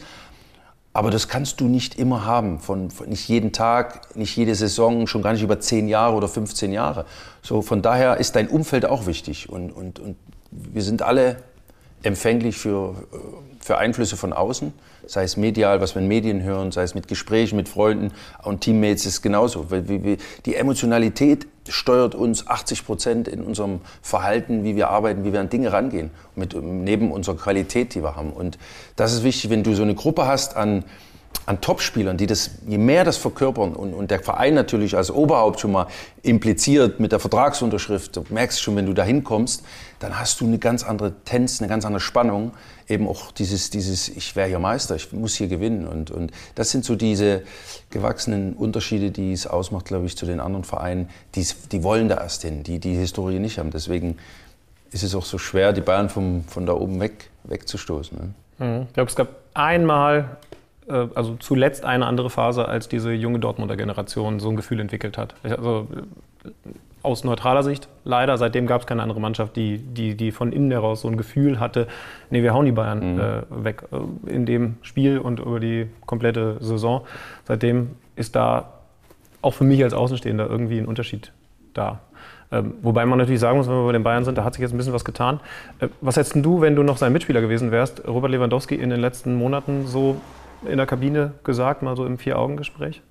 Aber 0.93 1.11
das 1.11 1.27
kannst 1.27 1.59
du 1.59 1.65
nicht 1.65 1.99
immer 1.99 2.25
haben, 2.25 2.59
von, 2.59 2.89
von, 2.89 3.09
nicht 3.09 3.27
jeden 3.27 3.51
Tag, 3.51 4.15
nicht 4.15 4.38
jede 4.38 4.55
Saison, 4.55 5.07
schon 5.07 5.21
gar 5.21 5.33
nicht 5.33 5.43
über 5.43 5.59
10 5.59 5.89
Jahre 5.89 6.15
oder 6.15 6.29
15 6.29 6.71
Jahre. 6.71 7.05
So, 7.41 7.61
von 7.61 7.81
daher 7.81 8.15
ist 8.15 8.38
dein 8.38 8.47
Umfeld 8.47 8.86
auch 8.86 9.05
wichtig. 9.05 9.49
Und, 9.49 9.71
und, 9.71 9.99
und 9.99 10.15
wir 10.51 10.81
sind 10.81 11.01
alle 11.01 11.36
empfänglich 12.01 12.57
für, 12.57 12.95
für 13.66 13.80
Einflüsse 13.80 14.16
von 14.16 14.32
außen, 14.32 14.74
sei 15.07 15.24
es 15.24 15.38
medial, 15.38 15.82
was 15.82 15.95
wir 15.95 16.01
in 16.03 16.07
Medien 16.07 16.43
hören, 16.43 16.72
sei 16.72 16.84
es 16.84 16.93
mit 16.93 17.07
Gesprächen 17.07 17.55
mit 17.55 17.68
Freunden 17.68 18.11
und 18.43 18.61
Teammates 18.61 19.07
ist 19.07 19.24
genauso. 19.24 19.66
Die 20.45 20.55
Emotionalität 20.55 21.47
steuert 21.68 22.13
uns 22.13 22.45
80 22.45 22.86
Prozent 22.86 23.28
in 23.28 23.41
unserem 23.41 23.82
Verhalten, 24.03 24.63
wie 24.63 24.76
wir 24.76 24.89
arbeiten, 24.89 25.26
wie 25.26 25.34
wir 25.34 25.39
an 25.39 25.49
Dinge 25.49 25.74
rangehen, 25.74 26.11
mit, 26.36 26.55
neben 26.55 27.11
unserer 27.11 27.38
Qualität, 27.38 27.95
die 27.95 28.03
wir 28.03 28.16
haben. 28.16 28.34
Und 28.34 28.59
das 28.97 29.13
ist 29.13 29.24
wichtig, 29.24 29.49
wenn 29.49 29.63
du 29.63 29.74
so 29.74 29.82
eine 29.82 29.95
Gruppe 29.95 30.28
hast 30.28 30.55
an 30.55 30.84
an 31.45 31.61
Topspielern, 31.61 32.17
die 32.17 32.27
das, 32.27 32.51
je 32.67 32.77
mehr 32.77 33.03
das 33.03 33.17
verkörpern 33.17 33.75
und, 33.75 33.93
und 33.93 34.11
der 34.11 34.19
Verein 34.19 34.53
natürlich 34.53 34.97
als 34.97 35.11
Oberhaupt 35.11 35.59
schon 35.59 35.71
mal 35.71 35.88
impliziert 36.23 36.99
mit 36.99 37.11
der 37.11 37.19
Vertragsunterschrift, 37.19 38.15
du 38.15 38.25
merkst 38.29 38.61
schon, 38.61 38.75
wenn 38.75 38.86
du 38.86 38.93
da 38.93 39.03
hinkommst, 39.03 39.63
dann 39.99 40.19
hast 40.19 40.41
du 40.41 40.45
eine 40.45 40.57
ganz 40.57 40.83
andere 40.83 41.13
Tenz, 41.23 41.61
eine 41.61 41.69
ganz 41.69 41.86
andere 41.86 41.99
Spannung, 41.99 42.51
eben 42.88 43.07
auch 43.07 43.31
dieses, 43.31 43.69
dieses 43.69 44.09
ich 44.09 44.36
wäre 44.36 44.47
hier 44.47 44.59
Meister, 44.59 44.95
ich 44.95 45.11
muss 45.13 45.36
hier 45.36 45.47
gewinnen 45.47 45.88
und, 45.88 46.11
und 46.11 46.31
das 46.55 46.71
sind 46.71 46.83
so 46.83 46.95
diese 46.95 47.43
gewachsenen 47.89 48.53
Unterschiede, 48.53 49.11
die 49.11 49.31
es 49.31 49.47
ausmacht, 49.47 49.86
glaube 49.86 50.05
ich, 50.05 50.17
zu 50.17 50.25
den 50.25 50.39
anderen 50.39 50.63
Vereinen, 50.63 51.09
die, 51.36 51.45
die 51.71 51.83
wollen 51.83 52.09
da 52.09 52.17
erst 52.17 52.41
hin, 52.41 52.63
die 52.63 52.79
die 52.79 52.95
Historie 52.95 53.39
nicht 53.39 53.59
haben, 53.59 53.71
deswegen 53.71 54.17
ist 54.91 55.03
es 55.03 55.13
auch 55.13 55.25
so 55.25 55.38
schwer, 55.38 55.73
die 55.73 55.81
Bayern 55.81 56.09
vom, 56.09 56.43
von 56.47 56.65
da 56.65 56.73
oben 56.73 56.99
weg, 56.99 57.29
wegzustoßen. 57.43 58.17
Ne? 58.17 58.65
Mhm. 58.65 58.86
Ich 58.88 58.93
glaube, 58.93 59.09
es 59.09 59.15
gab 59.15 59.29
einmal 59.53 60.38
also 60.91 61.36
zuletzt 61.39 61.86
eine 61.86 62.05
andere 62.05 62.29
Phase, 62.29 62.67
als 62.67 62.88
diese 62.88 63.11
junge 63.11 63.39
Dortmunder 63.39 63.75
Generation 63.75 64.39
so 64.39 64.49
ein 64.49 64.55
Gefühl 64.55 64.79
entwickelt 64.79 65.17
hat. 65.17 65.36
Also 65.43 65.88
äh, 66.43 66.49
aus 67.01 67.23
neutraler 67.23 67.63
Sicht 67.63 67.88
leider, 68.03 68.38
seitdem 68.38 68.67
gab 68.67 68.81
es 68.81 68.88
keine 68.88 69.03
andere 69.03 69.19
Mannschaft, 69.19 69.55
die, 69.55 69.77
die, 69.77 70.15
die 70.15 70.31
von 70.31 70.51
innen 70.51 70.71
heraus 70.71 71.01
so 71.01 71.07
ein 71.07 71.17
Gefühl 71.17 71.59
hatte, 71.59 71.88
nee, 72.29 72.41
wir 72.41 72.53
hauen 72.53 72.65
die 72.65 72.71
Bayern 72.71 73.13
mhm. 73.13 73.19
äh, 73.19 73.63
weg 73.63 73.83
äh, 73.91 74.31
in 74.31 74.45
dem 74.45 74.77
Spiel 74.81 75.19
und 75.19 75.39
über 75.39 75.59
die 75.59 75.88
komplette 76.05 76.57
Saison. 76.61 77.01
Seitdem 77.45 77.91
ist 78.15 78.36
da 78.36 78.71
auch 79.41 79.53
für 79.53 79.63
mich 79.63 79.83
als 79.83 79.93
Außenstehender 79.93 80.49
irgendwie 80.49 80.79
ein 80.79 80.88
Unterschied 80.88 81.31
da. 81.73 81.99
Ähm, 82.51 82.75
wobei 82.81 83.05
man 83.05 83.19
natürlich 83.19 83.41
sagen 83.41 83.57
muss, 83.57 83.67
wenn 83.67 83.75
wir 83.75 83.86
bei 83.86 83.91
den 83.91 84.03
Bayern 84.03 84.23
sind, 84.23 84.38
da 84.38 84.43
hat 84.43 84.53
sich 84.53 84.61
jetzt 84.61 84.73
ein 84.73 84.77
bisschen 84.77 84.93
was 84.93 85.05
getan. 85.05 85.39
Äh, 85.79 85.89
was 86.01 86.17
hättest 86.17 86.36
du, 86.36 86.61
wenn 86.61 86.75
du 86.75 86.83
noch 86.83 86.97
sein 86.97 87.13
Mitspieler 87.13 87.41
gewesen 87.41 87.71
wärst, 87.71 88.07
Robert 88.07 88.31
Lewandowski 88.31 88.75
in 88.75 88.89
den 88.89 88.99
letzten 88.99 89.36
Monaten 89.36 89.86
so 89.86 90.17
in 90.64 90.78
der 90.78 90.86
Kabine 90.86 91.34
gesagt, 91.43 91.82
mal 91.82 91.95
so 91.95 92.06
im 92.06 92.18
Vier-Augen-Gespräch? 92.18 93.01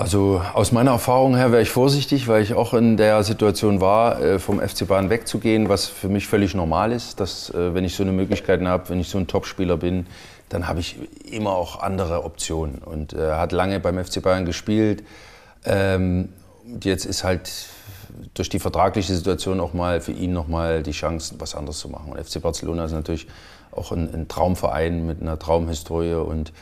Also 0.00 0.40
aus 0.54 0.72
meiner 0.72 0.92
Erfahrung 0.92 1.36
her 1.36 1.52
wäre 1.52 1.60
ich 1.60 1.68
vorsichtig, 1.68 2.26
weil 2.26 2.42
ich 2.42 2.54
auch 2.54 2.72
in 2.72 2.96
der 2.96 3.22
Situation 3.22 3.82
war, 3.82 4.18
äh, 4.18 4.38
vom 4.38 4.58
FC 4.58 4.88
Bayern 4.88 5.10
wegzugehen, 5.10 5.68
was 5.68 5.88
für 5.88 6.08
mich 6.08 6.26
völlig 6.26 6.54
normal 6.54 6.90
ist, 6.90 7.20
dass 7.20 7.50
äh, 7.50 7.74
wenn 7.74 7.84
ich 7.84 7.94
so 7.94 8.02
eine 8.02 8.12
Möglichkeit 8.12 8.62
habe, 8.62 8.88
wenn 8.88 8.98
ich 8.98 9.10
so 9.10 9.18
ein 9.18 9.26
Topspieler 9.26 9.76
bin, 9.76 10.06
dann 10.48 10.66
habe 10.66 10.80
ich 10.80 10.96
immer 11.30 11.50
auch 11.50 11.80
andere 11.80 12.24
Optionen. 12.24 12.78
Und 12.78 13.12
er 13.12 13.38
hat 13.38 13.52
lange 13.52 13.78
beim 13.78 14.02
FC 14.02 14.22
Bayern 14.22 14.46
gespielt. 14.46 15.04
Ähm, 15.66 16.30
jetzt 16.82 17.04
ist 17.04 17.22
halt 17.22 17.50
durch 18.32 18.48
die 18.48 18.58
vertragliche 18.58 19.14
Situation 19.14 19.60
auch 19.60 19.74
mal 19.74 20.00
für 20.00 20.12
ihn 20.12 20.32
nochmal 20.32 20.82
die 20.82 20.92
Chance, 20.92 21.34
was 21.38 21.54
anderes 21.54 21.78
zu 21.78 21.90
machen. 21.90 22.12
Und 22.12 22.26
FC 22.26 22.40
Barcelona 22.40 22.86
ist 22.86 22.92
natürlich 22.92 23.26
auch 23.80 23.92
ein, 23.92 24.12
ein 24.14 24.28
Traumverein 24.28 25.06
mit 25.06 25.20
einer 25.20 25.38
Traumhistorie 25.38 26.14
und 26.14 26.52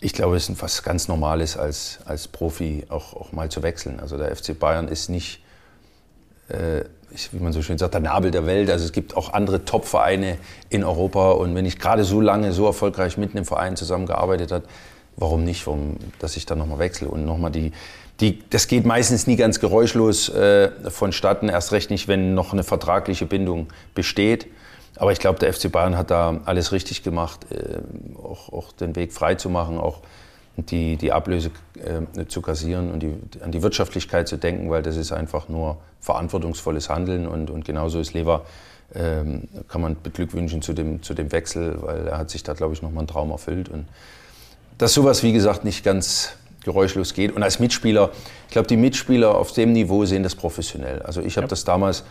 ich 0.00 0.12
glaube, 0.12 0.36
es 0.36 0.48
ist 0.48 0.60
was 0.60 0.82
ganz 0.82 1.08
Normales 1.08 1.56
als, 1.56 2.00
als 2.04 2.28
Profi 2.28 2.84
auch, 2.88 3.14
auch 3.14 3.32
mal 3.32 3.50
zu 3.50 3.62
wechseln. 3.62 4.00
Also 4.00 4.18
der 4.18 4.34
FC 4.34 4.58
Bayern 4.58 4.88
ist 4.88 5.08
nicht, 5.08 5.40
äh, 6.48 6.84
wie 7.32 7.42
man 7.42 7.52
so 7.52 7.62
schön 7.62 7.78
sagt, 7.78 7.94
der 7.94 8.00
Nabel 8.00 8.30
der 8.30 8.44
Welt. 8.44 8.68
Also 8.70 8.84
es 8.84 8.92
gibt 8.92 9.16
auch 9.16 9.32
andere 9.32 9.64
Top-Vereine 9.64 10.36
in 10.68 10.84
Europa 10.84 11.32
und 11.32 11.54
wenn 11.54 11.64
ich 11.64 11.78
gerade 11.78 12.04
so 12.04 12.20
lange, 12.20 12.52
so 12.52 12.66
erfolgreich 12.66 13.16
mit 13.16 13.34
einem 13.34 13.44
Verein 13.44 13.76
zusammengearbeitet 13.76 14.52
habe, 14.52 14.64
warum 15.16 15.44
nicht, 15.44 15.66
warum, 15.66 15.96
dass 16.18 16.36
ich 16.36 16.44
dann 16.44 16.58
nochmal 16.58 16.80
wechsle 16.80 17.08
und 17.08 17.24
nochmal 17.24 17.50
die, 17.50 17.72
die, 18.20 18.42
das 18.50 18.68
geht 18.68 18.84
meistens 18.84 19.26
nie 19.26 19.36
ganz 19.36 19.58
geräuschlos 19.58 20.28
äh, 20.28 20.70
vonstatten, 20.90 21.48
erst 21.48 21.72
recht 21.72 21.90
nicht, 21.90 22.08
wenn 22.08 22.34
noch 22.34 22.52
eine 22.52 22.62
vertragliche 22.62 23.26
Bindung 23.26 23.68
besteht. 23.94 24.48
Aber 24.96 25.12
ich 25.12 25.18
glaube, 25.18 25.38
der 25.38 25.52
FC 25.52 25.70
Bayern 25.70 25.96
hat 25.96 26.10
da 26.10 26.40
alles 26.44 26.72
richtig 26.72 27.02
gemacht, 27.02 27.46
äh, 27.50 27.78
auch, 28.16 28.52
auch, 28.52 28.72
den 28.72 28.94
Weg 28.96 29.12
frei 29.12 29.34
zu 29.34 29.50
machen, 29.50 29.78
auch 29.78 30.00
die, 30.56 30.96
die 30.96 31.10
Ablöse 31.10 31.50
äh, 31.76 32.26
zu 32.26 32.40
kassieren 32.40 32.92
und 32.92 33.02
die, 33.02 33.12
an 33.42 33.50
die 33.50 33.62
Wirtschaftlichkeit 33.62 34.28
zu 34.28 34.36
denken, 34.36 34.70
weil 34.70 34.82
das 34.82 34.96
ist 34.96 35.10
einfach 35.10 35.48
nur 35.48 35.78
verantwortungsvolles 36.00 36.88
Handeln 36.90 37.26
und, 37.26 37.50
und 37.50 37.64
genauso 37.64 37.98
ist 37.98 38.12
Lever, 38.14 38.42
ähm, 38.94 39.48
kann 39.68 39.80
man 39.80 39.96
beglückwünschen 40.00 40.62
zu 40.62 40.72
dem, 40.72 41.02
zu 41.02 41.14
dem 41.14 41.32
Wechsel, 41.32 41.78
weil 41.82 42.06
er 42.06 42.18
hat 42.18 42.30
sich 42.30 42.44
da, 42.44 42.52
glaube 42.52 42.74
ich, 42.74 42.82
nochmal 42.82 43.00
einen 43.00 43.08
Traum 43.08 43.30
erfüllt. 43.30 43.68
Und 43.68 43.86
dass 44.78 44.92
sowas, 44.92 45.22
wie 45.22 45.32
gesagt, 45.32 45.64
nicht 45.64 45.84
ganz 45.84 46.36
geräuschlos 46.62 47.14
geht. 47.14 47.32
Und 47.32 47.42
als 47.42 47.58
Mitspieler, 47.58 48.10
ich 48.46 48.52
glaube, 48.52 48.68
die 48.68 48.76
Mitspieler 48.76 49.34
auf 49.34 49.52
dem 49.52 49.72
Niveau 49.72 50.04
sehen 50.04 50.22
das 50.22 50.34
professionell. 50.34 51.02
Also 51.02 51.20
ich 51.20 51.36
habe 51.36 51.46
ja. 51.46 51.48
das 51.48 51.64
damals 51.64 52.04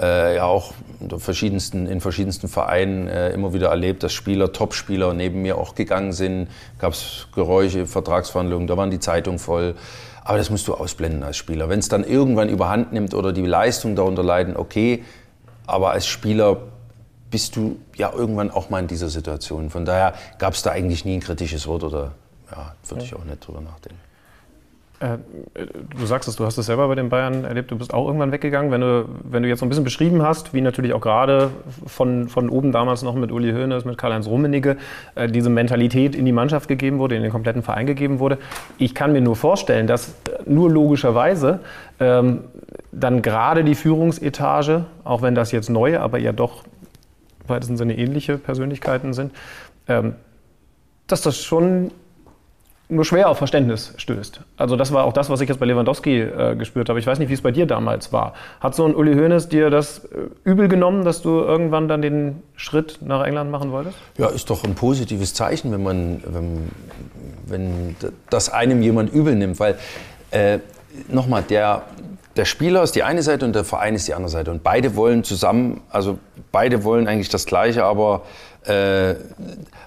äh, 0.00 0.36
ja 0.36 0.44
auch 0.44 0.72
in 1.00 1.18
verschiedensten, 1.18 1.86
in 1.86 2.00
verschiedensten 2.00 2.48
Vereinen 2.48 3.08
äh, 3.08 3.30
immer 3.30 3.52
wieder 3.52 3.68
erlebt, 3.68 4.02
dass 4.02 4.12
Spieler, 4.12 4.52
Topspieler 4.52 5.14
neben 5.14 5.42
mir 5.42 5.58
auch 5.58 5.74
gegangen 5.74 6.12
sind. 6.12 6.48
Gab 6.78 6.92
es 6.92 7.28
Geräusche, 7.34 7.86
Vertragsverhandlungen, 7.86 8.66
da 8.66 8.76
waren 8.76 8.90
die 8.90 9.00
Zeitungen 9.00 9.38
voll. 9.38 9.74
Aber 10.24 10.38
das 10.38 10.50
musst 10.50 10.68
du 10.68 10.74
ausblenden 10.74 11.22
als 11.22 11.36
Spieler. 11.36 11.68
Wenn 11.68 11.78
es 11.78 11.88
dann 11.88 12.04
irgendwann 12.04 12.48
überhand 12.48 12.92
nimmt 12.92 13.14
oder 13.14 13.32
die 13.32 13.46
Leistung 13.46 13.96
darunter 13.96 14.22
leiden, 14.22 14.56
okay. 14.56 15.04
Aber 15.66 15.92
als 15.92 16.06
Spieler 16.06 16.58
bist 17.30 17.56
du 17.56 17.78
ja 17.96 18.12
irgendwann 18.12 18.50
auch 18.50 18.70
mal 18.70 18.80
in 18.80 18.86
dieser 18.88 19.08
Situation. 19.08 19.70
Von 19.70 19.84
daher 19.84 20.14
gab 20.38 20.54
es 20.54 20.62
da 20.62 20.70
eigentlich 20.70 21.04
nie 21.04 21.14
ein 21.14 21.20
kritisches 21.20 21.66
Wort 21.66 21.84
oder 21.84 22.12
ja, 22.50 22.74
würde 22.88 23.04
ich 23.04 23.14
auch 23.14 23.24
nicht 23.24 23.46
drüber 23.46 23.60
nachdenken. 23.60 24.07
Äh, 25.00 25.18
du 25.96 26.06
sagst 26.06 26.28
es, 26.28 26.36
du 26.36 26.44
hast 26.44 26.58
es 26.58 26.66
selber 26.66 26.88
bei 26.88 26.96
den 26.96 27.08
Bayern 27.08 27.44
erlebt, 27.44 27.70
du 27.70 27.78
bist 27.78 27.94
auch 27.94 28.06
irgendwann 28.06 28.32
weggegangen. 28.32 28.72
Wenn 28.72 28.80
du, 28.80 29.08
wenn 29.22 29.42
du 29.44 29.48
jetzt 29.48 29.60
so 29.60 29.66
ein 29.66 29.68
bisschen 29.68 29.84
beschrieben 29.84 30.22
hast, 30.22 30.54
wie 30.54 30.60
natürlich 30.60 30.92
auch 30.92 31.00
gerade 31.00 31.50
von, 31.86 32.28
von 32.28 32.48
oben 32.48 32.72
damals 32.72 33.02
noch 33.02 33.14
mit 33.14 33.30
Uli 33.30 33.52
Hoeneß, 33.52 33.84
mit 33.84 33.96
Karl-Heinz 33.96 34.26
Rummenigge, 34.26 34.76
äh, 35.14 35.28
diese 35.28 35.50
Mentalität 35.50 36.16
in 36.16 36.24
die 36.24 36.32
Mannschaft 36.32 36.68
gegeben 36.68 36.98
wurde, 36.98 37.14
in 37.14 37.22
den 37.22 37.30
kompletten 37.30 37.62
Verein 37.62 37.86
gegeben 37.86 38.18
wurde. 38.18 38.38
Ich 38.76 38.94
kann 38.94 39.12
mir 39.12 39.20
nur 39.20 39.36
vorstellen, 39.36 39.86
dass 39.86 40.14
nur 40.46 40.68
logischerweise 40.70 41.60
ähm, 42.00 42.44
dann 42.90 43.22
gerade 43.22 43.62
die 43.62 43.76
Führungsetage, 43.76 44.86
auch 45.04 45.22
wenn 45.22 45.36
das 45.36 45.52
jetzt 45.52 45.70
neue, 45.70 46.00
aber 46.00 46.18
ja 46.18 46.32
doch 46.32 46.64
im 47.44 47.48
weitesten 47.48 47.76
Sinne 47.76 47.96
ähnliche 47.96 48.36
Persönlichkeiten 48.36 49.12
sind, 49.12 49.32
ähm, 49.86 50.14
dass 51.06 51.22
das 51.22 51.38
schon 51.38 51.92
nur 52.90 53.04
schwer 53.04 53.28
auf 53.28 53.38
Verständnis 53.38 53.92
stößt. 53.98 54.40
Also 54.56 54.76
das 54.76 54.92
war 54.92 55.04
auch 55.04 55.12
das, 55.12 55.28
was 55.28 55.40
ich 55.40 55.48
jetzt 55.48 55.58
bei 55.58 55.66
Lewandowski 55.66 56.20
äh, 56.20 56.56
gespürt 56.56 56.88
habe. 56.88 56.98
Ich 56.98 57.06
weiß 57.06 57.18
nicht, 57.18 57.28
wie 57.28 57.34
es 57.34 57.42
bei 57.42 57.50
dir 57.50 57.66
damals 57.66 58.12
war. 58.12 58.32
Hat 58.60 58.74
so 58.74 58.86
ein 58.86 58.94
Uli 58.94 59.14
Hoeneß 59.14 59.48
dir 59.48 59.68
das 59.68 60.04
äh, 60.06 60.28
übel 60.44 60.68
genommen, 60.68 61.04
dass 61.04 61.20
du 61.20 61.40
irgendwann 61.40 61.88
dann 61.88 62.00
den 62.00 62.42
Schritt 62.56 63.00
nach 63.02 63.24
England 63.24 63.50
machen 63.50 63.72
wolltest? 63.72 63.96
Ja, 64.16 64.28
ist 64.28 64.48
doch 64.48 64.64
ein 64.64 64.74
positives 64.74 65.34
Zeichen, 65.34 65.70
wenn 65.70 65.82
man, 65.82 66.22
wenn, 66.26 66.70
wenn 67.46 67.96
das 68.30 68.48
einem 68.48 68.80
jemand 68.80 69.12
übel 69.12 69.34
nimmt, 69.34 69.60
weil 69.60 69.76
äh, 70.30 70.58
nochmal 71.08 71.42
der 71.42 71.82
der 72.36 72.44
Spieler 72.44 72.84
ist 72.84 72.94
die 72.94 73.02
eine 73.02 73.22
Seite 73.24 73.44
und 73.44 73.54
der 73.56 73.64
Verein 73.64 73.96
ist 73.96 74.06
die 74.06 74.14
andere 74.14 74.30
Seite. 74.30 74.52
Und 74.52 74.62
beide 74.62 74.94
wollen 74.94 75.24
zusammen, 75.24 75.80
also 75.90 76.20
beide 76.52 76.84
wollen 76.84 77.08
eigentlich 77.08 77.30
das 77.30 77.46
Gleiche, 77.46 77.82
aber 77.82 78.22
äh, 78.64 79.16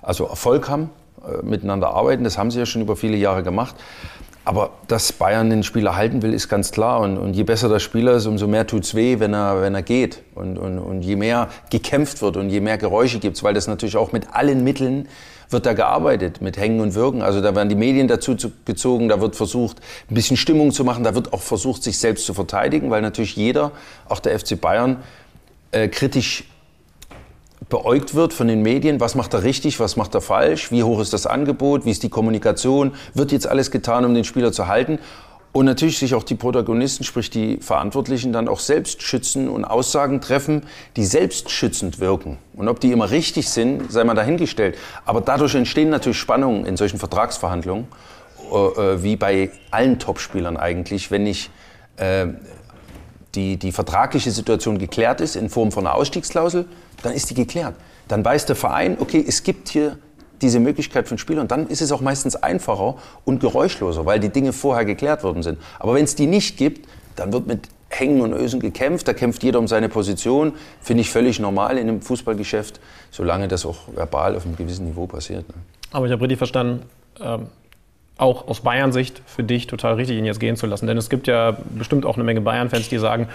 also 0.02 0.26
Erfolg 0.26 0.68
haben 0.68 0.90
miteinander 1.44 1.94
arbeiten. 1.94 2.24
Das 2.24 2.38
haben 2.38 2.52
sie 2.52 2.60
ja 2.60 2.66
schon 2.66 2.82
über 2.82 2.96
viele 2.96 3.18
Jahre 3.18 3.44
gemacht. 3.44 3.76
Aber 4.44 4.72
dass 4.88 5.14
Bayern 5.14 5.52
den 5.52 5.62
Spieler 5.62 5.96
halten 5.96 6.24
will, 6.24 6.34
ist 6.34 6.50
ganz 6.50 6.72
klar. 6.72 7.02
Und, 7.02 7.18
und 7.18 7.36
je 7.36 7.44
besser 7.44 7.70
der 7.70 7.80
Spieler 7.80 8.14
ist, 8.14 8.26
umso 8.26 8.48
mehr 8.48 8.66
tut 8.66 8.84
es 8.84 8.96
weh, 8.96 9.20
wenn 9.20 9.34
er, 9.34 9.62
wenn 9.62 9.76
er 9.76 9.84
geht. 9.84 10.24
Und, 10.34 10.58
und, 10.58 10.80
und 10.80 11.02
je 11.04 11.16
mehr 11.16 11.50
gekämpft 11.70 12.22
wird 12.22 12.38
und 12.38 12.50
je 12.50 12.60
mehr 12.60 12.78
Geräusche 12.78 13.20
gibt 13.20 13.38
es, 13.38 13.44
weil 13.44 13.54
das 13.54 13.68
natürlich 13.68 13.98
auch 13.98 14.12
mit 14.12 14.34
allen 14.34 14.64
Mitteln 14.64 15.08
wird 15.52 15.66
da 15.66 15.74
gearbeitet, 15.74 16.42
mit 16.42 16.58
Hängen 16.58 16.80
und 16.80 16.96
Wirken. 16.96 17.22
Also 17.22 17.42
da 17.42 17.56
werden 17.56 17.70
die 17.70 17.76
Medien 17.76 18.08
dazu 18.08 18.36
gezogen, 18.66 19.10
da 19.10 19.22
wird 19.22 19.36
versucht, 19.36 19.78
ein 20.10 20.16
bisschen 20.16 20.38
Stimmung 20.38 20.72
zu 20.72 20.84
machen, 20.84 21.04
da 21.04 21.14
wird 21.14 21.34
auch 21.34 21.42
versucht, 21.42 21.84
sich 21.84 22.00
selbst 22.00 22.26
zu 22.26 22.34
verteidigen, 22.34 22.90
weil 22.90 23.02
natürlich 23.02 23.36
jeder, 23.36 23.72
auch 24.08 24.20
der 24.20 24.40
FC 24.40 24.60
Bayern, 24.60 24.98
äh, 25.72 25.88
kritisch 25.88 26.46
beäugt 27.72 28.14
wird 28.14 28.34
von 28.34 28.48
den 28.48 28.62
Medien, 28.62 29.00
was 29.00 29.16
macht 29.16 29.34
er 29.34 29.42
richtig, 29.42 29.80
was 29.80 29.96
macht 29.96 30.14
er 30.14 30.22
falsch, 30.22 30.72
wie 30.72 30.84
hoch 30.84 31.00
ist 31.00 31.14
das 31.14 31.26
Angebot, 31.26 31.86
wie 31.86 31.92
ist 31.92 32.04
die 32.04 32.10
Kommunikation, 32.10 32.94
wird 33.16 33.32
jetzt 33.32 33.48
alles 33.48 33.72
getan, 33.72 34.06
um 34.06 34.14
den 34.14 34.26
Spieler 34.26 34.52
zu 34.52 34.68
halten. 34.68 35.00
Und 35.54 35.66
natürlich 35.66 35.98
sich 35.98 36.14
auch 36.14 36.24
die 36.24 36.36
Protagonisten, 36.36 37.04
sprich 37.04 37.30
die 37.30 37.58
Verantwortlichen, 37.58 38.32
dann 38.32 38.48
auch 38.48 38.60
selbst 38.60 39.02
schützen 39.02 39.50
und 39.50 39.66
Aussagen 39.66 40.22
treffen, 40.22 40.64
die 40.96 41.04
selbstschützend 41.04 42.00
wirken. 42.00 42.38
Und 42.54 42.70
ob 42.70 42.80
die 42.80 42.92
immer 42.92 43.10
richtig 43.10 43.50
sind, 43.50 43.92
sei 43.92 44.04
mal 44.04 44.14
dahingestellt. 44.14 44.78
Aber 45.06 45.20
dadurch 45.20 45.56
entstehen 45.56 45.90
natürlich 45.90 46.20
Spannungen 46.20 46.66
in 46.66 46.78
solchen 46.78 47.00
Vertragsverhandlungen, 47.00 47.88
äh, 48.50 48.56
äh 48.56 49.04
wie 49.04 49.18
bei 49.18 49.50
allen 49.72 50.00
Topspielern 50.00 50.56
eigentlich, 50.56 51.12
wenn 51.12 51.26
ich 51.26 51.50
äh, 51.98 52.28
die, 53.36 53.58
die 53.58 53.72
vertragliche 53.72 54.32
Situation 54.32 54.78
geklärt 54.78 55.22
ist 55.22 55.36
in 55.36 55.50
Form 55.50 55.72
von 55.72 55.86
einer 55.86 55.96
Ausstiegsklausel, 55.96 56.66
dann 57.04 57.14
ist 57.14 57.30
die 57.30 57.34
geklärt. 57.34 57.76
Dann 58.08 58.24
weiß 58.26 58.46
der 58.46 58.56
Verein, 58.56 58.98
okay, 59.00 59.24
es 59.26 59.44
gibt 59.44 59.70
hier 59.70 59.98
diese 60.42 60.60
Möglichkeit 60.60 61.08
für 61.08 61.16
ein 61.16 61.18
Spiel 61.18 61.40
und 61.40 61.52
dann 61.52 61.68
ist 61.68 61.82
es 61.82 61.92
auch 61.92 62.02
meistens 62.02 62.36
einfacher 62.36 62.96
und 63.26 63.40
geräuschloser, 63.40 64.06
weil 64.06 64.20
die 64.20 64.30
Dinge 64.30 64.54
vorher 64.54 64.86
geklärt 64.86 65.24
worden 65.24 65.44
sind. 65.44 65.60
Aber 65.80 65.94
wenn 65.94 66.04
es 66.04 66.16
die 66.16 66.28
nicht 66.28 66.58
gibt, 66.58 66.88
dann 67.16 67.32
wird 67.32 67.48
mit 67.48 67.70
Hängen 67.90 68.22
und 68.22 68.34
Ösen 68.34 68.60
gekämpft, 68.60 69.08
da 69.08 69.14
kämpft 69.14 69.44
jeder 69.44 69.60
um 69.60 69.68
seine 69.68 69.90
Position, 69.90 70.54
finde 70.82 71.02
ich 71.02 71.12
völlig 71.12 71.40
normal 71.40 71.78
in 71.78 71.90
einem 71.90 72.02
Fußballgeschäft, 72.02 72.80
solange 73.12 73.48
das 73.48 73.66
auch 73.66 73.78
verbal 73.94 74.36
auf 74.36 74.46
einem 74.46 74.56
gewissen 74.56 74.86
Niveau 74.86 75.08
passiert. 75.08 75.48
Ne? 75.50 75.56
Aber 75.92 76.06
ich 76.06 76.12
habe 76.12 76.22
richtig 76.22 76.38
verstanden, 76.38 76.84
ähm, 77.20 77.48
auch 78.22 78.48
aus 78.48 78.62
Bayern-Sicht 78.62 79.22
für 79.26 79.44
dich 79.44 79.68
total 79.68 79.96
richtig, 79.96 80.18
ihn 80.18 80.26
jetzt 80.26 80.40
gehen 80.40 80.56
zu 80.56 80.68
lassen. 80.68 80.88
Denn 80.88 80.98
es 80.98 81.10
gibt 81.10 81.28
ja 81.28 81.58
bestimmt 81.72 82.06
auch 82.06 82.16
eine 82.16 82.24
Menge 82.24 82.42
Bayern-Fans, 82.42 82.90
die 82.90 82.98
sagen, 82.98 83.28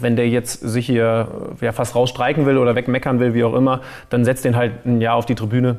wenn 0.00 0.16
der 0.16 0.28
jetzt 0.28 0.60
sich 0.60 0.86
hier 0.86 1.28
ja, 1.60 1.72
fast 1.72 1.94
rausstreiken 1.94 2.46
will 2.46 2.58
oder 2.58 2.74
wegmeckern 2.74 3.20
will, 3.20 3.34
wie 3.34 3.44
auch 3.44 3.54
immer, 3.54 3.80
dann 4.10 4.24
setzt 4.24 4.44
den 4.44 4.56
halt 4.56 4.86
ein 4.86 5.00
Jahr 5.00 5.16
auf 5.16 5.26
die 5.26 5.34
Tribüne. 5.34 5.76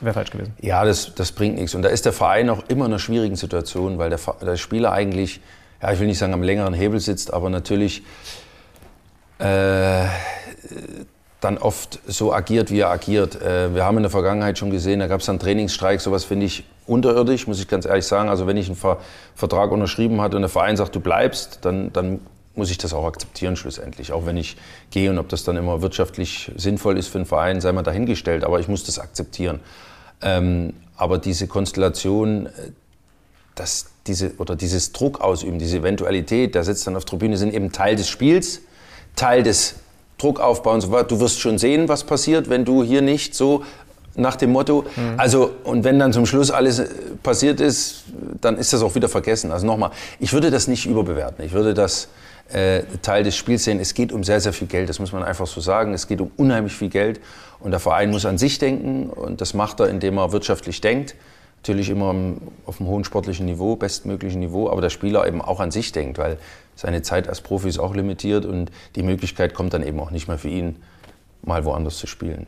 Wäre 0.00 0.14
falsch 0.14 0.30
gewesen. 0.30 0.54
Ja, 0.60 0.84
das, 0.84 1.14
das 1.14 1.32
bringt 1.32 1.56
nichts. 1.56 1.74
Und 1.74 1.82
da 1.82 1.88
ist 1.88 2.04
der 2.04 2.12
Verein 2.12 2.50
auch 2.50 2.62
immer 2.68 2.84
in 2.84 2.92
einer 2.92 3.00
schwierigen 3.00 3.34
Situation, 3.34 3.98
weil 3.98 4.10
der, 4.10 4.20
der 4.40 4.56
Spieler 4.56 4.92
eigentlich, 4.92 5.40
ja, 5.82 5.92
ich 5.92 5.98
will 5.98 6.06
nicht 6.06 6.18
sagen 6.18 6.34
am 6.34 6.42
längeren 6.42 6.74
Hebel 6.74 7.00
sitzt, 7.00 7.32
aber 7.32 7.50
natürlich 7.50 8.02
äh, 9.40 10.04
dann 11.40 11.58
oft 11.58 12.00
so 12.06 12.32
agiert, 12.32 12.70
wie 12.70 12.80
er 12.80 12.90
agiert. 12.90 13.40
Äh, 13.40 13.74
wir 13.74 13.84
haben 13.84 13.96
in 13.96 14.02
der 14.02 14.10
Vergangenheit 14.10 14.58
schon 14.58 14.70
gesehen, 14.70 15.00
da 15.00 15.06
gab 15.06 15.20
es 15.20 15.26
dann 15.26 15.38
Trainingsstreik, 15.38 16.00
sowas 16.00 16.24
finde 16.24 16.46
ich 16.46 16.64
unterirdisch, 16.86 17.46
muss 17.46 17.60
ich 17.60 17.68
ganz 17.68 17.86
ehrlich 17.86 18.06
sagen. 18.06 18.28
Also 18.28 18.46
wenn 18.46 18.56
ich 18.56 18.66
einen 18.66 18.76
Ver 18.76 18.98
Vertrag 19.34 19.70
unterschrieben 19.70 20.20
hatte 20.20 20.36
und 20.36 20.42
der 20.42 20.48
Verein 20.48 20.76
sagt, 20.76 20.96
du 20.96 21.00
bleibst, 21.00 21.60
dann, 21.62 21.92
dann 21.92 22.20
muss 22.56 22.70
ich 22.70 22.78
das 22.78 22.92
auch 22.92 23.04
akzeptieren 23.04 23.54
schlussendlich. 23.54 24.12
Auch 24.12 24.26
wenn 24.26 24.36
ich 24.36 24.56
gehe 24.90 25.10
und 25.10 25.18
ob 25.18 25.28
das 25.28 25.44
dann 25.44 25.56
immer 25.56 25.80
wirtschaftlich 25.80 26.50
sinnvoll 26.56 26.98
ist 26.98 27.06
für 27.06 27.18
einen 27.18 27.26
Verein, 27.26 27.60
sei 27.60 27.70
mal 27.70 27.82
dahingestellt, 27.82 28.42
aber 28.42 28.58
ich 28.58 28.66
muss 28.66 28.82
das 28.84 28.98
akzeptieren. 28.98 29.60
Ähm, 30.20 30.74
aber 30.96 31.18
diese 31.18 31.46
Konstellation, 31.46 32.46
äh, 32.46 32.50
dass 33.54 33.90
diese, 34.08 34.34
oder 34.38 34.56
dieses 34.56 34.92
Druck 34.92 35.20
ausüben, 35.20 35.60
diese 35.60 35.78
Eventualität, 35.78 36.56
der 36.56 36.64
sitzt 36.64 36.86
dann 36.86 36.96
auf 36.96 37.04
Tribüne, 37.04 37.36
sind 37.36 37.54
eben 37.54 37.70
Teil 37.70 37.94
des 37.94 38.08
Spiels, 38.08 38.62
Teil 39.14 39.44
des 39.44 39.76
Druckaufbau 40.18 40.74
und 40.74 40.80
so 40.80 40.90
weiter. 40.90 41.04
Du 41.04 41.20
wirst 41.20 41.40
schon 41.40 41.58
sehen, 41.58 41.88
was 41.88 42.04
passiert, 42.04 42.50
wenn 42.50 42.64
du 42.64 42.82
hier 42.82 43.02
nicht 43.02 43.34
so 43.34 43.64
nach 44.18 44.36
dem 44.36 44.50
Motto. 44.50 44.84
Mhm. 44.96 45.14
Also, 45.16 45.52
und 45.64 45.84
wenn 45.84 45.98
dann 45.98 46.12
zum 46.12 46.26
Schluss 46.26 46.50
alles 46.50 46.80
äh, 46.80 46.88
passiert 47.22 47.60
ist, 47.60 48.04
dann 48.40 48.58
ist 48.58 48.72
das 48.72 48.82
auch 48.82 48.94
wieder 48.94 49.08
vergessen. 49.08 49.52
Also 49.52 49.66
nochmal, 49.66 49.90
ich 50.18 50.32
würde 50.32 50.50
das 50.50 50.68
nicht 50.68 50.86
überbewerten. 50.86 51.44
Ich 51.44 51.52
würde 51.52 51.72
das 51.72 52.08
äh, 52.52 52.82
Teil 53.02 53.22
des 53.22 53.36
Spiels 53.36 53.64
sehen. 53.64 53.78
Es 53.80 53.94
geht 53.94 54.12
um 54.12 54.24
sehr, 54.24 54.40
sehr 54.40 54.52
viel 54.52 54.66
Geld. 54.66 54.88
Das 54.88 54.98
muss 54.98 55.12
man 55.12 55.22
einfach 55.22 55.46
so 55.46 55.60
sagen. 55.60 55.94
Es 55.94 56.06
geht 56.06 56.20
um 56.20 56.30
unheimlich 56.36 56.74
viel 56.74 56.88
Geld. 56.88 57.20
Und 57.60 57.70
der 57.70 57.80
Verein 57.80 58.10
muss 58.10 58.26
an 58.26 58.38
sich 58.38 58.58
denken. 58.58 59.08
Und 59.08 59.40
das 59.40 59.54
macht 59.54 59.80
er, 59.80 59.88
indem 59.88 60.18
er 60.18 60.32
wirtschaftlich 60.32 60.80
denkt. 60.80 61.14
Natürlich 61.62 61.90
immer 61.90 62.14
auf 62.66 62.80
einem 62.80 62.88
hohen 62.88 63.04
sportlichen 63.04 63.46
Niveau, 63.46 63.74
bestmöglichen 63.76 64.40
Niveau, 64.40 64.70
aber 64.70 64.80
der 64.80 64.90
Spieler 64.90 65.26
eben 65.26 65.42
auch 65.42 65.58
an 65.58 65.72
sich 65.72 65.90
denkt, 65.90 66.16
weil 66.16 66.38
seine 66.78 67.02
Zeit 67.02 67.28
als 67.28 67.40
Profi 67.40 67.68
ist 67.68 67.80
auch 67.80 67.92
limitiert 67.92 68.46
und 68.46 68.70
die 68.94 69.02
Möglichkeit 69.02 69.52
kommt 69.52 69.74
dann 69.74 69.82
eben 69.82 69.98
auch 69.98 70.12
nicht 70.12 70.28
mehr 70.28 70.38
für 70.38 70.48
ihn, 70.48 70.76
mal 71.42 71.64
woanders 71.64 71.98
zu 71.98 72.06
spielen. 72.06 72.46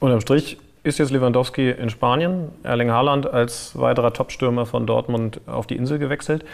Unterm 0.00 0.20
Strich 0.20 0.58
ist 0.82 0.98
jetzt 0.98 1.12
Lewandowski 1.12 1.70
in 1.70 1.88
Spanien, 1.88 2.48
Erling 2.64 2.90
Haaland 2.90 3.32
als 3.32 3.78
weiterer 3.78 4.12
Topstürmer 4.12 4.66
von 4.66 4.88
Dortmund 4.88 5.40
auf 5.46 5.68
die 5.68 5.76
Insel 5.76 6.00
gewechselt. 6.00 6.44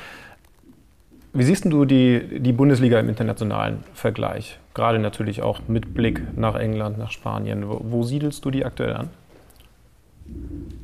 Wie 1.33 1.43
siehst 1.43 1.65
du 1.65 1.87
die, 1.87 2.41
die 2.41 2.53
Bundesliga 2.53 3.01
im 3.01 3.09
internationalen 3.09 3.83
Vergleich? 3.95 4.59
Gerade 4.75 4.99
natürlich 4.99 5.41
auch 5.41 5.61
mit 5.69 5.95
Blick 5.95 6.21
nach 6.37 6.55
England, 6.55 6.99
nach 6.99 7.13
Spanien. 7.13 7.67
Wo, 7.67 7.81
wo 7.83 8.03
siedelst 8.03 8.45
du 8.45 8.51
die 8.51 8.67
aktuell 8.67 8.93
an? 8.93 9.09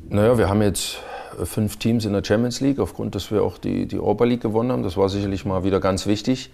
Naja, 0.09 0.35
wir 0.35 0.49
haben 0.49 0.63
jetzt 0.63 0.99
fünf 1.45 1.77
Teams 1.77 2.05
in 2.05 2.13
der 2.13 2.23
Champions 2.23 2.61
League, 2.61 2.79
aufgrund, 2.79 3.15
dass 3.15 3.31
wir 3.31 3.43
auch 3.43 3.57
die, 3.57 3.85
die 3.85 3.97
Europa 3.97 4.25
League 4.25 4.41
gewonnen 4.41 4.71
haben. 4.71 4.83
Das 4.83 4.97
war 4.97 5.09
sicherlich 5.09 5.45
mal 5.45 5.63
wieder 5.63 5.79
ganz 5.79 6.05
wichtig. 6.07 6.51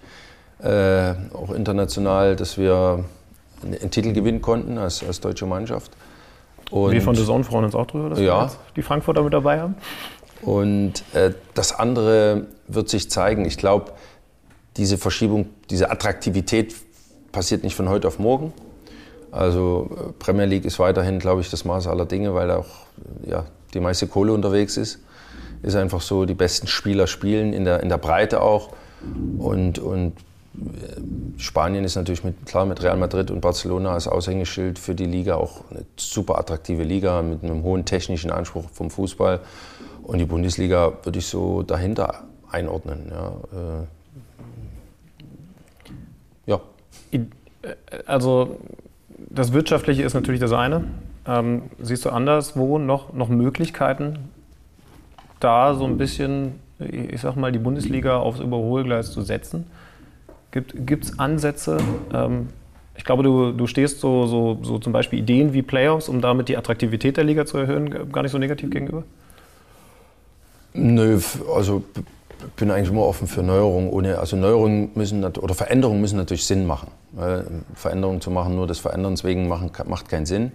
Äh, 0.62 1.14
auch 1.34 1.50
international, 1.54 2.36
dass 2.36 2.56
wir 2.56 3.04
einen 3.62 3.90
Titel 3.90 4.12
gewinnen 4.12 4.40
konnten 4.42 4.78
als, 4.78 5.04
als 5.04 5.20
deutsche 5.20 5.46
Mannschaft. 5.46 5.92
Und 6.70 6.92
wir 6.92 7.02
von 7.02 7.14
der 7.14 7.24
Zone 7.24 7.44
freuen 7.44 7.64
uns 7.64 7.74
auch 7.74 7.86
drüber, 7.86 8.10
dass 8.10 8.18
ja. 8.18 8.48
wir 8.48 8.50
die 8.74 8.82
Frankfurter 8.82 9.22
mit 9.22 9.32
dabei 9.32 9.60
haben. 9.60 9.76
Und 10.42 11.04
äh, 11.14 11.32
das 11.54 11.72
andere 11.72 12.46
wird 12.68 12.88
sich 12.88 13.10
zeigen. 13.10 13.44
Ich 13.44 13.56
glaube, 13.56 13.92
diese 14.76 14.98
Verschiebung, 14.98 15.46
diese 15.70 15.90
Attraktivität 15.90 16.74
passiert 17.32 17.62
nicht 17.64 17.76
von 17.76 17.88
heute 17.88 18.08
auf 18.08 18.18
morgen. 18.18 18.52
Also 19.30 19.90
äh, 19.90 20.12
Premier 20.18 20.46
League 20.46 20.64
ist 20.64 20.78
weiterhin, 20.78 21.18
glaube 21.18 21.40
ich, 21.40 21.50
das 21.50 21.64
Maß 21.64 21.86
aller 21.86 22.06
Dinge, 22.06 22.34
weil 22.34 22.50
auch 22.50 22.66
ja, 23.26 23.44
die 23.76 23.80
meiste 23.80 24.06
Kohle 24.06 24.32
unterwegs 24.32 24.76
ist. 24.76 24.98
Ist 25.62 25.76
einfach 25.76 26.00
so, 26.00 26.24
die 26.24 26.34
besten 26.34 26.66
Spieler 26.66 27.06
spielen 27.06 27.52
in 27.52 27.64
der, 27.64 27.82
in 27.82 27.88
der 27.88 27.98
Breite 27.98 28.42
auch. 28.42 28.70
Und, 29.38 29.78
und 29.78 30.12
äh, 30.56 31.38
Spanien 31.38 31.84
ist 31.84 31.96
natürlich 31.96 32.24
mit, 32.24 32.46
klar 32.46 32.66
mit 32.66 32.82
Real 32.82 32.96
Madrid 32.96 33.30
und 33.30 33.40
Barcelona 33.40 33.92
als 33.92 34.08
Aushängeschild 34.08 34.78
für 34.78 34.94
die 34.94 35.06
Liga 35.06 35.36
auch 35.36 35.62
eine 35.70 35.84
super 35.96 36.38
attraktive 36.38 36.82
Liga 36.82 37.22
mit 37.22 37.42
einem 37.42 37.62
hohen 37.62 37.84
technischen 37.84 38.30
Anspruch 38.30 38.64
vom 38.72 38.90
Fußball. 38.90 39.40
Und 40.02 40.18
die 40.18 40.24
Bundesliga 40.24 40.92
würde 41.02 41.18
ich 41.18 41.26
so 41.26 41.62
dahinter 41.62 42.24
einordnen. 42.50 43.10
Ja. 43.10 43.28
Äh, 46.46 46.50
ja. 46.50 46.60
Äh, 47.12 47.24
also 48.06 48.58
das 49.30 49.52
Wirtschaftliche 49.52 50.02
ist 50.02 50.14
natürlich 50.14 50.40
das 50.40 50.52
eine. 50.52 50.84
Ähm, 51.26 51.62
siehst 51.80 52.04
du 52.04 52.10
anderswo 52.10 52.78
noch, 52.78 53.12
noch 53.12 53.28
Möglichkeiten, 53.28 54.30
da 55.40 55.74
so 55.74 55.84
ein 55.84 55.98
bisschen, 55.98 56.60
ich 56.78 57.20
sag 57.20 57.36
mal, 57.36 57.52
die 57.52 57.58
Bundesliga 57.58 58.18
aufs 58.18 58.40
Überholgleis 58.40 59.12
zu 59.12 59.22
setzen? 59.22 59.66
Gibt 60.52 61.04
es 61.04 61.18
Ansätze? 61.18 61.78
Ähm, 62.14 62.48
ich 62.96 63.04
glaube, 63.04 63.22
du, 63.22 63.52
du 63.52 63.66
stehst 63.66 64.00
so, 64.00 64.26
so, 64.26 64.58
so 64.62 64.78
zum 64.78 64.92
Beispiel 64.92 65.18
Ideen 65.18 65.52
wie 65.52 65.62
Playoffs, 65.62 66.08
um 66.08 66.20
damit 66.20 66.48
die 66.48 66.56
Attraktivität 66.56 67.16
der 67.16 67.24
Liga 67.24 67.44
zu 67.44 67.58
erhöhen, 67.58 68.10
gar 68.10 68.22
nicht 68.22 68.32
so 68.32 68.38
negativ 68.38 68.70
gegenüber? 68.70 69.02
Nö, 70.72 71.18
also 71.54 71.82
bin 72.56 72.70
eigentlich 72.70 72.90
immer 72.90 73.02
offen 73.02 73.26
für 73.26 73.42
Neuerungen. 73.42 73.90
Ohne, 73.90 74.18
also 74.18 74.36
Neuerungen 74.36 74.90
müssen 74.94 75.24
oder 75.24 75.54
Veränderungen 75.54 76.00
müssen 76.00 76.16
natürlich 76.16 76.46
Sinn 76.46 76.66
machen. 76.66 76.88
Veränderungen 77.74 78.20
zu 78.20 78.30
machen, 78.30 78.56
nur 78.56 78.66
des 78.66 78.78
Veränderns 78.78 79.24
wegen 79.24 79.48
machen, 79.48 79.70
macht 79.86 80.08
keinen 80.08 80.26
Sinn. 80.26 80.52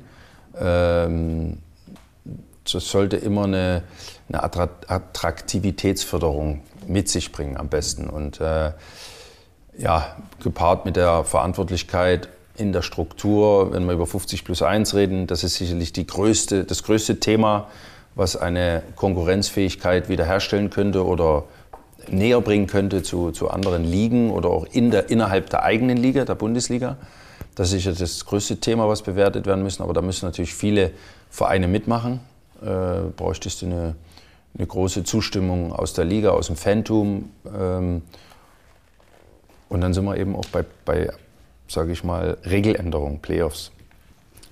Ähm, 0.60 1.60
das 2.72 2.90
sollte 2.90 3.18
immer 3.18 3.46
eine, 3.46 3.82
eine 4.30 4.44
Attraktivitätsförderung 4.44 6.62
mit 6.88 7.10
sich 7.10 7.32
bringen 7.32 7.58
am 7.58 7.70
besten. 7.70 8.08
Und 8.10 8.40
äh, 8.40 8.72
ja, 9.78 10.16
gepaart 10.44 10.86
mit 10.86 10.96
der 10.96 11.24
Verantwortlichkeit 11.24 12.30
in 12.58 12.74
der 12.74 12.82
Struktur, 12.82 13.74
wenn 13.74 13.86
wir 13.86 13.94
über 13.94 14.06
50 14.06 14.46
plus 14.46 14.62
1 14.62 14.94
reden, 14.94 15.28
das 15.28 15.44
ist 15.44 15.56
sicherlich 15.56 15.94
die 15.94 16.06
größte, 16.06 16.66
das 16.66 16.84
größte 16.84 17.20
Thema 17.20 17.68
was 18.16 18.36
eine 18.36 18.84
Konkurrenzfähigkeit 18.96 20.10
wiederherstellen 20.10 20.70
könnte 20.70 21.06
oder 21.06 21.46
näher 22.10 22.42
bringen 22.42 22.68
könnte 22.68 23.04
zu, 23.04 23.32
zu 23.32 23.50
anderen 23.50 23.84
Ligen 23.84 24.32
oder 24.32 24.50
auch 24.50 24.66
in 24.72 24.92
der, 24.92 25.10
innerhalb 25.10 25.50
der 25.50 25.64
eigenen 25.64 25.98
Liga, 25.98 26.26
der 26.26 26.36
Bundesliga. 26.36 26.98
Das 27.56 27.68
ist 27.68 27.84
sicher 27.84 27.94
das 27.94 28.26
größte 28.26 28.58
Thema, 28.58 28.88
was 28.88 29.02
bewertet 29.02 29.46
werden 29.46 29.64
müssen, 29.64 29.84
aber 29.84 29.94
da 29.94 30.02
müssen 30.02 30.26
natürlich 30.26 30.54
viele 30.54 30.92
Vereine 31.30 31.68
mitmachen. 31.68 32.22
Äh, 32.62 33.10
bräuchtest 33.16 33.62
du 33.62 33.66
eine, 33.66 33.96
eine 34.58 34.68
große 34.68 35.04
Zustimmung 35.04 35.74
aus 35.74 35.94
der 35.94 36.06
Liga, 36.06 36.30
aus 36.32 36.48
dem 36.48 36.56
Phantom. 36.56 37.30
Ähm, 37.46 38.02
und 39.70 39.82
dann 39.82 39.94
sind 39.94 40.06
wir 40.06 40.18
eben 40.18 40.36
auch 40.36 40.46
bei, 40.52 40.66
bei 40.86 41.12
sage 41.68 41.92
ich 41.92 42.04
mal, 42.04 42.38
Regeländerungen, 42.46 43.20
Playoffs. 43.20 43.72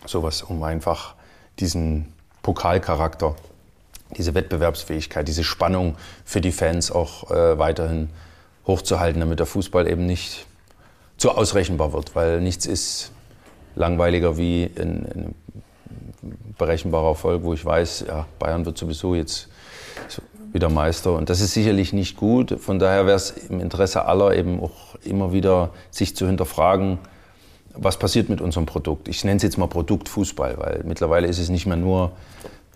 Sowas, 0.05 0.41
um 0.43 0.63
einfach 0.63 1.15
diesen 1.59 2.13
Pokalcharakter 2.41 3.35
diese 4.17 4.33
Wettbewerbsfähigkeit, 4.33 5.27
diese 5.27 5.43
Spannung 5.43 5.95
für 6.25 6.41
die 6.41 6.51
Fans 6.51 6.91
auch 6.91 7.29
äh, 7.31 7.59
weiterhin 7.59 8.09
hochzuhalten, 8.65 9.19
damit 9.19 9.39
der 9.39 9.45
Fußball 9.45 9.87
eben 9.87 10.05
nicht 10.05 10.47
zu 11.19 11.31
ausrechenbar 11.31 11.93
wird, 11.93 12.15
weil 12.15 12.41
nichts 12.41 12.65
ist 12.65 13.11
langweiliger 13.75 14.37
wie 14.37 14.71
ein, 14.77 15.05
ein 15.05 15.35
berechenbarer 16.57 17.09
Erfolg, 17.09 17.43
wo 17.43 17.53
ich 17.53 17.63
weiß, 17.63 18.05
ja, 18.07 18.25
Bayern 18.39 18.65
wird 18.65 18.77
sowieso 18.77 19.13
jetzt 19.15 19.47
wieder 20.51 20.69
Meister 20.69 21.13
und 21.13 21.29
das 21.29 21.41
ist 21.41 21.53
sicherlich 21.53 21.93
nicht 21.93 22.17
gut. 22.17 22.59
Von 22.59 22.79
daher 22.79 23.05
wäre 23.05 23.17
es 23.17 23.31
im 23.31 23.59
Interesse 23.59 24.05
aller 24.05 24.35
eben 24.35 24.59
auch 24.59 24.95
immer 25.03 25.31
wieder 25.31 25.69
sich 25.91 26.15
zu 26.15 26.25
hinterfragen, 26.25 26.97
was 27.75 27.99
passiert 27.99 28.29
mit 28.29 28.41
unserem 28.41 28.65
Produkt. 28.65 29.07
Ich 29.07 29.23
nenne 29.23 29.37
es 29.37 29.43
jetzt 29.43 29.57
mal 29.57 29.67
Produkt 29.67 30.09
Fußball, 30.09 30.57
weil 30.57 30.81
mittlerweile 30.85 31.27
ist 31.27 31.37
es 31.37 31.49
nicht 31.49 31.67
mehr 31.67 31.77
nur 31.77 32.13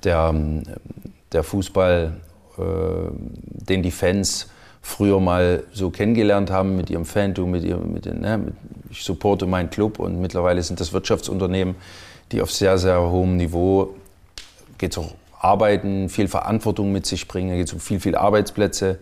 der 0.03 0.33
der 1.33 1.43
Fußball, 1.43 2.17
äh, 2.57 2.61
den 3.11 3.81
die 3.81 3.91
Fans 3.91 4.49
früher 4.83 5.21
mal 5.21 5.63
so 5.71 5.89
kennengelernt 5.89 6.51
haben 6.51 6.75
mit 6.75 6.89
ihrem 6.89 7.05
Fantum, 7.05 7.51
mit 7.51 7.63
ihrem, 7.63 7.93
mit 7.93 8.05
den, 8.05 8.19
ne, 8.19 8.37
mit, 8.37 8.53
ich 8.91 9.03
supporte 9.03 9.47
meinen 9.47 9.69
Club 9.69 9.97
und 9.97 10.19
mittlerweile 10.19 10.61
sind 10.61 10.79
das 10.79 10.91
Wirtschaftsunternehmen, 10.91 11.75
die 12.31 12.41
auf 12.41 12.51
sehr, 12.51 12.77
sehr 12.77 13.01
hohem 13.01 13.37
Niveau, 13.37 13.95
geht 14.77 14.97
auch 14.97 15.15
Arbeiten, 15.39 16.09
viel 16.09 16.27
Verantwortung 16.27 16.91
mit 16.91 17.05
sich 17.05 17.27
bringen, 17.29 17.49
da 17.49 17.55
geht 17.55 17.67
es 17.67 17.73
um 17.73 17.79
viel, 17.79 18.01
viel 18.01 18.15
Arbeitsplätze. 18.15 18.99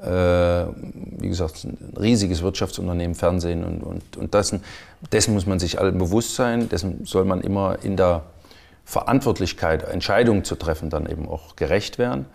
Äh, 0.00 0.06
wie 0.06 1.28
gesagt, 1.28 1.64
ein 1.64 1.94
riesiges 1.98 2.42
Wirtschaftsunternehmen, 2.42 3.14
Fernsehen 3.14 3.64
und, 3.64 3.82
und, 3.82 4.16
und 4.16 4.34
das, 4.34 4.54
dessen 5.12 5.34
muss 5.34 5.46
man 5.46 5.58
sich 5.58 5.80
allen 5.80 5.98
bewusst 5.98 6.36
sein, 6.36 6.68
dessen 6.68 7.04
soll 7.06 7.24
man 7.24 7.40
immer 7.40 7.78
in 7.82 7.96
der 7.96 8.22
Verantwortlichkeit, 8.84 9.82
Entscheidungen 9.82 10.44
zu 10.44 10.54
treffen, 10.54 10.90
dann 10.90 11.06
eben 11.06 11.28
auch 11.28 11.56
gerecht 11.56 11.98
werden. 11.98 12.26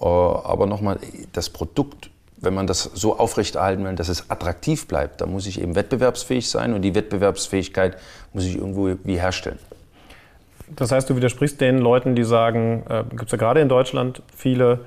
Äh, 0.00 0.04
aber 0.04 0.66
nochmal, 0.66 0.98
das 1.32 1.50
Produkt 1.50 2.10
wenn 2.42 2.54
man 2.54 2.66
das 2.66 2.82
so 2.82 3.18
aufrechterhalten 3.18 3.84
will, 3.84 3.94
dass 3.94 4.08
es 4.08 4.30
attraktiv 4.30 4.86
bleibt, 4.86 5.20
dann 5.20 5.30
muss 5.30 5.46
ich 5.46 5.60
eben 5.60 5.74
wettbewerbsfähig 5.74 6.50
sein 6.50 6.74
und 6.74 6.82
die 6.82 6.94
Wettbewerbsfähigkeit 6.94 7.96
muss 8.32 8.44
ich 8.44 8.56
irgendwo 8.56 8.90
wie 9.04 9.16
herstellen. 9.16 9.58
Das 10.74 10.90
heißt, 10.90 11.08
du 11.08 11.16
widersprichst 11.16 11.60
den 11.60 11.78
Leuten, 11.78 12.14
die 12.14 12.24
sagen, 12.24 12.84
äh, 12.88 13.04
gibt 13.10 13.26
es 13.26 13.32
ja 13.32 13.38
gerade 13.38 13.60
in 13.60 13.68
Deutschland 13.68 14.22
viele, 14.34 14.80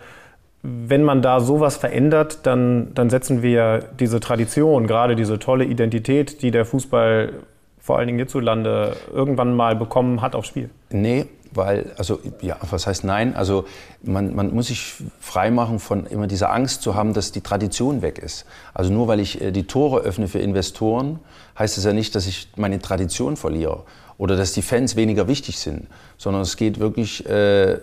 wenn 0.64 1.04
man 1.04 1.22
da 1.22 1.40
sowas 1.40 1.78
verändert, 1.78 2.40
dann, 2.44 2.94
dann 2.96 3.10
setzen 3.10 3.42
wir 3.42 3.84
diese 4.00 4.20
Tradition, 4.20 4.88
gerade 4.88 5.16
diese 5.16 5.38
tolle 5.38 5.66
Identität, 5.66 6.42
die 6.42 6.52
der 6.52 6.66
Fußball 6.66 7.34
vor 7.80 8.00
allen 8.00 8.08
Dingen 8.08 8.18
hierzulande 8.18 8.96
irgendwann 9.14 9.56
mal 9.56 9.76
bekommen 9.76 10.22
hat, 10.22 10.36
aufs 10.36 10.48
Spiel. 10.48 10.72
Nee, 10.90 11.28
weil, 11.56 11.92
also, 11.98 12.20
ja, 12.42 12.58
was 12.70 12.88
heißt 12.88 13.04
nein? 13.04 13.36
Also, 13.36 13.66
man, 14.04 14.36
man 14.36 14.54
muss 14.54 14.68
sich 14.68 14.94
freimachen 15.20 15.80
von 15.80 16.06
immer 16.06 16.28
dieser 16.28 16.52
Angst 16.52 16.82
zu 16.82 16.96
haben, 16.96 17.14
dass 17.14 17.32
die 17.32 17.42
Tradition 17.42 18.02
weg 18.02 18.20
ist. 18.20 18.46
Also, 18.74 18.92
nur 18.92 19.08
weil 19.08 19.20
ich 19.20 19.42
äh, 19.42 19.52
die 19.52 19.68
Tore 19.68 20.02
öffne 20.02 20.28
für 20.28 20.40
Investoren, 20.40 21.20
heißt 21.58 21.78
es 21.78 21.84
ja 21.84 21.94
nicht, 21.94 22.16
dass 22.16 22.28
ich 22.28 22.50
meine 22.56 22.80
Tradition 22.80 23.38
verliere 23.38 23.84
oder 24.18 24.38
dass 24.38 24.54
die 24.54 24.62
Fans 24.62 24.96
weniger 24.96 25.28
wichtig 25.28 25.60
sind, 25.60 25.88
sondern 26.18 26.42
es 26.42 26.56
geht 26.56 26.80
wirklich 26.80 27.26
äh, 27.26 27.80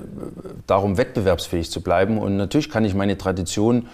darum, 0.66 0.96
wettbewerbsfähig 0.96 1.70
zu 1.70 1.82
bleiben. 1.82 2.18
Und 2.18 2.36
natürlich 2.36 2.70
kann 2.70 2.84
ich 2.84 2.94
meine 2.94 3.18
Tradition 3.18 3.88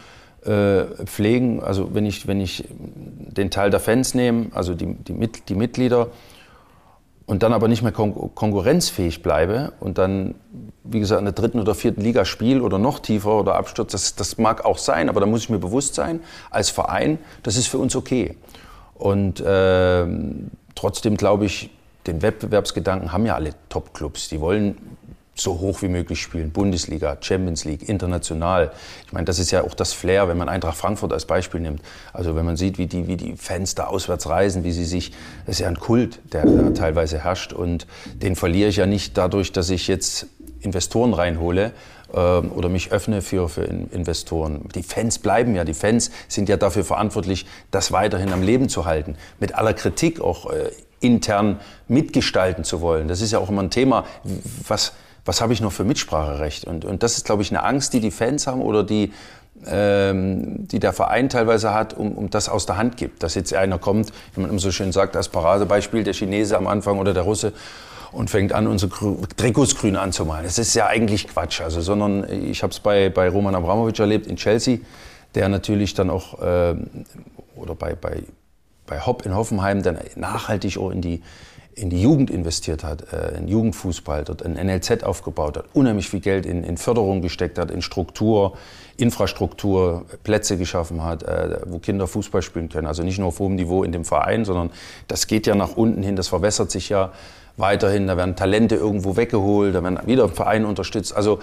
äh, 0.44 0.84
pflegen. 1.04 1.62
Also, 1.62 1.94
wenn 1.94 2.06
ich, 2.06 2.26
wenn 2.26 2.40
ich 2.40 2.64
den 2.68 3.50
Teil 3.50 3.70
der 3.70 3.80
Fans 3.80 4.14
nehme, 4.14 4.46
also 4.52 4.74
die, 4.74 4.94
die, 4.94 5.28
die 5.48 5.54
Mitglieder, 5.54 6.08
und 7.28 7.42
dann 7.42 7.52
aber 7.52 7.68
nicht 7.68 7.82
mehr 7.82 7.92
kon 7.92 8.34
konkurrenzfähig 8.34 9.22
bleibe 9.22 9.74
und 9.80 9.98
dann, 9.98 10.34
wie 10.82 10.98
gesagt, 10.98 11.20
in 11.20 11.26
der 11.26 11.34
dritten 11.34 11.60
oder 11.60 11.74
vierten 11.74 12.00
Liga 12.00 12.24
spiele 12.24 12.62
oder 12.62 12.78
noch 12.78 13.00
tiefer 13.00 13.38
oder 13.38 13.54
Absturz, 13.54 13.92
das, 13.92 14.16
das 14.16 14.38
mag 14.38 14.64
auch 14.64 14.78
sein, 14.78 15.10
aber 15.10 15.20
da 15.20 15.26
muss 15.26 15.42
ich 15.42 15.50
mir 15.50 15.58
bewusst 15.58 15.94
sein, 15.94 16.20
als 16.50 16.70
Verein, 16.70 17.18
das 17.42 17.56
ist 17.56 17.68
für 17.68 17.76
uns 17.76 17.94
okay. 17.94 18.34
Und 18.94 19.40
äh, 19.40 20.06
trotzdem 20.74 21.18
glaube 21.18 21.44
ich, 21.44 21.70
den 22.06 22.22
Wettbewerbsgedanken 22.22 23.12
haben 23.12 23.26
ja 23.26 23.34
alle 23.34 23.50
Top-Clubs. 23.68 24.30
Die 24.30 24.40
wollen 24.40 24.76
so 25.40 25.60
hoch 25.60 25.82
wie 25.82 25.88
möglich 25.88 26.20
spielen. 26.20 26.50
Bundesliga, 26.50 27.16
Champions 27.20 27.64
League, 27.64 27.88
international. 27.88 28.72
Ich 29.06 29.12
meine, 29.12 29.24
das 29.24 29.38
ist 29.38 29.50
ja 29.50 29.62
auch 29.62 29.74
das 29.74 29.92
Flair, 29.92 30.28
wenn 30.28 30.36
man 30.36 30.48
Eintracht 30.48 30.76
Frankfurt 30.76 31.12
als 31.12 31.24
Beispiel 31.24 31.60
nimmt. 31.60 31.82
Also 32.12 32.36
wenn 32.36 32.44
man 32.44 32.56
sieht, 32.56 32.78
wie 32.78 32.86
die, 32.86 33.06
wie 33.06 33.16
die 33.16 33.36
Fans 33.36 33.74
da 33.74 33.86
auswärts 33.86 34.28
reisen, 34.28 34.64
wie 34.64 34.72
sie 34.72 34.84
sich, 34.84 35.12
das 35.46 35.56
ist 35.56 35.60
ja 35.60 35.68
ein 35.68 35.78
Kult, 35.78 36.20
der 36.32 36.44
da 36.44 36.70
teilweise 36.70 37.18
herrscht. 37.18 37.52
Und 37.52 37.86
den 38.14 38.36
verliere 38.36 38.68
ich 38.68 38.76
ja 38.76 38.86
nicht 38.86 39.16
dadurch, 39.16 39.52
dass 39.52 39.70
ich 39.70 39.88
jetzt 39.88 40.26
Investoren 40.60 41.14
reinhole 41.14 41.72
äh, 42.12 42.18
oder 42.18 42.68
mich 42.68 42.92
öffne 42.92 43.22
für, 43.22 43.48
für 43.48 43.62
Investoren. 43.62 44.68
Die 44.74 44.82
Fans 44.82 45.18
bleiben 45.18 45.54
ja, 45.54 45.64
die 45.64 45.74
Fans 45.74 46.10
sind 46.28 46.48
ja 46.48 46.56
dafür 46.56 46.84
verantwortlich, 46.84 47.46
das 47.70 47.92
weiterhin 47.92 48.32
am 48.32 48.42
Leben 48.42 48.68
zu 48.68 48.84
halten. 48.84 49.16
Mit 49.40 49.54
aller 49.54 49.74
Kritik 49.74 50.20
auch 50.20 50.50
äh, 50.50 50.70
intern 51.00 51.60
mitgestalten 51.86 52.64
zu 52.64 52.80
wollen. 52.80 53.08
Das 53.08 53.20
ist 53.20 53.30
ja 53.30 53.38
auch 53.38 53.48
immer 53.48 53.62
ein 53.62 53.70
Thema, 53.70 54.04
was 54.66 54.92
was 55.28 55.42
habe 55.42 55.52
ich 55.52 55.60
noch 55.60 55.72
für 55.72 55.84
Mitspracherecht? 55.84 56.64
Und, 56.64 56.86
und 56.86 57.02
das 57.02 57.18
ist, 57.18 57.26
glaube 57.26 57.42
ich, 57.42 57.50
eine 57.50 57.62
Angst, 57.62 57.92
die 57.92 58.00
die 58.00 58.10
Fans 58.10 58.46
haben 58.46 58.62
oder 58.62 58.82
die, 58.82 59.12
ähm, 59.66 60.66
die 60.66 60.80
der 60.80 60.94
Verein 60.94 61.28
teilweise 61.28 61.74
hat, 61.74 61.92
um, 61.92 62.12
um 62.12 62.30
das 62.30 62.48
aus 62.48 62.64
der 62.64 62.78
Hand 62.78 62.96
gibt. 62.96 63.22
Dass 63.22 63.34
jetzt 63.34 63.52
einer 63.52 63.78
kommt, 63.78 64.10
wie 64.34 64.40
man 64.40 64.48
immer 64.48 64.58
so 64.58 64.72
schön 64.72 64.90
sagt, 64.90 65.16
als 65.16 65.28
Paradebeispiel 65.28 66.02
der 66.02 66.14
Chinese 66.14 66.56
am 66.56 66.66
Anfang 66.66 66.98
oder 66.98 67.12
der 67.12 67.24
Russe 67.24 67.52
und 68.10 68.30
fängt 68.30 68.54
an, 68.54 68.66
unsere 68.66 68.90
Trikots 69.36 69.76
grün 69.76 69.96
anzumalen. 69.96 70.44
Das 70.44 70.58
ist 70.58 70.72
ja 70.72 70.86
eigentlich 70.86 71.28
Quatsch. 71.28 71.60
Also, 71.60 71.82
sondern 71.82 72.26
ich 72.30 72.62
habe 72.62 72.72
es 72.72 72.80
bei, 72.80 73.10
bei 73.10 73.28
Roman 73.28 73.54
Abramovic 73.54 73.98
erlebt 73.98 74.26
in 74.26 74.36
Chelsea, 74.36 74.78
der 75.34 75.50
natürlich 75.50 75.92
dann 75.92 76.08
auch, 76.08 76.40
äh, 76.40 76.74
oder 77.54 77.74
bei, 77.74 77.94
bei, 77.94 78.22
bei 78.86 79.04
Hopp 79.04 79.26
in 79.26 79.36
Hoffenheim, 79.36 79.82
dann 79.82 79.98
nachhaltig 80.16 80.78
auch 80.78 80.90
in 80.90 81.02
die, 81.02 81.22
in 81.78 81.90
die 81.90 82.02
Jugend 82.02 82.30
investiert 82.30 82.82
hat, 82.82 83.12
äh, 83.12 83.38
in 83.38 83.48
Jugendfußball, 83.48 84.24
dort 84.24 84.44
ein 84.44 84.54
NLZ 84.54 85.04
aufgebaut 85.04 85.56
hat, 85.56 85.64
unheimlich 85.72 86.08
viel 86.08 86.20
Geld 86.20 86.44
in, 86.44 86.64
in 86.64 86.76
Förderung 86.76 87.22
gesteckt 87.22 87.58
hat, 87.58 87.70
in 87.70 87.82
Struktur, 87.82 88.56
Infrastruktur, 88.96 90.04
Plätze 90.24 90.58
geschaffen 90.58 91.04
hat, 91.04 91.22
äh, 91.22 91.60
wo 91.66 91.78
Kinder 91.78 92.06
Fußball 92.06 92.42
spielen 92.42 92.68
können. 92.68 92.86
Also 92.86 93.02
nicht 93.02 93.18
nur 93.18 93.28
auf 93.28 93.38
hohem 93.38 93.54
Niveau 93.54 93.84
in 93.84 93.92
dem 93.92 94.04
Verein, 94.04 94.44
sondern 94.44 94.70
das 95.06 95.26
geht 95.26 95.46
ja 95.46 95.54
nach 95.54 95.76
unten 95.76 96.02
hin, 96.02 96.16
das 96.16 96.28
verwässert 96.28 96.70
sich 96.70 96.88
ja 96.88 97.12
weiterhin. 97.56 98.06
Da 98.08 98.16
werden 98.16 98.34
Talente 98.34 98.74
irgendwo 98.74 99.16
weggeholt, 99.16 99.74
da 99.74 99.82
werden 99.82 100.00
wieder 100.06 100.28
Vereine 100.28 100.66
unterstützt. 100.66 101.14
Also 101.14 101.38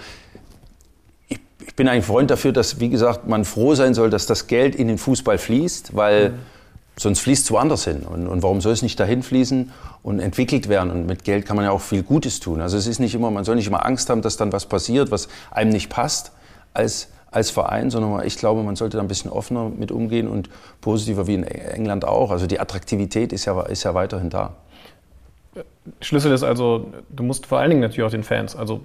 ich, 1.28 1.40
ich 1.66 1.74
bin 1.74 1.88
ein 1.88 2.02
Freund 2.02 2.30
dafür, 2.30 2.52
dass, 2.52 2.78
wie 2.78 2.90
gesagt, 2.90 3.26
man 3.26 3.46
froh 3.46 3.74
sein 3.74 3.94
soll, 3.94 4.10
dass 4.10 4.26
das 4.26 4.46
Geld 4.46 4.74
in 4.74 4.88
den 4.88 4.98
Fußball 4.98 5.38
fließt, 5.38 5.96
weil 5.96 6.30
mhm 6.30 6.55
Sonst 6.98 7.20
fließt 7.20 7.44
es 7.44 7.50
woanders 7.50 7.84
hin. 7.84 8.02
Und, 8.02 8.26
und, 8.26 8.42
warum 8.42 8.62
soll 8.62 8.72
es 8.72 8.82
nicht 8.82 8.98
dahin 8.98 9.22
fließen 9.22 9.70
und 10.02 10.18
entwickelt 10.18 10.68
werden? 10.68 10.90
Und 10.90 11.06
mit 11.06 11.24
Geld 11.24 11.44
kann 11.44 11.56
man 11.56 11.66
ja 11.66 11.70
auch 11.70 11.82
viel 11.82 12.02
Gutes 12.02 12.40
tun. 12.40 12.62
Also 12.62 12.78
es 12.78 12.86
ist 12.86 13.00
nicht 13.00 13.14
immer, 13.14 13.30
man 13.30 13.44
soll 13.44 13.56
nicht 13.56 13.66
immer 13.66 13.84
Angst 13.84 14.08
haben, 14.08 14.22
dass 14.22 14.38
dann 14.38 14.50
was 14.52 14.66
passiert, 14.66 15.10
was 15.10 15.28
einem 15.50 15.70
nicht 15.70 15.90
passt 15.90 16.32
als, 16.72 17.08
als 17.30 17.50
Verein, 17.50 17.90
sondern 17.90 18.24
ich 18.26 18.38
glaube, 18.38 18.62
man 18.62 18.76
sollte 18.76 18.96
da 18.96 19.02
ein 19.02 19.08
bisschen 19.08 19.30
offener 19.30 19.68
mit 19.68 19.92
umgehen 19.92 20.26
und 20.26 20.48
positiver 20.80 21.26
wie 21.26 21.34
in 21.34 21.44
England 21.44 22.06
auch. 22.06 22.30
Also 22.30 22.46
die 22.46 22.60
Attraktivität 22.60 23.32
ist 23.32 23.44
ja, 23.44 23.60
ist 23.62 23.84
ja 23.84 23.92
weiterhin 23.92 24.30
da. 24.30 24.54
Schlüssel 26.00 26.32
ist 26.32 26.42
also, 26.42 26.92
du 27.08 27.22
musst 27.22 27.46
vor 27.46 27.58
allen 27.58 27.70
Dingen 27.70 27.80
natürlich 27.80 28.02
auch 28.02 28.10
den 28.10 28.22
Fans, 28.22 28.56
also 28.56 28.80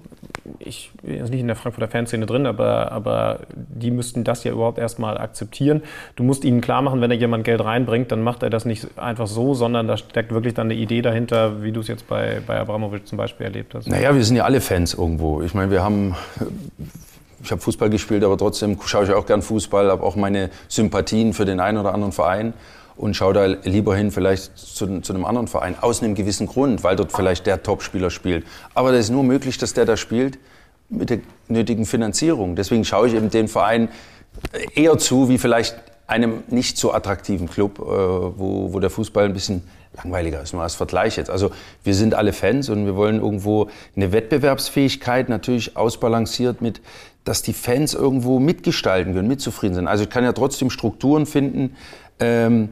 ich 0.58 0.90
bin 1.02 1.16
jetzt 1.16 1.30
nicht 1.30 1.40
in 1.40 1.46
der 1.46 1.56
Frankfurter 1.56 1.90
Fanszene 1.90 2.26
drin, 2.26 2.46
aber, 2.46 2.92
aber 2.92 3.40
die 3.54 3.90
müssten 3.90 4.24
das 4.24 4.44
ja 4.44 4.52
überhaupt 4.52 4.78
erstmal 4.78 5.18
akzeptieren. 5.18 5.82
Du 6.16 6.22
musst 6.22 6.44
ihnen 6.44 6.60
klar 6.60 6.82
machen, 6.82 7.00
wenn 7.00 7.10
er 7.10 7.16
jemand 7.16 7.44
Geld 7.44 7.62
reinbringt, 7.62 8.10
dann 8.12 8.22
macht 8.22 8.42
er 8.42 8.50
das 8.50 8.64
nicht 8.64 8.98
einfach 8.98 9.26
so, 9.26 9.54
sondern 9.54 9.88
da 9.88 9.96
steckt 9.96 10.32
wirklich 10.32 10.54
dann 10.54 10.68
eine 10.68 10.74
Idee 10.74 11.02
dahinter, 11.02 11.62
wie 11.62 11.72
du 11.72 11.80
es 11.80 11.88
jetzt 11.88 12.08
bei, 12.08 12.40
bei 12.46 12.58
Abramovic 12.58 13.06
zum 13.06 13.18
Beispiel 13.18 13.46
erlebt 13.46 13.74
hast. 13.74 13.88
Naja, 13.88 14.14
wir 14.14 14.24
sind 14.24 14.36
ja 14.36 14.44
alle 14.44 14.60
Fans 14.60 14.94
irgendwo. 14.94 15.42
Ich 15.42 15.54
meine, 15.54 15.70
wir 15.70 15.82
haben 15.82 16.14
ich 17.44 17.50
habe 17.50 17.60
Fußball 17.60 17.90
gespielt, 17.90 18.22
aber 18.22 18.38
trotzdem 18.38 18.78
schaue 18.84 19.04
ich 19.04 19.12
auch 19.12 19.26
gern 19.26 19.42
Fußball, 19.42 19.90
habe 19.90 20.04
auch 20.04 20.14
meine 20.14 20.50
Sympathien 20.68 21.32
für 21.32 21.44
den 21.44 21.58
einen 21.58 21.78
oder 21.78 21.92
anderen 21.92 22.12
Verein 22.12 22.54
und 23.02 23.14
schaue 23.14 23.34
da 23.34 23.46
lieber 23.46 23.96
hin, 23.96 24.12
vielleicht 24.12 24.56
zu, 24.56 25.00
zu, 25.00 25.12
einem 25.12 25.24
anderen 25.24 25.48
Verein, 25.48 25.74
aus 25.80 26.04
einem 26.04 26.14
gewissen 26.14 26.46
Grund, 26.46 26.84
weil 26.84 26.94
dort 26.94 27.10
vielleicht 27.10 27.46
der 27.46 27.60
Topspieler 27.60 28.10
spielt. 28.10 28.46
Aber 28.74 28.92
das 28.92 29.00
ist 29.00 29.10
nur 29.10 29.24
möglich, 29.24 29.58
dass 29.58 29.74
der 29.74 29.86
da 29.86 29.96
spielt 29.96 30.38
mit 30.88 31.10
der 31.10 31.18
nötigen 31.48 31.84
Finanzierung. 31.84 32.54
Deswegen 32.54 32.84
schaue 32.84 33.08
ich 33.08 33.14
eben 33.14 33.28
den 33.28 33.48
Verein 33.48 33.88
eher 34.76 34.98
zu, 34.98 35.28
wie 35.28 35.38
vielleicht 35.38 35.74
einem 36.06 36.44
nicht 36.46 36.78
so 36.78 36.92
attraktiven 36.92 37.50
Club, 37.50 37.80
äh, 37.80 37.82
wo, 37.82 38.72
wo 38.72 38.78
der 38.78 38.90
Fußball 38.90 39.24
ein 39.24 39.32
bisschen 39.32 39.64
langweiliger 39.96 40.40
ist, 40.40 40.52
nur 40.52 40.62
als 40.62 40.76
Vergleich 40.76 41.16
jetzt. 41.16 41.28
Also 41.28 41.50
wir 41.82 41.94
sind 41.94 42.14
alle 42.14 42.32
Fans 42.32 42.68
und 42.68 42.86
wir 42.86 42.94
wollen 42.94 43.16
irgendwo 43.16 43.68
eine 43.96 44.12
Wettbewerbsfähigkeit 44.12 45.28
natürlich 45.28 45.76
ausbalanciert 45.76 46.62
mit, 46.62 46.80
dass 47.24 47.42
die 47.42 47.52
Fans 47.52 47.94
irgendwo 47.94 48.38
mitgestalten 48.38 49.12
können, 49.12 49.26
mitzufrieden 49.26 49.74
sind. 49.74 49.88
Also 49.88 50.04
ich 50.04 50.10
kann 50.10 50.22
ja 50.22 50.32
trotzdem 50.32 50.70
Strukturen 50.70 51.26
finden, 51.26 51.74
ähm, 52.20 52.68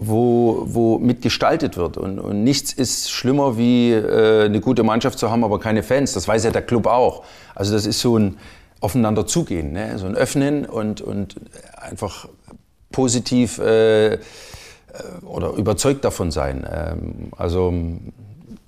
wo, 0.00 0.64
wo 0.66 0.98
mitgestaltet 0.98 1.76
wird. 1.76 1.98
Und, 1.98 2.18
und 2.18 2.42
nichts 2.42 2.72
ist 2.72 3.10
schlimmer, 3.10 3.58
wie 3.58 3.92
äh, 3.92 4.46
eine 4.46 4.60
gute 4.60 4.82
Mannschaft 4.82 5.18
zu 5.18 5.30
haben, 5.30 5.44
aber 5.44 5.60
keine 5.60 5.82
Fans. 5.82 6.14
Das 6.14 6.26
weiß 6.26 6.44
ja 6.44 6.50
der 6.50 6.62
Club 6.62 6.86
auch. 6.86 7.22
Also 7.54 7.74
das 7.74 7.86
ist 7.86 8.00
so 8.00 8.18
ein 8.18 8.38
aufeinander 8.80 9.26
zugehen, 9.26 9.72
ne? 9.72 9.98
so 9.98 10.06
ein 10.06 10.16
Öffnen 10.16 10.64
und, 10.64 11.02
und 11.02 11.36
einfach 11.76 12.28
positiv 12.90 13.58
äh, 13.58 14.18
oder 15.22 15.52
überzeugt 15.52 16.02
davon 16.04 16.30
sein. 16.30 16.66
Ähm, 16.72 17.28
also, 17.36 17.74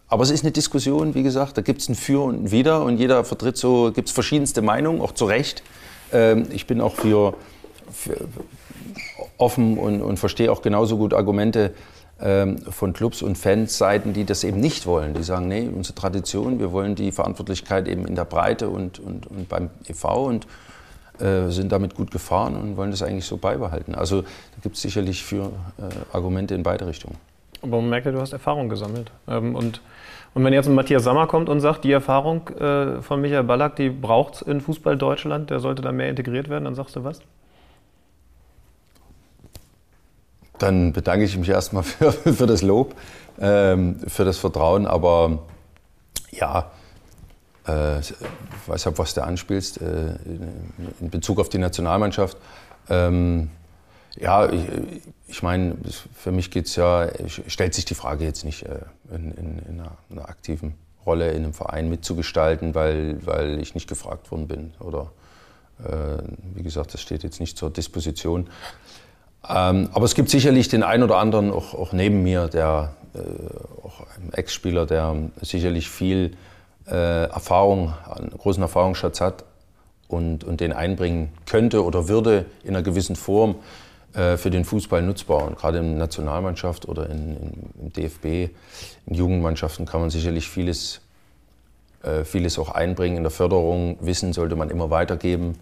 aber 0.09 0.23
es 0.23 0.31
ist 0.31 0.45
eine 0.45 0.53
Diskussion, 0.53 1.15
wie 1.15 1.23
gesagt, 1.23 1.57
da 1.57 1.63
gibt 1.63 1.81
es 1.81 1.89
ein 1.89 1.95
Für 1.95 2.25
und 2.25 2.45
ein 2.45 2.51
Wider 2.51 2.85
und 2.85 2.99
jeder 2.99 3.25
vertritt 3.25 3.57
so, 3.57 3.91
gibt 3.91 4.09
es 4.09 4.15
verschiedenste 4.15 4.61
Meinungen, 4.61 5.01
auch 5.01 5.13
zu 5.13 5.25
Recht. 5.25 5.63
Ähm, 6.13 6.47
ich 6.51 6.67
bin 6.67 6.83
auch 6.83 6.95
für, 6.95 7.33
für 7.91 8.29
offen 9.43 9.79
und, 9.79 10.01
und 10.01 10.19
verstehe 10.19 10.51
auch 10.51 10.63
genauso 10.63 10.97
gut 10.97 11.13
Argumente 11.13 11.73
ähm, 12.21 12.59
von 12.59 12.93
Clubs 12.93 13.21
und 13.21 13.37
Fansseiten, 13.37 14.13
die 14.13 14.25
das 14.25 14.45
eben 14.45 14.61
nicht 14.61 14.87
wollen. 14.87 15.15
Die 15.15 15.23
sagen, 15.23 15.49
nee, 15.49 15.69
unsere 15.69 15.95
Tradition, 15.95 16.61
wir 16.61 16.73
wollen 16.73 16.95
die 16.95 17.11
Verantwortlichkeit 17.11 17.89
eben 17.89 18.07
in 18.07 18.15
der 18.15 18.25
Breite 18.25 18.69
und, 18.69 18.99
und, 19.01 19.27
und 19.27 19.49
beim 19.49 19.71
EV 19.89 20.05
und 20.27 20.47
äh, 21.21 21.51
sind 21.51 21.73
damit 21.73 21.95
gut 21.95 22.11
gefahren 22.11 22.57
und 22.57 22.77
wollen 22.77 22.91
das 22.91 23.03
eigentlich 23.03 23.27
so 23.27 23.37
beibehalten. 23.37 23.95
Also 23.95 24.23
da 24.23 24.59
gibt 24.63 24.77
es 24.77 24.83
sicherlich 24.83 25.23
für 25.23 25.47
äh, 25.79 26.17
Argumente 26.17 26.55
in 26.55 26.63
beide 26.63 26.87
Richtungen. 26.87 27.17
Aber 27.63 27.81
man 27.81 27.91
merkt 27.91 28.07
ja, 28.07 28.13
du 28.13 28.21
hast 28.21 28.33
Erfahrung 28.33 28.69
gesammelt. 28.69 29.11
Ähm, 29.29 29.55
und, 29.55 29.81
und 30.35 30.45
wenn 30.45 30.53
jetzt 30.53 30.69
ein 30.69 30.75
Matthias 30.75 31.05
Sammer 31.05 31.27
kommt 31.27 31.49
und 31.49 31.61
sagt, 31.61 31.85
die 31.85 31.93
Erfahrung 31.93 32.49
äh, 32.49 33.03
von 33.03 33.21
Michael 33.21 33.45
Ballack, 33.45 33.77
die 33.77 33.91
braucht 33.91 34.35
es 34.35 34.43
in 34.43 34.61
Fußball 34.61 34.97
Deutschland, 34.97 35.51
der 35.51 35.61
sollte 35.61 35.83
da 35.83 35.93
mehr 35.93 36.09
integriert 36.09 36.49
werden, 36.49 36.65
dann 36.65 36.75
sagst 36.75 36.97
du 36.97 37.05
was? 37.05 37.21
Dann 40.63 40.93
bedanke 40.93 41.25
ich 41.25 41.37
mich 41.37 41.49
erstmal 41.49 41.83
für, 41.83 42.13
für 42.13 42.47
das 42.47 42.63
Lob, 42.63 42.95
ähm, 43.41 43.97
für 44.07 44.25
das 44.25 44.39
Vertrauen. 44.39 44.87
Aber 44.87 45.41
ja, 46.31 46.71
äh, 47.67 47.99
ich 48.01 48.15
weiß 48.67 48.87
nicht, 48.87 48.99
was 48.99 49.15
du 49.15 49.25
anspielst, 49.25 49.81
äh, 49.81 50.15
in 51.01 51.11
Bezug 51.11 51.41
auf 51.41 51.49
die 51.49 51.59
Nationalmannschaft. 51.59 52.37
Ähm, 52.89 53.51
ja, 54.17 54.51
ich, 54.51 54.65
ich 55.27 55.43
meine, 55.43 55.77
für 56.15 56.31
mich 56.31 56.51
geht's 56.51 56.77
ja, 56.77 57.09
stellt 57.27 57.75
sich 57.75 57.85
die 57.85 57.95
Frage 57.95 58.25
jetzt 58.25 58.45
nicht 58.45 58.65
äh, 58.65 58.81
in, 59.13 59.33
in, 59.33 59.59
in 59.59 59.81
einer, 59.81 59.97
einer, 60.11 60.29
aktiven 60.29 60.75
Rolle 61.05 61.31
in 61.31 61.45
einem 61.45 61.55
Verein 61.55 61.89
mitzugestalten, 61.89 62.75
weil, 62.75 63.25
weil 63.27 63.61
ich 63.61 63.75
nicht 63.75 63.89
gefragt 63.89 64.31
worden 64.31 64.47
bin. 64.47 64.75
Oder 64.79 65.11
äh, 65.85 66.23
wie 66.55 66.63
gesagt, 66.63 66.95
das 66.95 67.01
steht 67.01 67.25
jetzt 67.25 67.41
nicht 67.41 67.57
zur 67.57 67.71
Disposition. 67.71 68.49
Ähm, 69.49 69.89
aber 69.93 70.05
es 70.05 70.15
gibt 70.15 70.29
sicherlich 70.29 70.69
den 70.69 70.83
einen 70.83 71.03
oder 71.03 71.19
anderen 71.19 71.51
auch, 71.51 71.75
auch 71.75 71.93
neben 71.93 72.23
mir, 72.23 72.49
der 72.49 72.95
äh, 73.15 73.19
auch 73.85 74.01
ein 74.17 74.33
Ex-Spieler, 74.33 74.87
der 74.87 75.17
sicherlich 75.41 75.91
viel 75.91 76.37
äh, 76.87 77.25
Erfahrung, 77.25 77.95
einen 78.09 78.31
großen 78.31 78.63
Erfahrungsschatz 78.63 79.21
hat 79.21 79.45
und, 80.09 80.45
und 80.45 80.61
den 80.61 80.73
einbringen 80.73 81.33
könnte 81.47 81.85
oder 81.85 82.09
würde 82.09 82.47
in 82.63 82.71
einer 82.71 82.83
gewissen 82.83 83.17
Form 83.17 83.57
äh, 84.15 84.37
für 84.37 84.51
den 84.51 84.65
Fußball 84.65 85.03
nutzbar. 85.03 85.45
Und 85.45 85.57
gerade 85.57 85.79
in 85.79 85.91
der 85.91 85.99
Nationalmannschaft 85.99 86.89
oder 86.89 87.11
in, 87.11 87.37
in, 87.37 87.71
im 87.81 87.93
DFB, 87.93 88.55
in 89.07 89.15
Jugendmannschaften 89.15 89.87
kann 89.87 90.01
man 90.01 90.11
sicherlich 90.11 90.49
vieles, 90.49 91.01
äh, 92.03 92.25
vieles 92.25 92.59
auch 92.59 92.71
einbringen. 92.71 93.17
In 93.17 93.23
der 93.25 93.33
Förderung, 93.33 93.97
Wissen 94.01 94.33
sollte 94.33 94.57
man 94.57 94.71
immer 94.71 94.91
weitergeben. 94.91 95.59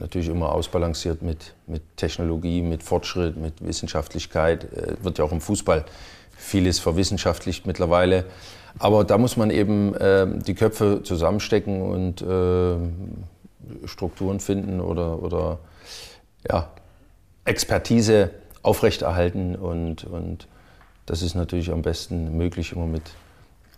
Natürlich 0.00 0.28
immer 0.28 0.52
ausbalanciert 0.52 1.22
mit, 1.22 1.54
mit 1.66 1.82
Technologie, 1.96 2.62
mit 2.62 2.82
Fortschritt, 2.82 3.36
mit 3.36 3.64
Wissenschaftlichkeit. 3.64 4.64
Äh, 4.72 4.96
wird 5.02 5.18
ja 5.18 5.24
auch 5.24 5.32
im 5.32 5.40
Fußball 5.40 5.84
vieles 6.36 6.78
verwissenschaftlicht 6.78 7.66
mittlerweile. 7.66 8.24
Aber 8.78 9.04
da 9.04 9.18
muss 9.18 9.36
man 9.36 9.50
eben 9.50 9.94
äh, 9.94 10.26
die 10.38 10.54
Köpfe 10.54 11.02
zusammenstecken 11.04 11.80
und 11.80 12.22
äh, 12.22 13.86
Strukturen 13.86 14.40
finden 14.40 14.80
oder, 14.80 15.22
oder 15.22 15.58
ja, 16.48 16.70
Expertise 17.44 18.30
aufrechterhalten. 18.62 19.54
Und, 19.54 20.04
und 20.04 20.48
das 21.06 21.22
ist 21.22 21.34
natürlich 21.34 21.70
am 21.70 21.82
besten 21.82 22.36
möglich 22.36 22.72
immer 22.72 22.86
mit, 22.86 23.02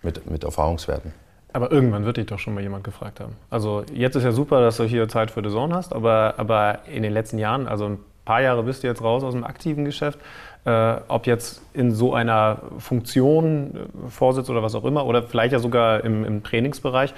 mit, 0.02 0.30
mit 0.30 0.44
Erfahrungswerten. 0.44 1.12
Aber 1.56 1.72
irgendwann 1.72 2.04
wird 2.04 2.18
dich 2.18 2.26
doch 2.26 2.38
schon 2.38 2.52
mal 2.52 2.62
jemand 2.62 2.84
gefragt 2.84 3.18
haben. 3.18 3.34
Also 3.48 3.82
jetzt 3.90 4.14
ist 4.14 4.24
ja 4.24 4.32
super, 4.32 4.60
dass 4.60 4.76
du 4.76 4.84
hier 4.84 5.08
Zeit 5.08 5.30
für 5.30 5.42
The 5.42 5.48
Zone 5.48 5.74
hast, 5.74 5.94
aber, 5.94 6.34
aber 6.36 6.80
in 6.86 7.02
den 7.02 7.14
letzten 7.14 7.38
Jahren, 7.38 7.66
also 7.66 7.86
ein 7.86 7.98
paar 8.26 8.42
Jahre 8.42 8.62
bist 8.62 8.82
du 8.82 8.88
jetzt 8.88 9.00
raus 9.00 9.24
aus 9.24 9.32
dem 9.32 9.42
aktiven 9.42 9.86
Geschäft, 9.86 10.18
äh, 10.66 10.96
ob 11.08 11.26
jetzt 11.26 11.62
in 11.72 11.92
so 11.92 12.12
einer 12.12 12.58
Funktion, 12.76 13.70
äh, 13.74 14.10
Vorsitz 14.10 14.50
oder 14.50 14.62
was 14.62 14.74
auch 14.74 14.84
immer, 14.84 15.06
oder 15.06 15.22
vielleicht 15.22 15.54
ja 15.54 15.58
sogar 15.58 16.04
im, 16.04 16.26
im 16.26 16.42
Trainingsbereich, 16.42 17.14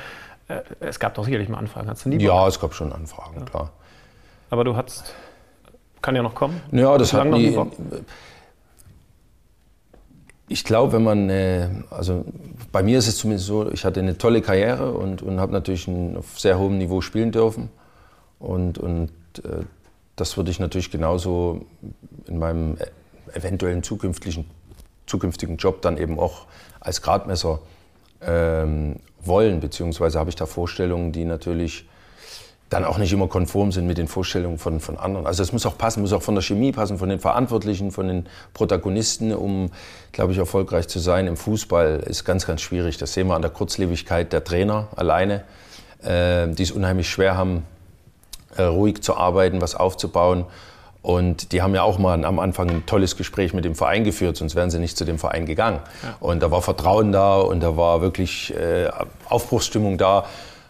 äh, 0.47 0.61
es 0.79 1.01
gab 1.01 1.15
doch 1.15 1.25
sicherlich 1.25 1.49
mal 1.49 1.59
Anfragen. 1.59 1.91
Hast 1.91 2.05
du 2.05 2.09
nie 2.09 2.19
Ja, 2.19 2.47
es 2.47 2.61
gab 2.61 2.75
schon 2.75 2.93
Anfragen, 2.93 3.41
ja. 3.41 3.45
klar. 3.45 3.71
Aber 4.51 4.63
du 4.63 4.77
hast, 4.77 5.17
kann 6.01 6.15
ja 6.15 6.23
noch 6.23 6.37
kommen? 6.37 6.61
Ja, 6.71 6.97
das 6.97 7.13
hat 7.13 7.27
nie, 7.27 7.59
ich 10.49 10.65
glaube, 10.65 10.95
wenn 10.95 11.05
man, 11.05 11.31
äh, 11.31 11.69
also 11.91 12.25
bei 12.73 12.83
mir 12.83 12.99
ist 12.99 13.09
es 13.09 13.19
zumindest 13.19 13.47
so, 13.47 13.71
ich 13.71 13.85
hatte 13.85 14.01
eine 14.01 14.19
tolle 14.19 14.41
Karriere 14.43 14.93
und, 14.93 15.23
und 15.23 15.41
habe 15.41 15.53
natürlich 15.53 15.87
ein, 15.89 16.17
auf 16.17 16.39
sehr 16.39 16.59
hohem 16.59 16.79
Niveau 16.79 17.01
spielen 17.01 17.33
dürfen. 17.33 17.69
Und, 18.39 18.79
und 18.79 19.11
äh, 19.45 19.65
das 20.17 20.37
würde 20.37 20.51
ich 20.51 20.59
natürlich 20.59 20.91
genauso 20.91 21.67
in 22.27 22.39
meinem 22.39 22.77
eventuellen 23.35 23.83
zukünftigen, 23.83 24.47
zukünftigen 25.07 25.57
Job 25.57 25.83
dann 25.83 25.99
eben 25.99 26.19
auch 26.19 26.47
als 26.81 27.03
Gradmesser 27.03 27.61
ähm, 28.23 28.97
wollen. 29.21 29.61
Beziehungsweise 29.61 30.19
habe 30.19 30.31
ich 30.31 30.37
da 30.37 30.47
Vorstellungen, 30.47 31.13
die 31.13 31.25
natürlich 31.25 31.89
dann 32.71 32.85
auch 32.85 32.99
nicht 32.99 33.13
immer 33.13 33.29
konform 33.29 33.73
sind 33.73 33.87
mit 33.87 33.97
den 33.97 34.09
Vorstellungen 34.09 34.59
von, 34.59 34.81
von 34.81 34.99
anderen. 34.99 35.27
Also 35.27 35.43
es 35.43 35.53
muss 35.53 35.65
auch 35.65 35.79
passen, 35.79 36.03
muss 36.03 36.13
auch 36.13 36.23
von 36.23 36.35
der 36.35 36.43
Chemie 36.43 36.73
passen, 36.73 36.99
von 36.99 37.09
den 37.09 37.19
Verantwortlichen, 37.19 37.91
von 37.91 38.09
den 38.09 38.27
Protagonisten, 38.53 39.35
um, 39.35 39.71
glaube 40.13 40.33
ich, 40.33 40.39
erfolgreich 40.39 40.87
zu 40.89 40.99
sein. 40.99 41.27
Im 41.27 41.37
Fußball 41.37 42.01
ist 42.07 42.25
ganz, 42.25 42.47
ganz 42.47 42.61
schwierig. 42.61 42.99
Das 42.99 43.15
sehen 43.15 43.29
wir 43.29 43.37
an 43.37 43.43
der 43.43 43.51
Kurzlebigkeit 43.51 44.33
der 44.33 44.45
Trainer 44.45 44.89
alleine, 44.97 45.45
äh, 46.03 46.49
die 46.49 46.63
es 46.63 46.71
unheimlich 46.71 47.09
schwer 47.09 47.37
haben, 47.37 47.65
äh, 48.57 48.63
ruhig 48.63 49.03
zu 49.03 49.17
arbeiten, 49.17 49.63
was 49.63 49.75
aufzubauen. 49.75 50.45
Und 51.01 51.53
die 51.53 51.63
haben 51.63 51.75
ja 51.75 51.83
auch 51.85 51.99
mal 51.99 52.23
am 52.23 52.39
Anfang 52.39 52.69
ein 52.69 52.87
tolles 52.87 53.17
Gespräch 53.17 53.55
mit 53.55 53.65
dem 53.65 53.75
Verein 53.75 54.05
geführt, 54.05 54.37
sonst 54.37 54.57
wären 54.57 54.69
sie 54.69 54.79
nicht 54.79 54.99
zu 54.99 55.07
dem 55.07 55.19
Verein 55.19 55.47
gegangen. 55.47 55.79
Ja. 56.03 56.17
Und 56.21 56.43
da 56.43 56.51
war 56.51 56.61
Vertrauen 56.61 57.13
da 57.13 57.37
und 57.37 57.61
da 57.61 57.79
war 57.79 58.03
wirklich 58.03 58.55
äh, 58.55 58.91
Aufbruchsstimmung 59.27 59.97
da. 59.97 60.27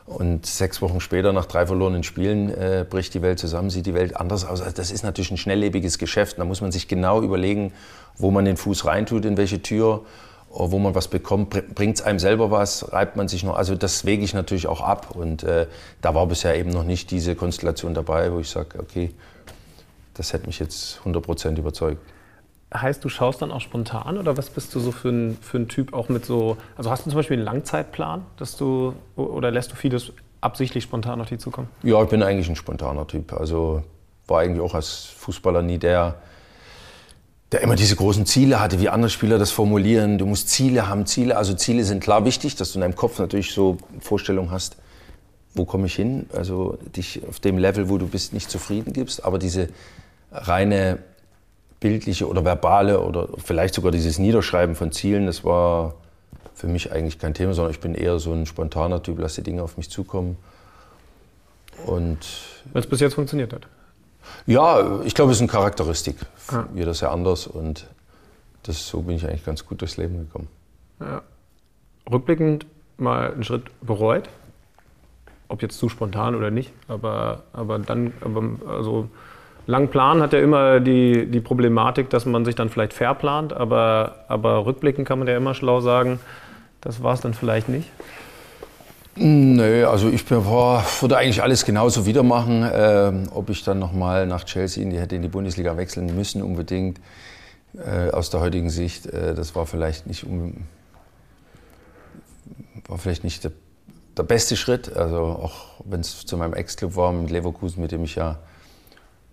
Und 0.09 0.47
sechs 0.47 0.81
Wochen 0.81 1.01
später, 1.01 1.35
nach 1.35 1.45
drei 1.45 1.67
verlorenen 1.67 2.03
Spielen, 2.03 2.49
äh, 2.49 2.87
bricht 2.89 3.13
die 3.13 3.21
Welt 3.21 3.39
zusammen, 3.39 3.69
sieht 3.69 3.85
die 3.85 3.93
Welt 3.93 4.17
anders 4.17 4.47
aus. 4.47 4.63
Also 4.63 4.75
das 4.75 4.91
ist 4.91 5.03
natürlich 5.03 5.31
ein 5.31 5.37
schnelllebiges 5.37 5.99
Geschäft. 5.99 6.39
Da 6.39 6.47
muss 6.47 6.63
man 6.63 6.73
sich 6.73 6.89
genau 6.89 7.21
überlegen, 7.21 7.73
wo 8.17 8.31
man 8.31 8.47
den 8.47 8.57
Fuß 8.57 8.87
reintut, 8.87 9.27
in 9.27 9.37
welche 9.37 9.61
Tür, 9.61 10.07
wo 10.49 10.79
man 10.79 10.95
was 10.95 11.09
bekommt. 11.09 11.51
Bringt 11.75 11.97
es 11.97 12.03
einem 12.03 12.19
selber 12.19 12.51
was? 12.51 12.91
Reibt 12.91 13.17
man 13.17 13.29
sich 13.29 13.45
noch? 13.45 13.55
Also 13.55 13.75
das 13.75 14.07
wege 14.07 14.25
ich 14.25 14.33
natürlich 14.33 14.67
auch 14.67 14.81
ab. 14.81 15.15
Und 15.15 15.43
äh, 15.43 15.67
da 16.01 16.15
war 16.15 16.27
bisher 16.27 16.57
eben 16.57 16.71
noch 16.71 16.85
nicht 16.85 17.11
diese 17.11 17.35
Konstellation 17.35 17.93
dabei, 17.93 18.33
wo 18.33 18.39
ich 18.39 18.49
sage, 18.49 18.79
okay, 18.79 19.11
das 20.15 20.33
hätte 20.33 20.47
mich 20.47 20.59
jetzt 20.59 21.01
100% 21.05 21.59
überzeugt. 21.59 22.01
Heißt, 22.75 23.03
du 23.03 23.09
schaust 23.09 23.41
dann 23.41 23.51
auch 23.51 23.63
spontan 23.63 24.19
oder 24.19 24.37
was 24.37 24.51
bist 24.51 24.75
du 24.75 24.81
so 24.81 24.93
für 24.93 25.09
ein, 25.09 25.39
für 25.41 25.57
ein 25.59 25.69
Typ 25.69 25.95
auch 25.95 26.11
mit 26.11 26.27
so, 26.27 26.59
also 26.77 26.91
hast 26.91 27.07
du 27.07 27.11
zum 27.11 27.17
Beispiel 27.17 27.39
einen 27.39 27.47
Langzeitplan, 27.47 28.27
dass 28.37 28.57
du, 28.57 28.95
oder 29.17 29.51
lässt 29.51 29.73
du 29.73 29.77
vieles 29.77 30.13
absichtlich 30.43 30.85
spontan 30.85 31.21
auf 31.21 31.29
dich 31.29 31.41
zukommen? 31.41 31.69
Ja, 31.83 32.03
ich 32.03 32.11
bin 32.11 32.23
eigentlich 32.23 32.49
ein 32.49 32.57
spontaner 32.57 33.07
Typ. 33.07 33.33
Also 33.33 33.83
war 34.27 34.41
eigentlich 34.41 34.61
auch 34.61 34.75
als 34.75 35.05
Fußballer 35.17 35.63
nie 35.63 35.79
der, 35.79 36.17
der 37.53 37.63
immer 37.63 37.75
diese 37.75 37.97
großen 37.97 38.27
Ziele 38.27 38.61
hatte, 38.61 38.81
wie 38.81 38.91
andere 38.91 39.09
Spieler 39.09 39.39
das 39.39 39.51
formulieren. 39.51 40.19
Du 40.19 40.27
musst 40.27 40.51
Ziele 40.51 40.89
haben, 40.89 41.07
Ziele. 41.07 41.37
Also 41.37 41.55
Ziele 41.55 41.85
sind 41.85 42.03
klar 42.03 42.27
wichtig, 42.27 42.57
dass 42.57 42.73
du 42.73 42.79
in 42.79 42.83
deinem 42.83 42.97
Kopf 42.97 43.19
natürlich 43.19 43.53
so 43.53 43.79
Vorstellungen 44.01 44.51
hast, 44.51 44.77
wo 45.55 45.65
komme 45.65 45.87
ich 45.87 45.95
hin? 45.95 46.27
Also 46.35 46.79
dich 46.95 47.23
auf 47.27 47.41
dem 47.41 47.57
Level, 47.57 47.89
wo 47.89 47.97
du 47.97 48.07
bist, 48.07 48.35
nicht 48.35 48.51
zufrieden 48.51 48.93
gibst. 48.93 49.25
Aber 49.25 49.39
diese 49.39 49.71
reine 50.31 50.99
bildliche 51.81 52.29
oder 52.29 52.45
verbale 52.45 53.01
oder 53.01 53.29
vielleicht 53.39 53.75
sogar 53.75 53.93
dieses 53.93 54.19
Niederschreiben 54.19 54.75
von 54.75 54.93
Zielen, 54.93 55.27
das 55.27 55.45
war 55.45 55.95
für 56.55 56.67
mich 56.67 56.91
eigentlich 56.93 57.19
kein 57.19 57.35
Thema, 57.35 57.55
sondern 57.55 57.71
ich 57.71 57.81
bin 57.81 57.95
eher 57.95 58.19
so 58.19 58.33
ein 58.33 58.47
spontaner 58.47 59.03
Typ, 59.03 59.19
lasse 59.21 59.43
die 59.43 59.51
Dinge 59.51 59.63
auf 59.63 59.77
mich 59.77 59.91
zukommen. 59.91 60.37
Und 61.87 62.19
Weil 62.73 62.83
es 62.83 62.89
bis 62.89 63.01
jetzt 63.01 63.15
funktioniert 63.15 63.53
hat. 63.53 63.69
Ja, 64.47 65.01
ich 65.05 65.15
glaube, 65.15 65.31
es 65.31 65.39
ist 65.39 65.43
eine 65.43 65.51
Charakteristik. 65.51 66.17
Ah. 66.49 66.65
Jeder 66.75 66.91
ist 66.91 67.01
ja 67.01 67.13
anders 67.13 67.47
und 67.47 67.87
das, 68.65 68.87
so 68.89 69.03
bin 69.03 69.17
ich 69.17 69.27
eigentlich 69.27 69.45
ganz 69.45 69.65
gut 69.65 69.81
durchs 69.81 69.97
Leben 69.97 70.19
gekommen. 70.19 70.49
Ja. 71.01 71.23
Rückblickend 72.11 72.67
mal 72.97 73.33
einen 73.33 73.45
Schritt 73.45 73.65
bereut, 73.81 74.29
ob 75.47 75.63
jetzt 75.63 75.79
zu 75.79 75.89
spontan 75.89 76.35
oder 76.35 76.51
nicht, 76.51 76.73
aber, 76.89 77.45
aber 77.53 77.79
dann, 77.79 78.13
aber, 78.21 78.43
also 78.69 79.09
Lang 79.69 79.89
planen 79.89 80.23
hat 80.23 80.33
ja 80.33 80.39
immer 80.39 80.81
die, 80.81 81.27
die 81.27 81.41
Problematik, 81.41 82.09
dass 82.09 82.25
man 82.25 82.47
sich 82.47 82.55
dann 82.55 82.71
vielleicht 82.71 82.95
verplant, 82.95 83.53
aber, 83.53 84.25
aber 84.27 84.65
rückblickend 84.65 85.07
kann 85.07 85.19
man 85.19 85.29
ja 85.29 85.37
immer 85.37 85.53
schlau 85.53 85.83
sagen, 85.83 86.21
das 86.81 87.03
war 87.03 87.13
es 87.13 87.21
dann 87.21 87.35
vielleicht 87.35 87.69
nicht. 87.69 87.91
Nö, 89.17 89.87
also 89.87 90.09
ich 90.09 90.25
boah, 90.25 90.83
würde 91.01 91.19
eigentlich 91.19 91.43
alles 91.43 91.67
genauso 91.67 92.07
wieder 92.07 92.23
machen. 92.23 92.67
Ähm, 92.73 93.29
ob 93.35 93.51
ich 93.51 93.63
dann 93.63 93.79
nochmal 93.79 94.27
nach 94.27 94.45
Chelsea 94.45 94.83
in 94.83 94.89
die, 94.89 94.99
hätte 94.99 95.17
in 95.17 95.23
die 95.23 95.29
Bundesliga 95.29 95.77
wechseln 95.77 96.17
müssen, 96.17 96.41
unbedingt. 96.41 96.99
Äh, 97.77 98.11
aus 98.11 98.31
der 98.31 98.41
heutigen 98.41 98.71
Sicht, 98.71 99.05
äh, 99.05 99.35
das 99.35 99.55
war 99.55 99.67
vielleicht 99.67 100.07
nicht, 100.07 100.25
um, 100.25 100.65
war 102.87 102.97
vielleicht 102.97 103.23
nicht 103.23 103.45
der, 103.45 103.53
der 104.17 104.23
beste 104.23 104.57
Schritt. 104.57 104.97
Also 104.97 105.19
auch 105.19 105.83
wenn 105.85 106.01
es 106.01 106.25
zu 106.25 106.39
meinem 106.39 106.55
Ex-Club 106.55 106.97
war, 106.97 107.13
mit 107.13 107.31
Leverkusen, 107.31 107.83
mit 107.83 107.93
dem 107.93 108.05
ich 108.05 108.15
ja 108.15 108.39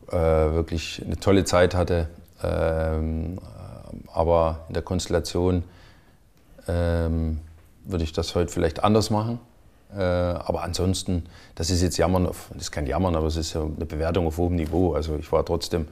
äh, 0.10 0.16
wirklich 0.16 1.02
eine 1.06 1.18
tolle 1.18 1.46
Zeit 1.46 1.76
hatte. 1.76 2.08
Ähm, 2.44 3.40
aber 4.14 4.66
in 4.68 4.74
der 4.74 4.84
Konstellation 4.84 5.64
ähm, 6.68 7.40
würde 7.84 8.04
ich 8.04 8.14
das 8.14 8.36
heute 8.36 8.52
vielleicht 8.52 8.84
anders 8.84 9.10
machen. 9.10 9.40
Äh, 9.96 10.02
aber 10.02 10.64
ansonsten, 10.64 11.24
das 11.56 11.70
ist 11.70 11.82
jetzt 11.82 11.98
Jammern, 11.98 12.28
auf, 12.28 12.50
das 12.54 12.64
ist 12.64 12.72
kein 12.72 12.88
Jammern, 12.88 13.16
aber 13.16 13.28
es 13.28 13.38
ist 13.38 13.54
ja 13.54 13.62
eine 13.62 13.86
Bewertung 13.86 14.28
auf 14.28 14.38
hohem 14.38 14.56
Niveau. 14.56 14.94
Also 14.94 15.16
ich 15.18 15.32
war 15.32 15.46
trotzdem, 15.46 15.88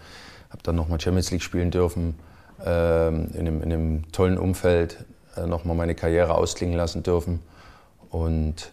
habe 0.50 0.64
dann 0.64 0.76
nochmal 0.76 1.00
Champions 1.00 1.32
League 1.32 1.44
spielen 1.44 1.72
dürfen, 1.72 2.20
ähm, 2.66 3.30
in, 3.34 3.42
einem, 3.42 3.62
in 3.62 3.74
einem 3.74 4.12
tollen 4.12 4.38
Umfeld, 4.38 5.06
äh, 5.38 5.46
nochmal 5.48 5.76
meine 5.76 5.96
Karriere 5.96 6.36
ausklingen 6.36 6.76
lassen 6.76 7.04
dürfen. 7.04 7.40
Und 8.10 8.72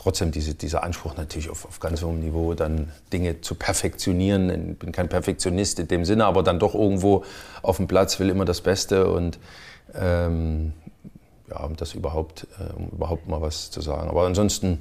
trotzdem 0.00 0.30
diese, 0.30 0.54
dieser 0.54 0.82
Anspruch 0.82 1.16
natürlich 1.16 1.50
auf, 1.50 1.66
auf 1.66 1.78
ganz 1.78 2.02
hohem 2.02 2.20
Niveau, 2.20 2.54
dann 2.54 2.90
Dinge 3.12 3.42
zu 3.42 3.54
perfektionieren. 3.54 4.70
Ich 4.72 4.78
bin 4.78 4.92
kein 4.92 5.10
Perfektionist 5.10 5.78
in 5.78 5.88
dem 5.88 6.06
Sinne, 6.06 6.24
aber 6.24 6.42
dann 6.42 6.58
doch 6.58 6.74
irgendwo 6.74 7.22
auf 7.60 7.76
dem 7.76 7.86
Platz 7.86 8.18
will 8.18 8.30
immer 8.30 8.46
das 8.46 8.62
Beste 8.62 9.10
und 9.10 9.38
ähm, 9.94 10.72
ja, 11.50 11.62
um 11.64 11.76
das 11.76 11.92
überhaupt, 11.92 12.46
äh, 12.58 12.72
um 12.72 12.88
überhaupt 12.88 13.28
mal 13.28 13.42
was 13.42 13.70
zu 13.70 13.82
sagen. 13.82 14.08
Aber 14.08 14.24
ansonsten, 14.24 14.80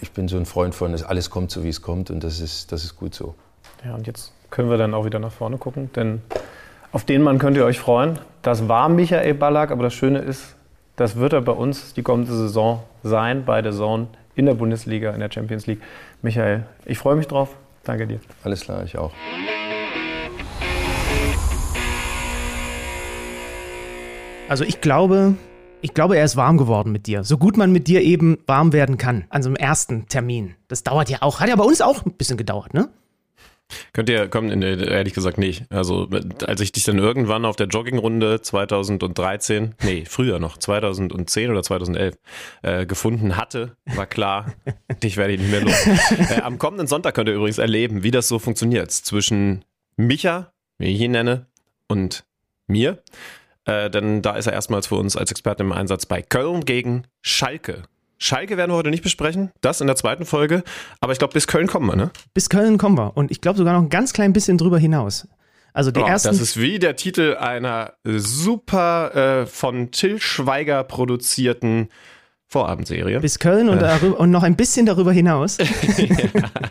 ich 0.00 0.12
bin 0.12 0.28
so 0.28 0.36
ein 0.36 0.46
Freund 0.46 0.72
von, 0.74 0.92
dass 0.92 1.02
alles 1.02 1.28
kommt 1.28 1.50
so, 1.50 1.64
wie 1.64 1.70
es 1.70 1.82
kommt 1.82 2.10
und 2.10 2.22
das 2.22 2.38
ist, 2.38 2.70
das 2.70 2.84
ist 2.84 2.94
gut 2.94 3.12
so. 3.12 3.34
Ja, 3.84 3.94
und 3.96 4.06
jetzt 4.06 4.32
können 4.50 4.70
wir 4.70 4.76
dann 4.76 4.94
auch 4.94 5.04
wieder 5.04 5.18
nach 5.18 5.32
vorne 5.32 5.58
gucken, 5.58 5.90
denn 5.96 6.22
auf 6.92 7.04
den 7.04 7.22
Mann 7.22 7.40
könnt 7.40 7.56
ihr 7.56 7.64
euch 7.64 7.80
freuen. 7.80 8.20
Das 8.42 8.68
war 8.68 8.88
Michael 8.88 9.34
Ballack, 9.34 9.72
aber 9.72 9.82
das 9.82 9.94
Schöne 9.94 10.20
ist, 10.20 10.54
das 10.98 11.14
wird 11.14 11.32
er 11.32 11.40
bei 11.40 11.52
uns 11.52 11.94
die 11.94 12.02
kommende 12.02 12.32
Saison 12.32 12.82
sein, 13.04 13.44
bei 13.44 13.62
der 13.62 13.72
Saison 13.72 14.08
in 14.34 14.46
der 14.46 14.54
Bundesliga, 14.54 15.12
in 15.12 15.20
der 15.20 15.30
Champions 15.30 15.66
League. 15.66 15.80
Michael, 16.22 16.64
ich 16.84 16.98
freue 16.98 17.14
mich 17.14 17.28
drauf. 17.28 17.56
Danke 17.84 18.06
dir. 18.06 18.20
Alles 18.42 18.62
klar, 18.62 18.82
ich 18.84 18.98
auch. 18.98 19.12
Also 24.48 24.64
ich 24.64 24.80
glaube, 24.80 25.34
ich 25.82 25.94
glaube, 25.94 26.16
er 26.16 26.24
ist 26.24 26.36
warm 26.36 26.58
geworden 26.58 26.90
mit 26.90 27.06
dir. 27.06 27.22
So 27.22 27.38
gut 27.38 27.56
man 27.56 27.70
mit 27.70 27.86
dir 27.86 28.02
eben 28.02 28.38
warm 28.46 28.72
werden 28.72 28.98
kann 28.98 29.24
an 29.30 29.42
so 29.42 29.48
einem 29.48 29.56
ersten 29.56 30.08
Termin. 30.08 30.56
Das 30.66 30.82
dauert 30.82 31.10
ja 31.10 31.18
auch. 31.20 31.38
Hat 31.38 31.48
ja 31.48 31.54
bei 31.54 31.64
uns 31.64 31.80
auch 31.80 32.04
ein 32.04 32.14
bisschen 32.14 32.36
gedauert, 32.36 32.74
ne? 32.74 32.88
Könnt 33.92 34.08
ihr, 34.08 34.28
kommen, 34.28 34.62
ehrlich 34.62 35.14
gesagt 35.14 35.38
nicht. 35.38 35.64
Also, 35.70 36.08
als 36.46 36.60
ich 36.60 36.72
dich 36.72 36.84
dann 36.84 36.98
irgendwann 36.98 37.44
auf 37.44 37.56
der 37.56 37.66
Joggingrunde 37.66 38.40
2013, 38.40 39.74
nee, 39.82 40.04
früher 40.06 40.38
noch, 40.38 40.56
2010 40.56 41.50
oder 41.50 41.62
2011, 41.62 42.16
äh, 42.62 42.86
gefunden 42.86 43.36
hatte, 43.36 43.76
war 43.94 44.06
klar, 44.06 44.54
dich 45.02 45.16
werde 45.16 45.34
ich 45.34 45.40
nicht 45.40 45.50
mehr 45.50 45.62
los. 45.62 45.86
Äh, 46.30 46.40
am 46.42 46.58
kommenden 46.58 46.86
Sonntag 46.86 47.14
könnt 47.14 47.28
ihr 47.28 47.34
übrigens 47.34 47.58
erleben, 47.58 48.02
wie 48.02 48.10
das 48.10 48.28
so 48.28 48.38
funktioniert 48.38 48.90
zwischen 48.90 49.64
Micha, 49.96 50.52
wie 50.78 50.94
ich 50.94 51.00
ihn 51.00 51.12
nenne, 51.12 51.46
und 51.88 52.24
mir. 52.66 53.02
Äh, 53.64 53.90
denn 53.90 54.22
da 54.22 54.36
ist 54.36 54.46
er 54.46 54.54
erstmals 54.54 54.86
für 54.86 54.96
uns 54.96 55.16
als 55.16 55.30
Experte 55.30 55.62
im 55.62 55.72
Einsatz 55.72 56.06
bei 56.06 56.22
Köln 56.22 56.64
gegen 56.64 57.04
Schalke. 57.20 57.82
Schalke 58.18 58.56
werden 58.56 58.72
wir 58.72 58.76
heute 58.76 58.90
nicht 58.90 59.02
besprechen, 59.02 59.50
das 59.60 59.80
in 59.80 59.86
der 59.86 59.96
zweiten 59.96 60.24
Folge. 60.26 60.64
Aber 61.00 61.12
ich 61.12 61.18
glaube, 61.18 61.32
bis 61.32 61.46
Köln 61.46 61.68
kommen 61.68 61.86
wir, 61.86 61.96
ne? 61.96 62.10
Bis 62.34 62.48
Köln 62.48 62.76
kommen 62.76 62.98
wir. 62.98 63.16
Und 63.16 63.30
ich 63.30 63.40
glaube 63.40 63.58
sogar 63.58 63.74
noch 63.74 63.82
ein 63.82 63.90
ganz 63.90 64.12
klein 64.12 64.32
bisschen 64.32 64.58
drüber 64.58 64.78
hinaus. 64.78 65.28
Also 65.72 65.90
die 65.92 66.00
oh, 66.00 66.06
ersten. 66.06 66.28
Das 66.28 66.40
ist 66.40 66.58
wie 66.58 66.78
der 66.78 66.96
Titel 66.96 67.36
einer 67.38 67.92
super 68.04 69.42
äh, 69.42 69.46
von 69.46 69.92
Till 69.92 70.20
Schweiger 70.20 70.82
produzierten 70.82 71.88
Vorabendserie. 72.46 73.20
Bis 73.20 73.38
Köln 73.38 73.68
und, 73.68 73.80
darüber, 73.80 74.18
und 74.18 74.30
noch 74.30 74.42
ein 74.42 74.56
bisschen 74.56 74.86
darüber 74.86 75.12
hinaus. 75.12 75.58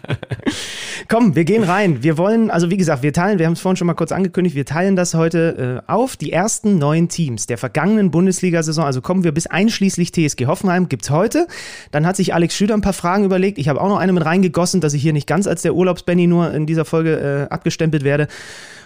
Komm, 1.09 1.35
wir 1.35 1.45
gehen 1.45 1.63
rein. 1.63 2.03
Wir 2.03 2.17
wollen, 2.17 2.51
also 2.51 2.69
wie 2.69 2.75
gesagt, 2.75 3.01
wir 3.01 3.13
teilen, 3.13 3.39
wir 3.39 3.45
haben 3.45 3.53
es 3.53 3.61
vorhin 3.61 3.77
schon 3.77 3.88
mal 3.88 3.93
kurz 3.93 4.11
angekündigt, 4.11 4.57
wir 4.57 4.65
teilen 4.65 4.97
das 4.97 5.13
heute 5.13 5.84
äh, 5.88 5.91
auf. 5.91 6.17
Die 6.17 6.34
ersten 6.34 6.77
neun 6.77 7.07
Teams 7.07 7.45
der 7.45 7.57
vergangenen 7.57 8.11
Bundesliga-Saison, 8.11 8.84
also 8.84 9.01
kommen 9.01 9.23
wir 9.23 9.31
bis 9.31 9.47
einschließlich 9.47 10.11
TSG 10.11 10.47
Hoffenheim, 10.47 10.89
gibt 10.89 11.03
es 11.03 11.09
heute. 11.09 11.47
Dann 11.91 12.05
hat 12.05 12.17
sich 12.17 12.34
Alex 12.34 12.57
Schüder 12.57 12.73
ein 12.73 12.81
paar 12.81 12.91
Fragen 12.91 13.23
überlegt. 13.23 13.57
Ich 13.57 13.69
habe 13.69 13.79
auch 13.79 13.88
noch 13.88 13.99
eine 13.99 14.11
mit 14.11 14.25
reingegossen, 14.25 14.81
dass 14.81 14.93
ich 14.93 15.01
hier 15.01 15.13
nicht 15.13 15.27
ganz 15.27 15.47
als 15.47 15.61
der 15.61 15.75
Urlaubsbenny 15.75 16.27
nur 16.27 16.53
in 16.53 16.65
dieser 16.65 16.84
Folge 16.84 17.47
äh, 17.49 17.53
abgestempelt 17.53 18.03
werde. 18.03 18.27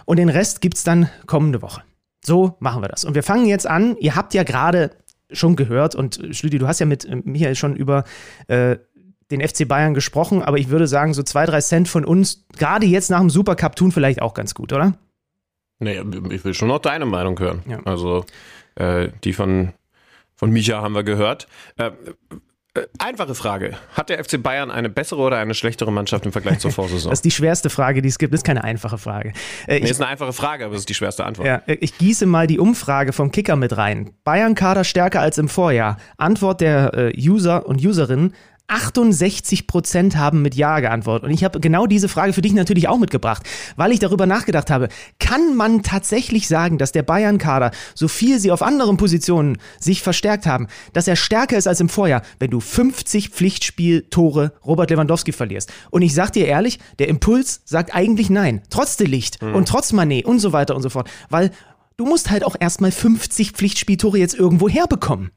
Und 0.06 0.18
den 0.18 0.30
Rest 0.30 0.62
gibt 0.62 0.78
es 0.78 0.84
dann 0.84 1.10
kommende 1.26 1.64
Woche. 1.64 1.82
So 2.24 2.56
machen 2.60 2.84
wir 2.84 2.88
das. 2.88 3.04
Und 3.04 3.16
wir 3.16 3.24
fangen 3.24 3.48
jetzt 3.48 3.66
an. 3.66 3.98
Ihr 4.00 4.16
habt 4.16 4.36
ja 4.36 4.44
gerade 4.44 4.92
schon 5.32 5.56
gehört 5.56 5.96
und 5.96 6.20
äh, 6.20 6.34
Schlüti, 6.34 6.58
du 6.60 6.68
hast 6.68 6.80
ja 6.80 6.86
mit 6.86 7.06
äh, 7.06 7.16
Michael 7.24 7.56
schon 7.56 7.76
über 7.76 8.04
äh, 8.48 8.78
den 9.32 9.48
FC 9.48 9.68
Bayern 9.68 9.94
gesprochen, 9.94 10.42
aber 10.42 10.58
ich 10.58 10.70
würde 10.70 10.88
sagen, 10.88 11.14
so 11.14 11.24
zwei, 11.24 11.46
drei 11.46 11.62
Cent 11.62 11.88
von 11.88 12.06
uns, 12.06 12.46
gerade 12.58 12.86
jetzt 12.86 13.10
nach 13.10 13.20
dem 13.20 13.30
Supercup, 13.30 13.76
tun 13.76 13.92
vielleicht 13.92 14.22
auch 14.22 14.34
ganz 14.34 14.54
gut, 14.54 14.74
oder? 14.74 14.94
Nee, 15.80 16.02
ich 16.30 16.46
will 16.46 16.54
schon 16.54 16.68
noch 16.68 16.80
deine 16.80 17.06
Meinung 17.06 17.40
hören. 17.40 17.64
Ja. 17.68 17.80
Also 17.86 18.26
äh, 18.76 19.10
die 19.24 19.34
von, 19.34 19.74
von 20.36 20.52
Micha 20.52 20.82
haben 20.82 20.94
wir 20.94 21.04
gehört. 21.04 21.48
Äh, 21.78 21.92
äh, 22.74 22.88
einfache 23.00 23.36
Frage. 23.36 23.76
Hat 23.96 24.08
der 24.08 24.24
FC 24.24 24.42
Bayern 24.42 24.72
eine 24.72 24.88
bessere 24.88 25.20
oder 25.20 25.38
eine 25.38 25.54
schlechtere 25.54 25.92
Mannschaft 25.92 26.26
im 26.26 26.32
Vergleich 26.32 26.60
zur 26.60 26.72
Vorsaison? 26.72 27.10
das 27.10 27.20
ist 27.20 27.26
die 27.26 27.32
schwerste 27.32 27.70
Frage, 27.70 28.02
die 28.02 28.08
es 28.08 28.18
gibt. 28.18 28.32
Das 28.32 28.40
ist 28.40 28.46
keine 28.46 28.64
einfache 28.64 28.98
Frage. 28.98 29.34
Äh, 29.68 29.82
nee, 29.82 29.90
ist 29.90 30.00
eine 30.00 30.10
einfache 30.10 30.32
Frage, 30.32 30.64
aber 30.64 30.76
es 30.76 30.82
ist 30.82 30.90
die 30.90 30.94
schwerste 30.94 31.26
Antwort. 31.26 31.48
Ja, 31.48 31.62
äh, 31.66 31.74
ich 31.82 31.98
gieße 31.98 32.26
mal 32.26 32.48
die 32.48 32.60
Umfrage 32.60 33.12
vom 33.12 33.32
Kicker 33.32 33.58
mit 33.58 33.76
rein. 33.76 34.12
Bayern-Kader 34.24 34.86
stärker 34.86 35.20
als 35.20 35.38
im 35.38 35.50
Vorjahr. 35.50 35.98
Antwort 36.16 36.62
der 36.62 36.94
äh, 36.94 37.14
User 37.18 37.66
und 37.66 37.86
Userinnen. 37.86 38.34
68 38.72 39.68
Prozent 39.68 40.16
haben 40.16 40.42
mit 40.42 40.56
Ja 40.56 40.80
geantwortet. 40.80 41.28
Und 41.28 41.34
ich 41.34 41.44
habe 41.44 41.60
genau 41.60 41.86
diese 41.88 42.08
Frage 42.08 42.32
für 42.34 42.42
dich 42.42 42.54
natürlich 42.54 42.88
auch 42.88 42.98
mitgebracht, 42.98 43.44
weil 43.76 43.92
ich 43.92 44.00
darüber 44.00 44.26
nachgedacht 44.26 44.72
habe, 44.72 44.88
kann 45.20 45.56
man 45.56 45.84
tatsächlich 45.84 46.48
sagen, 46.48 46.78
dass 46.78 46.94
der 46.94 47.04
Bayern-Kader, 47.04 47.72
so 47.94 48.08
viel 48.08 48.40
sie 48.40 48.52
auf 48.52 48.62
anderen 48.62 48.98
Positionen 48.98 49.58
sich 49.80 50.02
verstärkt 50.02 50.46
haben, 50.46 50.68
dass 50.94 51.08
er 51.08 51.18
stärker 51.18 51.58
ist 51.58 51.68
als 51.68 51.82
im 51.82 51.90
Vorjahr, 51.90 52.22
wenn 52.40 52.50
du 52.50 52.62
50 52.62 53.30
Pflichtspieltore 53.30 54.54
Robert 54.66 54.90
Lewandowski 54.90 55.34
verlierst? 55.34 55.72
Und 55.90 56.02
ich 56.02 56.14
sag 56.14 56.32
dir 56.32 56.48
ehrlich, 56.48 56.80
der 57.00 57.10
Impuls 57.10 57.62
sagt 57.66 57.94
eigentlich 57.94 58.30
nein. 58.30 58.62
Trotz 58.70 58.96
Delicht 58.96 59.42
mhm. 59.42 59.56
und 59.56 59.68
trotz 59.68 59.92
Manet 59.92 60.26
und 60.26 60.40
so 60.40 60.54
weiter 60.54 60.76
und 60.76 60.82
so 60.82 60.90
fort. 60.90 61.10
Weil 61.30 61.52
du 61.98 62.06
musst 62.06 62.32
halt 62.32 62.46
auch 62.46 62.56
erstmal 62.58 62.92
50 62.92 63.52
Pflichtspieltore 63.52 64.18
jetzt 64.18 64.34
irgendwo 64.34 64.70
herbekommen. 64.70 65.32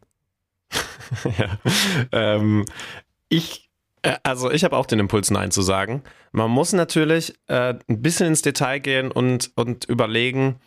ja. 1.38 1.58
Ähm, 2.12 2.64
ich, 3.28 3.70
äh, 4.02 4.16
also 4.22 4.50
ich 4.50 4.64
habe 4.64 4.76
auch 4.76 4.86
den 4.86 5.00
Impuls, 5.00 5.30
Nein 5.30 5.50
zu 5.50 5.62
sagen. 5.62 6.02
Man 6.32 6.50
muss 6.50 6.72
natürlich 6.72 7.34
äh, 7.46 7.74
ein 7.88 8.02
bisschen 8.02 8.28
ins 8.28 8.42
Detail 8.42 8.78
gehen 8.78 9.10
und, 9.10 9.52
und 9.56 9.84
überlegen, 9.84 10.60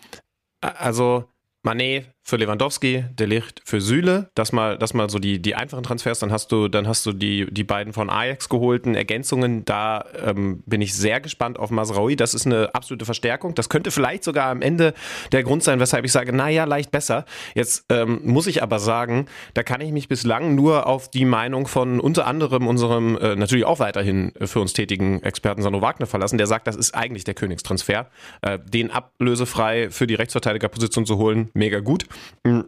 äh, 0.62 0.68
also 0.68 1.26
Manet 1.64 2.06
für 2.28 2.36
Lewandowski, 2.36 3.06
der 3.18 3.26
Licht 3.26 3.62
für 3.64 3.80
Süle. 3.80 4.30
Das 4.36 4.52
mal, 4.52 4.78
das 4.78 4.94
mal 4.94 5.10
so 5.10 5.18
die, 5.18 5.42
die 5.42 5.56
einfachen 5.56 5.84
Transfers. 5.84 6.20
Dann 6.20 6.30
hast 6.30 6.52
du, 6.52 6.68
dann 6.68 6.86
hast 6.86 7.06
du 7.06 7.14
die, 7.14 7.48
die 7.50 7.64
beiden 7.64 7.94
von 7.94 8.10
Ajax 8.10 8.50
geholten 8.50 8.96
Ergänzungen. 8.96 9.64
Da 9.64 10.04
ähm, 10.26 10.62
bin 10.66 10.82
ich 10.82 10.94
sehr 10.94 11.22
gespannt 11.22 11.58
auf 11.58 11.72
Masraoui. 11.72 12.18
Das 12.18 12.34
ist 12.34 12.46
eine 12.46 12.76
absolute 12.76 13.06
Verstärkung. 13.06 13.56
Das 13.56 13.70
könnte 13.70 13.92
vielleicht 13.92 14.26
sogar 14.26 14.48
am 14.50 14.62
Ende 14.62 14.94
der 15.32 15.44
Grund 15.44 15.64
sein, 15.64 15.80
weshalb 15.80 16.04
ich 16.04 16.12
sage, 16.12 16.34
naja, 16.34 16.66
leicht 16.66 16.92
besser. 16.92 17.24
Jetzt 17.56 17.86
ähm, 17.88 18.20
muss 18.26 18.48
ich 18.48 18.62
aber 18.62 18.80
sagen, 18.80 19.28
da 19.54 19.64
kann 19.64 19.80
ich 19.80 19.94
mich 19.94 20.10
bislang 20.10 20.54
nur 20.54 20.86
auf 20.86 21.10
die 21.10 21.24
Meinung 21.24 21.66
von 21.66 22.02
unter 22.02 22.28
anderem 22.28 22.68
unserem 22.68 23.18
äh, 23.20 23.38
natürlich 23.38 23.64
auch 23.64 23.80
weiterhin 23.80 24.34
für 24.42 24.60
uns 24.60 24.74
tätigen 24.74 25.24
Experten 25.24 25.62
Sandro 25.62 25.82
Wagner 25.82 26.08
verlassen. 26.08 26.38
Der 26.38 26.48
sagt, 26.48 26.68
das 26.68 26.76
ist 26.76 26.94
eigentlich 26.94 27.24
der 27.24 27.36
Königstransfer. 27.36 28.08
Äh, 28.42 28.60
den 28.60 28.92
ablösefrei 28.92 29.90
für 29.92 30.08
die 30.08 30.16
Rechtsverteidigerposition 30.16 31.06
zu 31.06 31.18
holen, 31.18 31.52
mega 31.54 31.80
gut. 31.80 32.06
Hm. 32.46 32.66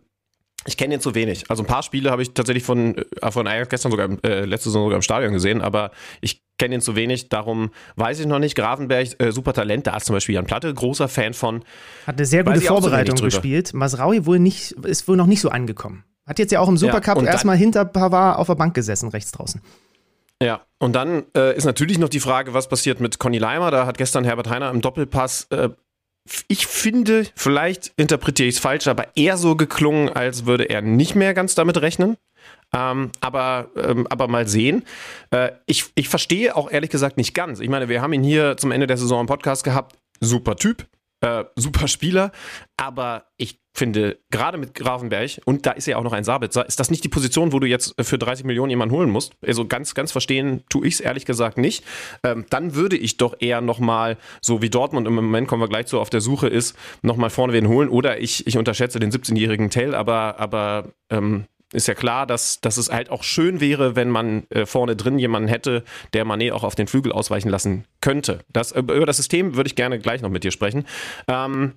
Ich 0.65 0.75
kenne 0.75 0.93
ihn 0.93 1.01
zu 1.01 1.15
wenig. 1.15 1.49
Also 1.49 1.63
ein 1.63 1.67
paar 1.67 1.83
Spiele 1.83 2.11
habe 2.11 2.21
ich 2.21 2.33
tatsächlich 2.33 2.63
von, 2.63 2.97
äh, 2.97 3.31
von 3.31 3.47
Ajax 3.47 3.69
gestern 3.69 3.91
sogar, 3.91 4.09
äh, 4.25 4.43
letzte 4.43 4.69
Saison 4.69 4.83
sogar 4.83 4.97
im 4.97 5.01
Stadion 5.01 5.31
gesehen, 5.31 5.61
aber 5.61 5.91
ich 6.19 6.43
kenne 6.57 6.75
ihn 6.75 6.81
zu 6.81 6.95
wenig. 6.95 7.29
Darum 7.29 7.71
weiß 7.95 8.19
ich 8.19 8.25
noch 8.25 8.39
nicht. 8.39 8.55
Grafenberg, 8.55 9.19
äh, 9.21 9.31
super 9.31 9.53
Talent. 9.53 9.87
Da 9.87 9.95
ist 9.95 10.05
zum 10.05 10.15
Beispiel 10.15 10.35
Jan 10.35 10.45
Platte, 10.45 10.73
großer 10.73 11.07
Fan 11.07 11.33
von. 11.33 11.63
Hat 12.05 12.17
eine 12.17 12.25
sehr 12.25 12.43
gute 12.43 12.59
Vorbereitung 12.59 13.15
gespielt. 13.15 13.73
Masraui 13.73 14.25
wohl 14.25 14.39
nicht, 14.39 14.73
ist 14.73 15.07
wohl 15.07 15.15
noch 15.15 15.27
nicht 15.27 15.39
so 15.39 15.49
angekommen. 15.49 16.03
Hat 16.27 16.37
jetzt 16.39 16.51
ja 16.51 16.59
auch 16.59 16.67
im 16.67 16.77
Supercup 16.77 17.23
ja, 17.23 17.29
erstmal 17.29 17.57
hinter 17.57 17.85
Pavard 17.85 18.37
auf 18.37 18.47
der 18.47 18.55
Bank 18.55 18.75
gesessen, 18.75 19.09
rechts 19.09 19.31
draußen. 19.31 19.61
Ja, 20.41 20.61
und 20.77 20.93
dann 20.93 21.23
äh, 21.35 21.55
ist 21.57 21.65
natürlich 21.65 21.97
noch 21.97 22.07
die 22.07 22.19
Frage, 22.19 22.53
was 22.53 22.69
passiert 22.69 23.01
mit 23.01 23.19
Conny 23.19 23.39
Leimer. 23.39 23.71
Da 23.71 23.85
hat 23.85 23.97
gestern 23.97 24.23
Herbert 24.23 24.49
Heiner 24.49 24.69
im 24.69 24.81
Doppelpass 24.81 25.47
äh, 25.49 25.69
ich 26.47 26.67
finde, 26.67 27.25
vielleicht 27.35 27.91
interpretiere 27.95 28.49
ich 28.49 28.55
es 28.55 28.61
falsch, 28.61 28.87
aber 28.87 29.15
eher 29.15 29.37
so 29.37 29.55
geklungen, 29.55 30.09
als 30.09 30.45
würde 30.45 30.65
er 30.65 30.81
nicht 30.81 31.15
mehr 31.15 31.33
ganz 31.33 31.55
damit 31.55 31.81
rechnen. 31.81 32.17
Ähm, 32.73 33.11
aber, 33.19 33.69
ähm, 33.75 34.05
aber 34.09 34.27
mal 34.27 34.47
sehen. 34.47 34.85
Äh, 35.31 35.51
ich, 35.65 35.85
ich 35.95 36.07
verstehe 36.07 36.55
auch 36.55 36.69
ehrlich 36.69 36.91
gesagt 36.91 37.17
nicht 37.17 37.33
ganz. 37.33 37.59
Ich 37.59 37.69
meine, 37.69 37.89
wir 37.89 38.01
haben 38.01 38.13
ihn 38.13 38.23
hier 38.23 38.57
zum 38.57 38.71
Ende 38.71 38.85
der 38.85 38.97
Saison 38.97 39.21
im 39.21 39.27
Podcast 39.27 39.63
gehabt. 39.63 39.97
Super 40.19 40.55
Typ, 40.55 40.85
äh, 41.21 41.45
super 41.55 41.87
Spieler, 41.87 42.31
aber 42.77 43.25
ich 43.37 43.59
finde, 43.73 44.19
gerade 44.29 44.57
mit 44.57 44.73
Grafenberg, 44.73 45.39
und 45.45 45.65
da 45.65 45.71
ist 45.71 45.87
ja 45.87 45.97
auch 45.97 46.03
noch 46.03 46.13
ein 46.13 46.23
Sabitzer, 46.23 46.65
ist 46.67 46.79
das 46.79 46.89
nicht 46.89 47.03
die 47.03 47.09
Position, 47.09 47.53
wo 47.53 47.59
du 47.59 47.67
jetzt 47.67 47.93
für 48.01 48.17
30 48.17 48.45
Millionen 48.45 48.69
jemanden 48.69 48.95
holen 48.95 49.09
musst? 49.09 49.33
Also 49.45 49.65
ganz, 49.65 49.93
ganz 49.93 50.11
verstehen 50.11 50.63
tue 50.69 50.87
ich 50.87 50.95
es 50.95 50.99
ehrlich 50.99 51.25
gesagt 51.25 51.57
nicht. 51.57 51.83
Ähm, 52.23 52.45
dann 52.49 52.75
würde 52.75 52.97
ich 52.97 53.17
doch 53.17 53.35
eher 53.39 53.61
nochmal, 53.61 54.17
so 54.41 54.61
wie 54.61 54.69
Dortmund 54.69 55.07
im 55.07 55.15
Moment 55.15 55.47
kommen 55.47 55.61
wir 55.61 55.69
gleich 55.69 55.87
so 55.87 55.99
auf 55.99 56.09
der 56.09 56.21
Suche 56.21 56.47
ist, 56.47 56.75
nochmal 57.01 57.29
vorne 57.29 57.53
wen 57.53 57.67
holen. 57.67 57.89
Oder 57.89 58.19
ich, 58.19 58.47
ich 58.47 58.57
unterschätze 58.57 58.99
den 58.99 59.11
17-jährigen 59.11 59.69
Tell, 59.69 59.95
aber, 59.95 60.39
aber 60.39 60.91
ähm, 61.09 61.45
ist 61.71 61.87
ja 61.87 61.93
klar, 61.93 62.25
dass, 62.25 62.61
dass 62.61 62.77
es 62.77 62.91
halt 62.91 63.09
auch 63.11 63.23
schön 63.23 63.61
wäre, 63.61 63.95
wenn 63.95 64.09
man 64.09 64.43
äh, 64.49 64.65
vorne 64.65 64.95
drin 64.95 65.19
jemanden 65.19 65.47
hätte, 65.47 65.83
der 66.13 66.25
Mané 66.25 66.51
auch 66.51 66.63
auf 66.63 66.75
den 66.75 66.87
Flügel 66.87 67.11
ausweichen 67.11 67.49
lassen 67.49 67.85
könnte. 68.01 68.39
Das, 68.51 68.71
äh, 68.71 68.79
über 68.79 69.05
das 69.05 69.17
System 69.17 69.55
würde 69.55 69.67
ich 69.67 69.75
gerne 69.75 69.99
gleich 69.99 70.21
noch 70.21 70.29
mit 70.29 70.43
dir 70.43 70.51
sprechen. 70.51 70.85
Ähm, 71.27 71.75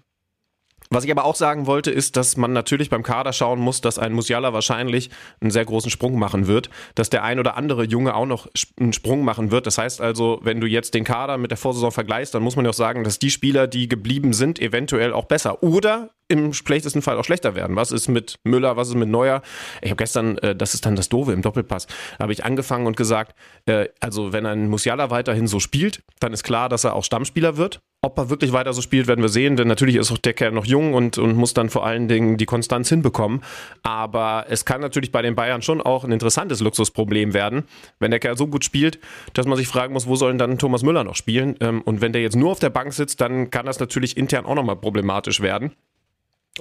was 0.94 1.04
ich 1.04 1.10
aber 1.10 1.24
auch 1.24 1.34
sagen 1.34 1.66
wollte, 1.66 1.90
ist, 1.90 2.16
dass 2.16 2.36
man 2.36 2.52
natürlich 2.52 2.90
beim 2.90 3.02
Kader 3.02 3.32
schauen 3.32 3.60
muss, 3.60 3.80
dass 3.80 3.98
ein 3.98 4.12
Musiala 4.12 4.52
wahrscheinlich 4.52 5.10
einen 5.40 5.50
sehr 5.50 5.64
großen 5.64 5.90
Sprung 5.90 6.18
machen 6.18 6.46
wird, 6.46 6.70
dass 6.94 7.10
der 7.10 7.22
ein 7.24 7.38
oder 7.38 7.56
andere 7.56 7.84
Junge 7.84 8.14
auch 8.14 8.26
noch 8.26 8.48
einen 8.78 8.92
Sprung 8.92 9.24
machen 9.24 9.50
wird. 9.50 9.66
Das 9.66 9.78
heißt 9.78 10.00
also, 10.00 10.40
wenn 10.42 10.60
du 10.60 10.66
jetzt 10.66 10.94
den 10.94 11.04
Kader 11.04 11.38
mit 11.38 11.50
der 11.50 11.58
Vorsaison 11.58 11.92
vergleichst, 11.92 12.34
dann 12.34 12.42
muss 12.42 12.56
man 12.56 12.64
ja 12.64 12.70
auch 12.70 12.74
sagen, 12.74 13.04
dass 13.04 13.18
die 13.18 13.30
Spieler, 13.30 13.66
die 13.66 13.88
geblieben 13.88 14.32
sind, 14.32 14.60
eventuell 14.60 15.12
auch 15.12 15.24
besser 15.24 15.62
oder 15.62 16.10
im 16.32 16.52
schlechtesten 16.52 17.02
Fall 17.02 17.18
auch 17.18 17.24
schlechter 17.24 17.54
werden. 17.54 17.76
Was 17.76 17.92
ist 17.92 18.08
mit 18.08 18.36
Müller, 18.44 18.76
was 18.76 18.88
ist 18.88 18.94
mit 18.94 19.08
Neuer? 19.08 19.42
Ich 19.82 19.90
habe 19.90 19.98
gestern, 19.98 20.38
äh, 20.38 20.56
das 20.56 20.74
ist 20.74 20.86
dann 20.86 20.96
das 20.96 21.08
Doofe 21.08 21.32
im 21.32 21.42
Doppelpass, 21.42 21.86
habe 22.18 22.32
ich 22.32 22.44
angefangen 22.44 22.86
und 22.86 22.96
gesagt, 22.96 23.36
äh, 23.66 23.88
also 24.00 24.32
wenn 24.32 24.46
ein 24.46 24.68
Musiala 24.68 25.10
weiterhin 25.10 25.46
so 25.46 25.60
spielt, 25.60 26.02
dann 26.20 26.32
ist 26.32 26.42
klar, 26.42 26.68
dass 26.68 26.84
er 26.84 26.94
auch 26.94 27.04
Stammspieler 27.04 27.56
wird. 27.56 27.80
Ob 28.04 28.18
er 28.18 28.30
wirklich 28.30 28.52
weiter 28.52 28.72
so 28.72 28.82
spielt, 28.82 29.06
werden 29.06 29.22
wir 29.22 29.28
sehen, 29.28 29.54
denn 29.54 29.68
natürlich 29.68 29.94
ist 29.94 30.10
auch 30.10 30.18
der 30.18 30.32
Kerl 30.32 30.50
noch 30.50 30.64
jung 30.64 30.92
und, 30.92 31.18
und 31.18 31.36
muss 31.36 31.54
dann 31.54 31.70
vor 31.70 31.86
allen 31.86 32.08
Dingen 32.08 32.36
die 32.36 32.46
Konstanz 32.46 32.88
hinbekommen. 32.88 33.42
Aber 33.84 34.46
es 34.48 34.64
kann 34.64 34.80
natürlich 34.80 35.12
bei 35.12 35.22
den 35.22 35.36
Bayern 35.36 35.62
schon 35.62 35.80
auch 35.80 36.02
ein 36.02 36.10
interessantes 36.10 36.58
Luxusproblem 36.58 37.32
werden, 37.32 37.62
wenn 38.00 38.10
der 38.10 38.18
Kerl 38.18 38.36
so 38.36 38.48
gut 38.48 38.64
spielt, 38.64 38.98
dass 39.34 39.46
man 39.46 39.56
sich 39.56 39.68
fragen 39.68 39.92
muss, 39.92 40.08
wo 40.08 40.16
soll 40.16 40.32
denn 40.32 40.38
dann 40.38 40.58
Thomas 40.58 40.82
Müller 40.82 41.04
noch 41.04 41.14
spielen? 41.14 41.54
Ähm, 41.60 41.80
und 41.82 42.00
wenn 42.00 42.12
der 42.12 42.22
jetzt 42.22 42.34
nur 42.34 42.50
auf 42.50 42.58
der 42.58 42.70
Bank 42.70 42.92
sitzt, 42.92 43.20
dann 43.20 43.50
kann 43.50 43.66
das 43.66 43.78
natürlich 43.78 44.16
intern 44.16 44.46
auch 44.46 44.56
nochmal 44.56 44.76
problematisch 44.76 45.40
werden. 45.40 45.70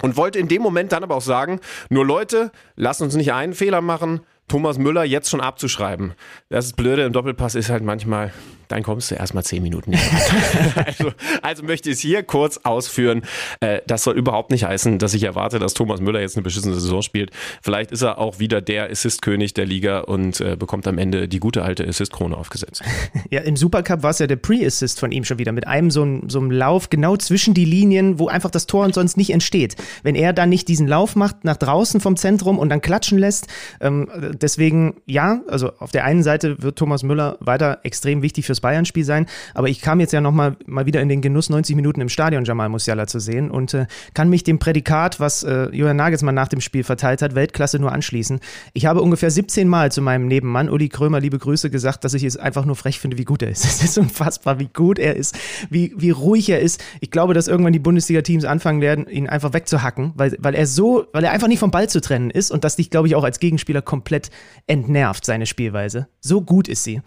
Und 0.01 0.15
wollte 0.15 0.39
in 0.39 0.47
dem 0.47 0.61
Moment 0.61 0.91
dann 0.93 1.03
aber 1.03 1.15
auch 1.15 1.21
sagen, 1.21 1.59
nur 1.89 2.05
Leute, 2.05 2.51
lasst 2.75 3.01
uns 3.01 3.15
nicht 3.15 3.33
einen 3.33 3.53
Fehler 3.53 3.81
machen, 3.81 4.21
Thomas 4.47 4.77
Müller 4.77 5.03
jetzt 5.03 5.29
schon 5.29 5.41
abzuschreiben. 5.41 6.13
Das 6.49 6.73
Blöde 6.73 7.03
im 7.03 7.13
Doppelpass 7.13 7.55
ist 7.55 7.69
halt 7.69 7.83
manchmal, 7.83 8.33
dann 8.71 8.83
kommst 8.83 9.11
du 9.11 9.15
erstmal 9.15 9.43
zehn 9.43 9.61
Minuten 9.61 9.91
nicht 9.91 10.03
also, 10.85 11.11
also 11.41 11.63
möchte 11.63 11.89
ich 11.89 11.95
es 11.95 12.01
hier 12.01 12.23
kurz 12.23 12.57
ausführen. 12.63 13.23
Äh, 13.59 13.81
das 13.87 14.03
soll 14.03 14.17
überhaupt 14.17 14.51
nicht 14.51 14.63
heißen, 14.63 14.97
dass 14.99 15.13
ich 15.13 15.23
erwarte, 15.23 15.59
dass 15.59 15.73
Thomas 15.73 15.99
Müller 15.99 16.21
jetzt 16.21 16.37
eine 16.37 16.43
beschissene 16.43 16.73
Saison 16.75 17.01
spielt. 17.01 17.31
Vielleicht 17.61 17.91
ist 17.91 18.01
er 18.01 18.17
auch 18.17 18.39
wieder 18.39 18.61
der 18.61 18.89
Assist-König 18.89 19.53
der 19.53 19.65
Liga 19.65 19.99
und 19.99 20.39
äh, 20.39 20.55
bekommt 20.55 20.87
am 20.87 20.97
Ende 20.97 21.27
die 21.27 21.39
gute 21.39 21.63
alte 21.63 21.87
Assist-Krone 21.87 22.35
aufgesetzt. 22.35 22.81
Ja, 23.29 23.41
im 23.41 23.55
Supercup 23.55 24.03
war 24.03 24.11
es 24.11 24.19
ja 24.19 24.27
der 24.27 24.35
Pre-Assist 24.35 24.99
von 24.99 25.11
ihm 25.11 25.23
schon 25.23 25.39
wieder 25.39 25.51
mit 25.51 25.67
einem 25.67 25.91
so, 25.91 26.01
einem 26.01 26.29
so 26.29 26.39
einem 26.39 26.51
Lauf 26.51 26.89
genau 26.89 27.17
zwischen 27.17 27.53
die 27.53 27.65
Linien, 27.65 28.19
wo 28.19 28.27
einfach 28.27 28.51
das 28.51 28.67
Tor 28.67 28.85
und 28.85 28.93
sonst 28.93 29.17
nicht 29.17 29.31
entsteht. 29.31 29.75
Wenn 30.03 30.15
er 30.15 30.33
dann 30.33 30.49
nicht 30.49 30.67
diesen 30.67 30.87
Lauf 30.87 31.15
macht 31.15 31.43
nach 31.43 31.57
draußen 31.57 31.99
vom 32.01 32.15
Zentrum 32.15 32.59
und 32.59 32.69
dann 32.69 32.81
klatschen 32.81 33.17
lässt, 33.17 33.47
ähm, 33.79 34.09
deswegen 34.41 35.01
ja, 35.05 35.41
also 35.47 35.71
auf 35.79 35.91
der 35.91 36.05
einen 36.05 36.23
Seite 36.23 36.61
wird 36.61 36.77
Thomas 36.77 37.03
Müller 37.03 37.37
weiter 37.39 37.79
extrem 37.83 38.21
wichtig 38.21 38.45
fürs 38.45 38.60
Bayern-Spiel 38.61 39.03
sein. 39.03 39.25
Aber 39.53 39.69
ich 39.69 39.81
kam 39.81 39.99
jetzt 39.99 40.13
ja 40.13 40.21
nochmal 40.21 40.55
mal 40.65 40.85
wieder 40.85 41.01
in 41.01 41.09
den 41.09 41.21
Genuss, 41.21 41.49
90 41.49 41.75
Minuten 41.75 42.01
im 42.01 42.09
Stadion 42.09 42.45
Jamal 42.45 42.69
Musiala 42.69 43.07
zu 43.07 43.19
sehen 43.19 43.51
und 43.51 43.73
äh, 43.73 43.87
kann 44.13 44.29
mich 44.29 44.43
dem 44.43 44.59
Prädikat, 44.59 45.19
was 45.19 45.43
äh, 45.43 45.65
Julian 45.71 45.97
Nagelsmann 45.97 46.35
nach 46.35 46.47
dem 46.47 46.61
Spiel 46.61 46.83
verteilt 46.83 47.21
hat, 47.21 47.35
Weltklasse 47.35 47.79
nur 47.79 47.91
anschließen. 47.91 48.39
Ich 48.73 48.85
habe 48.85 49.01
ungefähr 49.01 49.31
17 49.31 49.67
Mal 49.67 49.91
zu 49.91 50.01
meinem 50.01 50.27
Nebenmann, 50.27 50.69
Uli 50.69 50.89
Krömer, 50.89 51.19
liebe 51.19 51.39
Grüße, 51.39 51.69
gesagt, 51.69 52.03
dass 52.03 52.13
ich 52.13 52.23
es 52.23 52.37
einfach 52.37 52.65
nur 52.65 52.75
frech 52.75 52.99
finde, 52.99 53.17
wie 53.17 53.25
gut 53.25 53.41
er 53.41 53.49
ist. 53.49 53.65
Es 53.81 53.81
ist 53.81 53.97
unfassbar, 53.97 54.59
wie 54.59 54.67
gut 54.67 54.99
er 54.99 55.15
ist, 55.15 55.35
wie, 55.69 55.93
wie 55.97 56.11
ruhig 56.11 56.49
er 56.49 56.59
ist. 56.59 56.83
Ich 56.99 57.09
glaube, 57.09 57.33
dass 57.33 57.47
irgendwann 57.47 57.73
die 57.73 57.79
Bundesliga-Teams 57.79 58.45
anfangen 58.45 58.81
werden, 58.81 59.07
ihn 59.07 59.27
einfach 59.27 59.53
wegzuhacken, 59.53 60.11
weil, 60.15 60.35
weil 60.39 60.55
er 60.55 60.67
so, 60.67 61.07
weil 61.13 61.23
er 61.23 61.31
einfach 61.31 61.47
nicht 61.47 61.59
vom 61.59 61.71
Ball 61.71 61.89
zu 61.89 62.01
trennen 62.01 62.29
ist 62.29 62.51
und 62.51 62.63
das 62.63 62.75
dich, 62.75 62.89
glaube 62.89 63.07
ich, 63.07 63.15
auch 63.15 63.23
als 63.23 63.39
Gegenspieler 63.39 63.81
komplett 63.81 64.29
entnervt, 64.67 65.25
seine 65.25 65.45
Spielweise. 65.45 66.07
So 66.19 66.41
gut 66.41 66.67
ist 66.67 66.83
sie. 66.83 67.01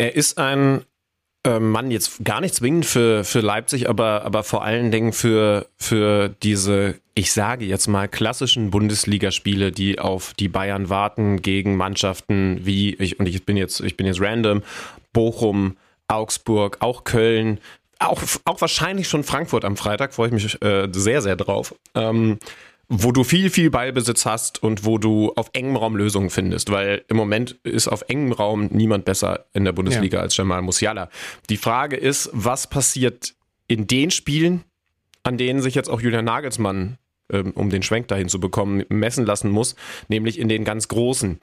Er 0.00 0.16
ist 0.16 0.38
ein 0.38 0.86
äh, 1.46 1.60
Mann, 1.60 1.90
jetzt 1.90 2.24
gar 2.24 2.40
nicht 2.40 2.54
zwingend 2.54 2.86
für, 2.86 3.22
für 3.22 3.40
Leipzig, 3.40 3.86
aber, 3.86 4.24
aber 4.24 4.44
vor 4.44 4.64
allen 4.64 4.90
Dingen 4.90 5.12
für, 5.12 5.66
für 5.76 6.30
diese, 6.42 6.94
ich 7.14 7.34
sage 7.34 7.66
jetzt 7.66 7.86
mal, 7.86 8.08
klassischen 8.08 8.70
Bundesligaspiele, 8.70 9.72
die 9.72 9.98
auf 9.98 10.32
die 10.32 10.48
Bayern 10.48 10.88
warten 10.88 11.42
gegen 11.42 11.76
Mannschaften 11.76 12.60
wie, 12.64 12.94
ich, 12.94 13.20
und 13.20 13.26
ich 13.26 13.44
bin 13.44 13.58
jetzt, 13.58 13.80
ich 13.80 13.98
bin 13.98 14.06
jetzt 14.06 14.22
random, 14.22 14.62
Bochum, 15.12 15.76
Augsburg, 16.08 16.78
auch 16.80 17.04
Köln, 17.04 17.60
auch, 17.98 18.22
auch 18.46 18.62
wahrscheinlich 18.62 19.06
schon 19.06 19.22
Frankfurt 19.22 19.66
am 19.66 19.76
Freitag, 19.76 20.14
freue 20.14 20.28
ich 20.28 20.32
mich 20.32 20.62
äh, 20.62 20.88
sehr, 20.90 21.20
sehr 21.20 21.36
drauf. 21.36 21.74
Ähm, 21.94 22.38
wo 22.92 23.12
du 23.12 23.22
viel, 23.22 23.50
viel 23.50 23.70
Ballbesitz 23.70 24.26
hast 24.26 24.62
und 24.62 24.84
wo 24.84 24.98
du 24.98 25.32
auf 25.36 25.50
engem 25.52 25.76
Raum 25.76 25.96
Lösungen 25.96 26.28
findest, 26.28 26.72
weil 26.72 27.04
im 27.08 27.16
Moment 27.16 27.52
ist 27.62 27.86
auf 27.86 28.02
engem 28.08 28.32
Raum 28.32 28.66
niemand 28.66 29.04
besser 29.04 29.46
in 29.54 29.64
der 29.64 29.72
Bundesliga 29.72 30.18
ja. 30.18 30.22
als 30.24 30.36
Jamal 30.36 30.60
Musiala. 30.60 31.08
Die 31.48 31.56
Frage 31.56 31.96
ist, 31.96 32.30
was 32.32 32.68
passiert 32.68 33.34
in 33.68 33.86
den 33.86 34.10
Spielen, 34.10 34.64
an 35.22 35.38
denen 35.38 35.62
sich 35.62 35.76
jetzt 35.76 35.88
auch 35.88 36.00
Julian 36.00 36.24
Nagelsmann 36.24 36.98
ähm, 37.32 37.52
um 37.52 37.70
den 37.70 37.84
Schwenk 37.84 38.08
dahin 38.08 38.28
zu 38.28 38.40
bekommen, 38.40 38.84
messen 38.88 39.24
lassen 39.24 39.50
muss, 39.50 39.76
nämlich 40.08 40.40
in 40.40 40.48
den 40.48 40.64
ganz 40.64 40.88
großen. 40.88 41.38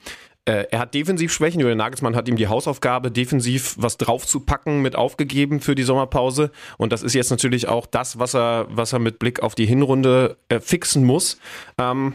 Äh, 0.48 0.68
er 0.72 0.80
hat 0.80 0.94
defensiv 0.94 1.34
Schwächen. 1.34 1.60
Julian 1.60 1.78
Nagelsmann 1.78 2.16
hat 2.16 2.30
ihm 2.30 2.38
die 2.38 2.48
Hausaufgabe, 2.48 3.12
defensiv 3.12 3.76
was 3.78 3.98
draufzupacken, 3.98 4.82
mit 4.82 4.96
aufgegeben 4.96 5.60
für 5.60 5.76
die 5.76 5.84
Sommerpause. 5.84 6.52
Und 6.78 6.94
das 6.94 7.04
ist 7.04 7.14
jetzt 7.14 7.32
natürlich 7.32 7.68
auch 7.68 7.86
das, 7.86 8.18
was 8.18 8.34
er, 8.34 8.68
was 8.70 8.94
er 8.94 9.00
mit 9.00 9.20
Blick 9.20 9.42
auf 9.42 9.56
die 9.56 9.66
Hinrunde 9.66 10.38
äh, 10.48 10.62
fixen 10.62 11.04
muss. 11.04 11.38
Ähm, 11.78 12.14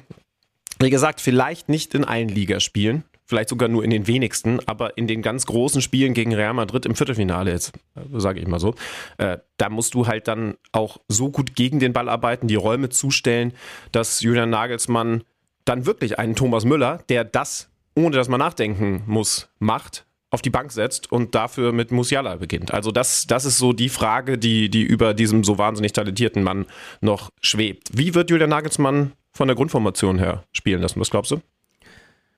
wie 0.81 0.89
gesagt, 0.89 1.21
vielleicht 1.21 1.69
nicht 1.69 1.95
in 1.95 2.05
allen 2.05 2.29
Ligaspielen, 2.29 3.05
vielleicht 3.27 3.51
sogar 3.51 3.69
nur 3.69 3.85
in 3.85 3.91
den 3.91 4.07
wenigsten, 4.07 4.61
aber 4.67 4.97
in 4.97 5.07
den 5.07 5.21
ganz 5.21 5.45
großen 5.45 5.83
Spielen 5.83 6.15
gegen 6.15 6.35
Real 6.35 6.55
Madrid 6.55 6.87
im 6.87 6.97
Viertelfinale, 6.97 7.51
jetzt 7.51 7.75
äh, 7.97 8.19
sage 8.19 8.41
ich 8.41 8.47
mal 8.47 8.61
so, 8.61 8.75
äh, 9.19 9.37
da 9.59 9.69
musst 9.69 9.93
du 9.93 10.07
halt 10.07 10.27
dann 10.27 10.55
auch 10.73 10.97
so 11.07 11.31
gut 11.31 11.55
gegen 11.55 11.81
den 11.81 11.93
Ball 11.93 12.09
arbeiten, 12.09 12.49
die 12.49 12.55
Räume 12.55 12.89
zustellen, 12.89 13.53
dass 13.93 14.23
Julian 14.23 14.49
Nagelsmann 14.49 15.23
dann 15.67 15.85
wirklich 15.85 16.19
einen 16.19 16.35
Thomas 16.35 16.65
Müller, 16.65 17.05
der 17.11 17.25
das 17.25 17.72
ohne 17.95 18.17
dass 18.17 18.29
man 18.29 18.39
nachdenken 18.39 19.03
muss, 19.07 19.49
macht, 19.59 20.07
auf 20.31 20.41
die 20.41 20.51
Bank 20.51 20.73
setzt 20.73 21.13
und 21.13 21.35
dafür 21.35 21.73
mit 21.73 21.93
Musiala 21.93 22.37
beginnt. 22.37 22.73
Also 22.73 22.91
das, 22.91 23.27
das 23.27 23.45
ist 23.45 23.59
so 23.59 23.73
die 23.75 23.91
Frage, 23.91 24.39
die, 24.39 24.71
die 24.71 24.83
über 24.83 25.13
diesem 25.13 25.45
so 25.45 25.59
wahnsinnig 25.59 25.93
talentierten 25.93 26.43
Mann 26.43 26.67
noch 27.03 27.31
schwebt. 27.43 27.91
Wie 27.93 28.15
wird 28.15 28.31
Julian 28.31 28.51
Nagelsmann 28.51 29.13
von 29.33 29.49
der 29.49 29.57
Grundformation 29.57 30.19
her 30.19 30.45
spielen 30.53 30.81
lassen? 30.81 31.01
Was 31.01 31.11
glaubst 31.11 31.33
du? 31.33 31.43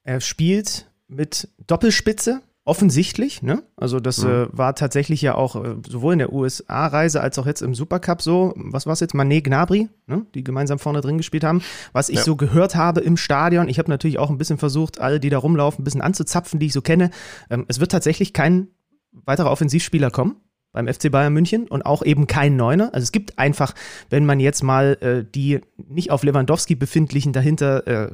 Er 0.02 0.20
spielt 0.20 0.90
mit 1.06 1.48
Doppelspitze, 1.66 2.42
offensichtlich. 2.64 3.42
Ne? 3.42 3.62
Also 3.76 4.00
das 4.00 4.18
mhm. 4.18 4.30
äh, 4.30 4.46
war 4.58 4.74
tatsächlich 4.74 5.20
ja 5.20 5.34
auch 5.34 5.56
äh, 5.56 5.76
sowohl 5.88 6.14
in 6.14 6.18
der 6.18 6.32
USA-Reise 6.32 7.20
als 7.20 7.38
auch 7.38 7.46
jetzt 7.46 7.60
im 7.60 7.74
Supercup 7.74 8.22
so. 8.22 8.54
Was 8.56 8.86
war 8.86 8.94
es 8.94 9.00
jetzt? 9.00 9.14
Mané 9.14 9.42
Gnabry, 9.42 9.88
ne? 10.06 10.26
die 10.34 10.42
gemeinsam 10.42 10.78
vorne 10.78 11.00
drin 11.00 11.18
gespielt 11.18 11.44
haben. 11.44 11.62
Was 11.92 12.08
ich 12.08 12.18
ja. 12.18 12.22
so 12.22 12.36
gehört 12.36 12.74
habe 12.74 13.00
im 13.00 13.16
Stadion. 13.16 13.68
Ich 13.68 13.78
habe 13.78 13.90
natürlich 13.90 14.18
auch 14.18 14.30
ein 14.30 14.38
bisschen 14.38 14.58
versucht, 14.58 15.00
alle, 15.00 15.20
die 15.20 15.30
da 15.30 15.38
rumlaufen, 15.38 15.82
ein 15.82 15.84
bisschen 15.84 16.00
anzuzapfen, 16.00 16.58
die 16.58 16.66
ich 16.66 16.72
so 16.72 16.80
kenne. 16.80 17.10
Ähm, 17.50 17.66
es 17.68 17.80
wird 17.80 17.92
tatsächlich 17.92 18.32
kein 18.32 18.68
weiterer 19.12 19.50
Offensivspieler 19.50 20.10
kommen 20.10 20.36
beim 20.72 20.88
FC 20.88 21.10
Bayern 21.10 21.32
München 21.32 21.68
und 21.68 21.86
auch 21.86 22.02
eben 22.02 22.26
kein 22.26 22.56
Neuner. 22.56 22.92
Also 22.92 23.04
es 23.04 23.12
gibt 23.12 23.38
einfach, 23.38 23.74
wenn 24.10 24.26
man 24.26 24.40
jetzt 24.40 24.62
mal 24.62 24.98
äh, 25.00 25.24
die 25.24 25.60
nicht 25.76 26.10
auf 26.10 26.24
Lewandowski 26.24 26.74
befindlichen 26.74 27.32
dahinter 27.32 27.86
äh, 27.86 28.10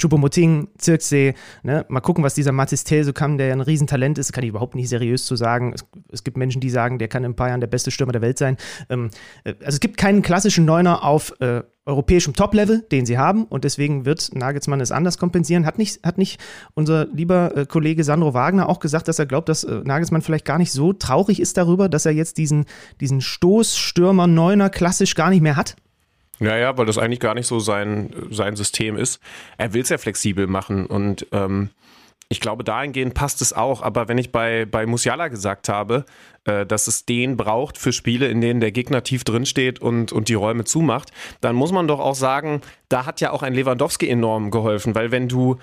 Choupo-Moting, 0.00 0.68
Zirksee, 0.78 1.34
ne? 1.62 1.84
mal 1.88 2.00
gucken, 2.00 2.24
was 2.24 2.34
dieser 2.34 2.52
Matistel 2.52 3.04
so 3.04 3.12
kann, 3.12 3.38
der 3.38 3.48
ja 3.48 3.52
ein 3.52 3.60
Riesentalent 3.60 4.18
ist, 4.18 4.32
kann 4.32 4.44
ich 4.44 4.50
überhaupt 4.50 4.74
nicht 4.74 4.88
seriös 4.88 5.24
zu 5.24 5.36
sagen. 5.36 5.72
Es, 5.74 5.84
es, 6.10 6.24
gibt 6.24 6.36
Menschen, 6.36 6.60
die 6.60 6.70
sagen, 6.70 6.98
der 6.98 7.08
kann 7.08 7.24
in 7.24 7.32
ein 7.32 7.36
paar 7.36 7.48
Jahren 7.48 7.60
der 7.60 7.68
beste 7.68 7.90
Stürmer 7.90 8.12
der 8.12 8.22
Welt 8.22 8.38
sein. 8.38 8.56
Ähm, 8.88 9.10
äh, 9.44 9.54
also 9.60 9.68
es 9.68 9.80
gibt 9.80 9.96
keinen 9.96 10.22
klassischen 10.22 10.64
Neuner 10.64 11.04
auf 11.04 11.34
äh, 11.40 11.62
europäischem 11.86 12.34
Top-Level, 12.34 12.82
den 12.92 13.06
sie 13.06 13.18
haben 13.18 13.44
und 13.44 13.64
deswegen 13.64 14.04
wird 14.04 14.34
Nagelsmann 14.34 14.80
es 14.80 14.92
anders 14.92 15.18
kompensieren. 15.18 15.66
Hat 15.66 15.78
nicht, 15.78 16.04
hat 16.04 16.18
nicht 16.18 16.40
unser 16.74 17.06
lieber 17.06 17.56
äh, 17.56 17.66
Kollege 17.66 18.04
Sandro 18.04 18.34
Wagner 18.34 18.68
auch 18.68 18.80
gesagt, 18.80 19.08
dass 19.08 19.18
er 19.18 19.26
glaubt, 19.26 19.48
dass 19.48 19.64
äh, 19.64 19.82
Nagelsmann 19.84 20.22
vielleicht 20.22 20.44
gar 20.44 20.58
nicht 20.58 20.72
so 20.72 20.92
traurig 20.92 21.40
ist 21.40 21.56
darüber, 21.56 21.88
dass 21.88 22.06
er 22.06 22.12
jetzt 22.12 22.38
diesen, 22.38 22.66
diesen 23.00 23.20
Stoßstürmer 23.20 24.26
Neuner 24.26 24.70
klassisch 24.70 25.14
gar 25.14 25.30
nicht 25.30 25.42
mehr 25.42 25.56
hat? 25.56 25.76
Ja, 26.40 26.56
ja, 26.56 26.76
weil 26.78 26.86
das 26.86 26.96
eigentlich 26.96 27.20
gar 27.20 27.34
nicht 27.34 27.46
so 27.46 27.60
sein, 27.60 28.14
sein 28.30 28.56
System 28.56 28.96
ist. 28.96 29.20
Er 29.58 29.74
will 29.74 29.82
es 29.82 29.90
ja 29.90 29.98
flexibel 29.98 30.46
machen 30.46 30.86
und 30.86 31.26
ähm, 31.32 31.68
ich 32.32 32.38
glaube, 32.38 32.62
dahingehend 32.62 33.12
passt 33.12 33.42
es 33.42 33.52
auch. 33.52 33.82
Aber 33.82 34.06
wenn 34.06 34.16
ich 34.16 34.30
bei, 34.30 34.64
bei 34.64 34.86
Musiala 34.86 35.26
gesagt 35.26 35.68
habe, 35.68 36.04
äh, 36.44 36.64
dass 36.64 36.86
es 36.86 37.04
den 37.04 37.36
braucht 37.36 37.76
für 37.76 37.92
Spiele, 37.92 38.28
in 38.28 38.40
denen 38.40 38.60
der 38.60 38.70
Gegner 38.70 39.02
tief 39.02 39.24
drin 39.24 39.46
steht 39.46 39.80
und, 39.80 40.12
und 40.12 40.28
die 40.28 40.34
Räume 40.34 40.62
zumacht, 40.62 41.10
dann 41.40 41.56
muss 41.56 41.72
man 41.72 41.88
doch 41.88 41.98
auch 41.98 42.14
sagen, 42.14 42.60
da 42.88 43.04
hat 43.04 43.20
ja 43.20 43.32
auch 43.32 43.42
ein 43.42 43.52
Lewandowski 43.52 44.08
enorm 44.08 44.52
geholfen, 44.52 44.94
weil 44.94 45.10
wenn 45.10 45.28
du, 45.28 45.56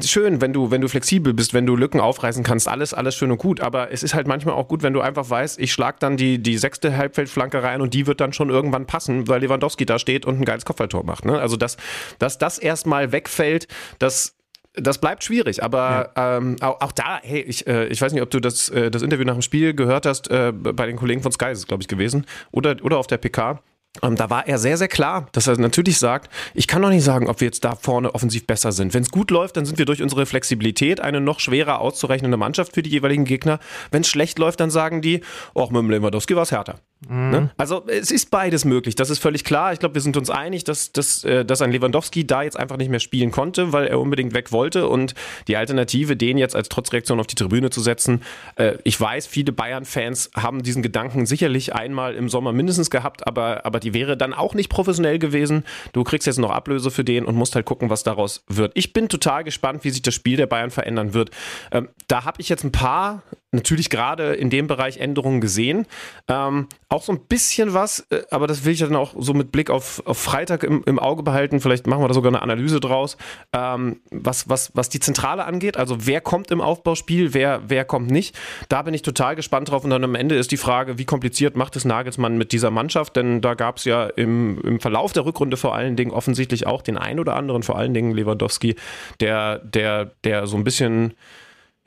schön, 0.00 0.40
wenn 0.40 0.52
du, 0.52 0.72
wenn 0.72 0.80
du 0.80 0.88
flexibel 0.88 1.34
bist, 1.34 1.54
wenn 1.54 1.66
du 1.66 1.76
Lücken 1.76 2.00
aufreißen 2.00 2.42
kannst, 2.42 2.66
alles, 2.66 2.94
alles 2.94 3.14
schön 3.14 3.30
und 3.30 3.38
gut, 3.38 3.60
aber 3.60 3.92
es 3.92 4.02
ist 4.02 4.14
halt 4.14 4.26
manchmal 4.26 4.56
auch 4.56 4.66
gut, 4.66 4.82
wenn 4.82 4.92
du 4.92 5.00
einfach 5.00 5.30
weißt, 5.30 5.60
ich 5.60 5.72
schlag 5.72 6.00
dann 6.00 6.16
die, 6.16 6.42
die 6.42 6.58
sechste 6.58 6.96
Halbfeldflanke 6.96 7.62
rein 7.62 7.80
und 7.80 7.94
die 7.94 8.08
wird 8.08 8.20
dann 8.20 8.32
schon 8.32 8.50
irgendwann 8.50 8.86
passen, 8.86 9.28
weil 9.28 9.40
Lewandowski 9.40 9.86
da 9.86 10.00
steht 10.00 10.26
und 10.26 10.40
ein 10.40 10.44
geiles 10.44 10.64
Kopfballtor 10.64 11.04
macht. 11.04 11.24
Ne? 11.24 11.38
Also, 11.38 11.56
dass, 11.56 11.76
dass 12.18 12.38
das 12.38 12.58
erstmal 12.58 13.12
wegfällt, 13.12 13.68
das 14.00 14.37
das 14.80 14.98
bleibt 14.98 15.24
schwierig, 15.24 15.62
aber 15.62 16.12
ja. 16.16 16.36
ähm, 16.36 16.56
auch, 16.60 16.80
auch, 16.80 16.92
da, 16.92 17.20
hey, 17.22 17.40
ich, 17.40 17.66
äh, 17.66 17.86
ich 17.86 18.00
weiß 18.00 18.12
nicht, 18.12 18.22
ob 18.22 18.30
du 18.30 18.40
das, 18.40 18.68
äh, 18.68 18.90
das 18.90 19.02
Interview 19.02 19.24
nach 19.24 19.34
dem 19.34 19.42
Spiel 19.42 19.74
gehört 19.74 20.06
hast, 20.06 20.30
äh, 20.30 20.52
bei 20.52 20.86
den 20.86 20.96
Kollegen 20.96 21.22
von 21.22 21.32
Sky 21.32 21.50
ist 21.50 21.58
es, 21.58 21.66
glaube 21.66 21.82
ich, 21.82 21.88
gewesen, 21.88 22.26
oder, 22.50 22.76
oder 22.82 22.98
auf 22.98 23.06
der 23.06 23.18
PK. 23.18 23.60
Ähm, 24.02 24.16
da 24.16 24.30
war 24.30 24.46
er 24.46 24.58
sehr, 24.58 24.76
sehr 24.76 24.88
klar, 24.88 25.28
dass 25.32 25.46
er 25.46 25.58
natürlich 25.58 25.98
sagt, 25.98 26.30
ich 26.54 26.66
kann 26.66 26.82
doch 26.82 26.90
nicht 26.90 27.04
sagen, 27.04 27.28
ob 27.28 27.40
wir 27.40 27.46
jetzt 27.46 27.64
da 27.64 27.74
vorne 27.74 28.14
offensiv 28.14 28.46
besser 28.46 28.72
sind. 28.72 28.94
Wenn 28.94 29.02
es 29.02 29.10
gut 29.10 29.30
läuft, 29.30 29.56
dann 29.56 29.66
sind 29.66 29.78
wir 29.78 29.86
durch 29.86 30.02
unsere 30.02 30.26
Flexibilität 30.26 31.00
eine 31.00 31.20
noch 31.20 31.40
schwerer 31.40 31.80
auszurechnende 31.80 32.36
Mannschaft 32.36 32.74
für 32.74 32.82
die 32.82 32.90
jeweiligen 32.90 33.24
Gegner. 33.24 33.58
Wenn 33.90 34.02
es 34.02 34.08
schlecht 34.08 34.38
läuft, 34.38 34.60
dann 34.60 34.70
sagen 34.70 35.02
die, 35.02 35.22
ach, 35.54 35.70
mit 35.70 35.82
dem 35.82 35.90
Lewandowski 35.90 36.36
war 36.36 36.42
es 36.42 36.52
härter. 36.52 36.80
Mhm. 37.06 37.30
Ne? 37.30 37.50
Also 37.56 37.84
es 37.86 38.10
ist 38.10 38.30
beides 38.30 38.64
möglich, 38.64 38.96
das 38.96 39.10
ist 39.10 39.20
völlig 39.20 39.44
klar. 39.44 39.72
Ich 39.72 39.78
glaube, 39.78 39.94
wir 39.94 40.02
sind 40.02 40.16
uns 40.16 40.30
einig, 40.30 40.64
dass, 40.64 40.90
dass, 40.90 41.22
äh, 41.22 41.44
dass 41.44 41.62
ein 41.62 41.70
Lewandowski 41.70 42.26
da 42.26 42.42
jetzt 42.42 42.58
einfach 42.58 42.76
nicht 42.76 42.88
mehr 42.88 42.98
spielen 42.98 43.30
konnte, 43.30 43.72
weil 43.72 43.86
er 43.86 44.00
unbedingt 44.00 44.34
weg 44.34 44.50
wollte 44.50 44.88
und 44.88 45.14
die 45.46 45.56
Alternative, 45.56 46.16
den 46.16 46.38
jetzt 46.38 46.56
als 46.56 46.68
Trotzreaktion 46.68 47.20
auf 47.20 47.28
die 47.28 47.36
Tribüne 47.36 47.70
zu 47.70 47.80
setzen, 47.80 48.22
äh, 48.56 48.78
ich 48.82 49.00
weiß, 49.00 49.28
viele 49.28 49.52
Bayern-Fans 49.52 50.30
haben 50.34 50.62
diesen 50.62 50.82
Gedanken 50.82 51.24
sicherlich 51.26 51.72
einmal 51.72 52.16
im 52.16 52.28
Sommer 52.28 52.52
mindestens 52.52 52.90
gehabt, 52.90 53.26
aber, 53.26 53.64
aber 53.64 53.78
die 53.78 53.94
wäre 53.94 54.16
dann 54.16 54.34
auch 54.34 54.54
nicht 54.54 54.68
professionell 54.68 55.20
gewesen. 55.20 55.64
Du 55.92 56.02
kriegst 56.02 56.26
jetzt 56.26 56.38
noch 56.38 56.50
Ablöse 56.50 56.90
für 56.90 57.04
den 57.04 57.24
und 57.26 57.36
musst 57.36 57.54
halt 57.54 57.66
gucken, 57.66 57.90
was 57.90 58.02
daraus 58.02 58.42
wird. 58.48 58.72
Ich 58.74 58.92
bin 58.92 59.08
total 59.08 59.44
gespannt, 59.44 59.84
wie 59.84 59.90
sich 59.90 60.02
das 60.02 60.14
Spiel 60.14 60.36
der 60.36 60.46
Bayern 60.46 60.70
verändern 60.70 61.14
wird. 61.14 61.30
Ähm, 61.70 61.88
da 62.08 62.24
habe 62.24 62.40
ich 62.40 62.48
jetzt 62.48 62.64
ein 62.64 62.72
paar 62.72 63.22
natürlich 63.50 63.88
gerade 63.88 64.34
in 64.34 64.50
dem 64.50 64.66
Bereich 64.66 64.98
Änderungen 64.98 65.40
gesehen. 65.40 65.86
Ähm, 66.28 66.66
auch 66.88 67.02
so 67.02 67.12
ein 67.12 67.20
bisschen 67.20 67.72
was, 67.72 68.06
äh, 68.10 68.22
aber 68.30 68.46
das 68.46 68.64
will 68.64 68.72
ich 68.72 68.80
dann 68.80 68.94
auch 68.94 69.14
so 69.18 69.32
mit 69.32 69.52
Blick 69.52 69.70
auf, 69.70 70.02
auf 70.06 70.18
Freitag 70.18 70.64
im, 70.64 70.82
im 70.84 70.98
Auge 70.98 71.22
behalten. 71.22 71.60
Vielleicht 71.60 71.86
machen 71.86 72.02
wir 72.02 72.08
da 72.08 72.14
sogar 72.14 72.30
eine 72.30 72.42
Analyse 72.42 72.80
draus, 72.80 73.16
ähm, 73.54 74.00
was, 74.10 74.48
was, 74.48 74.72
was 74.74 74.90
die 74.90 75.00
Zentrale 75.00 75.44
angeht. 75.46 75.78
Also 75.78 76.06
wer 76.06 76.20
kommt 76.20 76.50
im 76.50 76.60
Aufbauspiel, 76.60 77.32
wer, 77.32 77.62
wer 77.68 77.84
kommt 77.84 78.10
nicht. 78.10 78.38
Da 78.68 78.82
bin 78.82 78.92
ich 78.92 79.02
total 79.02 79.34
gespannt 79.34 79.70
drauf. 79.70 79.84
Und 79.84 79.90
dann 79.90 80.04
am 80.04 80.14
Ende 80.14 80.34
ist 80.34 80.50
die 80.50 80.56
Frage, 80.58 80.98
wie 80.98 81.06
kompliziert 81.06 81.56
macht 81.56 81.74
es 81.76 81.86
Nagelsmann 81.86 82.36
mit 82.36 82.52
dieser 82.52 82.70
Mannschaft? 82.70 83.16
Denn 83.16 83.40
da 83.40 83.54
gab 83.54 83.78
es 83.78 83.84
ja 83.84 84.06
im, 84.06 84.60
im 84.60 84.80
Verlauf 84.80 85.12
der 85.12 85.24
Rückrunde 85.24 85.56
vor 85.56 85.74
allen 85.74 85.96
Dingen 85.96 86.10
offensichtlich 86.10 86.66
auch 86.66 86.82
den 86.82 86.98
ein 86.98 87.18
oder 87.18 87.34
anderen, 87.34 87.62
vor 87.62 87.78
allen 87.78 87.94
Dingen 87.94 88.12
Lewandowski, 88.12 88.76
der, 89.20 89.58
der, 89.58 90.12
der 90.24 90.46
so 90.46 90.56
ein 90.56 90.64
bisschen 90.64 91.14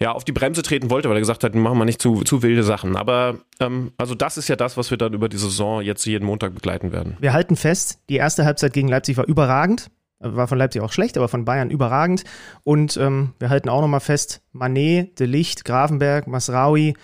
ja, 0.01 0.11
auf 0.13 0.23
die 0.23 0.31
Bremse 0.31 0.63
treten 0.63 0.89
wollte, 0.89 1.09
weil 1.09 1.17
er 1.17 1.21
gesagt 1.21 1.43
hat, 1.43 1.53
machen 1.53 1.77
wir 1.77 1.85
nicht 1.85 2.01
zu, 2.01 2.23
zu 2.23 2.41
wilde 2.41 2.63
Sachen. 2.63 2.95
Aber 2.95 3.37
ähm, 3.59 3.91
also 3.97 4.15
das 4.15 4.35
ist 4.35 4.47
ja 4.47 4.55
das, 4.55 4.75
was 4.75 4.89
wir 4.89 4.97
dann 4.97 5.13
über 5.13 5.29
die 5.29 5.37
Saison 5.37 5.81
jetzt 5.81 6.05
jeden 6.05 6.25
Montag 6.25 6.55
begleiten 6.55 6.91
werden. 6.91 7.17
Wir 7.19 7.33
halten 7.33 7.55
fest, 7.55 7.99
die 8.09 8.15
erste 8.15 8.43
Halbzeit 8.43 8.73
gegen 8.73 8.87
Leipzig 8.87 9.17
war 9.17 9.27
überragend. 9.27 9.91
War 10.17 10.47
von 10.47 10.57
Leipzig 10.57 10.81
auch 10.81 10.91
schlecht, 10.91 11.17
aber 11.17 11.27
von 11.27 11.45
Bayern 11.45 11.69
überragend. 11.69 12.23
Und 12.63 12.97
ähm, 12.97 13.33
wir 13.39 13.49
halten 13.49 13.69
auch 13.69 13.81
nochmal 13.81 13.99
fest, 13.99 14.41
Manet, 14.51 15.19
De 15.19 15.27
Licht, 15.27 15.65
Grafenberg, 15.65 16.27
Masraui, 16.27 16.95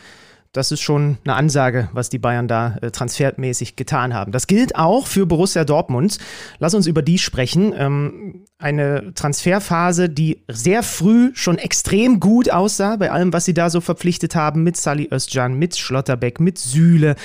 das 0.57 0.71
ist 0.71 0.81
schon 0.81 1.17
eine 1.23 1.35
Ansage, 1.35 1.89
was 1.93 2.09
die 2.09 2.17
Bayern 2.17 2.47
da 2.47 2.77
äh, 2.81 2.91
transfermäßig 2.91 3.75
getan 3.75 4.13
haben. 4.13 4.31
Das 4.31 4.47
gilt 4.47 4.75
auch 4.75 5.07
für 5.07 5.25
Borussia 5.25 5.63
Dortmund. 5.63 6.17
Lass 6.59 6.73
uns 6.73 6.87
über 6.87 7.01
die 7.01 7.19
sprechen. 7.19 7.73
Ähm, 7.77 8.45
eine 8.57 9.13
Transferphase, 9.13 10.09
die 10.09 10.43
sehr 10.47 10.81
früh 10.83 11.31
schon 11.35 11.59
extrem 11.59 12.19
gut 12.19 12.51
aussah, 12.51 12.95
bei 12.95 13.11
allem, 13.11 13.31
was 13.31 13.45
sie 13.45 13.53
da 13.53 13.69
so 13.69 13.81
verpflichtet 13.81 14.35
haben, 14.35 14.63
mit 14.63 14.75
Sally 14.77 15.07
Özcan, 15.11 15.53
mit 15.53 15.77
Schlotterbeck, 15.77 16.39
mit 16.39 16.57
Sühle 16.57 17.15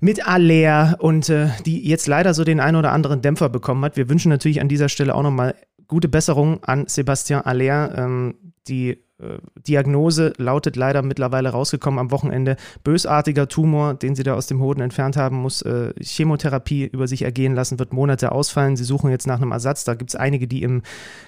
mit 0.00 0.26
Aller 0.26 0.96
und 0.98 1.30
äh, 1.30 1.48
die 1.64 1.88
jetzt 1.88 2.06
leider 2.08 2.34
so 2.34 2.44
den 2.44 2.60
einen 2.60 2.76
oder 2.76 2.92
anderen 2.92 3.22
Dämpfer 3.22 3.48
bekommen 3.48 3.82
hat. 3.86 3.96
Wir 3.96 4.10
wünschen 4.10 4.28
natürlich 4.28 4.60
an 4.60 4.68
dieser 4.68 4.90
Stelle 4.90 5.14
auch 5.14 5.22
nochmal 5.22 5.54
gute 5.88 6.08
Besserung 6.08 6.62
an 6.64 6.86
Sebastian 6.86 7.42
Aller. 7.42 7.96
Ähm, 7.96 8.34
die 8.68 9.04
äh, 9.18 9.38
Diagnose 9.68 10.32
lautet 10.38 10.76
leider 10.76 11.02
mittlerweile 11.02 11.50
rausgekommen 11.50 12.00
am 12.00 12.10
Wochenende. 12.10 12.56
Bösartiger 12.82 13.48
Tumor, 13.48 13.94
den 13.94 14.14
sie 14.14 14.22
da 14.22 14.34
aus 14.34 14.46
dem 14.46 14.60
Hoden 14.60 14.80
entfernt 14.80 15.16
haben, 15.16 15.36
muss 15.36 15.62
äh, 15.62 15.92
Chemotherapie 16.00 16.86
über 16.86 17.06
sich 17.06 17.22
ergehen 17.22 17.54
lassen, 17.54 17.78
wird 17.78 17.92
Monate 17.92 18.32
ausfallen. 18.32 18.76
Sie 18.76 18.84
suchen 18.84 19.10
jetzt 19.10 19.26
nach 19.26 19.40
einem 19.40 19.52
Ersatz. 19.52 19.84
Da 19.84 19.94
gibt 19.94 20.10
es 20.10 20.16
einige, 20.16 20.48
die 20.48 20.62
im 20.62 20.82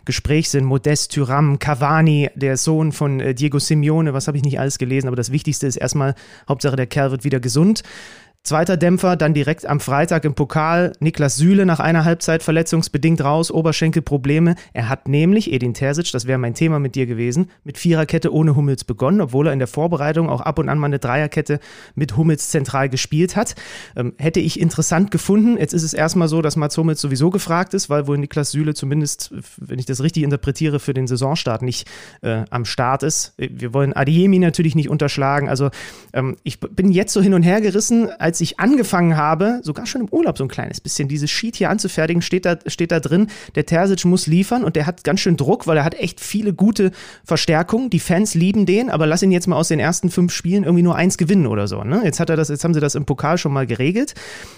Gespräch 0.05 0.51
sind. 0.51 0.65
Modest, 0.65 1.13
Tyram, 1.13 1.59
Cavani, 1.59 2.31
der 2.35 2.57
Sohn 2.57 2.93
von 2.93 3.21
äh, 3.21 3.35
Diego 3.35 3.59
Simeone. 3.59 4.13
Was 4.15 4.27
habe 4.27 4.37
ich 4.37 4.45
nicht 4.45 4.59
alles 4.59 4.79
gelesen? 4.79 5.07
Aber 5.07 5.17
das 5.17 5.31
Wichtigste 5.31 5.67
ist 5.67 5.77
erstmal, 5.77 6.15
Hauptsache 6.49 6.77
der 6.77 6.87
Kerl 6.87 7.13
wird 7.13 7.25
wieder 7.25 7.41
gesund. 7.41 7.83
Zweiter 8.47 8.77
Dämpfer, 8.77 9.17
dann 9.17 9.35
direkt 9.35 9.67
am 9.67 9.81
Freitag 9.81 10.25
im 10.25 10.35
Pokal. 10.35 10.93
Niklas 11.01 11.35
Süle 11.35 11.67
nach 11.67 11.81
einer 11.81 12.05
Halbzeit 12.05 12.45
verletzungsbedingt 12.45 13.21
raus, 13.21 13.51
Oberschenkelprobleme. 13.51 14.55
Er 14.73 14.89
hat 14.89 15.09
nämlich, 15.09 15.53
Edin 15.53 15.75
Terzic, 15.75 16.13
das 16.13 16.29
wäre 16.29 16.39
mein 16.39 16.55
Thema 16.55 16.79
mit 16.79 16.95
dir 16.95 17.07
gewesen, 17.07 17.51
mit 17.65 17.77
Viererkette 17.77 18.33
ohne 18.33 18.55
Hummels 18.55 18.85
begonnen, 18.85 19.21
obwohl 19.21 19.49
er 19.49 19.53
in 19.53 19.59
der 19.59 19.67
Vorbereitung 19.67 20.29
auch 20.29 20.43
ab 20.43 20.61
und 20.61 20.69
an 20.69 20.79
mal 20.79 20.87
eine 20.87 21.01
Dreierkette 21.01 21.59
mit 21.97 22.17
Hummels 22.17 22.49
zentral 22.51 22.89
gespielt 22.89 23.35
hat. 23.35 23.57
Ähm, 23.97 24.13
hätte 24.17 24.39
ich 24.39 24.61
interessant 24.61 25.11
gefunden. 25.11 25.57
Jetzt 25.59 25.75
ist 25.75 25.83
es 25.83 25.93
erstmal 25.93 26.29
so, 26.29 26.41
dass 26.41 26.55
Mats 26.55 26.79
Hummels 26.79 27.01
sowieso 27.01 27.31
gefragt 27.31 27.75
ist, 27.75 27.91
weil 27.91 28.07
wohl 28.07 28.17
Niklas 28.17 28.53
Süle 28.53 28.75
zumindest, 28.75 29.35
wenn 29.57 29.81
ich 29.81 29.87
das 29.87 30.05
richtig 30.05 30.23
interpretiere, 30.23 30.79
für 30.79 30.95
den 30.95 31.09
Saisonstart 31.09 31.63
nicht 31.63 31.89
äh, 32.23 32.45
am 32.51 32.65
Start 32.65 33.03
ist. 33.03 33.35
Wir 33.39 33.75
wollen 33.75 33.93
Adiemi 33.93 34.39
natürlich 34.39 34.77
nicht 34.77 34.89
unterschlagen. 34.89 35.49
Also 35.49 35.71
ähm, 36.13 36.37
ich 36.45 36.61
bin 36.61 36.93
jetzt 36.93 37.13
so 37.13 37.21
hin 37.21 37.35
und 37.35 37.43
her 37.43 37.61
gerissen, 37.61 38.09
als 38.21 38.36
als 38.37 38.43
ich 38.43 38.61
angefangen 38.61 39.17
habe, 39.17 39.61
sogar 39.63 39.87
schon 39.87 40.03
im 40.03 40.09
Urlaub 40.11 40.37
so 40.37 40.45
ein 40.45 40.49
kleines 40.49 40.79
bisschen, 40.79 41.09
dieses 41.09 41.31
Sheet 41.31 41.57
hier 41.57 41.71
anzufertigen, 41.71 42.21
steht 42.21 42.45
da, 42.45 42.59
steht 42.67 42.93
da 42.93 43.01
drin, 43.01 43.29
der 43.55 43.65
Terzic 43.65 44.05
muss 44.05 44.27
liefern 44.27 44.63
und 44.63 44.77
der 44.77 44.85
hat 44.85 45.05
ganz 45.05 45.21
schön 45.21 45.39
Druck, 45.39 45.67
weil 45.67 45.79
er 45.79 45.85
hat 45.85 45.95
echt 45.95 46.21
viele 46.21 46.53
gute 46.53 46.91
Verstärkungen. 47.25 47.89
Die 47.89 47.99
Fans 47.99 48.35
lieben 48.35 48.67
den, 48.67 48.91
aber 48.91 49.07
lass 49.07 49.23
ihn 49.23 49.33
jetzt 49.33 49.47
mal 49.47 49.57
aus 49.57 49.69
den 49.69 49.81
ersten 49.81 50.11
fünf 50.11 50.35
Spielen 50.35 50.65
irgendwie 50.65 50.83
nur 50.83 50.97
eins 50.97 51.17
gewinnen 51.17 51.47
oder 51.47 51.67
so. 51.67 51.83
Ne? 51.83 52.03
Jetzt 52.05 52.21
hat 52.21 52.29
er 52.29 52.37
das, 52.37 52.51
jetzt 52.51 52.63
haben 52.63 52.75
sie 52.75 52.81
das 52.81 52.95
im 52.95 53.07
Pokal 53.07 53.39
schon 53.39 53.55
mal 53.55 53.67
geregelt. 53.67 54.15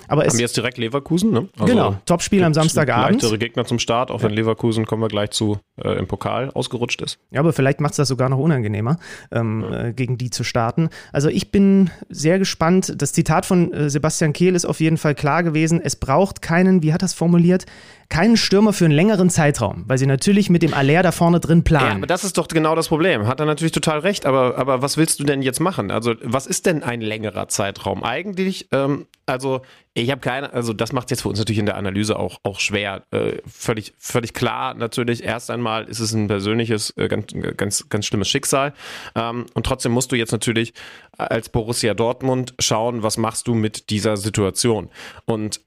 Aber 0.09 0.25
haben 0.25 0.39
jetzt 0.41 0.57
direkt 0.57 0.79
Leverkusen, 0.79 1.31
ne? 1.31 1.49
Also 1.57 1.73
genau, 1.73 1.97
Topspiel 2.05 2.43
am 2.43 2.55
Samstagabend. 2.55 3.23
Leichtere 3.23 3.39
Gegner 3.39 3.65
zum 3.65 3.79
Start, 3.79 4.11
auch 4.11 4.25
wenn 4.25 4.33
Leverkusen, 4.33 4.87
kommen 4.87 5.03
wir 5.03 5.09
gleich 5.09 5.31
zu, 5.31 5.61
äh, 5.81 5.99
im 5.99 6.09
Pokal 6.09 6.51
ausgerutscht 6.51 7.01
ist. 7.03 7.19
Ja, 7.31 7.41
aber 7.41 7.53
vielleicht 7.53 7.81
macht 7.81 7.93
es 7.93 7.99
das 7.99 8.09
sogar 8.09 8.29
noch 8.29 8.39
unangenehmer, 8.39 8.99
ähm, 9.31 9.65
ja. 9.71 9.85
äh, 9.85 9.93
gegen 9.93 10.19
die 10.19 10.31
zu 10.31 10.43
starten. 10.43 10.89
Also 11.13 11.29
ich 11.29 11.53
bin 11.53 11.91
sehr 12.09 12.41
gespannt. 12.41 12.95
Das 12.97 13.13
Zitat 13.13 13.47
von 13.47 13.68
Sebastian 13.89 14.33
Kehl 14.33 14.55
ist 14.55 14.65
auf 14.65 14.81
jeden 14.81 14.97
Fall 14.97 15.15
klar 15.15 15.43
gewesen. 15.43 15.81
Es 15.83 15.97
braucht 15.97 16.43
keinen, 16.43 16.83
wie 16.83 16.93
hat 16.93 17.03
er 17.03 17.07
es 17.07 17.15
formuliert, 17.15 17.67
keinen 18.09 18.37
Stürmer 18.39 18.73
für 18.73 18.87
einen 18.87 18.95
längeren 18.95 19.29
Zeitraum, 19.29 19.85
weil 19.87 19.99
sie 19.99 20.07
natürlich 20.07 20.49
mit 20.49 20.63
dem 20.63 20.73
Aller 20.73 21.03
da 21.03 21.13
vorne 21.13 21.41
drin 21.41 21.63
planen. 21.63 21.87
Ja, 21.87 21.97
aber 21.97 22.07
das 22.07 22.25
ist 22.25 22.39
doch 22.39 22.49
genau 22.49 22.75
das 22.75 22.89
Problem. 22.89 23.27
Hat 23.27 23.39
er 23.41 23.47
natürlich 23.47 23.73
total 23.73 23.99
recht, 23.99 24.25
aber, 24.25 24.57
aber 24.57 24.81
was 24.81 24.97
willst 24.97 25.21
du 25.21 25.25
denn 25.25 25.43
jetzt 25.43 25.61
machen? 25.61 25.91
Also, 25.91 26.15
was 26.23 26.47
ist 26.47 26.67
denn 26.67 26.83
ein 26.83 27.03
längerer 27.03 27.49
Zeitraum? 27.49 28.03
Eigentlich, 28.03 28.69
ähm, 28.73 29.07
also, 29.27 29.61
ich 29.93 30.11
habe 30.11 30.21
keine, 30.21 30.53
also 30.53 30.73
das 30.73 30.93
macht 30.93 31.11
jetzt 31.11 31.23
für 31.23 31.29
uns 31.29 31.39
natürlich 31.39 31.59
in 31.59 31.67
der 31.67 31.77
Analyse 31.77 32.19
auch, 32.19 32.39
auch 32.45 32.61
schwer. 32.61 33.03
Äh, 33.11 33.43
völlig, 33.47 33.93
völlig 33.99 34.33
klar, 34.33 34.75
natürlich, 34.75 35.23
erst 35.23 35.51
einmal 35.51 35.85
ist 35.85 36.01
es 36.01 36.13
ein 36.15 36.29
persönliches, 36.29 36.97
äh, 36.97 37.09
ganz, 37.09 37.27
ganz, 37.57 37.89
ganz 37.91 38.07
schlimmes 38.07 38.29
Schicksal. 38.29 38.73
Ähm, 39.17 39.47
und 39.53 39.67
trotzdem 39.67 39.93
musst 39.93 40.13
du 40.13 40.17
jetzt 40.17 40.33
natürlich 40.33 40.73
als 41.19 41.51
Borussia 41.51 41.95
Dortmund 41.95 42.55
schauen, 42.59 43.03
was 43.03 43.19
machst 43.19 43.49
du 43.49 43.55
mit 43.55 43.91
dieser 43.91 44.17
Situation. 44.17 44.89
Und 45.27 45.61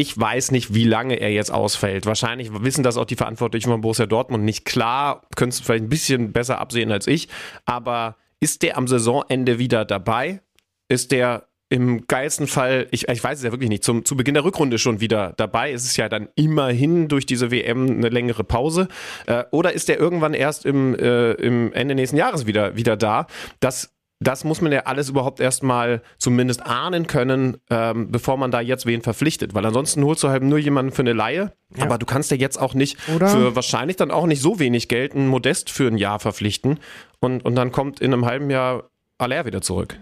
ich 0.00 0.18
weiß 0.18 0.50
nicht, 0.50 0.72
wie 0.72 0.84
lange 0.84 1.16
er 1.16 1.30
jetzt 1.30 1.52
ausfällt. 1.52 2.06
Wahrscheinlich 2.06 2.50
wissen 2.62 2.82
das 2.82 2.96
auch 2.96 3.04
die 3.04 3.16
Verantwortlichen 3.16 3.68
von 3.68 3.82
Borussia 3.82 4.06
Dortmund 4.06 4.44
nicht 4.44 4.64
klar. 4.64 5.26
Könntest 5.36 5.60
du 5.60 5.64
vielleicht 5.66 5.84
ein 5.84 5.90
bisschen 5.90 6.32
besser 6.32 6.58
absehen 6.58 6.90
als 6.90 7.06
ich. 7.06 7.28
Aber 7.66 8.16
ist 8.40 8.62
der 8.62 8.78
am 8.78 8.88
Saisonende 8.88 9.58
wieder 9.58 9.84
dabei? 9.84 10.40
Ist 10.88 11.12
der 11.12 11.48
im 11.68 12.06
geilsten 12.06 12.46
Fall, 12.46 12.88
ich, 12.92 13.08
ich 13.08 13.22
weiß 13.22 13.38
es 13.38 13.44
ja 13.44 13.52
wirklich 13.52 13.68
nicht, 13.68 13.84
zum, 13.84 14.06
zu 14.06 14.16
Beginn 14.16 14.32
der 14.32 14.44
Rückrunde 14.44 14.78
schon 14.78 15.02
wieder 15.02 15.34
dabei? 15.36 15.70
Ist 15.70 15.84
es 15.84 15.98
ja 15.98 16.08
dann 16.08 16.30
immerhin 16.34 17.08
durch 17.08 17.26
diese 17.26 17.50
WM 17.50 17.98
eine 17.98 18.08
längere 18.08 18.42
Pause? 18.42 18.88
Äh, 19.26 19.44
oder 19.50 19.74
ist 19.74 19.90
der 19.90 19.98
irgendwann 19.98 20.32
erst 20.32 20.64
im, 20.64 20.94
äh, 20.94 21.32
im 21.32 21.74
Ende 21.74 21.94
nächsten 21.94 22.16
Jahres 22.16 22.46
wieder, 22.46 22.74
wieder 22.74 22.96
da? 22.96 23.26
Das 23.60 23.92
das 24.20 24.44
muss 24.44 24.60
man 24.60 24.70
ja 24.70 24.80
alles 24.80 25.08
überhaupt 25.08 25.40
erstmal 25.40 26.02
zumindest 26.18 26.64
ahnen 26.64 27.06
können, 27.06 27.56
ähm, 27.70 28.10
bevor 28.10 28.36
man 28.36 28.50
da 28.50 28.60
jetzt 28.60 28.84
wen 28.84 29.00
verpflichtet. 29.00 29.54
Weil 29.54 29.64
ansonsten 29.64 30.04
holst 30.04 30.22
du 30.22 30.28
halt 30.28 30.42
nur 30.42 30.58
jemanden 30.58 30.92
für 30.92 31.02
eine 31.02 31.14
Laie. 31.14 31.52
Ja. 31.74 31.84
Aber 31.84 31.96
du 31.96 32.04
kannst 32.04 32.30
ja 32.30 32.36
jetzt 32.36 32.58
auch 32.58 32.74
nicht 32.74 32.98
Oder? 33.14 33.28
für 33.28 33.56
wahrscheinlich 33.56 33.96
dann 33.96 34.10
auch 34.10 34.26
nicht 34.26 34.42
so 34.42 34.58
wenig 34.58 34.88
Geld 34.88 35.14
ein 35.14 35.26
Modest 35.26 35.70
für 35.70 35.88
ein 35.88 35.96
Jahr 35.96 36.20
verpflichten. 36.20 36.80
Und, 37.20 37.44
und 37.44 37.54
dann 37.54 37.72
kommt 37.72 38.00
in 38.00 38.12
einem 38.12 38.26
halben 38.26 38.50
Jahr 38.50 38.90
Aller 39.20 39.44
wieder 39.44 39.60
zurück. 39.60 39.98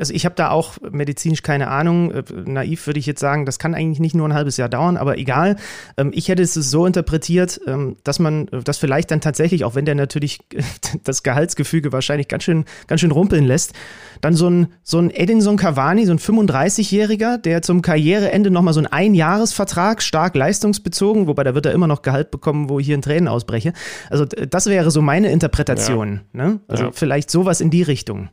Also 0.00 0.14
ich 0.14 0.24
habe 0.24 0.34
da 0.34 0.50
auch 0.50 0.78
medizinisch 0.90 1.42
keine 1.42 1.68
Ahnung. 1.68 2.10
Äh, 2.10 2.22
naiv 2.44 2.86
würde 2.86 2.98
ich 2.98 3.06
jetzt 3.06 3.20
sagen, 3.20 3.46
das 3.46 3.58
kann 3.58 3.74
eigentlich 3.74 4.00
nicht 4.00 4.14
nur 4.14 4.28
ein 4.28 4.34
halbes 4.34 4.56
Jahr 4.56 4.68
dauern, 4.68 4.96
aber 4.96 5.18
egal. 5.18 5.56
Ähm, 5.96 6.10
ich 6.14 6.28
hätte 6.28 6.42
es 6.42 6.54
so 6.54 6.86
interpretiert, 6.86 7.60
ähm, 7.66 7.96
dass 8.04 8.18
man 8.18 8.48
das 8.64 8.78
vielleicht 8.78 9.10
dann 9.10 9.20
tatsächlich, 9.20 9.64
auch 9.64 9.74
wenn 9.74 9.84
der 9.84 9.94
natürlich 9.94 10.40
das 11.04 11.22
Gehaltsgefüge 11.22 11.92
wahrscheinlich 11.92 12.28
ganz 12.28 12.44
schön, 12.44 12.64
ganz 12.86 13.00
schön 13.00 13.10
rumpeln 13.10 13.44
lässt, 13.44 13.74
dann 14.20 14.34
so 14.34 14.48
ein, 14.48 14.68
so 14.82 14.98
ein 14.98 15.10
Edinson 15.10 15.56
Cavani, 15.56 16.06
so 16.06 16.12
ein 16.12 16.18
35-Jähriger, 16.18 17.38
der 17.38 17.62
zum 17.62 17.82
Karriereende 17.82 18.50
nochmal 18.50 18.74
so 18.74 18.80
einen 18.80 18.86
Einjahresvertrag, 18.86 20.02
stark 20.02 20.34
leistungsbezogen, 20.34 21.26
wobei 21.26 21.44
da 21.44 21.54
wird 21.54 21.66
er 21.66 21.72
immer 21.72 21.86
noch 21.86 22.02
Gehalt 22.02 22.30
bekommen, 22.30 22.68
wo 22.68 22.78
ich 22.78 22.86
hier 22.86 22.94
in 22.94 23.02
Tränen 23.02 23.28
ausbreche. 23.28 23.72
Also 24.10 24.24
das 24.24 24.66
wäre 24.66 24.90
so 24.90 25.02
meine 25.02 25.30
Interpretation. 25.30 26.22
Ja. 26.32 26.46
Ne? 26.46 26.60
Also 26.68 26.84
ja. 26.84 26.90
vielleicht 26.92 27.30
sowas 27.30 27.60
in 27.60 27.70
die 27.70 27.82
Richtung. 27.82 28.30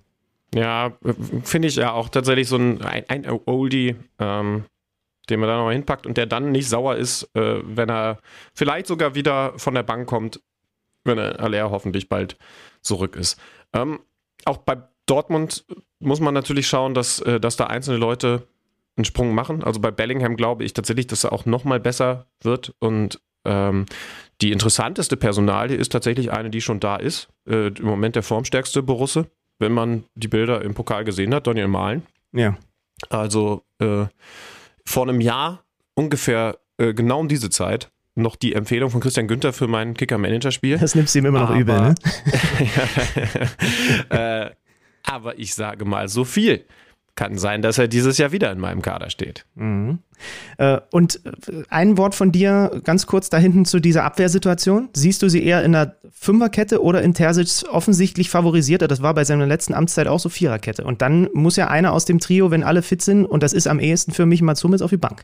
Ja, 0.53 0.98
finde 1.44 1.69
ich 1.69 1.78
ja 1.78 1.94
auch 1.94 2.10
tatsächlich 2.10 2.48
so 2.48 2.57
ein, 2.57 2.82
ein, 2.82 3.26
Oldie, 3.45 3.95
ähm, 4.19 4.65
den 5.30 5.40
man 5.40 5.48
da 5.48 5.57
noch 5.57 5.72
hinpackt 5.72 6.06
und 6.06 6.18
der 6.18 6.26
dann 6.26 6.52
nicht 6.52 6.68
sauer 6.68 6.98
ist, 6.98 7.23
äh, 7.36 7.61
wenn 7.64 7.90
er 7.90 8.19
vielleicht 8.53 8.88
sogar 8.88 9.15
wieder 9.15 9.57
von 9.57 9.73
der 9.73 9.84
Bank 9.84 10.10
kommt, 10.10 10.41
wenn 11.06 11.18
er 11.18 11.40
Aller 11.40 11.72
hoffentlich 11.72 12.10
bald 12.10 12.38
zurück 12.82 13.15
ist. 13.15 13.40
Ähm, 13.72 13.99
auch 14.44 14.57
bei 14.57 14.78
Dortmund 15.06 15.65
muss 15.99 16.19
man 16.19 16.34
natürlich 16.34 16.68
schauen, 16.68 16.94
dass, 16.94 17.19
äh, 17.22 17.40
dass 17.40 17.56
da 17.56 17.68
einzelne 17.68 17.98
Leute 17.98 18.48
einen 18.98 19.06
Sprung 19.06 19.34
machen. 19.34 19.64
Also 19.64 19.80
bei 19.80 19.91
Bellingham 19.91 20.36
glaube 20.36 20.65
ich 20.65 20.73
tatsächlich, 20.73 21.07
dass 21.07 21.23
er 21.23 21.32
auch 21.32 21.45
noch 21.45 21.64
mal 21.64 21.80
besser 21.80 22.28
wird 22.41 22.76
und 22.80 23.22
ähm, 23.45 23.86
die 24.41 24.52
interessanteste 24.52 25.18
Personalie 25.18 25.78
ist 25.78 25.91
tatsächlich 25.91 26.32
eine, 26.32 26.49
die 26.49 26.61
schon 26.61 26.80
da 26.80 26.98
ist. 26.98 27.30
Äh, 27.48 27.68
Im 27.68 27.86
Moment 27.86 28.15
der 28.15 28.23
formstärkste 28.23 28.84
Borusse 28.84 29.28
wenn 29.62 29.72
man 29.72 30.04
die 30.16 30.28
Bilder 30.28 30.62
im 30.64 30.74
Pokal 30.74 31.06
gesehen 31.06 31.34
hat, 31.34 31.48
Daniel 31.48 31.68
Mahlen. 31.68 32.02
Ja. 32.34 32.58
Also 33.10 33.64
äh, 33.80 34.06
vor 34.86 35.04
einem 35.04 35.22
Jahr 35.22 35.64
ungefähr 35.94 36.58
äh, 36.78 36.94
genau 36.94 37.20
um 37.20 37.28
diese 37.28 37.50
Zeit 37.50 37.92
noch 38.16 38.36
die 38.36 38.54
Empfehlung 38.54 38.90
von 38.90 39.00
Christian 39.00 39.28
Günther 39.28 39.54
für 39.54 39.68
mein 39.68 39.94
Kicker-Manager-Spiel. 39.94 40.78
Das 40.78 40.96
nimmst 40.96 41.16
du 41.16 41.20
ihm 41.20 41.28
immer 41.28 41.40
noch 41.40 41.52
aber, 41.52 41.60
übel, 41.60 41.82
ne? 41.82 41.96
äh, 44.10 44.50
aber 45.04 45.40
ich 45.40 45.56
sage 45.56 45.86
mal 45.86 46.10
so 46.10 46.26
viel 46.26 46.66
kann 47.22 47.38
sein, 47.38 47.61
dass 47.61 47.77
er 47.77 47.88
dieses 47.88 48.18
Jahr 48.18 48.31
wieder 48.31 48.52
in 48.52 48.57
meinem 48.57 48.81
Kader 48.81 49.11
steht. 49.11 49.45
Mhm. 49.53 49.99
Äh, 50.57 50.80
und 50.89 51.22
äh, 51.23 51.61
ein 51.69 51.95
Wort 51.99 52.15
von 52.15 52.31
dir 52.31 52.81
ganz 52.84 53.06
kurz 53.06 53.30
da 53.30 53.38
hinten 53.38 53.64
zu 53.65 53.80
dieser 53.80 54.06
Abwehrsituation. 54.06 54.89
Siehst 54.95 55.22
du 55.22 55.30
sie 55.30 55.43
eher 55.43 55.64
in 55.64 55.73
der 55.73 55.98
Fünferkette 56.10 56.81
oder 56.81 57.03
in 57.03 57.14
Terzic 57.14 57.69
offensichtlich 57.72 58.31
favorisiert? 58.31 58.81
Das 58.81 59.03
war 59.03 59.14
bei 59.14 59.23
seiner 59.23 59.45
letzten 59.45 59.76
Amtszeit 59.76 60.07
auch 60.07 60.19
so 60.19 60.30
Viererkette. 60.30 60.84
Und 60.84 61.03
dann 61.03 61.30
muss 61.34 61.57
ja 61.57 61.68
einer 61.68 61.93
aus 61.93 62.06
dem 62.06 62.18
Trio, 62.18 62.49
wenn 62.49 62.64
alle 62.64 62.81
fit 62.81 63.03
sind, 63.03 63.27
und 63.27 63.43
das 63.43 63.53
ist 63.53 63.68
am 63.68 63.80
ehesten 63.80 64.14
für 64.14 64.26
mich 64.26 64.41
Mats 64.41 64.64
Hummels 64.64 64.81
auf 64.81 64.89
die 64.89 64.98
Bank. 64.98 65.23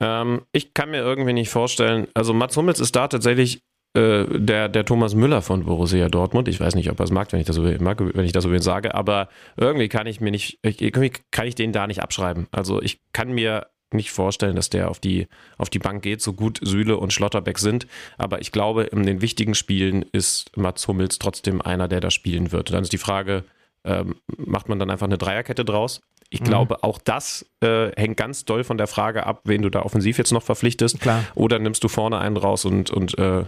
Ähm, 0.00 0.42
ich 0.52 0.74
kann 0.74 0.90
mir 0.90 1.00
irgendwie 1.00 1.32
nicht 1.32 1.48
vorstellen, 1.48 2.08
also 2.12 2.34
Mats 2.34 2.58
Hummels 2.58 2.78
ist 2.78 2.94
da 2.94 3.08
tatsächlich 3.08 3.62
äh, 3.94 4.24
der, 4.28 4.68
der 4.68 4.84
Thomas 4.84 5.14
Müller 5.14 5.42
von 5.42 5.64
Borussia 5.64 6.08
Dortmund. 6.08 6.48
Ich 6.48 6.60
weiß 6.60 6.74
nicht, 6.74 6.90
ob 6.90 7.00
er 7.00 7.04
es 7.04 7.10
mag, 7.10 7.32
wenn 7.32 7.40
ich 7.40 7.46
das 7.46 7.56
so 7.56 7.62
mag, 7.62 8.00
wenn 8.00 8.24
ich 8.24 8.32
das 8.32 8.44
so 8.44 8.58
sage, 8.58 8.94
aber 8.94 9.28
irgendwie 9.56 9.88
kann 9.88 10.06
ich 10.06 10.20
mir 10.20 10.30
nicht, 10.30 10.58
irgendwie 10.62 11.12
kann 11.30 11.46
ich 11.46 11.54
den 11.54 11.72
da 11.72 11.86
nicht 11.86 12.02
abschreiben. 12.02 12.46
Also 12.52 12.80
ich 12.80 13.00
kann 13.12 13.32
mir 13.32 13.66
nicht 13.92 14.12
vorstellen, 14.12 14.56
dass 14.56 14.70
der 14.70 14.90
auf 14.90 15.00
die, 15.00 15.26
auf 15.58 15.70
die 15.70 15.78
Bank 15.78 16.02
geht, 16.02 16.22
so 16.22 16.32
gut 16.32 16.60
Süle 16.62 16.96
und 16.98 17.12
Schlotterbeck 17.12 17.58
sind. 17.58 17.86
Aber 18.18 18.40
ich 18.40 18.52
glaube, 18.52 18.84
in 18.84 19.04
den 19.04 19.20
wichtigen 19.20 19.54
Spielen 19.54 20.04
ist 20.12 20.56
Mats 20.56 20.86
Hummels 20.86 21.18
trotzdem 21.18 21.60
einer, 21.60 21.88
der 21.88 22.00
da 22.00 22.10
spielen 22.10 22.52
wird. 22.52 22.70
Und 22.70 22.74
dann 22.74 22.82
ist 22.84 22.92
die 22.92 22.98
Frage, 22.98 23.44
ähm, 23.84 24.16
macht 24.36 24.68
man 24.68 24.78
dann 24.78 24.90
einfach 24.90 25.06
eine 25.06 25.18
Dreierkette 25.18 25.64
draus? 25.64 26.00
Ich 26.28 26.40
mhm. 26.40 26.44
glaube, 26.44 26.84
auch 26.84 26.98
das 26.98 27.50
äh, 27.60 27.90
hängt 27.96 28.16
ganz 28.16 28.44
doll 28.44 28.62
von 28.62 28.78
der 28.78 28.86
Frage 28.86 29.26
ab, 29.26 29.40
wen 29.44 29.62
du 29.62 29.70
da 29.70 29.82
offensiv 29.82 30.18
jetzt 30.18 30.32
noch 30.32 30.42
verpflichtest. 30.42 31.00
Klar. 31.00 31.24
Oder 31.34 31.58
nimmst 31.58 31.82
du 31.82 31.88
vorne 31.88 32.18
einen 32.18 32.36
raus 32.36 32.64
und, 32.64 32.90
und 32.90 33.18
äh, 33.18 33.44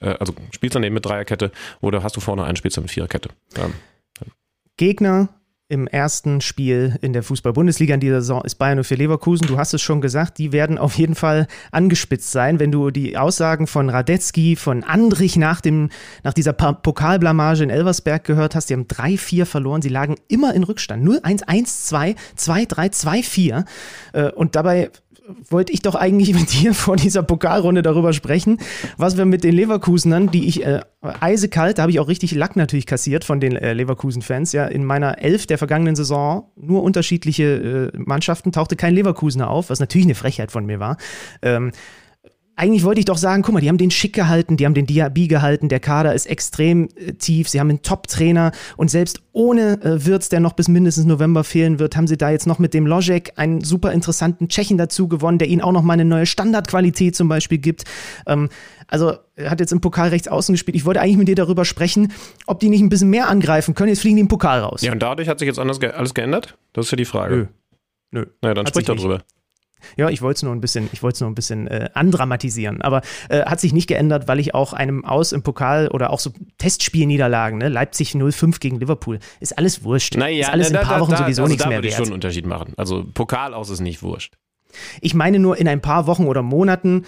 äh, 0.00 0.14
also 0.18 0.34
spielst 0.50 0.76
dann 0.76 0.82
eben 0.82 0.94
mit 0.94 1.04
Dreierkette 1.04 1.50
oder 1.80 2.02
hast 2.02 2.16
du 2.16 2.20
vorne 2.20 2.44
einen, 2.44 2.56
spielst 2.56 2.80
mit 2.80 2.90
Viererkette. 2.90 3.30
Ja. 3.56 3.68
Gegner 4.76 5.28
im 5.68 5.88
ersten 5.88 6.40
Spiel 6.40 6.96
in 7.00 7.12
der 7.12 7.24
Fußball-Bundesliga 7.24 7.94
in 7.94 8.00
dieser 8.00 8.20
Saison 8.20 8.44
ist 8.44 8.54
Bayern 8.54 8.84
für 8.84 8.94
Leverkusen. 8.94 9.48
Du 9.48 9.58
hast 9.58 9.74
es 9.74 9.82
schon 9.82 10.00
gesagt, 10.00 10.38
die 10.38 10.52
werden 10.52 10.78
auf 10.78 10.96
jeden 10.96 11.16
Fall 11.16 11.48
angespitzt 11.72 12.30
sein. 12.30 12.60
Wenn 12.60 12.70
du 12.70 12.92
die 12.92 13.16
Aussagen 13.16 13.66
von 13.66 13.90
Radetzky, 13.90 14.54
von 14.54 14.84
Andrich 14.84 15.36
nach, 15.36 15.60
dem, 15.60 15.90
nach 16.22 16.34
dieser 16.34 16.52
Pokalblamage 16.52 17.64
in 17.64 17.70
Elversberg 17.70 18.22
gehört 18.22 18.54
hast, 18.54 18.70
die 18.70 18.74
haben 18.74 18.84
3-4 18.84 19.44
verloren. 19.44 19.82
Sie 19.82 19.88
lagen 19.88 20.14
immer 20.28 20.54
in 20.54 20.62
Rückstand. 20.62 21.04
0-1, 21.04 21.44
1-2, 21.44 22.14
2-3, 22.38 23.64
2-4. 24.12 24.34
Und 24.34 24.54
dabei 24.54 24.90
wollte 25.48 25.72
ich 25.72 25.82
doch 25.82 25.94
eigentlich 25.94 26.34
mit 26.38 26.52
dir 26.52 26.74
vor 26.74 26.96
dieser 26.96 27.22
Pokalrunde 27.22 27.82
darüber 27.82 28.12
sprechen, 28.12 28.58
was 28.96 29.16
wir 29.16 29.24
mit 29.24 29.44
den 29.44 29.54
Leverkusenern, 29.54 30.30
die 30.30 30.48
ich 30.48 30.64
äh, 30.64 30.80
eisekalt, 31.02 31.78
da 31.78 31.82
habe 31.82 31.92
ich 31.92 32.00
auch 32.00 32.08
richtig 32.08 32.32
Lack 32.32 32.56
natürlich 32.56 32.86
kassiert 32.86 33.24
von 33.24 33.40
den 33.40 33.56
äh, 33.56 33.72
Leverkusen-Fans, 33.72 34.52
ja, 34.52 34.66
in 34.66 34.84
meiner 34.84 35.22
Elf 35.22 35.46
der 35.46 35.58
vergangenen 35.58 35.96
Saison 35.96 36.50
nur 36.56 36.82
unterschiedliche 36.82 37.90
äh, 37.94 37.98
Mannschaften 37.98 38.52
tauchte 38.52 38.76
kein 38.76 38.94
Leverkusener 38.94 39.50
auf, 39.50 39.70
was 39.70 39.80
natürlich 39.80 40.06
eine 40.06 40.14
Frechheit 40.14 40.50
von 40.50 40.66
mir 40.66 40.80
war. 40.80 40.96
Ähm, 41.42 41.72
eigentlich 42.56 42.84
wollte 42.84 42.98
ich 43.00 43.04
doch 43.04 43.18
sagen, 43.18 43.42
guck 43.42 43.52
mal, 43.52 43.60
die 43.60 43.68
haben 43.68 43.76
den 43.76 43.90
schick 43.90 44.14
gehalten, 44.14 44.56
die 44.56 44.64
haben 44.64 44.72
den 44.72 44.86
Diaby 44.86 45.28
gehalten, 45.28 45.68
der 45.68 45.78
Kader 45.78 46.14
ist 46.14 46.26
extrem 46.26 46.88
äh, 46.96 47.12
tief, 47.12 47.48
sie 47.48 47.60
haben 47.60 47.68
einen 47.68 47.82
Top-Trainer 47.82 48.50
und 48.78 48.90
selbst 48.90 49.20
ohne 49.32 49.82
äh, 49.82 50.06
Wirtz, 50.06 50.30
der 50.30 50.40
noch 50.40 50.54
bis 50.54 50.68
mindestens 50.68 51.04
November 51.04 51.44
fehlen 51.44 51.78
wird, 51.78 51.96
haben 51.96 52.06
sie 52.06 52.16
da 52.16 52.30
jetzt 52.30 52.46
noch 52.46 52.58
mit 52.58 52.72
dem 52.72 52.86
Logic 52.86 53.30
einen 53.36 53.62
super 53.62 53.92
interessanten 53.92 54.48
Tschechen 54.48 54.78
dazu 54.78 55.06
gewonnen, 55.06 55.38
der 55.38 55.48
ihnen 55.48 55.60
auch 55.60 55.72
noch 55.72 55.82
mal 55.82 55.92
eine 55.92 56.06
neue 56.06 56.24
Standardqualität 56.24 57.14
zum 57.14 57.28
Beispiel 57.28 57.58
gibt. 57.58 57.84
Ähm, 58.26 58.48
also 58.88 59.14
er 59.34 59.50
hat 59.50 59.60
jetzt 59.60 59.72
im 59.72 59.82
Pokal 59.82 60.08
rechts 60.08 60.26
außen 60.26 60.54
gespielt. 60.54 60.76
Ich 60.76 60.86
wollte 60.86 61.00
eigentlich 61.02 61.18
mit 61.18 61.28
dir 61.28 61.34
darüber 61.34 61.66
sprechen, 61.66 62.12
ob 62.46 62.60
die 62.60 62.70
nicht 62.70 62.80
ein 62.80 62.88
bisschen 62.88 63.10
mehr 63.10 63.28
angreifen 63.28 63.74
können. 63.74 63.90
Jetzt 63.90 64.00
fliegen 64.00 64.16
die 64.16 64.22
im 64.22 64.28
Pokal 64.28 64.60
raus. 64.60 64.80
Ja, 64.80 64.92
und 64.92 65.02
dadurch 65.02 65.28
hat 65.28 65.38
sich 65.40 65.46
jetzt 65.46 65.58
alles, 65.58 65.78
ge 65.78 65.90
alles 65.90 66.14
geändert? 66.14 66.56
Das 66.72 66.86
ist 66.86 66.90
ja 66.92 66.96
die 66.96 67.04
Frage. 67.04 67.36
Nö. 67.36 67.46
Nö. 68.12 68.26
Naja, 68.40 68.54
dann 68.54 68.66
sprich 68.66 68.86
doch 68.86 68.96
drüber. 68.96 69.22
Ja, 69.96 70.08
ich 70.08 70.22
wollte 70.22 70.38
es 70.38 70.42
nur 70.42 70.52
ein 70.52 70.60
bisschen, 70.60 70.88
ich 70.92 71.02
wollte 71.02 71.16
es 71.16 71.20
nur 71.20 71.30
ein 71.30 71.34
bisschen 71.34 71.66
äh, 71.68 71.90
andramatisieren. 71.94 72.80
Aber 72.82 73.02
äh, 73.28 73.44
hat 73.44 73.60
sich 73.60 73.72
nicht 73.72 73.86
geändert, 73.86 74.28
weil 74.28 74.40
ich 74.40 74.54
auch 74.54 74.72
einem 74.72 75.04
Aus 75.04 75.32
im 75.32 75.42
Pokal 75.42 75.88
oder 75.88 76.10
auch 76.10 76.18
so 76.20 76.30
Testspielniederlagen, 76.58 77.58
ne? 77.58 77.68
Leipzig 77.68 78.12
0-5 78.12 78.58
gegen 78.60 78.80
Liverpool, 78.80 79.18
ist 79.40 79.56
alles 79.56 79.84
wurscht. 79.84 80.16
Naja, 80.16 80.46
ist 80.46 80.52
alles 80.52 80.70
na, 80.70 80.78
in 80.78 80.82
ein 80.82 80.88
paar 80.88 80.98
da, 80.98 81.02
Wochen 81.02 81.10
da, 81.12 81.18
sowieso 81.18 81.42
also 81.42 81.50
nichts 81.50 81.62
da 81.62 81.68
mehr 81.68 81.78
würde 81.78 81.88
wert. 81.88 81.92
ich 81.92 81.96
schon 81.96 82.06
einen 82.06 82.14
Unterschied 82.14 82.46
machen. 82.46 82.72
Also 82.76 83.04
Pokal 83.14 83.54
aus 83.54 83.70
ist 83.70 83.80
nicht 83.80 84.02
wurscht. 84.02 84.34
Ich 85.00 85.14
meine 85.14 85.38
nur, 85.38 85.56
in 85.56 85.68
ein 85.68 85.80
paar 85.80 86.06
Wochen 86.06 86.26
oder 86.26 86.42
Monaten 86.42 87.04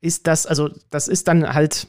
ist 0.00 0.26
das, 0.26 0.46
also 0.46 0.70
das 0.90 1.08
ist 1.08 1.28
dann 1.28 1.54
halt, 1.54 1.88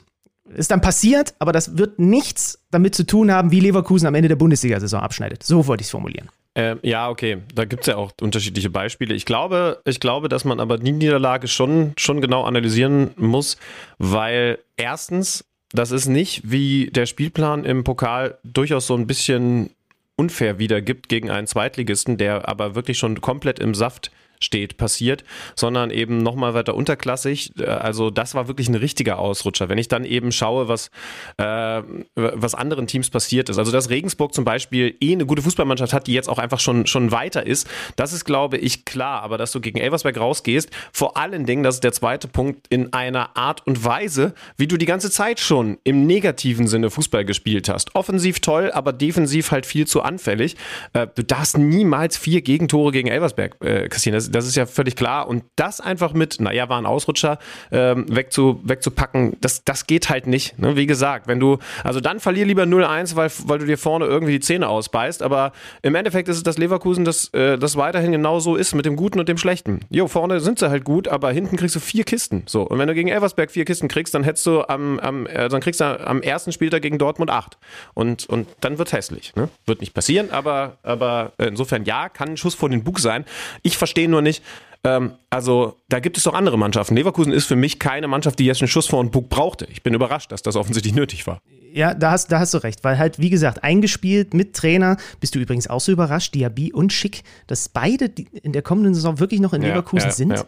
ist 0.53 0.71
dann 0.71 0.81
passiert, 0.81 1.35
aber 1.39 1.51
das 1.51 1.77
wird 1.77 1.99
nichts 1.99 2.65
damit 2.71 2.95
zu 2.95 3.05
tun 3.05 3.31
haben, 3.31 3.51
wie 3.51 3.59
Leverkusen 3.59 4.07
am 4.07 4.15
Ende 4.15 4.29
der 4.29 4.35
Bundesliga-Saison 4.35 5.01
abschneidet. 5.01 5.43
So 5.43 5.67
wollte 5.67 5.81
ich 5.81 5.87
es 5.87 5.91
formulieren. 5.91 6.29
Ähm, 6.55 6.79
ja, 6.83 7.09
okay. 7.09 7.39
Da 7.53 7.65
gibt 7.65 7.81
es 7.81 7.87
ja 7.87 7.97
auch 7.97 8.13
unterschiedliche 8.21 8.69
Beispiele. 8.69 9.13
Ich 9.13 9.25
glaube, 9.25 9.81
ich 9.85 9.99
glaube, 9.99 10.29
dass 10.29 10.45
man 10.45 10.59
aber 10.59 10.77
die 10.77 10.93
Niederlage 10.93 11.47
schon, 11.47 11.93
schon 11.97 12.21
genau 12.21 12.43
analysieren 12.43 13.11
muss, 13.17 13.57
weil 13.97 14.59
erstens, 14.77 15.45
das 15.71 15.91
ist 15.91 16.07
nicht 16.07 16.49
wie 16.49 16.87
der 16.87 17.05
Spielplan 17.05 17.65
im 17.65 17.83
Pokal 17.83 18.37
durchaus 18.43 18.87
so 18.87 18.95
ein 18.95 19.05
bisschen 19.05 19.71
unfair 20.15 20.57
wiedergibt 20.57 21.09
gegen 21.09 21.29
einen 21.29 21.47
Zweitligisten, 21.47 22.17
der 22.17 22.47
aber 22.47 22.73
wirklich 22.73 22.97
schon 22.97 23.19
komplett 23.19 23.59
im 23.59 23.75
Saft 23.75 24.11
steht, 24.39 24.77
passiert, 24.77 25.23
sondern 25.55 25.91
eben 25.91 26.17
nochmal 26.19 26.53
weiter 26.53 26.75
unterklassig. 26.75 27.53
Äh, 27.59 27.65
also 27.65 28.09
das 28.09 28.35
war 28.35 28.47
wirklich 28.47 28.69
ein 28.69 28.75
richtiger 28.75 29.19
Ausrutscher. 29.19 29.69
Wenn 29.69 29.77
ich 29.77 29.87
dann 29.87 30.05
eben 30.05 30.31
schaue, 30.31 30.67
was, 30.67 30.89
äh, 31.37 31.81
was 32.15 32.55
anderen 32.55 32.87
Teams 32.87 33.09
passiert 33.09 33.49
ist. 33.49 33.57
Also 33.57 33.71
dass 33.71 33.89
Regensburg 33.89 34.33
zum 34.33 34.45
Beispiel 34.45 34.95
eh 35.01 35.13
eine 35.13 35.25
gute 35.25 35.41
Fußballmannschaft 35.41 35.93
hat, 35.93 36.07
die 36.07 36.13
jetzt 36.13 36.29
auch 36.29 36.39
einfach 36.39 36.59
schon, 36.59 36.87
schon 36.87 37.11
weiter 37.11 37.45
ist, 37.45 37.67
das 37.95 38.13
ist, 38.13 38.25
glaube 38.25 38.57
ich, 38.57 38.85
klar. 38.85 39.21
Aber 39.23 39.37
dass 39.37 39.51
du 39.51 39.61
gegen 39.61 39.79
Elversberg 39.79 40.17
rausgehst, 40.17 40.69
vor 40.91 41.17
allen 41.17 41.45
Dingen, 41.45 41.63
das 41.63 41.75
ist 41.75 41.83
der 41.83 41.93
zweite 41.93 42.27
Punkt, 42.27 42.67
in 42.69 42.93
einer 42.93 43.35
Art 43.37 43.65
und 43.65 43.83
Weise, 43.83 44.33
wie 44.57 44.67
du 44.67 44.77
die 44.77 44.85
ganze 44.85 45.11
Zeit 45.11 45.39
schon 45.39 45.77
im 45.83 46.05
negativen 46.05 46.67
Sinne 46.67 46.89
Fußball 46.89 47.25
gespielt 47.25 47.69
hast. 47.69 47.95
Offensiv 47.95 48.39
toll, 48.39 48.71
aber 48.71 48.93
defensiv 48.93 49.51
halt 49.51 49.65
viel 49.65 49.87
zu 49.87 50.01
anfällig. 50.01 50.55
Äh, 50.93 51.07
du 51.13 51.23
darfst 51.23 51.57
niemals 51.57 52.17
vier 52.17 52.41
Gegentore 52.41 52.91
gegen 52.91 53.07
Elversberg 53.07 53.63
äh, 53.63 53.87
kassieren. 53.89 54.15
Das 54.15 54.24
das, 54.25 54.31
das 54.31 54.47
ist 54.47 54.55
ja 54.55 54.65
völlig 54.65 54.95
klar. 54.95 55.27
Und 55.27 55.43
das 55.55 55.81
einfach 55.81 56.13
mit, 56.13 56.39
naja, 56.39 56.69
war 56.69 56.77
ein 56.77 56.85
Ausrutscher, 56.85 57.39
ähm, 57.71 58.05
wegzu, 58.09 58.59
wegzupacken, 58.63 59.37
das, 59.41 59.63
das 59.63 59.87
geht 59.87 60.09
halt 60.09 60.27
nicht. 60.27 60.57
Ne? 60.59 60.75
Wie 60.75 60.85
gesagt, 60.85 61.27
wenn 61.27 61.39
du, 61.39 61.59
also 61.83 61.99
dann 61.99 62.19
verlier 62.19 62.45
lieber 62.45 62.63
0-1, 62.63 63.15
weil, 63.15 63.31
weil 63.45 63.59
du 63.59 63.65
dir 63.65 63.77
vorne 63.77 64.05
irgendwie 64.05 64.33
die 64.33 64.39
Zähne 64.39 64.67
ausbeißt. 64.69 65.23
Aber 65.23 65.51
im 65.81 65.95
Endeffekt 65.95 66.29
ist 66.29 66.37
es 66.37 66.43
das 66.43 66.57
Leverkusen, 66.57 67.05
das, 67.05 67.33
äh, 67.33 67.57
das 67.57 67.75
weiterhin 67.75 68.11
genau 68.11 68.39
so 68.39 68.55
ist 68.55 68.73
mit 68.73 68.85
dem 68.85 68.95
Guten 68.95 69.19
und 69.19 69.29
dem 69.29 69.37
Schlechten. 69.37 69.81
Jo, 69.89 70.07
vorne 70.07 70.39
sind 70.39 70.59
sie 70.59 70.69
halt 70.69 70.83
gut, 70.83 71.07
aber 71.07 71.31
hinten 71.31 71.57
kriegst 71.57 71.75
du 71.75 71.79
vier 71.79 72.03
Kisten. 72.03 72.43
So. 72.45 72.63
Und 72.63 72.79
wenn 72.79 72.87
du 72.87 72.93
gegen 72.93 73.09
Elversberg 73.09 73.51
vier 73.51 73.65
Kisten 73.65 73.87
kriegst, 73.87 74.13
dann 74.13 74.23
hättest 74.23 74.45
du 74.45 74.63
am, 74.67 74.99
am 74.99 75.27
äh, 75.27 75.49
dann 75.49 75.61
kriegst 75.61 75.81
du 75.81 75.85
am 75.85 76.21
ersten 76.21 76.51
Spieltag 76.51 76.81
gegen 76.81 76.97
Dortmund 76.97 77.29
acht. 77.31 77.57
Und, 77.93 78.25
und 78.27 78.47
dann 78.61 78.77
wird's 78.77 78.93
hässlich. 78.93 79.33
Ne? 79.35 79.49
Wird 79.65 79.81
nicht 79.81 79.93
passieren, 79.93 80.31
aber, 80.31 80.77
aber 80.83 81.33
insofern 81.37 81.85
ja, 81.85 82.09
kann 82.09 82.29
ein 82.29 82.37
Schuss 82.37 82.55
vor 82.55 82.69
den 82.69 82.83
Bug 82.83 82.99
sein. 82.99 83.25
Ich 83.63 83.77
verstehe 83.77 84.07
nur 84.09 84.14
nicht, 84.21 84.43
ähm, 84.83 85.13
also 85.29 85.77
da 85.89 85.99
gibt 85.99 86.17
es 86.17 86.23
doch 86.23 86.33
andere 86.33 86.57
Mannschaften. 86.57 86.95
Leverkusen 86.95 87.33
ist 87.33 87.45
für 87.45 87.55
mich 87.55 87.79
keine 87.79 88.07
Mannschaft, 88.07 88.37
die 88.39 88.45
jetzt 88.45 88.61
einen 88.61 88.67
Schuss 88.67 88.85
vor 88.87 89.03
den 89.03 89.09
Bug 89.11 89.29
brauchte. 89.29 89.65
Ich 89.71 89.81
bin 89.81 89.93
überrascht, 89.93 90.31
dass 90.31 90.43
das 90.43 90.55
offensichtlich 90.55 90.93
nötig 90.93 91.25
war. 91.25 91.41
Ja, 91.73 91.93
da 91.93 92.11
hast, 92.11 92.31
da 92.31 92.39
hast 92.39 92.53
du 92.53 92.59
recht, 92.59 92.83
weil 92.83 92.97
halt, 92.97 93.19
wie 93.19 93.29
gesagt, 93.29 93.63
eingespielt 93.63 94.33
mit 94.33 94.55
Trainer, 94.55 94.95
bist 95.19 95.35
du 95.35 95.39
übrigens 95.39 95.67
auch 95.67 95.81
so 95.81 95.91
überrascht, 95.91 96.33
Diaby 96.33 96.71
und 96.71 96.93
Schick, 96.93 97.23
dass 97.47 97.67
beide 97.67 98.05
in 98.43 98.53
der 98.53 98.61
kommenden 98.61 98.93
Saison 98.93 99.19
wirklich 99.19 99.41
noch 99.41 99.53
in 99.53 99.61
Ja, 99.61 99.69
Leverkusen 99.69 100.07
ja, 100.07 100.13
sind. 100.13 100.31
ja. 100.31 100.45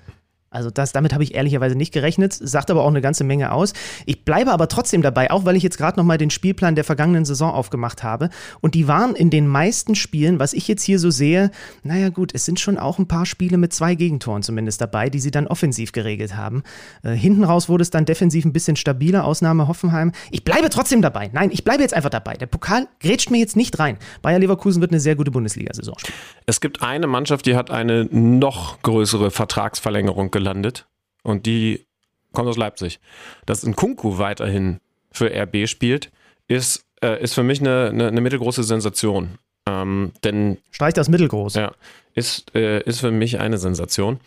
Also 0.49 0.69
das, 0.69 0.93
damit 0.93 1.13
habe 1.13 1.23
ich 1.23 1.35
ehrlicherweise 1.35 1.75
nicht 1.75 1.93
gerechnet, 1.93 2.33
sagt 2.33 2.71
aber 2.71 2.83
auch 2.83 2.87
eine 2.87 3.01
ganze 3.01 3.23
Menge 3.25 3.51
aus. 3.51 3.73
Ich 4.05 4.23
bleibe 4.23 4.51
aber 4.51 4.69
trotzdem 4.69 5.01
dabei, 5.01 5.29
auch 5.29 5.43
weil 5.43 5.57
ich 5.57 5.63
jetzt 5.63 5.77
gerade 5.77 5.99
nochmal 5.99 6.17
den 6.17 6.29
Spielplan 6.29 6.75
der 6.75 6.85
vergangenen 6.85 7.25
Saison 7.25 7.51
aufgemacht 7.51 8.01
habe. 8.03 8.29
Und 8.61 8.73
die 8.73 8.87
waren 8.87 9.13
in 9.15 9.29
den 9.29 9.47
meisten 9.47 9.93
Spielen, 9.95 10.39
was 10.39 10.53
ich 10.53 10.67
jetzt 10.69 10.83
hier 10.83 10.99
so 10.99 11.11
sehe, 11.11 11.51
naja 11.83 12.09
gut, 12.09 12.31
es 12.33 12.45
sind 12.45 12.61
schon 12.61 12.77
auch 12.77 12.97
ein 12.97 13.07
paar 13.07 13.25
Spiele 13.25 13.57
mit 13.57 13.73
zwei 13.73 13.95
Gegentoren 13.95 14.41
zumindest 14.41 14.79
dabei, 14.79 15.09
die 15.09 15.19
sie 15.19 15.31
dann 15.31 15.47
offensiv 15.47 15.91
geregelt 15.91 16.37
haben. 16.37 16.63
Äh, 17.03 17.11
hinten 17.11 17.43
raus 17.43 17.67
wurde 17.67 17.81
es 17.81 17.89
dann 17.89 18.05
defensiv 18.05 18.45
ein 18.45 18.53
bisschen 18.53 18.77
stabiler, 18.77 19.25
Ausnahme 19.25 19.67
Hoffenheim. 19.67 20.13
Ich 20.31 20.45
bleibe 20.45 20.69
trotzdem 20.69 21.01
dabei. 21.01 21.29
Nein, 21.33 21.49
ich 21.51 21.65
bleibe 21.65 21.83
jetzt 21.83 21.93
einfach 21.93 22.09
dabei. 22.09 22.35
Der 22.35 22.47
Pokal 22.47 22.87
grätscht 23.01 23.31
mir 23.31 23.39
jetzt 23.39 23.57
nicht 23.57 23.77
rein. 23.79 23.97
Bayer 24.21 24.39
Leverkusen 24.39 24.81
wird 24.81 24.91
eine 24.91 25.01
sehr 25.01 25.15
gute 25.15 25.31
Bundesliga-Saison 25.31 25.95
spielen. 25.99 26.17
Es 26.45 26.61
gibt 26.61 26.81
eine 26.81 27.07
Mannschaft, 27.07 27.45
die 27.45 27.55
hat 27.55 27.69
eine 27.69 28.05
noch 28.05 28.81
größere 28.81 29.29
Vertragsverlängerung 29.31 30.31
gelandet. 30.37 30.87
Und 31.23 31.45
die 31.45 31.85
kommt 32.31 32.47
aus 32.47 32.57
Leipzig. 32.57 32.99
Dass 33.45 33.63
ein 33.63 33.75
Kunku 33.75 34.19
weiterhin 34.19 34.79
für 35.11 35.33
RB 35.33 35.67
spielt, 35.67 36.11
ist, 36.47 36.85
äh, 37.01 37.21
ist 37.21 37.33
für 37.33 37.43
mich 37.43 37.59
eine, 37.59 37.89
eine, 37.91 38.07
eine 38.07 38.21
mittelgroße 38.21 38.63
Sensation. 38.63 39.39
Ähm, 39.67 40.11
denn 40.23 40.59
Streich 40.71 40.93
das 40.93 41.09
mittelgroß. 41.09 41.55
ja, 41.55 41.73
ist, 42.13 42.53
äh, 42.55 42.81
ist 42.83 42.99
für 42.99 43.11
mich 43.11 43.39
eine 43.39 43.57
Sensation 43.57 44.19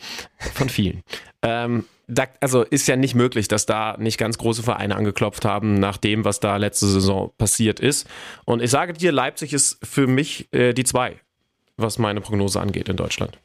von 0.55 0.69
vielen. 0.69 1.03
Ähm, 1.43 1.87
da, 2.07 2.25
also 2.41 2.65
ist 2.65 2.87
ja 2.87 2.97
nicht 2.97 3.15
möglich, 3.15 3.49
dass 3.49 3.65
da 3.65 3.97
nicht 3.99 4.19
ganz 4.19 4.37
große 4.37 4.63
Vereine 4.63 4.95
angeklopft 4.95 5.47
haben 5.47 5.73
nach 5.73 5.97
dem, 5.97 6.23
was 6.27 6.39
da 6.39 6.59
letzte 6.59 6.87
Saison 6.87 7.33
passiert 7.39 7.81
ist. 7.81 8.07
Und 8.45 8.63
ich 8.63 8.71
sage 8.71 8.93
dir, 8.93 9.11
Leipzig 9.11 9.55
ist 9.55 9.79
für 9.83 10.07
mich 10.07 10.53
äh, 10.53 10.75
die 10.75 10.85
zwei, 10.85 11.17
was 11.79 11.97
meine 11.99 12.21
Prognose 12.21 12.61
angeht 12.61 12.91
in 12.91 12.97
Deutschland. 12.97 13.39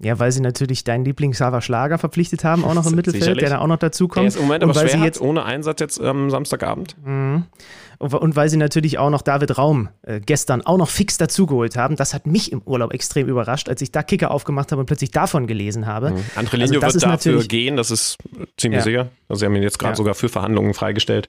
Ja, 0.00 0.18
weil 0.20 0.30
sie 0.30 0.40
natürlich 0.40 0.84
deinen 0.84 1.04
Lieblings-Xaver 1.04 1.60
Schlager 1.60 1.98
verpflichtet 1.98 2.44
haben, 2.44 2.64
auch 2.64 2.74
noch 2.74 2.86
im 2.86 2.94
Mittelfeld, 2.96 3.24
Sicherlich. 3.24 3.40
der 3.40 3.50
da 3.50 3.58
auch 3.58 3.66
noch 3.66 3.78
dazu 3.78 4.06
kommt. 4.06 4.22
Der 4.22 4.28
ist 4.28 4.36
im 4.36 4.42
Moment 4.42 4.62
und 4.62 4.70
aber 4.70 4.78
weil 4.80 4.88
schwer 4.88 5.00
sie 5.00 5.04
jetzt 5.04 5.20
ohne 5.20 5.44
Einsatz 5.44 5.80
jetzt 5.80 6.00
am 6.00 6.30
Samstagabend. 6.30 6.94
und, 7.04 7.44
und 7.98 8.36
weil 8.36 8.48
sie 8.48 8.56
natürlich 8.58 8.98
auch 8.98 9.10
noch 9.10 9.22
David 9.22 9.58
Raum 9.58 9.88
äh, 10.02 10.20
gestern 10.20 10.62
auch 10.64 10.78
noch 10.78 10.88
fix 10.88 11.18
dazugeholt 11.18 11.76
haben. 11.76 11.96
Das 11.96 12.14
hat 12.14 12.28
mich 12.28 12.52
im 12.52 12.62
Urlaub 12.62 12.94
extrem 12.94 13.26
überrascht, 13.26 13.68
als 13.68 13.82
ich 13.82 13.90
da 13.90 14.04
Kicker 14.04 14.30
aufgemacht 14.30 14.70
habe 14.70 14.78
und 14.80 14.86
plötzlich 14.86 15.10
davon 15.10 15.48
gelesen 15.48 15.86
habe. 15.88 16.14
Angelino 16.36 16.62
Also 16.62 16.74
das 16.80 16.94
wird 16.94 16.94
ist 16.94 17.02
dafür 17.26 17.42
gehen, 17.44 17.76
das 17.76 17.90
ist 17.90 18.18
ziemlich 18.56 18.78
Ja. 18.78 18.84
sicher. 18.84 19.08
Also 19.28 19.40
sie 19.40 19.46
haben 19.46 19.56
ihn 19.56 19.64
jetzt 19.64 19.80
gerade 19.80 19.94
Ja. 19.94 19.96
sogar 19.96 20.14
für 20.14 20.28
Verhandlungen 20.28 20.74
freigestellt. 20.74 21.28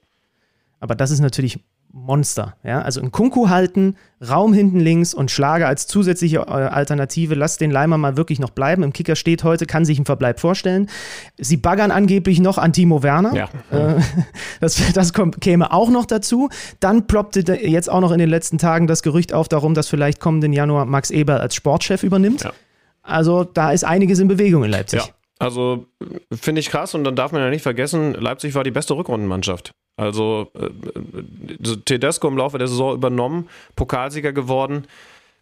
Aber 0.80 0.94
das 0.94 1.10
ist 1.10 1.22
natürlich 1.22 1.60
Monster. 1.92 2.56
Ja? 2.64 2.82
Also 2.82 3.02
ein 3.02 3.12
Kunku 3.12 3.50
halten, 3.50 3.96
Raum 4.28 4.54
hinten 4.54 4.80
links 4.80 5.14
und 5.14 5.32
Schlager 5.32 5.68
als 5.68 5.88
zusätzliche 5.88 6.38
äh, 6.38 6.42
Alternative. 6.42 7.36
Lass 7.36 7.58
den 7.58 7.72
Leimer 7.72 7.98
mal 7.98 8.18
wirklich 8.18 8.40
noch 8.40 8.52
bleiben. 8.52 8.84
Im 8.84 8.94
Kicker 8.94 9.16
steht 9.16 9.44
heute, 9.44 9.66
kann 9.66 9.86
sich 9.86 9.98
einen 9.98 10.06
Verbleib 10.06 10.40
vorstellen. 10.40 10.90
Sie 11.38 11.58
baggern 11.58 11.92
angeblich 11.92 12.40
noch 12.40 12.58
an 12.58 12.74
Timo 12.74 13.02
Werner. 13.02 13.34
Ja. 13.34 13.50
Äh, 13.72 14.02
das 14.60 14.82
das 14.94 15.14
kommt, 15.14 15.42
käme 15.42 15.72
auch 15.74 15.90
noch 15.90 16.06
dazu. 16.06 16.50
Dann 16.80 17.08
ploppte 17.08 17.42
jetzt 17.56 17.90
auch 17.90 18.02
noch 18.02 18.12
in 18.12 18.20
den 18.20 18.30
letzten 18.30 18.58
Tagen 18.58 18.88
das 18.88 19.04
Gerücht 19.04 19.34
auf 19.34 19.48
darum, 19.48 19.74
dass 19.74 19.88
vielleicht 19.88 20.20
kommenden 20.20 20.54
Januar 20.54 20.86
Max 20.86 21.10
Eberl 21.12 21.40
als 21.40 21.56
Sportchef 21.56 22.04
übernimmt. 22.04 22.44
Ja. 22.44 22.54
Also 23.02 23.44
da 23.44 23.72
ist 23.72 23.84
einiges 23.84 24.20
in 24.20 24.28
Bewegung 24.28 24.64
in 24.64 24.72
Leipzig. 24.72 25.00
Ja, 25.00 25.14
also 25.40 25.86
finde 26.34 26.60
ich 26.60 26.70
krass 26.70 26.94
und 26.94 27.06
dann 27.06 27.16
darf 27.16 27.32
man 27.32 27.42
ja 27.42 27.50
nicht 27.50 27.64
vergessen, 27.64 28.14
Leipzig 28.14 28.54
war 28.56 28.64
die 28.66 28.72
beste 28.72 28.96
Rückrundenmannschaft. 28.96 29.72
Also 29.96 30.52
äh, 30.54 30.66
äh, 30.66 31.78
Tedesco 31.86 32.28
im 32.28 32.38
Laufe 32.38 32.58
der 32.58 32.68
Saison 32.68 32.94
übernommen, 32.94 33.50
Pokalsieger 33.76 34.34
geworden. 34.34 34.86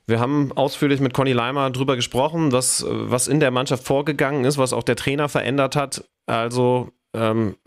Wir 0.06 0.20
haben 0.20 0.52
ausführlich 0.54 1.02
mit 1.02 1.14
Conny 1.14 1.34
Leimer 1.34 1.70
drüber 1.70 1.96
gesprochen, 1.96 2.52
was, 2.52 2.86
was 2.88 3.28
in 3.28 3.40
der 3.40 3.52
Mannschaft 3.52 3.84
vorgegangen 3.84 4.46
ist, 4.46 4.58
was 4.58 4.72
auch 4.72 4.84
der 4.84 4.96
Trainer 4.96 5.30
verändert 5.30 5.76
hat. 5.76 6.06
Also, 6.28 6.92
ähm, 7.14 7.58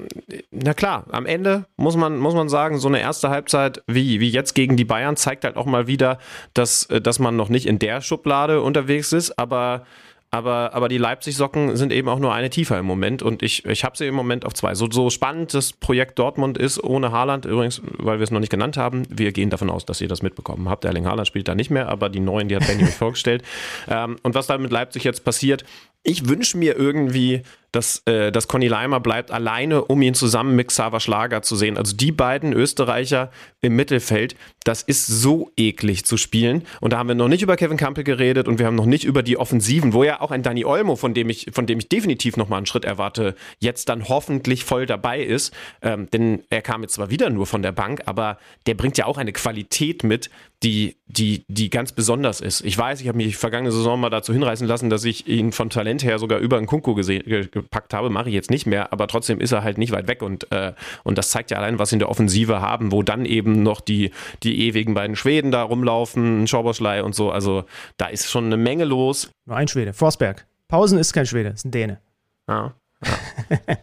na 0.51 0.73
klar, 0.73 1.05
am 1.11 1.27
Ende 1.27 1.66
muss 1.77 1.97
man, 1.97 2.19
muss 2.19 2.35
man 2.35 2.48
sagen, 2.48 2.78
so 2.78 2.89
eine 2.89 3.01
erste 3.01 3.28
Halbzeit 3.28 3.82
wie, 3.86 4.20
wie 4.20 4.31
jetzt 4.31 4.55
gegen 4.55 4.77
die 4.77 4.85
Bayern 4.85 5.16
zeigt 5.16 5.44
halt 5.44 5.57
auch 5.57 5.66
mal 5.66 5.86
wieder, 5.86 6.19
dass, 6.55 6.86
äh, 6.86 7.01
dass 7.01 7.19
man 7.19 7.36
noch 7.36 7.51
nicht 7.51 7.66
in 7.66 7.78
der 7.78 8.01
Schublade 8.01 8.62
unterwegs 8.62 9.12
ist, 9.12 9.39
aber 9.39 9.85
aber, 10.32 10.74
aber 10.74 10.89
die 10.89 10.98
Leipzig-Socken 10.98 11.77
sind 11.77 11.93
eben 11.93 12.09
auch 12.09 12.20
nur 12.20 12.32
eine 12.32 12.51
tiefer 12.51 12.78
im 12.78 12.86
Moment 12.86 13.20
und 13.23 13.43
ich, 13.43 13.65
ich 13.65 13.85
habe 13.85 13.97
sie 13.97 14.07
im 14.07 14.15
Moment 14.15 14.47
auf 14.47 14.55
zwei. 14.55 14.77
So, 14.77 14.89
so 14.89 15.11
spannend 15.11 15.52
das 15.55 15.73
Projekt 15.73 16.19
Dortmund 16.20 16.57
ist 16.57 16.82
ohne 16.82 17.11
Haaland, 17.11 17.47
übrigens, 17.47 17.82
weil 17.98 18.20
wir 18.20 18.24
es 18.24 18.31
noch 18.31 18.39
nicht 18.39 18.51
genannt 18.51 18.77
haben, 18.77 19.02
wir 19.09 19.32
gehen 19.32 19.51
davon 19.51 19.70
aus, 19.70 19.86
dass 19.86 20.01
ihr 20.01 20.07
das 20.07 20.23
mitbekommen 20.23 20.69
habt. 20.69 20.85
Erling 20.85 21.07
Haaland 21.07 21.27
spielt 21.27 21.48
da 21.48 21.57
nicht 21.57 21.70
mehr, 21.70 21.89
aber 21.89 22.09
die 22.09 22.20
neuen, 22.20 22.48
die 22.48 22.55
hat 22.55 22.66
Benny 22.66 22.86
vorgestellt. 22.86 23.43
Ähm, 23.89 24.19
und 24.23 24.35
was 24.36 24.47
da 24.47 24.57
mit 24.57 24.70
Leipzig 24.70 25.02
jetzt 25.02 25.24
passiert, 25.24 25.65
ich 26.05 26.28
wünsche 26.28 26.57
mir 26.57 26.77
irgendwie, 26.77 27.43
dass, 27.72 28.02
äh, 28.06 28.32
dass 28.32 28.48
Conny 28.48 28.68
Leimer 28.68 29.01
bleibt 29.01 29.30
alleine, 29.30 29.84
um 29.84 30.02
ihn 30.02 30.14
zusammen 30.14 30.56
mit 30.56 30.68
Xaver 30.68 31.01
Schlager 31.01 31.42
zu 31.42 31.56
sehen. 31.56 31.76
Also 31.76 31.97
die 31.97 32.12
beiden 32.12 32.52
Österreicher 32.52 33.30
im 33.60 33.76
Mittelfeld, 33.76 34.36
das 34.64 34.82
ist 34.82 35.06
so 35.06 35.51
eklig 35.56 36.05
zu 36.05 36.16
spielen. 36.16 36.64
Und 36.80 36.92
da 36.92 36.98
haben 36.98 37.09
wir 37.09 37.14
noch 37.14 37.28
nicht 37.28 37.42
über 37.42 37.56
Kevin 37.56 37.76
Campbell 37.76 38.05
geredet 38.05 38.48
und 38.48 38.59
wir 38.59 38.66
haben 38.66 38.74
noch 38.74 38.86
nicht 38.86 39.05
über 39.05 39.22
die 39.22 39.36
Offensiven, 39.36 39.92
wo 39.92 40.05
ja 40.05 40.20
auch 40.20 40.30
ein 40.30 40.42
Dani 40.42 40.64
Olmo, 40.64 40.97
von 40.97 41.14
dem 41.14 41.30
ich, 41.30 41.48
von 41.52 41.66
dem 41.66 41.78
ich 41.78 41.88
definitiv 41.88 42.36
nochmal 42.36 42.59
einen 42.59 42.66
Schritt 42.66 42.84
erwarte, 42.84 43.34
jetzt 43.59 43.88
dann 43.88 44.09
hoffentlich 44.09 44.64
voll 44.64 44.86
dabei 44.86 45.20
ist. 45.20 45.55
Ähm, 45.82 46.09
denn 46.10 46.42
er 46.51 46.62
kam 46.62 46.82
jetzt 46.82 46.94
zwar 46.94 47.10
wieder 47.10 47.30
nur 47.30 47.47
von 47.47 47.62
der 47.62 47.72
Bank, 47.72 48.02
aber 48.06 48.38
der 48.66 48.74
bringt 48.74 48.98
ja 48.98 49.06
auch 49.06 49.18
eine 49.18 49.32
Qualität 49.32 50.05
mit, 50.05 50.30
die, 50.62 50.97
die, 51.06 51.44
die 51.48 51.70
ganz 51.70 51.92
besonders 51.92 52.42
ist. 52.42 52.60
Ich 52.62 52.76
weiß, 52.76 53.01
ich 53.01 53.09
habe 53.09 53.16
mich 53.16 53.36
vergangene 53.38 53.72
Saison 53.72 53.98
mal 53.98 54.10
dazu 54.10 54.32
hinreißen 54.32 54.66
lassen, 54.66 54.90
dass 54.90 55.05
ich 55.05 55.26
ihn 55.26 55.52
von 55.52 55.70
Talent 55.70 56.05
her 56.05 56.18
sogar 56.18 56.38
über 56.38 56.59
einen 56.59 56.66
Kunku 56.66 56.92
gese- 56.92 57.22
ge- 57.22 57.48
gepackt 57.62 57.95
habe. 57.95 58.11
Mache 58.11 58.28
ich 58.28 58.35
jetzt 58.35 58.51
nicht 58.51 58.66
mehr, 58.66 58.93
aber 58.93 59.07
trotzdem 59.07 59.41
ist 59.41 59.53
er 59.53 59.62
halt 59.62 59.78
nicht 59.78 59.93
weit 59.93 60.09
weg 60.09 60.23
und, 60.23 60.51
äh, 60.53 60.73
und 61.05 61.19
das 61.19 61.31
zeigt 61.31 61.51
ja 61.51 61.59
allein, 61.59 61.78
was 61.78 61.91
sie 61.91 61.97
in 61.97 62.01
der 62.01 62.09
Offensive 62.09 62.61
haben, 62.61 62.93
wo 62.93 63.03
dann 63.03 63.24
eben 63.24 63.62
noch 63.62 63.81
die, 63.81 64.11
die 64.43 64.66
ewigen 64.69 64.95
beiden 64.95 65.16
Schweden 65.16 65.51
da 65.51 65.62
rumlaufen, 65.62 66.47
Schauberschlei 66.47 67.03
und 67.03 67.15
so. 67.15 67.31
Also 67.31 67.65
da 67.97 68.07
ist 68.07 68.31
schon 68.31 68.47
eine 68.47 68.57
Menge 68.57 68.85
los. 68.85 69.31
Nur 69.47 69.57
ein 69.57 69.69
Schwede, 69.69 69.93
Forsberg. 69.93 70.47
Pausen 70.69 70.99
ist 70.99 71.12
kein 71.12 71.27
Schwede, 71.27 71.51
ist 71.51 71.65
ein 71.65 71.70
Däne. 71.70 72.01
Ja. 72.49 72.74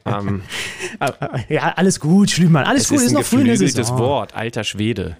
ja. 0.05 0.19
ähm, 0.19 0.41
Ja, 1.49 1.73
alles 1.75 1.99
gut, 1.99 2.29
Schlümann, 2.29 2.65
alles 2.65 2.83
es 2.83 2.89
gut, 2.89 2.97
ist 2.97 3.03
ist 3.05 3.11
ein 3.11 3.15
noch 3.15 3.23
früh 3.23 3.41
in 3.41 3.57
der. 3.57 3.87
Wort, 3.97 4.35
alter 4.35 4.63
Schwede. 4.63 5.17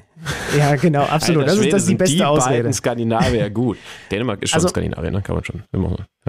Ja, 0.58 0.76
genau, 0.76 1.04
absolut. 1.04 1.44
Alter 1.44 1.56
das 1.56 1.66
ist, 1.66 1.74
das 1.74 1.82
ist 1.84 1.90
die 1.90 1.96
beste 1.96 2.16
die 2.18 2.24
Ausrede. 2.24 2.58
beiden 2.58 2.74
Skandinavier 2.74 3.50
gut. 3.50 3.78
Dänemark 4.12 4.42
ist 4.42 4.50
schon 4.50 4.58
Also- 4.58 4.70
Skandinavien, 4.70 5.14
ne? 5.14 5.22
kann 5.22 5.36
man 5.36 5.44
schon. 5.44 5.64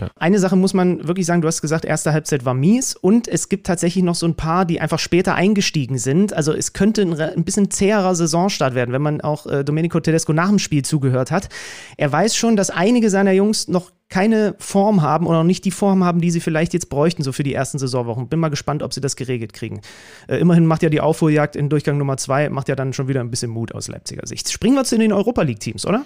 Ja. 0.00 0.08
Eine 0.16 0.38
Sache 0.38 0.54
muss 0.54 0.74
man 0.74 1.08
wirklich 1.08 1.26
sagen, 1.26 1.40
du 1.42 1.48
hast 1.48 1.60
gesagt, 1.60 1.84
erste 1.84 2.12
Halbzeit 2.12 2.44
war 2.44 2.54
mies 2.54 2.94
und 2.94 3.26
es 3.26 3.48
gibt 3.48 3.66
tatsächlich 3.66 4.04
noch 4.04 4.14
so 4.14 4.26
ein 4.26 4.34
paar, 4.34 4.64
die 4.64 4.80
einfach 4.80 4.98
später 5.00 5.34
eingestiegen 5.34 5.98
sind. 5.98 6.32
Also 6.32 6.52
es 6.52 6.72
könnte 6.72 7.02
ein, 7.02 7.18
ein 7.20 7.44
bisschen 7.44 7.70
zäherer 7.70 8.14
Saisonstart 8.14 8.74
werden, 8.74 8.92
wenn 8.92 9.02
man 9.02 9.20
auch 9.20 9.46
äh, 9.46 9.64
Domenico 9.64 9.98
Tedesco 9.98 10.32
nach 10.32 10.48
dem 10.50 10.58
Spiel 10.60 10.84
zugehört 10.84 11.30
hat. 11.32 11.48
Er 11.96 12.12
weiß 12.12 12.36
schon, 12.36 12.56
dass 12.56 12.70
einige 12.70 13.10
seiner 13.10 13.32
Jungs 13.32 13.66
noch 13.66 13.90
keine 14.10 14.54
Form 14.58 15.02
haben 15.02 15.26
oder 15.26 15.38
noch 15.38 15.44
nicht 15.44 15.66
die 15.66 15.70
Form 15.70 16.02
haben, 16.02 16.22
die 16.22 16.30
sie 16.30 16.40
vielleicht 16.40 16.72
jetzt 16.72 16.88
bräuchten, 16.88 17.22
so 17.22 17.32
für 17.32 17.42
die 17.42 17.52
ersten 17.52 17.78
Saisonwochen. 17.78 18.28
Bin 18.28 18.40
mal 18.40 18.48
gespannt, 18.48 18.82
ob 18.82 18.94
sie 18.94 19.02
das 19.02 19.16
geregelt 19.16 19.52
kriegen. 19.52 19.82
Äh, 20.28 20.36
immerhin 20.38 20.64
macht 20.64 20.82
ja 20.82 20.88
die 20.88 21.00
Aufholjagd 21.02 21.56
in 21.56 21.68
Durchgang 21.68 21.98
Nummer 21.98 22.16
zwei, 22.16 22.48
macht 22.48 22.68
ja 22.68 22.76
dann 22.76 22.92
schon 22.94 23.08
wieder 23.08 23.20
ein 23.20 23.30
bisschen 23.30 23.50
Mut 23.50 23.74
aus 23.78 23.88
Leipziger 23.88 24.26
Sicht. 24.26 24.50
Springen 24.50 24.76
wir 24.76 24.84
zu 24.84 24.98
den 24.98 25.12
Europa 25.12 25.42
League-Teams, 25.42 25.86
oder? 25.86 26.04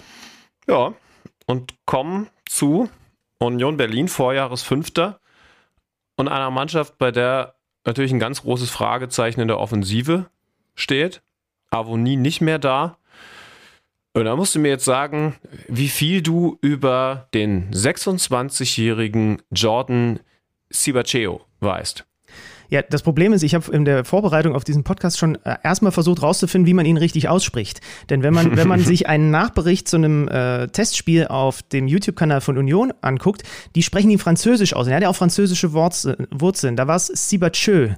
Ja, 0.69 0.95
und 1.47 1.75
kommen 1.87 2.29
zu 2.47 2.89
Union 3.39 3.77
Berlin, 3.77 4.09
Vorjahresfünfter 4.09 5.21
und 6.17 6.29
einer 6.29 6.51
Mannschaft, 6.51 6.99
bei 6.99 7.11
der 7.11 7.57
natürlich 7.85 8.13
ein 8.13 8.21
ganz 8.21 8.43
großes 8.43 8.71
Fragezeichen 8.71 9.41
in 9.41 9.49
der 9.49 9.59
Offensive 9.59 10.31
steht. 10.75 11.23
Avonie 11.71 12.17
nicht 12.17 12.41
mehr 12.41 12.59
da. 12.59 12.99
Und 14.15 14.27
da 14.27 14.37
musst 14.37 14.55
du 14.55 14.59
mir 14.59 14.69
jetzt 14.69 14.85
sagen, 14.85 15.37
wie 15.69 15.89
viel 15.89 16.23
du 16.23 16.59
über 16.61 17.29
den 17.33 17.73
26-jährigen 17.73 19.41
Jordan 19.51 20.21
Sibacheo 20.69 21.41
weißt. 21.61 22.05
Ja, 22.73 22.81
das 22.81 23.03
Problem 23.03 23.35
ist, 23.35 23.43
ich 23.43 23.55
habe 23.55 23.71
in 23.71 23.85
der 23.85 24.03
Vorbereitung 24.03 24.55
auf 24.55 24.65
diesen 24.65 24.83
Podcast 24.83 25.19
schon 25.19 25.35
äh, 25.45 25.57
erstmal 25.63 25.93
versucht 25.93 26.23
rauszufinden, 26.23 26.67
wie 26.67 26.73
man 26.73 26.87
ihn 26.87 26.97
richtig 26.97 27.29
ausspricht. 27.29 27.83
Denn 28.09 28.23
wenn 28.23 28.33
man, 28.33 28.57
wenn 28.57 28.67
man 28.67 28.81
sich 28.83 29.07
einen 29.07 29.31
Nachbericht 29.31 29.87
zu 29.89 29.97
einem 29.97 30.27
äh, 30.29 30.69
Testspiel 30.69 31.27
auf 31.27 31.63
dem 31.63 31.87
YouTube-Kanal 31.87 32.41
von 32.41 32.57
Union 32.57 32.95
anguckt, 33.03 33.43
die 33.75 33.83
sprechen 33.83 34.09
ihn 34.09 34.19
französisch 34.19 34.73
aus. 34.73 34.87
er 34.87 34.97
hat 34.97 35.03
ja 35.03 35.11
auch 35.11 35.17
französische 35.17 35.75
Wurzeln. 35.75 36.77
Da 36.77 36.87
war 36.87 36.97
es 36.97 37.09
Sibacheux. 37.09 37.91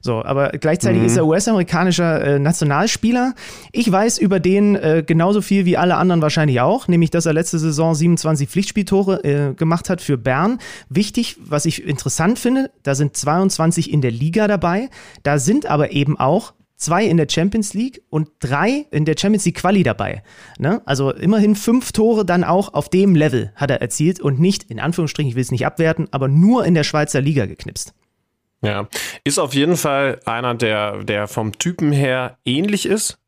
So, 0.00 0.24
aber 0.24 0.50
gleichzeitig 0.50 1.00
mhm. 1.00 1.06
ist 1.06 1.16
er 1.16 1.26
US-amerikanischer 1.26 2.24
äh, 2.24 2.38
Nationalspieler. 2.38 3.34
Ich 3.72 3.90
weiß 3.90 4.18
über 4.18 4.40
den 4.40 4.76
äh, 4.76 5.02
genauso 5.06 5.40
viel 5.40 5.64
wie 5.64 5.76
alle 5.76 5.96
anderen 5.96 6.22
wahrscheinlich 6.22 6.60
auch, 6.60 6.88
nämlich 6.88 7.10
dass 7.10 7.26
er 7.26 7.32
letzte 7.32 7.58
Saison 7.58 7.94
27 7.94 8.48
Pflichtspieltore 8.48 9.24
äh, 9.24 9.54
gemacht 9.54 9.90
hat 9.90 10.00
für 10.00 10.18
Bern. 10.18 10.58
Wichtig, 10.88 11.36
was 11.40 11.64
ich 11.64 11.84
interessant 11.84 12.38
finde, 12.38 12.70
da 12.82 12.94
sind 12.94 13.16
22 13.16 13.92
in 13.92 14.00
der 14.00 14.10
Liga 14.10 14.48
dabei. 14.48 14.88
Da 15.22 15.38
sind 15.38 15.66
aber 15.66 15.92
eben 15.92 16.18
auch 16.18 16.52
zwei 16.78 17.04
in 17.04 17.16
der 17.16 17.26
Champions 17.28 17.74
League 17.74 18.02
und 18.08 18.30
drei 18.38 18.86
in 18.90 19.04
der 19.04 19.16
Champions 19.18 19.44
League 19.44 19.56
Quali 19.56 19.82
dabei. 19.82 20.22
Ne? 20.58 20.80
Also 20.86 21.12
immerhin 21.12 21.56
fünf 21.56 21.92
Tore 21.92 22.24
dann 22.24 22.44
auch 22.44 22.72
auf 22.72 22.88
dem 22.88 23.14
Level 23.14 23.52
hat 23.56 23.70
er 23.70 23.82
erzielt 23.82 24.20
und 24.20 24.40
nicht, 24.40 24.64
in 24.64 24.80
Anführungsstrichen, 24.80 25.28
ich 25.28 25.34
will 25.34 25.42
es 25.42 25.50
nicht 25.50 25.66
abwerten, 25.66 26.08
aber 26.12 26.28
nur 26.28 26.64
in 26.64 26.74
der 26.74 26.84
Schweizer 26.84 27.20
Liga 27.20 27.46
geknipst. 27.46 27.92
Ja, 28.62 28.88
ist 29.24 29.38
auf 29.38 29.54
jeden 29.54 29.76
Fall 29.76 30.20
einer, 30.24 30.54
der, 30.54 31.04
der 31.04 31.28
vom 31.28 31.58
Typen 31.58 31.92
her 31.92 32.38
ähnlich 32.44 32.86
ist. 32.86 33.18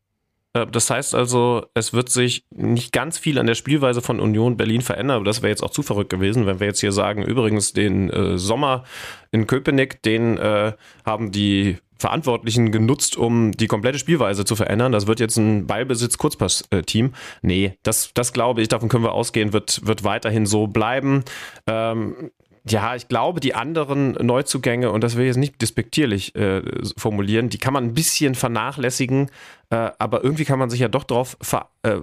Äh, 0.53 0.67
das 0.67 0.89
heißt 0.89 1.15
also, 1.15 1.65
es 1.73 1.93
wird 1.93 2.09
sich 2.09 2.45
nicht 2.51 2.91
ganz 2.91 3.17
viel 3.17 3.39
an 3.39 3.47
der 3.47 3.55
Spielweise 3.55 4.01
von 4.01 4.19
Union 4.19 4.57
Berlin 4.57 4.81
verändern, 4.81 5.17
aber 5.17 5.25
das 5.25 5.41
wäre 5.41 5.49
jetzt 5.49 5.63
auch 5.63 5.71
zu 5.71 5.83
verrückt 5.83 6.09
gewesen, 6.09 6.45
wenn 6.45 6.59
wir 6.59 6.67
jetzt 6.67 6.81
hier 6.81 6.91
sagen, 6.91 7.23
übrigens 7.23 7.73
den 7.73 8.09
äh, 8.09 8.37
Sommer 8.37 8.83
in 9.31 9.47
Köpenick, 9.47 10.01
den 10.01 10.37
äh, 10.37 10.73
haben 11.05 11.31
die 11.31 11.77
Verantwortlichen 11.97 12.71
genutzt, 12.71 13.15
um 13.15 13.51
die 13.51 13.67
komplette 13.67 13.99
Spielweise 13.99 14.43
zu 14.43 14.55
verändern. 14.55 14.91
Das 14.91 15.05
wird 15.05 15.19
jetzt 15.19 15.37
ein 15.37 15.67
Ballbesitz-Kurzpass-Team. 15.67 17.13
Nee, 17.43 17.77
das, 17.83 18.11
das 18.15 18.33
glaube 18.33 18.63
ich, 18.63 18.69
davon 18.69 18.89
können 18.89 19.03
wir 19.03 19.11
ausgehen, 19.11 19.53
wird, 19.53 19.85
wird 19.85 20.03
weiterhin 20.03 20.47
so 20.47 20.65
bleiben. 20.65 21.23
Ähm, 21.67 22.31
ja, 22.67 22.95
ich 22.95 23.07
glaube, 23.07 23.39
die 23.39 23.55
anderen 23.55 24.11
Neuzugänge, 24.13 24.91
und 24.91 25.03
das 25.03 25.15
will 25.15 25.23
ich 25.23 25.29
jetzt 25.29 25.37
nicht 25.37 25.61
despektierlich 25.61 26.35
äh, 26.35 26.61
formulieren, 26.95 27.49
die 27.49 27.57
kann 27.57 27.73
man 27.73 27.85
ein 27.85 27.93
bisschen 27.95 28.35
vernachlässigen, 28.35 29.31
äh, 29.71 29.89
aber 29.97 30.23
irgendwie 30.23 30.45
kann 30.45 30.59
man 30.59 30.69
sich 30.69 30.79
ja 30.79 30.87
doch 30.87 31.03
drauf 31.03 31.37
ver 31.41 31.69
äh, 31.81 31.97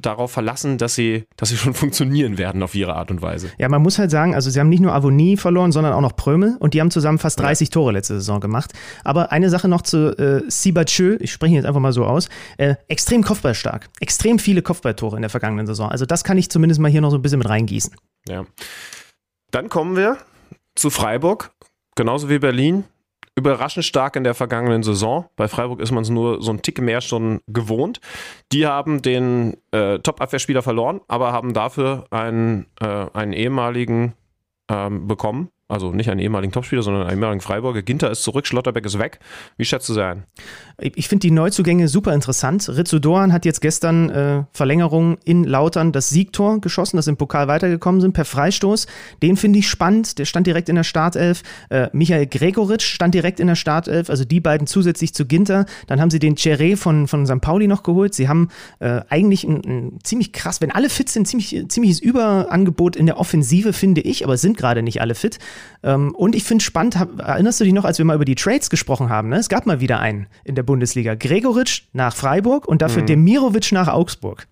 darauf 0.00 0.32
verlassen, 0.32 0.76
dass 0.76 0.94
sie, 0.94 1.24
dass 1.36 1.48
sie 1.48 1.56
schon 1.56 1.72
funktionieren 1.74 2.36
werden 2.36 2.62
auf 2.62 2.74
ihre 2.74 2.94
Art 2.94 3.10
und 3.10 3.22
Weise. 3.22 3.50
Ja, 3.58 3.70
man 3.70 3.80
muss 3.80 3.98
halt 3.98 4.10
sagen, 4.10 4.34
also 4.34 4.50
sie 4.50 4.60
haben 4.60 4.68
nicht 4.68 4.82
nur 4.82 4.92
Avonie 4.92 5.38
verloren, 5.38 5.72
sondern 5.72 5.94
auch 5.94 6.00
noch 6.02 6.16
Prömel 6.16 6.56
und 6.58 6.74
die 6.74 6.80
haben 6.80 6.90
zusammen 6.90 7.18
fast 7.18 7.40
30 7.40 7.68
ja. 7.68 7.72
Tore 7.72 7.92
letzte 7.92 8.14
Saison 8.14 8.40
gemacht. 8.40 8.72
Aber 9.04 9.32
eine 9.32 9.48
Sache 9.48 9.68
noch 9.68 9.82
zu 9.82 10.18
äh, 10.18 10.42
Sibachö, 10.50 11.16
ich 11.20 11.32
spreche 11.32 11.52
ihn 11.52 11.56
jetzt 11.56 11.66
einfach 11.66 11.80
mal 11.80 11.92
so 11.92 12.04
aus, 12.04 12.28
äh, 12.58 12.74
extrem 12.88 13.22
kopfballstark, 13.22 13.88
extrem 14.00 14.38
viele 14.38 14.60
Kopfballtore 14.60 15.16
in 15.16 15.22
der 15.22 15.30
vergangenen 15.30 15.66
Saison. 15.66 15.88
Also 15.90 16.04
das 16.04 16.24
kann 16.24 16.36
ich 16.36 16.50
zumindest 16.50 16.80
mal 16.80 16.90
hier 16.90 17.00
noch 17.00 17.10
so 17.10 17.16
ein 17.16 17.22
bisschen 17.22 17.38
mit 17.38 17.48
reingießen. 17.48 17.94
Ja. 18.28 18.44
Dann 19.52 19.68
kommen 19.68 19.96
wir 19.96 20.16
zu 20.74 20.88
Freiburg, 20.88 21.52
genauso 21.94 22.28
wie 22.28 22.38
Berlin. 22.38 22.84
Überraschend 23.34 23.84
stark 23.84 24.16
in 24.16 24.24
der 24.24 24.34
vergangenen 24.34 24.82
Saison. 24.82 25.26
Bei 25.36 25.46
Freiburg 25.46 25.80
ist 25.80 25.90
man 25.90 26.02
es 26.02 26.10
nur 26.10 26.42
so 26.42 26.52
ein 26.52 26.62
Tick 26.62 26.80
mehr 26.80 27.00
schon 27.00 27.40
gewohnt. 27.46 28.00
Die 28.50 28.66
haben 28.66 29.00
den 29.00 29.56
äh, 29.70 29.98
Top-Abwehrspieler 29.98 30.62
verloren, 30.62 31.00
aber 31.06 31.32
haben 31.32 31.54
dafür 31.54 32.06
einen, 32.10 32.66
äh, 32.80 33.06
einen 33.12 33.32
ehemaligen 33.32 34.14
ähm, 34.70 35.06
bekommen, 35.06 35.50
also 35.68 35.92
nicht 35.92 36.10
einen 36.10 36.20
ehemaligen 36.20 36.52
Topspieler, 36.52 36.82
sondern 36.82 37.04
einen 37.04 37.12
ehemaligen 37.12 37.40
Freiburger. 37.40 37.82
Ginter 37.82 38.10
ist 38.10 38.22
zurück, 38.22 38.46
Schlotterbeck 38.46 38.84
ist 38.84 38.98
weg. 38.98 39.18
Wie 39.56 39.64
schätzt 39.64 39.88
du 39.88 39.94
sie 39.94 40.04
ein? 40.04 40.24
Ich 40.82 41.08
finde 41.08 41.20
die 41.20 41.30
Neuzugänge 41.30 41.86
super 41.86 42.12
interessant. 42.12 42.68
Ritsu 42.68 42.98
Doan 42.98 43.32
hat 43.32 43.44
jetzt 43.44 43.60
gestern 43.60 44.10
äh, 44.10 44.42
Verlängerung 44.52 45.16
in 45.24 45.44
Lautern 45.44 45.92
das 45.92 46.08
Siegtor 46.08 46.60
geschossen, 46.60 46.96
das 46.96 47.06
im 47.06 47.16
Pokal 47.16 47.46
weitergekommen 47.46 48.00
sind 48.00 48.14
per 48.14 48.24
Freistoß. 48.24 48.86
Den 49.22 49.36
finde 49.36 49.60
ich 49.60 49.68
spannend. 49.68 50.18
Der 50.18 50.24
stand 50.24 50.46
direkt 50.46 50.68
in 50.68 50.74
der 50.74 50.82
Startelf. 50.82 51.42
Äh, 51.70 51.88
Michael 51.92 52.26
Gregoritsch 52.26 52.84
stand 52.84 53.14
direkt 53.14 53.38
in 53.38 53.46
der 53.46 53.54
Startelf. 53.54 54.10
Also 54.10 54.24
die 54.24 54.40
beiden 54.40 54.66
zusätzlich 54.66 55.14
zu 55.14 55.24
Ginter. 55.24 55.66
Dann 55.86 56.00
haben 56.00 56.10
sie 56.10 56.18
den 56.18 56.34
Cheré 56.34 56.76
von, 56.76 57.06
von 57.06 57.26
St. 57.26 57.40
Pauli 57.40 57.68
noch 57.68 57.84
geholt. 57.84 58.14
Sie 58.14 58.28
haben 58.28 58.48
äh, 58.80 59.02
eigentlich 59.08 59.44
ein, 59.44 59.62
ein, 59.64 59.98
ziemlich 60.02 60.32
krass, 60.32 60.60
wenn 60.60 60.72
alle 60.72 60.90
fit 60.90 61.08
sind, 61.08 61.28
ziemlich, 61.28 61.64
ziemliches 61.68 62.00
Überangebot 62.00 62.96
in 62.96 63.06
der 63.06 63.18
Offensive, 63.18 63.72
finde 63.72 64.00
ich. 64.00 64.24
Aber 64.24 64.36
sind 64.36 64.56
gerade 64.56 64.82
nicht 64.82 65.00
alle 65.00 65.14
fit. 65.14 65.38
Ähm, 65.84 66.12
und 66.14 66.34
ich 66.34 66.42
finde 66.42 66.64
spannend, 66.64 66.96
erinnerst 66.96 67.60
du 67.60 67.64
dich 67.64 67.72
noch, 67.72 67.84
als 67.84 67.98
wir 67.98 68.04
mal 68.04 68.16
über 68.16 68.24
die 68.24 68.34
Trades 68.34 68.68
gesprochen 68.68 69.10
haben? 69.10 69.28
Ne? 69.28 69.36
Es 69.36 69.48
gab 69.48 69.66
mal 69.66 69.80
wieder 69.80 70.00
einen 70.00 70.26
in 70.44 70.54
der 70.54 70.62
Bundesliga. 70.62 70.71
Gregoritsch 71.16 71.82
nach 71.92 72.14
Freiburg 72.14 72.66
und 72.66 72.82
dafür 72.82 73.02
mhm. 73.02 73.06
Demirovic 73.06 73.72
nach 73.72 73.88
Augsburg. 73.88 74.46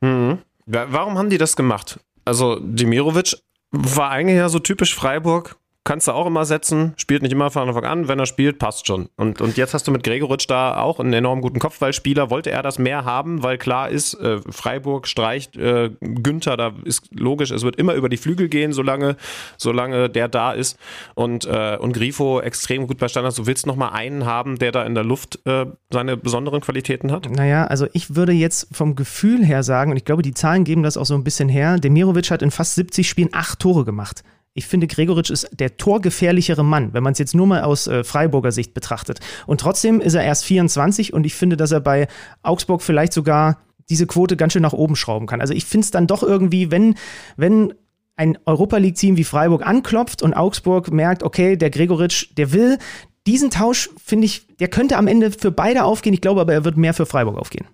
Mhm. 0.00 0.38
Warum 0.66 1.16
haben 1.16 1.30
die 1.30 1.38
das 1.38 1.56
gemacht? 1.56 2.00
Also 2.24 2.58
Demirovic 2.60 3.36
war 3.70 4.10
eigentlich 4.10 4.36
ja 4.36 4.48
so 4.48 4.58
typisch 4.58 4.94
Freiburg, 4.94 5.56
kannst 5.86 6.08
du 6.08 6.12
auch 6.12 6.26
immer 6.26 6.44
setzen, 6.44 6.92
spielt 6.96 7.22
nicht 7.22 7.32
immer 7.32 7.50
von 7.50 7.68
Anfang 7.68 7.84
an, 7.84 8.08
wenn 8.08 8.18
er 8.18 8.26
spielt, 8.26 8.58
passt 8.58 8.86
schon. 8.86 9.08
Und, 9.16 9.40
und 9.40 9.56
jetzt 9.56 9.72
hast 9.72 9.86
du 9.86 9.92
mit 9.92 10.02
Gregoritsch 10.02 10.46
da 10.48 10.78
auch 10.78 11.00
einen 11.00 11.12
enorm 11.12 11.40
guten 11.40 11.60
Kopfballspieler. 11.60 12.28
Wollte 12.28 12.50
er 12.50 12.62
das 12.62 12.78
mehr 12.78 13.04
haben, 13.04 13.42
weil 13.42 13.56
klar 13.56 13.88
ist, 13.88 14.14
äh, 14.14 14.40
Freiburg 14.50 15.06
streicht 15.06 15.56
äh, 15.56 15.90
Günther, 16.00 16.56
da 16.56 16.72
ist 16.84 17.08
logisch, 17.14 17.52
es 17.52 17.62
wird 17.62 17.76
immer 17.76 17.94
über 17.94 18.08
die 18.08 18.16
Flügel 18.16 18.48
gehen, 18.48 18.72
solange, 18.72 19.16
solange 19.56 20.10
der 20.10 20.28
da 20.28 20.52
ist. 20.52 20.76
Und, 21.14 21.46
äh, 21.46 21.78
und 21.80 21.92
Grifo 21.92 22.40
extrem 22.40 22.88
gut 22.88 22.98
bei 22.98 23.06
Standards. 23.06 23.36
Du 23.36 23.46
willst 23.46 23.66
noch 23.66 23.76
mal 23.76 23.90
einen 23.90 24.26
haben, 24.26 24.58
der 24.58 24.72
da 24.72 24.82
in 24.82 24.94
der 24.94 25.04
Luft 25.04 25.38
äh, 25.46 25.66
seine 25.90 26.16
besonderen 26.16 26.60
Qualitäten 26.60 27.12
hat? 27.12 27.30
Naja, 27.30 27.64
also 27.64 27.86
ich 27.92 28.16
würde 28.16 28.32
jetzt 28.32 28.74
vom 28.74 28.96
Gefühl 28.96 29.44
her 29.44 29.62
sagen, 29.62 29.92
und 29.92 29.96
ich 29.96 30.04
glaube, 30.04 30.22
die 30.22 30.34
Zahlen 30.34 30.64
geben 30.64 30.82
das 30.82 30.96
auch 30.96 31.06
so 31.06 31.14
ein 31.14 31.22
bisschen 31.22 31.48
her, 31.48 31.78
Demirovic 31.78 32.30
hat 32.32 32.42
in 32.42 32.50
fast 32.50 32.74
70 32.74 33.08
Spielen 33.08 33.30
acht 33.32 33.60
Tore 33.60 33.84
gemacht. 33.84 34.24
Ich 34.56 34.66
finde, 34.66 34.86
Gregoritsch 34.86 35.30
ist 35.30 35.50
der 35.52 35.76
torgefährlichere 35.76 36.64
Mann, 36.64 36.94
wenn 36.94 37.02
man 37.02 37.12
es 37.12 37.18
jetzt 37.18 37.34
nur 37.34 37.46
mal 37.46 37.62
aus 37.62 37.86
äh, 37.86 38.04
Freiburger 38.04 38.52
Sicht 38.52 38.72
betrachtet. 38.72 39.20
Und 39.46 39.60
trotzdem 39.60 40.00
ist 40.00 40.14
er 40.14 40.24
erst 40.24 40.44
24 40.46 41.12
und 41.12 41.26
ich 41.26 41.34
finde, 41.34 41.58
dass 41.58 41.72
er 41.72 41.80
bei 41.80 42.08
Augsburg 42.42 42.82
vielleicht 42.82 43.12
sogar 43.12 43.58
diese 43.90 44.06
Quote 44.06 44.36
ganz 44.36 44.54
schön 44.54 44.62
nach 44.62 44.72
oben 44.72 44.96
schrauben 44.96 45.26
kann. 45.26 45.42
Also 45.42 45.52
ich 45.52 45.66
finde 45.66 45.84
es 45.84 45.90
dann 45.90 46.06
doch 46.06 46.22
irgendwie, 46.22 46.70
wenn, 46.70 46.94
wenn 47.36 47.74
ein 48.16 48.38
Europa 48.46 48.78
League-Team 48.78 49.18
wie 49.18 49.24
Freiburg 49.24 49.64
anklopft 49.64 50.22
und 50.22 50.32
Augsburg 50.32 50.90
merkt, 50.90 51.22
okay, 51.22 51.56
der 51.56 51.68
Gregoritsch, 51.68 52.30
der 52.38 52.52
will, 52.52 52.78
diesen 53.26 53.50
Tausch, 53.50 53.90
finde 54.02 54.24
ich, 54.24 54.46
der 54.56 54.68
könnte 54.68 54.96
am 54.96 55.06
Ende 55.06 55.32
für 55.32 55.50
beide 55.50 55.84
aufgehen. 55.84 56.14
Ich 56.14 56.22
glaube 56.22 56.40
aber, 56.40 56.54
er 56.54 56.64
wird 56.64 56.78
mehr 56.78 56.94
für 56.94 57.04
Freiburg 57.04 57.36
aufgehen. 57.36 57.66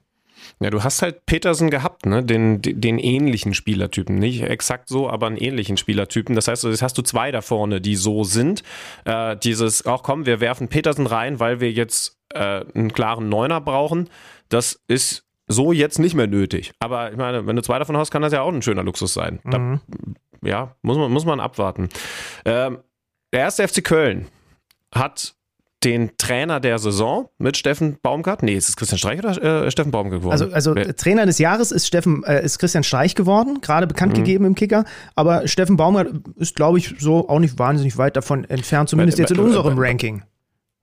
Ja, 0.63 0.71
du 0.71 0.85
hast 0.85 1.03
halt 1.03 1.27
Petersen 1.27 1.71
gehabt, 1.71 2.07
ne? 2.07 2.23
Den, 2.23 2.63
den 2.63 2.99
ähnlichen 2.99 3.55
Spielertypen. 3.55 4.17
Nicht 4.19 4.43
exakt 4.43 4.89
so, 4.89 5.09
aber 5.09 5.27
einen 5.27 5.37
ähnlichen 5.37 5.77
Spielertypen. 5.77 6.35
Das 6.35 6.49
heißt, 6.49 6.65
jetzt 6.65 6.83
hast 6.83 6.97
du 6.99 7.03
zwei 7.03 7.33
da 7.33 7.41
vorne, 7.41 7.81
die 7.81 7.97
so 7.97 8.25
sind. 8.25 8.63
Äh, 9.05 9.37
dieses, 9.37 9.87
auch 9.87 10.03
komm, 10.03 10.27
wir 10.27 10.41
werfen 10.41 10.69
Petersen 10.69 11.07
rein, 11.07 11.41
weil 11.41 11.61
wir 11.61 11.73
jetzt 11.73 12.19
äh, 12.35 12.65
einen 12.75 12.93
klaren 12.93 13.29
Neuner 13.29 13.61
brauchen. 13.61 14.09
Das 14.49 14.81
ist 14.89 15.25
so 15.49 15.73
jetzt 15.73 15.99
nicht 15.99 16.15
mehr 16.15 16.27
nötig. 16.27 16.73
Aber 16.79 17.11
ich 17.11 17.17
meine, 17.17 17.47
wenn 17.47 17.57
du 17.57 17.63
zwei 17.63 17.79
davon 17.79 17.97
hast, 17.97 18.11
kann 18.11 18.23
das 18.23 18.33
ja 18.33 18.43
auch 18.43 18.53
ein 18.53 18.63
schöner 18.63 18.85
Luxus 18.85 19.15
sein. 19.15 19.41
Mhm. 19.45 19.51
Da, 19.51 20.49
ja, 20.49 20.77
muss 20.83 20.97
man, 20.97 21.11
muss 21.11 21.25
man 21.25 21.41
abwarten. 21.41 21.89
Ähm, 22.45 22.79
der 23.33 23.41
erste 23.41 23.67
FC 23.67 23.83
Köln 23.83 24.29
hat 24.95 25.35
den 25.85 26.11
Trainer 26.19 26.61
der 26.61 26.79
Saison 26.79 27.29
mit 27.39 27.57
Steffen 27.57 27.99
Baumgart. 28.03 28.43
Nee, 28.43 28.55
ist 28.55 28.69
es 28.69 28.77
Christian 28.77 28.99
Streich 28.99 29.19
oder 29.19 29.65
äh, 29.65 29.71
Steffen 29.71 29.91
Baumgart 29.91 30.21
geworden? 30.21 30.33
Also, 30.33 30.53
also 30.53 30.75
Trainer 30.75 31.27
des 31.27 31.39
Jahres 31.39 31.73
ist, 31.73 31.87
Steffen, 31.87 32.23
äh, 32.25 32.45
ist 32.45 32.59
Christian 32.59 32.85
Streich 32.85 33.15
geworden, 33.15 33.61
gerade 33.61 33.87
bekannt 33.87 34.13
mhm. 34.13 34.19
gegeben 34.19 34.45
im 34.45 34.55
Kicker. 34.55 34.85
Aber 35.15 35.47
Steffen 35.49 35.77
Baumgart 35.77 36.09
ist, 36.37 36.57
glaube 36.57 36.79
ich, 36.79 36.95
so 36.99 37.29
auch 37.29 37.39
nicht 37.39 37.59
wahnsinnig 37.59 37.99
weit 37.99 38.17
davon 38.17 38.45
entfernt, 38.45 38.89
zumindest 38.89 39.19
jetzt 39.19 39.33
in 39.33 39.39
unserem 39.39 39.79
Ranking. 39.79 40.23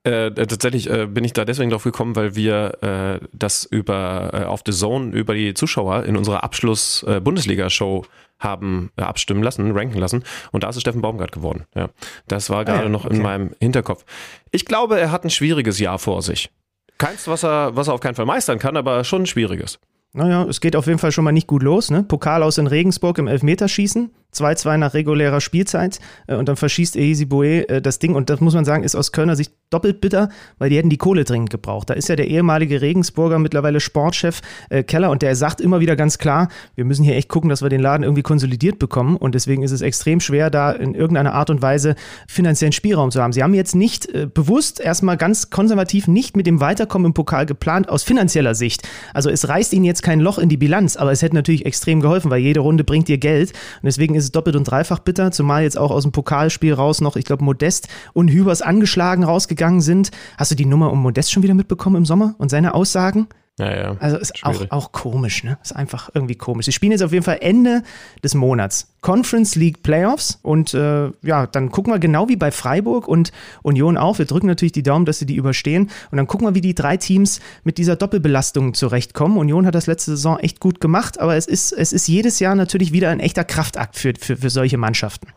Äh, 0.03 0.31
tatsächlich 0.31 0.89
äh, 0.89 1.07
bin 1.07 1.25
ich 1.25 1.33
da 1.33 1.43
deswegen 1.43 1.71
drauf 1.71 1.83
gekommen, 1.83 2.15
weil 2.15 2.35
wir 2.35 2.77
äh, 2.81 3.25
das 3.33 3.65
über 3.65 4.29
äh, 4.33 4.43
auf 4.45 4.61
The 4.65 4.71
Zone 4.71 5.11
über 5.11 5.33
die 5.33 5.53
Zuschauer 5.53 6.05
in 6.05 6.15
unserer 6.15 6.43
Abschluss-Bundesliga-Show 6.43 8.05
haben 8.39 8.91
äh, 8.95 9.01
abstimmen 9.01 9.43
lassen, 9.43 9.71
ranken 9.71 9.97
lassen. 9.97 10.23
Und 10.51 10.63
da 10.63 10.69
ist 10.69 10.77
es 10.77 10.81
Steffen 10.81 11.01
Baumgart 11.01 11.33
geworden. 11.33 11.65
Ja. 11.75 11.89
Das 12.27 12.49
war 12.49 12.63
gerade 12.63 12.79
ah 12.79 12.83
ja, 12.83 12.89
noch 12.89 13.05
okay. 13.05 13.15
in 13.15 13.21
meinem 13.21 13.51
Hinterkopf. 13.59 14.05
Ich 14.51 14.65
glaube, 14.65 14.97
er 14.97 15.11
hat 15.11 15.25
ein 15.25 15.29
schwieriges 15.29 15.79
Jahr 15.79 15.99
vor 15.99 16.21
sich. 16.21 16.49
Keins, 16.97 17.27
was 17.27 17.43
er, 17.43 17.75
was 17.75 17.87
er 17.87 17.93
auf 17.93 17.99
keinen 17.99 18.15
Fall 18.15 18.25
meistern 18.25 18.57
kann, 18.57 18.77
aber 18.77 19.03
schon 19.03 19.23
ein 19.23 19.27
schwieriges. 19.27 19.79
Naja, 20.11 20.43
es 20.45 20.59
geht 20.59 20.75
auf 20.75 20.87
jeden 20.87 20.97
Fall 20.97 21.11
schon 21.11 21.23
mal 21.23 21.31
nicht 21.31 21.47
gut 21.47 21.61
los. 21.61 21.91
Ne? 21.91 22.03
Pokal 22.03 22.41
aus 22.41 22.57
in 22.57 22.65
Regensburg 22.65 23.19
im 23.19 23.27
Elfmeterschießen, 23.27 24.11
2-2 24.33 24.77
nach 24.77 24.93
regulärer 24.95 25.39
Spielzeit 25.39 25.99
äh, 26.27 26.35
und 26.35 26.47
dann 26.47 26.55
verschießt 26.55 26.95
Ehisi 26.95 27.25
Boe 27.25 27.67
äh, 27.69 27.81
das 27.81 27.99
Ding 27.99 28.15
und 28.15 28.29
das 28.29 28.39
muss 28.39 28.55
man 28.55 28.65
sagen, 28.65 28.83
ist 28.83 28.95
aus 28.95 29.11
Kölner 29.11 29.35
Sicht 29.35 29.53
doppelt 29.69 30.01
bitter, 30.01 30.29
weil 30.57 30.71
die 30.71 30.77
hätten 30.77 30.89
die 30.89 30.97
Kohle 30.97 31.23
dringend 31.23 31.51
gebraucht. 31.51 31.89
Da 31.89 31.93
ist 31.93 32.09
ja 32.09 32.15
der 32.15 32.27
ehemalige 32.27 32.81
Regensburger, 32.81 33.37
mittlerweile 33.37 33.79
Sportchef 33.79 34.41
äh, 34.69 34.83
Keller 34.83 35.11
und 35.11 35.21
der 35.21 35.35
sagt 35.35 35.61
immer 35.61 35.79
wieder 35.79 35.95
ganz 35.95 36.17
klar, 36.17 36.49
wir 36.75 36.85
müssen 36.85 37.03
hier 37.03 37.15
echt 37.15 37.29
gucken, 37.29 37.49
dass 37.49 37.61
wir 37.61 37.69
den 37.69 37.81
Laden 37.81 38.03
irgendwie 38.03 38.23
konsolidiert 38.23 38.79
bekommen 38.79 39.15
und 39.15 39.35
deswegen 39.35 39.61
ist 39.61 39.71
es 39.71 39.81
extrem 39.81 40.21
schwer, 40.21 40.49
da 40.49 40.71
in 40.71 40.95
irgendeiner 40.95 41.33
Art 41.33 41.51
und 41.51 41.61
Weise 41.61 41.95
finanziellen 42.27 42.71
Spielraum 42.71 43.11
zu 43.11 43.21
haben. 43.21 43.31
Sie 43.31 43.43
haben 43.43 43.53
jetzt 43.53 43.75
nicht 43.75 44.07
äh, 44.07 44.25
bewusst 44.25 44.79
erstmal 44.79 45.17
ganz 45.17 45.51
konservativ 45.51 46.07
nicht 46.07 46.35
mit 46.35 46.47
dem 46.47 46.61
Weiterkommen 46.61 47.07
im 47.07 47.13
Pokal 47.13 47.45
geplant 47.45 47.89
aus 47.89 48.01
finanzieller 48.01 48.55
Sicht. 48.55 48.87
Also 49.13 49.29
es 49.29 49.47
reißt 49.47 49.73
ihnen 49.73 49.85
jetzt 49.85 50.01
kein 50.01 50.19
Loch 50.19 50.39
in 50.39 50.49
die 50.49 50.57
Bilanz, 50.57 50.97
aber 50.97 51.11
es 51.11 51.21
hätte 51.21 51.35
natürlich 51.35 51.67
extrem 51.67 52.01
geholfen, 52.01 52.31
weil 52.31 52.41
jede 52.41 52.61
Runde 52.61 52.83
bringt 52.83 53.07
ihr 53.07 53.19
Geld 53.19 53.51
und 53.51 53.85
deswegen 53.85 54.15
ist 54.15 54.23
es 54.23 54.31
doppelt 54.31 54.55
und 54.55 54.63
dreifach 54.63 54.99
bitter, 54.99 55.31
zumal 55.31 55.61
jetzt 55.61 55.77
auch 55.77 55.91
aus 55.91 56.03
dem 56.03 56.11
Pokalspiel 56.11 56.73
raus 56.73 57.01
noch, 57.01 57.15
ich 57.15 57.25
glaube, 57.25 57.43
Modest 57.43 57.87
und 58.13 58.29
Hübers 58.29 58.63
angeschlagen 58.63 59.23
rausgegangen 59.23 59.58
sind. 59.81 60.11
Hast 60.37 60.51
du 60.51 60.55
die 60.55 60.65
Nummer 60.65 60.91
um 60.91 61.01
Modest 61.01 61.31
schon 61.31 61.43
wieder 61.43 61.53
mitbekommen 61.53 61.97
im 61.97 62.05
Sommer 62.05 62.35
und 62.37 62.49
seine 62.49 62.73
Aussagen? 62.73 63.27
Ja, 63.59 63.75
ja. 63.75 63.97
Also 63.99 64.17
ist 64.17 64.43
auch, 64.43 64.65
auch 64.69 64.91
komisch, 64.93 65.43
ne? 65.43 65.57
Ist 65.61 65.75
einfach 65.75 66.09
irgendwie 66.13 66.35
komisch. 66.35 66.65
Sie 66.65 66.71
spielen 66.71 66.93
jetzt 66.93 67.03
auf 67.03 67.11
jeden 67.11 67.25
Fall 67.25 67.39
Ende 67.41 67.83
des 68.23 68.33
Monats 68.33 68.93
Conference 69.01 69.55
League 69.55 69.83
Playoffs 69.83 70.39
und 70.41 70.73
äh, 70.73 71.11
ja, 71.21 71.45
dann 71.45 71.69
gucken 71.69 71.91
wir 71.91 71.99
genau 71.99 72.29
wie 72.29 72.37
bei 72.37 72.51
Freiburg 72.51 73.07
und 73.07 73.33
Union 73.61 73.97
auch. 73.97 74.17
Wir 74.17 74.25
drücken 74.25 74.47
natürlich 74.47 74.71
die 74.71 74.83
Daumen, 74.83 75.05
dass 75.05 75.19
sie 75.19 75.25
die 75.25 75.35
überstehen 75.35 75.89
und 76.09 76.17
dann 76.17 76.27
gucken 76.27 76.47
wir, 76.47 76.55
wie 76.55 76.61
die 76.61 76.75
drei 76.75 76.95
Teams 76.95 77.41
mit 77.65 77.77
dieser 77.77 77.97
Doppelbelastung 77.97 78.73
zurechtkommen. 78.73 79.37
Union 79.37 79.65
hat 79.65 79.75
das 79.75 79.87
letzte 79.87 80.11
Saison 80.11 80.39
echt 80.39 80.61
gut 80.61 80.79
gemacht, 80.79 81.19
aber 81.19 81.35
es 81.35 81.45
ist, 81.45 81.73
es 81.73 81.91
ist 81.91 82.07
jedes 82.07 82.39
Jahr 82.39 82.55
natürlich 82.55 82.93
wieder 82.93 83.09
ein 83.09 83.19
echter 83.19 83.43
Kraftakt 83.43 83.97
für, 83.97 84.13
für, 84.17 84.37
für 84.37 84.49
solche 84.49 84.77
Mannschaften. 84.77 85.27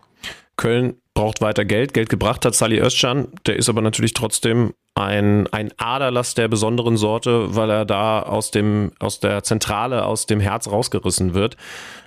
Köln 0.56 0.96
braucht 1.14 1.40
weiter 1.40 1.64
Geld. 1.64 1.94
Geld 1.94 2.08
gebracht 2.08 2.44
hat 2.44 2.54
Sally 2.54 2.80
Özcan. 2.80 3.28
Der 3.46 3.56
ist 3.56 3.68
aber 3.68 3.80
natürlich 3.80 4.14
trotzdem 4.14 4.74
ein, 4.94 5.46
ein 5.48 5.70
Aderlass 5.78 6.34
der 6.34 6.48
besonderen 6.48 6.96
Sorte, 6.96 7.54
weil 7.54 7.70
er 7.70 7.84
da 7.84 8.22
aus, 8.22 8.50
dem, 8.50 8.92
aus 8.98 9.20
der 9.20 9.42
Zentrale, 9.42 10.04
aus 10.04 10.26
dem 10.26 10.40
Herz 10.40 10.68
rausgerissen 10.68 11.32
wird. 11.32 11.56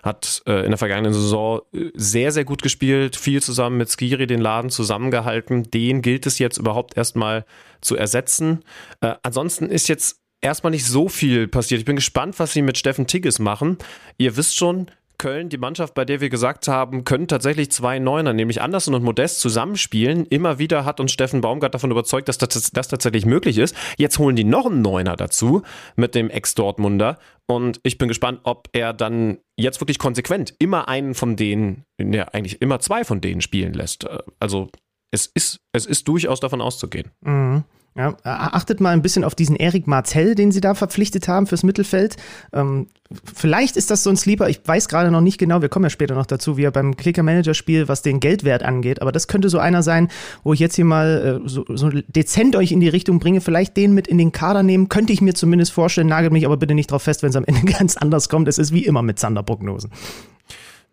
Hat 0.04 0.44
äh, 0.46 0.64
in 0.64 0.70
der 0.70 0.78
vergangenen 0.78 1.14
Saison 1.14 1.62
äh, 1.74 1.90
sehr, 1.96 2.32
sehr 2.32 2.46
gut 2.46 2.62
gespielt, 2.62 3.16
viel 3.16 3.42
zusammen 3.42 3.78
mit 3.78 3.90
Skiri 3.90 4.28
den 4.28 4.42
Laden 4.42 4.70
zusammengehalten. 4.70 5.64
Den 5.72 6.02
gilt 6.02 6.28
es 6.28 6.38
jetzt 6.38 6.58
überhaupt 6.58 6.96
erstmal 6.96 7.46
zu 7.82 7.96
ersetzen. 7.96 8.64
Äh, 9.02 9.16
ansonsten 9.24 9.70
ist 9.70 9.88
jetzt 9.88 10.22
erstmal 10.42 10.72
nicht 10.72 10.86
so 10.86 11.10
viel 11.10 11.48
passiert. 11.48 11.80
Ich 11.80 11.86
bin 11.86 11.96
gespannt, 11.96 12.38
was 12.38 12.54
sie 12.54 12.62
mit 12.62 12.78
Steffen 12.78 13.08
Tigges 13.08 13.40
machen. 13.40 13.78
Ihr 14.18 14.38
wisst 14.38 14.56
schon, 14.56 14.92
Köln, 15.18 15.50
die 15.50 15.58
Mannschaft, 15.58 15.94
bei 15.94 16.06
der 16.06 16.22
wir 16.22 16.30
gesagt 16.30 16.68
haben, 16.68 17.04
können 17.04 17.28
tatsächlich 17.28 17.72
zwei 17.72 18.00
Neuner, 18.00 18.34
nämlich 18.34 18.62
Anderson 18.62 18.94
und 18.94 19.04
Modest, 19.04 19.40
zusammenspielen. 19.40 20.26
Immer 20.26 20.60
wieder 20.60 20.86
hat 20.86 21.00
uns 21.00 21.12
Steffen 21.12 21.42
Baumgart 21.42 21.74
davon 21.74 21.92
überzeugt, 21.92 22.28
dass 22.28 22.38
das, 22.38 22.72
das 22.72 22.88
tatsächlich 22.88 23.26
möglich 23.26 23.58
ist. 23.58 23.76
Jetzt 23.98 24.20
holen 24.20 24.36
die 24.36 24.44
noch 24.44 24.66
einen 24.66 24.82
Neuner 24.82 25.16
dazu 25.16 25.64
mit 25.96 26.16
dem 26.16 26.30
Ex-Dortmunder. 26.30 27.18
Und 27.48 27.80
ich 27.84 27.98
bin 27.98 28.08
gespannt, 28.08 28.40
ob 28.44 28.70
er 28.74 28.94
dann 28.94 29.38
jetzt 29.58 29.82
wirklich 29.82 30.00
konsequent 30.00 30.54
immer 30.60 30.88
einen 30.88 31.14
von 31.14 31.36
denen, 31.36 31.84
ja, 32.00 32.26
eigentlich 32.26 32.62
immer 32.62 32.80
zwei 32.80 33.04
von 33.04 33.22
denen 33.22 33.42
spielen 33.42 33.74
lässt. 33.74 34.08
Also 34.40 34.70
es 35.12 35.28
ist, 35.28 35.60
es 35.72 35.86
ist 35.86 36.08
durchaus 36.08 36.40
davon 36.40 36.62
auszugehen. 36.62 37.12
Mhm. 37.22 37.64
Ja, 37.98 38.18
achtet 38.24 38.82
mal 38.82 38.90
ein 38.90 39.02
bisschen 39.02 39.24
auf 39.24 39.36
diesen 39.36 39.56
Erik 39.56 39.88
Martell, 39.88 40.36
den 40.36 40.52
sie 40.52 40.60
da 40.60 40.76
verpflichtet 40.76 41.30
haben 41.30 41.48
fürs 41.48 41.64
Mittelfeld. 41.64 42.18
Ähm, 42.52 42.88
vielleicht 43.34 43.78
ist 43.78 43.90
das 43.90 44.04
so 44.04 44.10
ein 44.10 44.18
Sleeper, 44.18 44.50
ich 44.50 44.60
weiß 44.66 44.90
gerade 44.90 45.12
noch 45.12 45.22
nicht 45.22 45.38
genau, 45.38 45.62
wir 45.62 45.70
kommen 45.70 45.86
ja 45.86 45.90
später 45.90 46.14
noch 46.14 46.26
dazu, 46.26 46.58
wie 46.58 46.64
er 46.64 46.72
beim 46.72 46.98
Kicker-Manager-Spiel, 46.98 47.88
was 47.88 48.02
den 48.02 48.20
Geldwert 48.20 48.64
angeht, 48.64 49.02
aber 49.02 49.14
das 49.14 49.30
könnte 49.30 49.48
so 49.48 49.60
einer 49.60 49.82
sein, 49.82 50.10
wo 50.44 50.52
ich 50.52 50.60
jetzt 50.60 50.76
hier 50.76 50.84
mal 50.84 51.42
äh, 51.46 51.48
so, 51.48 51.64
so, 51.70 51.90
dezent 51.90 52.58
euch 52.58 52.74
in 52.74 52.82
die 52.82 52.90
Richtung 52.90 53.20
bringe, 53.20 53.40
vielleicht 53.40 53.78
den 53.78 53.94
mit 53.94 54.10
in 54.10 54.18
den 54.18 54.34
Kader 54.34 54.62
nehmen, 54.62 54.90
könnte 54.90 55.14
ich 55.14 55.22
mir 55.22 55.34
zumindest 55.34 55.72
vorstellen, 55.72 56.08
nagelt 56.08 56.34
mich 56.34 56.46
aber 56.46 56.58
bitte 56.58 56.74
nicht 56.74 56.92
drauf 56.92 57.04
fest, 57.04 57.24
wenn 57.24 57.30
es 57.30 57.38
am 57.38 57.46
Ende 57.46 57.62
ganz 57.72 57.96
anders 57.96 58.28
kommt. 58.28 58.50
Es 58.50 58.58
ist 58.58 58.74
wie 58.74 58.86
immer 58.86 59.04
mit 59.04 59.20
Zander-Prognosen. 59.20 59.92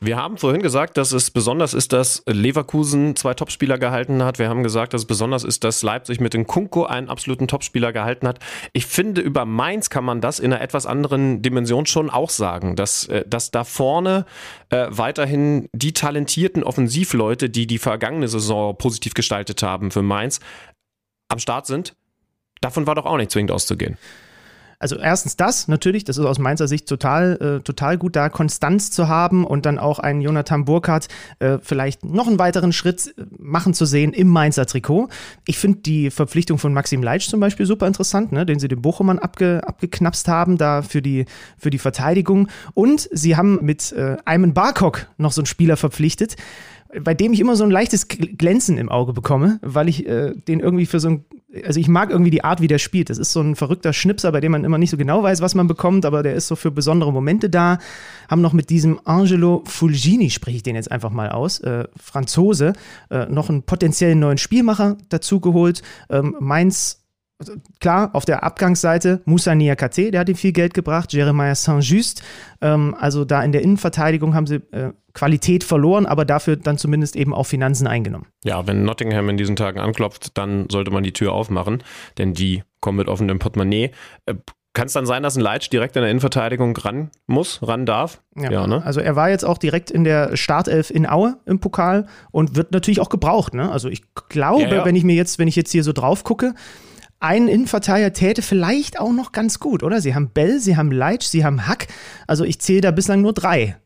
Wir 0.05 0.16
haben 0.16 0.37
vorhin 0.37 0.62
gesagt, 0.62 0.97
dass 0.97 1.12
es 1.12 1.31
besonders 1.31 1.74
ist, 1.74 1.93
dass 1.93 2.24
Leverkusen 2.27 3.15
zwei 3.15 3.35
Topspieler 3.35 3.79
gehalten 3.79 4.24
hat. 4.24 4.41
Wir 4.41 4.49
haben 4.49 4.65
gesagt, 4.65 4.95
dass 4.95 5.03
es 5.03 5.07
besonders 5.07 5.45
ist, 5.45 5.62
dass 5.62 5.85
Leipzig 5.85 6.19
mit 6.19 6.35
dem 6.35 6.45
Kunko 6.49 6.85
einen 6.87 7.09
absoluten 7.09 7.47
Topspieler 7.47 7.93
gehalten 7.93 8.27
hat. 8.27 8.41
Ich 8.73 8.87
finde, 8.87 9.20
über 9.20 9.45
Mainz 9.45 9.91
kann 9.91 10.05
man 10.05 10.20
das 10.20 10.41
in 10.41 10.53
einer 10.53 10.61
etwas 10.61 10.87
anderen 10.87 11.41
Dimension 11.41 11.87
schon 11.87 12.11
auch 12.11 12.31
sagen, 12.31 12.74
dass, 12.74 13.07
äh, 13.07 13.24
dass 13.29 13.53
da 13.53 13.62
vorne 13.62 14.27
äh, 14.70 14.89
weiterhin 14.91 15.69
die 15.73 15.93
talentierten 15.93 16.65
Offensivleute, 16.65 17.49
die 17.49 17.69
die 17.69 17.79
vergangene 17.79 18.27
Saison 18.27 18.77
positiv 18.77 19.15
gestaltet 19.15 19.62
haben 19.62 19.93
für 19.93 20.03
Mainz, 20.03 20.41
am 21.29 21.39
Start 21.39 21.69
sind. 21.69 21.95
Davon 22.61 22.89
war 22.89 22.97
doch 22.97 23.07
auch 23.07 23.19
nicht 23.19 23.31
zwingend 23.31 23.53
auszugehen. 23.53 23.99
Also 24.83 24.97
erstens 24.97 25.37
das, 25.37 25.69
natürlich, 25.69 26.03
das 26.03 26.19
ist 26.19 26.25
aus 26.25 26.41
meiner 26.41 26.67
Sicht 26.67 26.89
total, 26.89 27.61
äh, 27.61 27.63
total 27.63 27.97
gut, 27.99 28.17
da 28.17 28.29
Konstanz 28.29 28.91
zu 28.91 29.07
haben 29.07 29.45
und 29.45 29.65
dann 29.65 29.79
auch 29.79 30.01
einen 30.01 30.21
Jonathan 30.21 30.65
Burkhardt 30.65 31.07
äh, 31.39 31.59
vielleicht 31.63 32.05
noch 32.05 32.27
einen 32.27 32.41
weiteren 32.41 32.73
Schritt 32.73 33.15
äh, 33.17 33.23
machen 33.39 33.75
zu 33.75 33.87
sehen 33.87 34.13
im 34.13 34.27
Mainzer 34.27 34.67
Trikot. 34.67 35.09
Ich 35.47 35.59
finde 35.59 35.79
die 35.79 36.11
Verpflichtung 36.11 36.59
von 36.59 36.73
Maxim 36.73 37.01
Leitsch 37.01 37.29
zum 37.29 37.39
Beispiel 37.39 37.65
super 37.65 37.87
interessant, 37.87 38.33
ne, 38.33 38.45
den 38.45 38.59
sie 38.59 38.67
den 38.67 38.83
Bochumern 38.83 39.21
abge, 39.21 39.61
abgeknapst 39.65 40.27
haben, 40.27 40.59
da 40.59 40.83
für 40.83 41.01
die, 41.01 41.27
für 41.57 41.71
die 41.71 41.79
Verteidigung. 41.79 42.49
Und 42.75 43.09
sie 43.13 43.37
haben 43.37 43.61
mit 43.63 43.93
äh, 43.93 44.17
Ayman 44.25 44.53
Barkok 44.53 45.07
noch 45.17 45.31
so 45.31 45.43
einen 45.43 45.47
Spieler 45.47 45.77
verpflichtet, 45.77 46.35
bei 47.01 47.15
dem 47.15 47.33
ich 47.33 47.41
immer 47.41 47.57
so 47.57 47.65
ein 47.65 47.71
leichtes 47.71 48.09
Glänzen 48.09 48.77
im 48.79 48.89
Auge 48.89 49.13
bekomme, 49.13 49.59
weil 49.63 49.89
ich 49.89 50.07
äh, 50.07 50.35
den 50.49 50.61
irgendwie 50.61 50.87
für 50.87 51.01
so 51.01 51.09
ein, 51.09 51.25
also 51.66 51.79
ich 51.79 51.89
mag 51.89 52.11
irgendwie 52.11 52.31
die 52.31 52.45
Art, 52.45 52.61
wie 52.61 52.66
der 52.66 52.79
spielt. 52.79 53.11
Das 53.11 53.19
ist 53.19 53.33
so 53.33 53.41
ein 53.41 53.57
verrückter 53.57 53.93
Schnipser, 53.93 54.33
bei 54.33 54.41
dem 54.41 54.53
man 54.53 54.65
immer 54.65 54.79
nicht 54.79 54.91
so 54.91 54.97
genau 54.97 55.23
weiß, 55.23 55.41
was 55.41 55.55
man 55.55 55.66
bekommt, 55.66 56.05
aber 56.07 56.23
der 56.23 56.35
ist 56.35 56.49
so 56.49 56.57
für 56.57 56.70
besondere 56.70 57.12
Momente 57.12 57.51
da. 57.51 57.79
Haben 58.29 58.41
noch 58.41 58.53
mit 58.53 58.70
diesem 58.70 59.01
Angelo 59.05 59.62
Fulgini, 59.66 60.31
spreche 60.31 60.57
ich 60.57 60.62
den 60.62 60.77
jetzt 60.77 60.91
einfach 60.91 61.11
mal 61.11 61.31
aus, 61.31 61.61
äh, 61.61 61.85
Franzose, 61.97 62.73
äh, 63.11 63.27
noch 63.27 63.49
einen 63.49 63.62
potenziellen 63.62 64.19
neuen 64.19 64.39
Spielmacher 64.39 64.97
dazugeholt. 65.09 65.83
Ähm, 66.09 66.37
Mainz 66.41 67.03
klar, 67.81 68.11
auf 68.12 68.24
der 68.24 68.45
Abgangsseite 68.45 69.20
Moussa 69.24 69.55
Niakate, 69.55 70.11
der 70.11 70.20
hat 70.20 70.29
ihm 70.29 70.37
viel 70.37 70.53
Geld 70.53 70.74
gebracht, 70.74 71.12
Jeremiah 71.12 71.55
Saint-Just, 71.55 72.23
ähm, 72.61 72.95
also 72.99 73.24
da 73.24 73.43
in 73.43 73.53
der 73.53 73.62
Innenverteidigung 73.62 74.35
haben 74.35 74.47
sie 74.47 74.57
äh, 74.73 74.93
Qualität 75.15 75.65
verloren, 75.65 76.07
aber 76.07 76.25
dafür 76.25 76.57
dann 76.57 76.79
zumindest 76.79 77.17
eben 77.17 77.35
auch 77.35 77.45
Finanzen 77.45 77.87
eingenommen. 77.87 78.27
Ja, 78.45 78.67
wenn 78.67 78.85
Nottingham 78.85 79.29
in 79.29 79.37
diesen 79.37 79.57
Tagen 79.57 79.81
anklopft, 79.81 80.37
dann 80.39 80.69
sollte 80.71 80.91
man 80.91 81.03
die 81.03 81.13
Tür 81.13 81.33
aufmachen, 81.33 81.83
denn 82.19 82.35
die 82.35 82.63
kommen 82.81 82.99
mit 82.99 83.09
offenem 83.09 83.39
Portemonnaie. 83.39 83.91
Äh, 84.27 84.35
kann 84.75 84.87
es 84.87 84.95
dann 84.95 85.05
sein, 85.05 85.23
dass 85.23 85.37
ein 85.37 85.43
Leitsch 85.43 85.71
direkt 85.71 85.97
in 85.97 86.03
der 86.03 86.11
Innenverteidigung 86.11 86.75
ran 86.79 87.11
muss, 87.27 87.61
ran 87.63 87.85
darf? 87.85 88.23
Ja, 88.37 88.51
ja 88.51 88.67
ne? 88.67 88.83
Also 88.85 89.01
er 89.01 89.17
war 89.17 89.29
jetzt 89.29 89.45
auch 89.45 89.59
direkt 89.59 89.91
in 89.91 90.05
der 90.05 90.35
Startelf 90.37 90.91
in 90.91 91.07
Aue 91.07 91.37
im 91.45 91.61
Pokal 91.61 92.07
und 92.31 92.57
wird 92.57 92.73
natürlich 92.73 93.01
auch 93.01 93.11
gebraucht. 93.11 93.53
Ne? 93.53 93.71
Also 93.71 93.89
ich 93.91 94.03
glaube, 94.31 94.63
ja, 94.63 94.77
ja. 94.77 94.85
wenn 94.87 94.97
ich 94.97 95.05
mir 95.05 95.15
jetzt, 95.15 95.39
wenn 95.39 95.47
ich 95.49 95.57
jetzt 95.57 95.73
hier 95.73 95.85
so 95.85 95.93
drauf 95.93 96.25
gucke, 96.25 96.55
ein 97.21 97.49
Innenverteidiger 97.49 98.13
täte 98.15 98.43
vielleicht 98.43 98.99
auch 98.99 99.13
noch 99.13 99.33
ganz 99.33 99.61
gut, 99.61 99.83
oder? 99.83 100.01
Sie 100.01 100.15
haben 100.15 100.31
Bell, 100.31 100.59
sie 100.59 100.77
haben 100.77 100.91
Leitsch, 100.91 101.27
sie 101.27 101.45
haben 101.45 101.69
Hack. 101.69 101.87
Also 102.27 102.45
ich 102.45 102.59
zähle 102.59 102.81
da 102.81 102.91
bislang 102.91 103.21
nur 103.21 103.33
drei. 103.33 103.77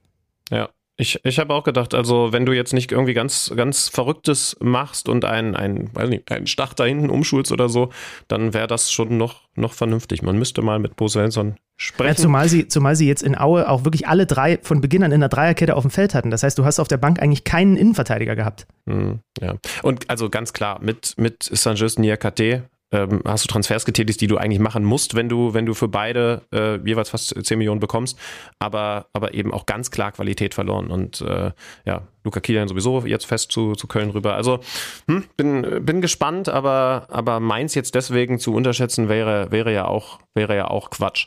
Ja. 0.50 0.70
Ich, 0.98 1.20
ich 1.24 1.38
habe 1.38 1.52
auch 1.52 1.64
gedacht, 1.64 1.92
also 1.92 2.32
wenn 2.32 2.46
du 2.46 2.52
jetzt 2.52 2.72
nicht 2.72 2.90
irgendwie 2.90 3.12
ganz, 3.12 3.52
ganz 3.54 3.88
Verrücktes 3.88 4.56
machst 4.60 5.10
und 5.10 5.26
einen, 5.26 5.54
einen, 5.54 5.94
weiß 5.94 6.08
nicht, 6.08 6.30
einen 6.32 6.46
Stach 6.46 6.72
da 6.72 6.84
hinten 6.84 7.10
umschulst 7.10 7.52
oder 7.52 7.68
so, 7.68 7.90
dann 8.28 8.54
wäre 8.54 8.66
das 8.66 8.90
schon 8.90 9.18
noch, 9.18 9.42
noch 9.54 9.74
vernünftig. 9.74 10.22
Man 10.22 10.38
müsste 10.38 10.62
mal 10.62 10.78
mit 10.78 10.96
Bo 10.96 11.06
Svensson 11.06 11.56
sprechen. 11.76 12.16
Ja, 12.16 12.16
zumal, 12.16 12.48
sie, 12.48 12.68
zumal 12.68 12.96
sie 12.96 13.06
jetzt 13.06 13.22
in 13.22 13.36
Aue 13.36 13.68
auch 13.68 13.84
wirklich 13.84 14.08
alle 14.08 14.24
drei 14.24 14.58
von 14.62 14.80
Beginn 14.80 15.02
an 15.02 15.12
in 15.12 15.20
der 15.20 15.28
Dreierkette 15.28 15.76
auf 15.76 15.82
dem 15.82 15.90
Feld 15.90 16.14
hatten. 16.14 16.30
Das 16.30 16.42
heißt, 16.42 16.58
du 16.58 16.64
hast 16.64 16.80
auf 16.80 16.88
der 16.88 16.96
Bank 16.96 17.20
eigentlich 17.20 17.44
keinen 17.44 17.76
Innenverteidiger 17.76 18.34
gehabt. 18.34 18.66
Hm, 18.88 19.20
ja. 19.40 19.56
Und 19.82 20.08
also 20.08 20.30
ganz 20.30 20.54
klar, 20.54 20.80
mit, 20.82 21.14
mit 21.18 21.42
Saint-Just 21.42 21.98
Niakate 21.98 22.64
ähm, 22.92 23.20
hast 23.24 23.44
du 23.44 23.48
Transfers 23.48 23.84
getätigt, 23.84 24.20
die 24.20 24.26
du 24.26 24.36
eigentlich 24.36 24.60
machen 24.60 24.84
musst, 24.84 25.14
wenn 25.14 25.28
du, 25.28 25.54
wenn 25.54 25.66
du 25.66 25.74
für 25.74 25.88
beide 25.88 26.42
äh, 26.52 26.76
jeweils 26.86 27.10
fast 27.10 27.34
10 27.44 27.58
Millionen 27.58 27.80
bekommst, 27.80 28.18
aber, 28.58 29.06
aber 29.12 29.34
eben 29.34 29.52
auch 29.52 29.66
ganz 29.66 29.90
klar 29.90 30.12
Qualität 30.12 30.54
verloren. 30.54 30.90
Und 30.90 31.20
äh, 31.20 31.50
ja, 31.84 32.02
Luca 32.24 32.40
Kilian 32.40 32.68
sowieso 32.68 33.04
jetzt 33.06 33.26
fest 33.26 33.50
zu, 33.50 33.74
zu 33.74 33.86
Köln 33.86 34.10
rüber. 34.10 34.34
Also 34.34 34.60
hm, 35.08 35.24
bin, 35.36 35.84
bin 35.84 36.00
gespannt, 36.00 36.48
aber, 36.48 37.06
aber 37.10 37.40
Mainz 37.40 37.74
jetzt 37.74 37.94
deswegen 37.94 38.38
zu 38.38 38.54
unterschätzen 38.54 39.08
wäre, 39.08 39.50
wäre, 39.50 39.72
ja, 39.72 39.86
auch, 39.86 40.20
wäre 40.34 40.54
ja 40.56 40.68
auch 40.68 40.90
Quatsch. 40.90 41.26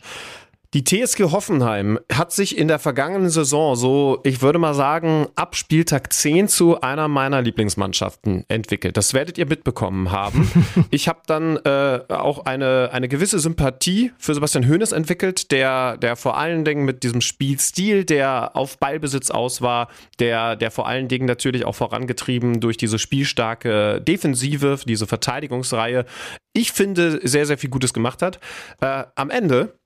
Die 0.76 0.84
TSG 0.84 1.32
Hoffenheim 1.32 1.98
hat 2.14 2.32
sich 2.32 2.56
in 2.56 2.68
der 2.68 2.78
vergangenen 2.78 3.32
Saison 3.32 3.76
so, 3.76 4.20
ich 4.24 4.44
würde 4.44 4.60
mal 4.60 4.76
sagen, 4.76 5.26
ab 5.34 5.56
Spieltag 5.56 6.14
10 6.14 6.48
zu 6.48 6.80
einer 6.82 7.08
meiner 7.08 7.41
Lieblingsmannschaften 7.41 8.46
entwickelt. 8.50 8.96
Das 8.96 9.16
werdet 9.16 9.40
ihr 9.40 9.48
mitbekommen 9.48 10.12
haben. 10.12 10.48
ich 10.91 11.08
habe 11.08 11.22
dann 11.26 11.58
äh, 11.58 12.02
auch 12.10 12.46
eine, 12.46 12.91
eine 12.94 13.08
gewisse 13.08 13.40
Sympathie 13.40 14.12
für 14.20 14.36
Sebastian 14.36 14.70
Hoeneß 14.70 14.91
entwickelt, 14.91 15.50
der, 15.50 15.98
der 15.98 16.16
vor 16.16 16.38
allen 16.38 16.64
Dingen 16.64 16.86
mit 16.86 17.02
diesem 17.02 17.22
Spielstil, 17.22 18.06
der 18.06 18.56
auf 18.56 18.78
Ballbesitz 18.78 19.32
aus 19.32 19.64
war, 19.64 19.88
der, 20.20 20.56
der 20.56 20.70
vor 20.70 20.88
allen 20.88 21.08
Dingen 21.08 21.26
natürlich 21.26 21.66
auch 21.66 21.74
vorangetrieben 21.74 22.60
durch 22.60 22.78
diese 22.78 23.00
spielstarke 23.00 24.02
Defensive, 24.02 24.78
diese 24.86 25.08
Verteidigungsreihe, 25.08 26.06
ich 26.54 26.72
finde, 26.74 27.22
sehr, 27.28 27.46
sehr 27.46 27.58
viel 27.58 27.70
Gutes 27.70 27.94
gemacht 27.94 28.22
hat. 28.22 28.40
Äh, 28.82 29.06
am 29.16 29.30
Ende 29.30 29.78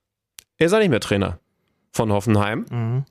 er 0.58 0.66
ist 0.66 0.72
auch 0.72 0.78
nicht 0.78 0.90
mehr 0.90 1.00
Trainer 1.00 1.38
von 1.92 2.12
Hoffenheim. 2.12 2.66
Mhm. 2.70 3.04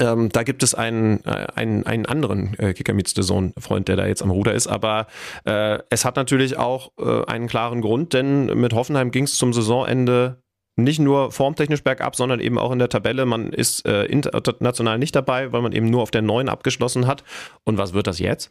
Ähm, 0.00 0.28
da 0.30 0.42
gibt 0.42 0.62
es 0.62 0.74
einen, 0.74 1.24
äh, 1.24 1.46
einen, 1.54 1.86
einen 1.86 2.06
anderen 2.06 2.58
äh, 2.58 2.74
Kicker 2.74 2.96
Zone 3.04 3.52
Freund, 3.58 3.86
der 3.88 3.96
da 3.96 4.06
jetzt 4.06 4.22
am 4.22 4.30
Ruder 4.30 4.52
ist. 4.52 4.66
Aber 4.66 5.06
äh, 5.44 5.78
es 5.90 6.04
hat 6.04 6.16
natürlich 6.16 6.56
auch 6.56 6.90
äh, 6.98 7.24
einen 7.26 7.46
klaren 7.46 7.80
Grund, 7.80 8.12
denn 8.12 8.46
mit 8.46 8.72
Hoffenheim 8.72 9.10
ging 9.10 9.24
es 9.24 9.36
zum 9.36 9.52
Saisonende 9.52 10.42
nicht 10.76 10.98
nur 10.98 11.30
formtechnisch 11.30 11.84
bergab, 11.84 12.16
sondern 12.16 12.40
eben 12.40 12.58
auch 12.58 12.72
in 12.72 12.80
der 12.80 12.88
Tabelle. 12.88 13.26
Man 13.26 13.52
ist 13.52 13.86
äh, 13.86 14.04
international 14.06 14.98
nicht 14.98 15.14
dabei, 15.14 15.52
weil 15.52 15.62
man 15.62 15.72
eben 15.72 15.88
nur 15.88 16.02
auf 16.02 16.10
der 16.10 16.22
9 16.22 16.48
abgeschlossen 16.48 17.06
hat. 17.06 17.22
Und 17.62 17.78
was 17.78 17.92
wird 17.92 18.08
das 18.08 18.18
jetzt? 18.18 18.50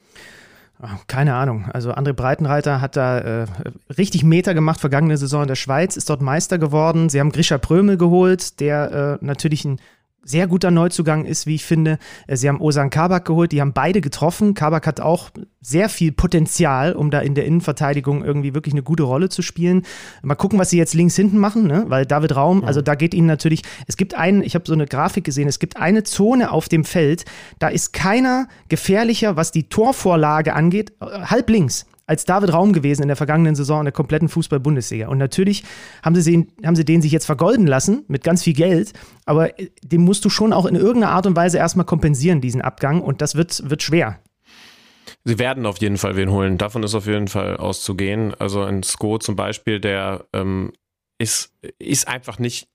Keine 1.07 1.35
Ahnung. 1.35 1.69
Also 1.71 1.93
André 1.93 2.13
Breitenreiter 2.13 2.81
hat 2.81 2.97
da 2.97 3.19
äh, 3.19 3.45
richtig 3.97 4.23
Meter 4.23 4.53
gemacht 4.53 4.79
vergangene 4.79 5.17
Saison 5.17 5.43
in 5.43 5.47
der 5.47 5.55
Schweiz, 5.55 5.95
ist 5.95 6.09
dort 6.09 6.21
Meister 6.21 6.57
geworden. 6.57 7.09
Sie 7.09 7.19
haben 7.19 7.31
Grisha 7.31 7.57
Prömel 7.57 7.97
geholt, 7.97 8.59
der 8.59 9.19
äh, 9.21 9.25
natürlich 9.25 9.63
ein 9.65 9.79
sehr 10.23 10.47
guter 10.47 10.71
Neuzugang 10.71 11.25
ist, 11.25 11.47
wie 11.47 11.55
ich 11.55 11.65
finde. 11.65 11.97
Äh, 12.27 12.37
sie 12.37 12.47
haben 12.47 12.61
Osan 12.61 12.89
Kabak 12.89 13.25
geholt, 13.25 13.51
die 13.51 13.61
haben 13.61 13.73
beide 13.73 14.01
getroffen. 14.01 14.53
Kabak 14.53 14.87
hat 14.87 14.99
auch 14.99 15.29
sehr 15.61 15.89
viel 15.89 16.11
Potenzial, 16.11 16.93
um 16.93 17.11
da 17.11 17.19
in 17.19 17.35
der 17.35 17.45
Innenverteidigung 17.45 18.23
irgendwie 18.23 18.53
wirklich 18.53 18.73
eine 18.73 18.83
gute 18.83 19.03
Rolle 19.03 19.29
zu 19.29 19.41
spielen. 19.41 19.83
Mal 20.21 20.35
gucken, 20.35 20.59
was 20.59 20.69
sie 20.69 20.77
jetzt 20.77 20.93
links 20.93 21.15
hinten 21.15 21.37
machen, 21.37 21.67
ne? 21.67 21.85
weil 21.87 22.05
David 22.05 22.35
Raum, 22.35 22.61
ja. 22.61 22.67
also 22.67 22.81
da 22.81 22.95
geht 22.95 23.13
ihnen 23.13 23.27
natürlich, 23.27 23.61
es 23.87 23.97
gibt 23.97 24.13
einen, 24.13 24.43
ich 24.43 24.55
habe 24.55 24.65
so 24.67 24.73
eine 24.73 24.85
Grafik 24.85 25.23
gesehen, 25.23 25.47
es 25.47 25.59
gibt 25.59 25.77
eine 25.77 26.03
Zone 26.03 26.51
auf 26.51 26.67
dem 26.67 26.83
Feld, 26.83 27.25
da 27.59 27.69
ist 27.69 27.93
keiner 27.93 28.47
gefährlicher, 28.69 29.35
was 29.35 29.51
die 29.51 29.69
Torvorlage 29.69 30.53
angeht, 30.53 30.93
äh, 31.01 31.05
halb 31.05 31.49
links 31.49 31.85
als 32.05 32.25
David 32.25 32.53
Raum 32.53 32.73
gewesen 32.73 33.01
in 33.01 33.07
der 33.07 33.17
vergangenen 33.17 33.55
Saison 33.55 33.79
in 33.79 33.85
der 33.85 33.93
kompletten 33.93 34.29
Fußball-Bundesliga. 34.29 35.07
Und 35.07 35.17
natürlich 35.17 35.63
haben 36.03 36.15
sie, 36.15 36.31
den, 36.31 36.51
haben 36.65 36.75
sie 36.75 36.85
den 36.85 37.01
sich 37.01 37.11
jetzt 37.11 37.25
vergolden 37.25 37.67
lassen 37.67 38.03
mit 38.07 38.23
ganz 38.23 38.43
viel 38.43 38.53
Geld, 38.53 38.93
aber 39.25 39.59
äh, 39.59 39.69
den 39.83 40.01
musst 40.01 40.25
du 40.25 40.29
schon 40.29 40.53
auch 40.53 40.65
in 40.65 40.75
irgendeiner 40.75 41.13
Art 41.13 41.25
und 41.25 41.35
Weise 41.35 41.57
erstmal 41.57 41.85
kompensieren, 41.85 42.41
diesen 42.41 42.61
Abgang. 42.61 43.01
Und 43.01 43.21
das 43.21 43.35
wird, 43.35 43.69
wird 43.69 43.83
schwer. 43.83 44.19
Sie 45.25 45.39
werden 45.39 45.65
auf 45.65 45.77
jeden 45.77 45.97
Fall 45.97 46.15
wen 46.15 46.31
holen. 46.31 46.57
Davon 46.57 46.83
ist 46.83 46.95
auf 46.95 47.07
jeden 47.07 47.29
Fall 47.29 47.55
auszugehen. 47.57 48.33
Also 48.39 48.61
ein 48.63 48.83
Sko 48.83 49.17
zum 49.19 49.35
Beispiel, 49.35 49.79
der 49.79 50.25
ähm, 50.33 50.73
ist, 51.17 51.53
ist 51.79 52.07
einfach 52.07 52.39
nicht 52.39 52.67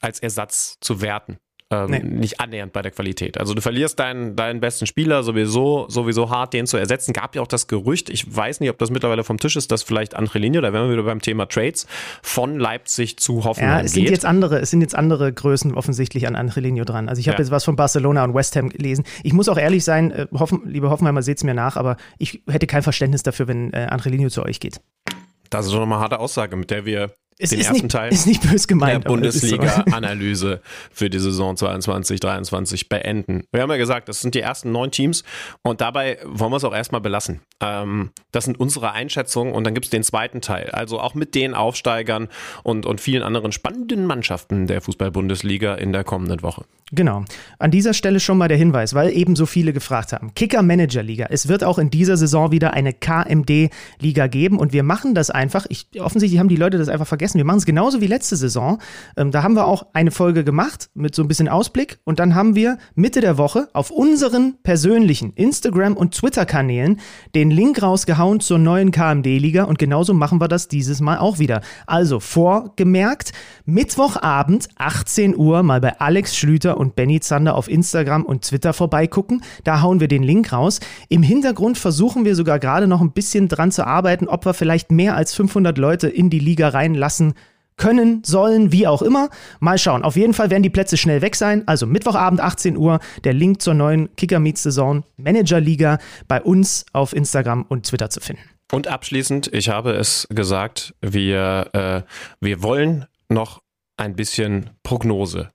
als 0.00 0.18
Ersatz 0.20 0.78
zu 0.80 1.02
werten 1.02 1.38
ähm, 1.72 1.90
nee. 1.90 2.02
nicht 2.02 2.40
annähernd 2.40 2.72
bei 2.72 2.82
der 2.82 2.90
Qualität. 2.90 3.38
Also 3.38 3.54
du 3.54 3.60
verlierst 3.60 3.98
deinen, 3.98 4.34
deinen 4.34 4.60
besten 4.60 4.86
Spieler 4.86 5.22
sowieso, 5.22 5.88
sowieso 5.88 6.28
hart, 6.28 6.52
den 6.52 6.66
zu 6.66 6.76
ersetzen. 6.76 7.12
Gab 7.12 7.36
ja 7.36 7.42
auch 7.42 7.46
das 7.46 7.68
Gerücht, 7.68 8.10
ich 8.10 8.34
weiß 8.34 8.60
nicht, 8.60 8.70
ob 8.70 8.78
das 8.78 8.90
mittlerweile 8.90 9.22
vom 9.22 9.38
Tisch 9.38 9.56
ist, 9.56 9.70
dass 9.70 9.84
vielleicht 9.84 10.16
Angelino, 10.16 10.60
da 10.60 10.72
wären 10.72 10.88
wir 10.88 10.92
wieder 10.92 11.04
beim 11.04 11.20
Thema 11.20 11.46
Trades, 11.46 11.86
von 12.22 12.58
Leipzig 12.58 13.18
zu 13.18 13.44
Hoffenheim 13.44 13.78
Ja, 13.78 13.84
es 13.84 13.92
sind 13.92 14.04
geht. 14.04 14.12
jetzt 14.12 14.24
andere, 14.24 14.58
es 14.58 14.70
sind 14.70 14.80
jetzt 14.80 14.96
andere 14.96 15.32
Größen 15.32 15.74
offensichtlich 15.74 16.26
an 16.26 16.34
Angelino 16.34 16.84
dran. 16.84 17.08
Also 17.08 17.20
ich 17.20 17.28
habe 17.28 17.36
ja. 17.36 17.44
jetzt 17.44 17.52
was 17.52 17.64
von 17.64 17.76
Barcelona 17.76 18.24
und 18.24 18.34
West 18.34 18.56
Ham 18.56 18.68
gelesen. 18.68 19.04
Ich 19.22 19.32
muss 19.32 19.48
auch 19.48 19.58
ehrlich 19.58 19.84
sein, 19.84 20.10
äh, 20.10 20.26
Hoffen, 20.32 20.62
liebe 20.64 20.90
Hoffenheimer, 20.90 21.22
seht 21.22 21.36
es 21.36 21.44
mir 21.44 21.54
nach, 21.54 21.76
aber 21.76 21.96
ich 22.18 22.42
hätte 22.48 22.66
kein 22.66 22.82
Verständnis 22.82 23.22
dafür, 23.22 23.46
wenn 23.46 23.72
äh, 23.72 23.86
Angelino 23.90 24.28
zu 24.28 24.42
euch 24.42 24.58
geht. 24.58 24.80
Das 25.50 25.66
ist 25.66 25.72
doch 25.72 25.80
nochmal 25.80 25.98
eine 25.98 26.02
harte 26.02 26.18
Aussage, 26.20 26.56
mit 26.56 26.70
der 26.70 26.84
wir 26.84 27.12
es 27.40 27.50
den 27.50 27.60
ist 27.60 27.66
ersten 27.66 27.82
nicht, 27.82 27.92
Teil 27.92 28.12
ist 28.12 28.26
nicht 28.26 28.48
böse 28.48 28.66
gemeint, 28.66 29.04
der 29.04 29.08
Bundesliga-Analyse 29.10 30.60
für 30.92 31.10
die 31.10 31.18
Saison 31.18 31.56
22, 31.56 32.20
23 32.20 32.88
beenden. 32.88 33.44
Wir 33.52 33.62
haben 33.62 33.70
ja 33.70 33.76
gesagt, 33.76 34.08
das 34.08 34.20
sind 34.20 34.34
die 34.34 34.40
ersten 34.40 34.72
neun 34.72 34.90
Teams 34.90 35.24
und 35.62 35.80
dabei 35.80 36.18
wollen 36.24 36.52
wir 36.52 36.56
es 36.56 36.64
auch 36.64 36.74
erstmal 36.74 37.00
belassen. 37.00 37.40
Ähm, 37.60 38.10
das 38.32 38.44
sind 38.44 38.60
unsere 38.60 38.92
Einschätzungen 38.92 39.54
und 39.54 39.64
dann 39.64 39.74
gibt 39.74 39.86
es 39.86 39.90
den 39.90 40.02
zweiten 40.02 40.40
Teil. 40.40 40.70
Also 40.70 41.00
auch 41.00 41.14
mit 41.14 41.34
den 41.34 41.54
Aufsteigern 41.54 42.28
und, 42.62 42.86
und 42.86 43.00
vielen 43.00 43.22
anderen 43.22 43.52
spannenden 43.52 44.06
Mannschaften 44.06 44.66
der 44.66 44.80
Fußball-Bundesliga 44.80 45.74
in 45.74 45.92
der 45.92 46.04
kommenden 46.04 46.42
Woche. 46.42 46.64
Genau. 46.92 47.24
An 47.58 47.70
dieser 47.70 47.94
Stelle 47.94 48.18
schon 48.18 48.36
mal 48.36 48.48
der 48.48 48.56
Hinweis, 48.56 48.94
weil 48.94 49.16
eben 49.16 49.36
so 49.36 49.46
viele 49.46 49.72
gefragt 49.72 50.12
haben. 50.12 50.34
Kicker 50.34 50.62
Manager 50.62 51.02
Liga. 51.02 51.26
Es 51.30 51.46
wird 51.46 51.62
auch 51.62 51.78
in 51.78 51.90
dieser 51.90 52.16
Saison 52.16 52.50
wieder 52.50 52.74
eine 52.74 52.92
KMD 52.92 53.70
Liga 54.00 54.26
geben 54.26 54.58
und 54.58 54.72
wir 54.72 54.82
machen 54.82 55.14
das 55.14 55.30
einfach. 55.30 55.66
Ich, 55.68 55.86
offensichtlich 56.00 56.40
haben 56.40 56.48
die 56.48 56.56
Leute 56.56 56.78
das 56.78 56.88
einfach 56.88 57.06
vergessen. 57.06 57.29
Wir 57.38 57.44
machen 57.44 57.58
es 57.58 57.66
genauso 57.66 58.00
wie 58.00 58.06
letzte 58.06 58.36
Saison. 58.36 58.78
Ähm, 59.16 59.30
da 59.30 59.42
haben 59.42 59.54
wir 59.54 59.66
auch 59.66 59.86
eine 59.92 60.10
Folge 60.10 60.44
gemacht 60.44 60.90
mit 60.94 61.14
so 61.14 61.22
ein 61.22 61.28
bisschen 61.28 61.48
Ausblick 61.48 61.98
und 62.04 62.18
dann 62.18 62.34
haben 62.34 62.54
wir 62.54 62.78
Mitte 62.94 63.20
der 63.20 63.38
Woche 63.38 63.68
auf 63.72 63.90
unseren 63.90 64.56
persönlichen 64.62 65.32
Instagram 65.34 65.96
und 65.96 66.14
Twitter 66.14 66.46
Kanälen 66.46 67.00
den 67.34 67.50
Link 67.50 67.82
rausgehauen 67.82 68.40
zur 68.40 68.58
neuen 68.58 68.90
KMD 68.90 69.26
Liga 69.26 69.64
und 69.64 69.78
genauso 69.78 70.14
machen 70.14 70.40
wir 70.40 70.48
das 70.48 70.68
dieses 70.68 71.00
Mal 71.00 71.18
auch 71.18 71.38
wieder. 71.38 71.60
Also 71.86 72.20
vorgemerkt, 72.20 73.32
Mittwochabend 73.64 74.68
18 74.76 75.36
Uhr 75.36 75.62
mal 75.62 75.80
bei 75.80 76.00
Alex 76.00 76.36
Schlüter 76.36 76.76
und 76.76 76.96
Benny 76.96 77.20
Zander 77.20 77.54
auf 77.54 77.68
Instagram 77.68 78.24
und 78.24 78.42
Twitter 78.42 78.72
vorbeigucken. 78.72 79.42
Da 79.64 79.82
hauen 79.82 80.00
wir 80.00 80.08
den 80.08 80.22
Link 80.22 80.52
raus. 80.52 80.80
Im 81.08 81.22
Hintergrund 81.22 81.78
versuchen 81.78 82.24
wir 82.24 82.34
sogar 82.34 82.58
gerade 82.58 82.86
noch 82.86 83.00
ein 83.00 83.12
bisschen 83.12 83.48
dran 83.48 83.70
zu 83.72 83.86
arbeiten, 83.86 84.28
ob 84.28 84.44
wir 84.44 84.54
vielleicht 84.54 84.90
mehr 84.90 85.16
als 85.16 85.34
500 85.34 85.78
Leute 85.78 86.08
in 86.08 86.30
die 86.30 86.38
Liga 86.38 86.68
reinlassen 86.68 87.19
können, 87.76 88.22
sollen, 88.24 88.72
wie 88.72 88.86
auch 88.86 89.00
immer. 89.00 89.30
Mal 89.58 89.78
schauen. 89.78 90.02
Auf 90.02 90.16
jeden 90.16 90.34
Fall 90.34 90.50
werden 90.50 90.62
die 90.62 90.70
Plätze 90.70 90.96
schnell 90.96 91.22
weg 91.22 91.34
sein. 91.34 91.66
Also 91.66 91.86
Mittwochabend 91.86 92.40
18 92.40 92.76
Uhr 92.76 93.00
der 93.24 93.32
Link 93.32 93.62
zur 93.62 93.74
neuen 93.74 94.14
Kicker 94.16 94.38
Meets 94.38 94.62
Saison 94.62 95.02
Manager 95.16 95.60
Liga 95.60 95.98
bei 96.28 96.42
uns 96.42 96.84
auf 96.92 97.14
Instagram 97.14 97.64
und 97.68 97.86
Twitter 97.86 98.10
zu 98.10 98.20
finden. 98.20 98.42
Und 98.70 98.86
abschließend, 98.86 99.52
ich 99.52 99.70
habe 99.70 99.92
es 99.92 100.28
gesagt, 100.30 100.94
wir, 101.00 101.70
äh, 101.72 102.02
wir 102.40 102.62
wollen 102.62 103.06
noch 103.28 103.62
ein 103.96 104.14
bisschen 104.14 104.70
Prognose 104.82 105.50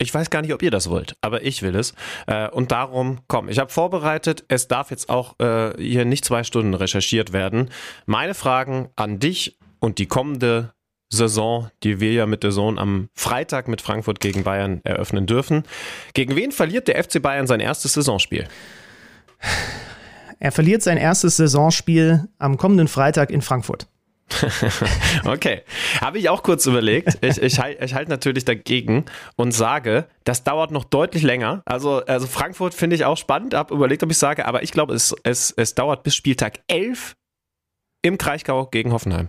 ich 0.00 0.12
weiß 0.12 0.30
gar 0.30 0.42
nicht, 0.42 0.54
ob 0.54 0.62
ihr 0.62 0.70
das 0.70 0.88
wollt, 0.88 1.14
aber 1.20 1.44
ich 1.44 1.62
will 1.62 1.76
es. 1.76 1.94
Äh, 2.26 2.48
und 2.48 2.72
darum, 2.72 3.20
komm, 3.28 3.48
ich 3.48 3.58
habe 3.58 3.70
vorbereitet, 3.70 4.44
es 4.48 4.66
darf 4.66 4.90
jetzt 4.90 5.10
auch 5.10 5.38
äh, 5.38 5.72
hier 5.78 6.04
nicht 6.04 6.24
zwei 6.24 6.42
Stunden 6.42 6.74
recherchiert 6.74 7.32
werden. 7.32 7.68
Meine 8.06 8.34
Fragen 8.34 8.88
an 8.96 9.18
dich 9.18 9.58
und 9.78 9.98
die 9.98 10.06
kommende 10.06 10.72
Saison, 11.12 11.70
die 11.82 12.00
wir 12.00 12.12
ja 12.12 12.26
mit 12.26 12.42
der 12.42 12.52
Sohn 12.52 12.78
am 12.78 13.08
Freitag 13.14 13.68
mit 13.68 13.82
Frankfurt 13.82 14.20
gegen 14.20 14.44
Bayern 14.44 14.80
eröffnen 14.84 15.26
dürfen. 15.26 15.64
Gegen 16.14 16.36
wen 16.36 16.52
verliert 16.52 16.88
der 16.88 17.02
FC 17.02 17.20
Bayern 17.20 17.46
sein 17.46 17.60
erstes 17.60 17.94
Saisonspiel? 17.94 18.46
Er 20.38 20.52
verliert 20.52 20.82
sein 20.82 20.96
erstes 20.96 21.36
Saisonspiel 21.36 22.28
am 22.38 22.56
kommenden 22.56 22.88
Freitag 22.88 23.30
in 23.30 23.42
Frankfurt. 23.42 23.88
okay, 25.24 25.62
habe 26.00 26.18
ich 26.18 26.28
auch 26.28 26.42
kurz 26.42 26.64
überlegt. 26.66 27.18
Ich, 27.20 27.42
ich, 27.42 27.58
ich 27.58 27.94
halte 27.94 28.10
natürlich 28.10 28.44
dagegen 28.44 29.04
und 29.36 29.52
sage, 29.52 30.06
das 30.24 30.44
dauert 30.44 30.70
noch 30.70 30.84
deutlich 30.84 31.22
länger. 31.22 31.62
Also, 31.64 32.04
also 32.06 32.26
Frankfurt 32.26 32.74
finde 32.74 32.96
ich 32.96 33.04
auch 33.04 33.16
spannend, 33.16 33.54
habe 33.54 33.74
überlegt, 33.74 34.02
ob 34.02 34.10
ich 34.10 34.18
sage, 34.18 34.46
aber 34.46 34.62
ich 34.62 34.70
glaube, 34.70 34.94
es, 34.94 35.14
es, 35.24 35.52
es 35.56 35.74
dauert 35.74 36.04
bis 36.04 36.14
Spieltag 36.14 36.60
11 36.68 37.16
im 38.02 38.18
Kraichgau 38.18 38.66
gegen 38.66 38.92
Hoffenheim. 38.92 39.28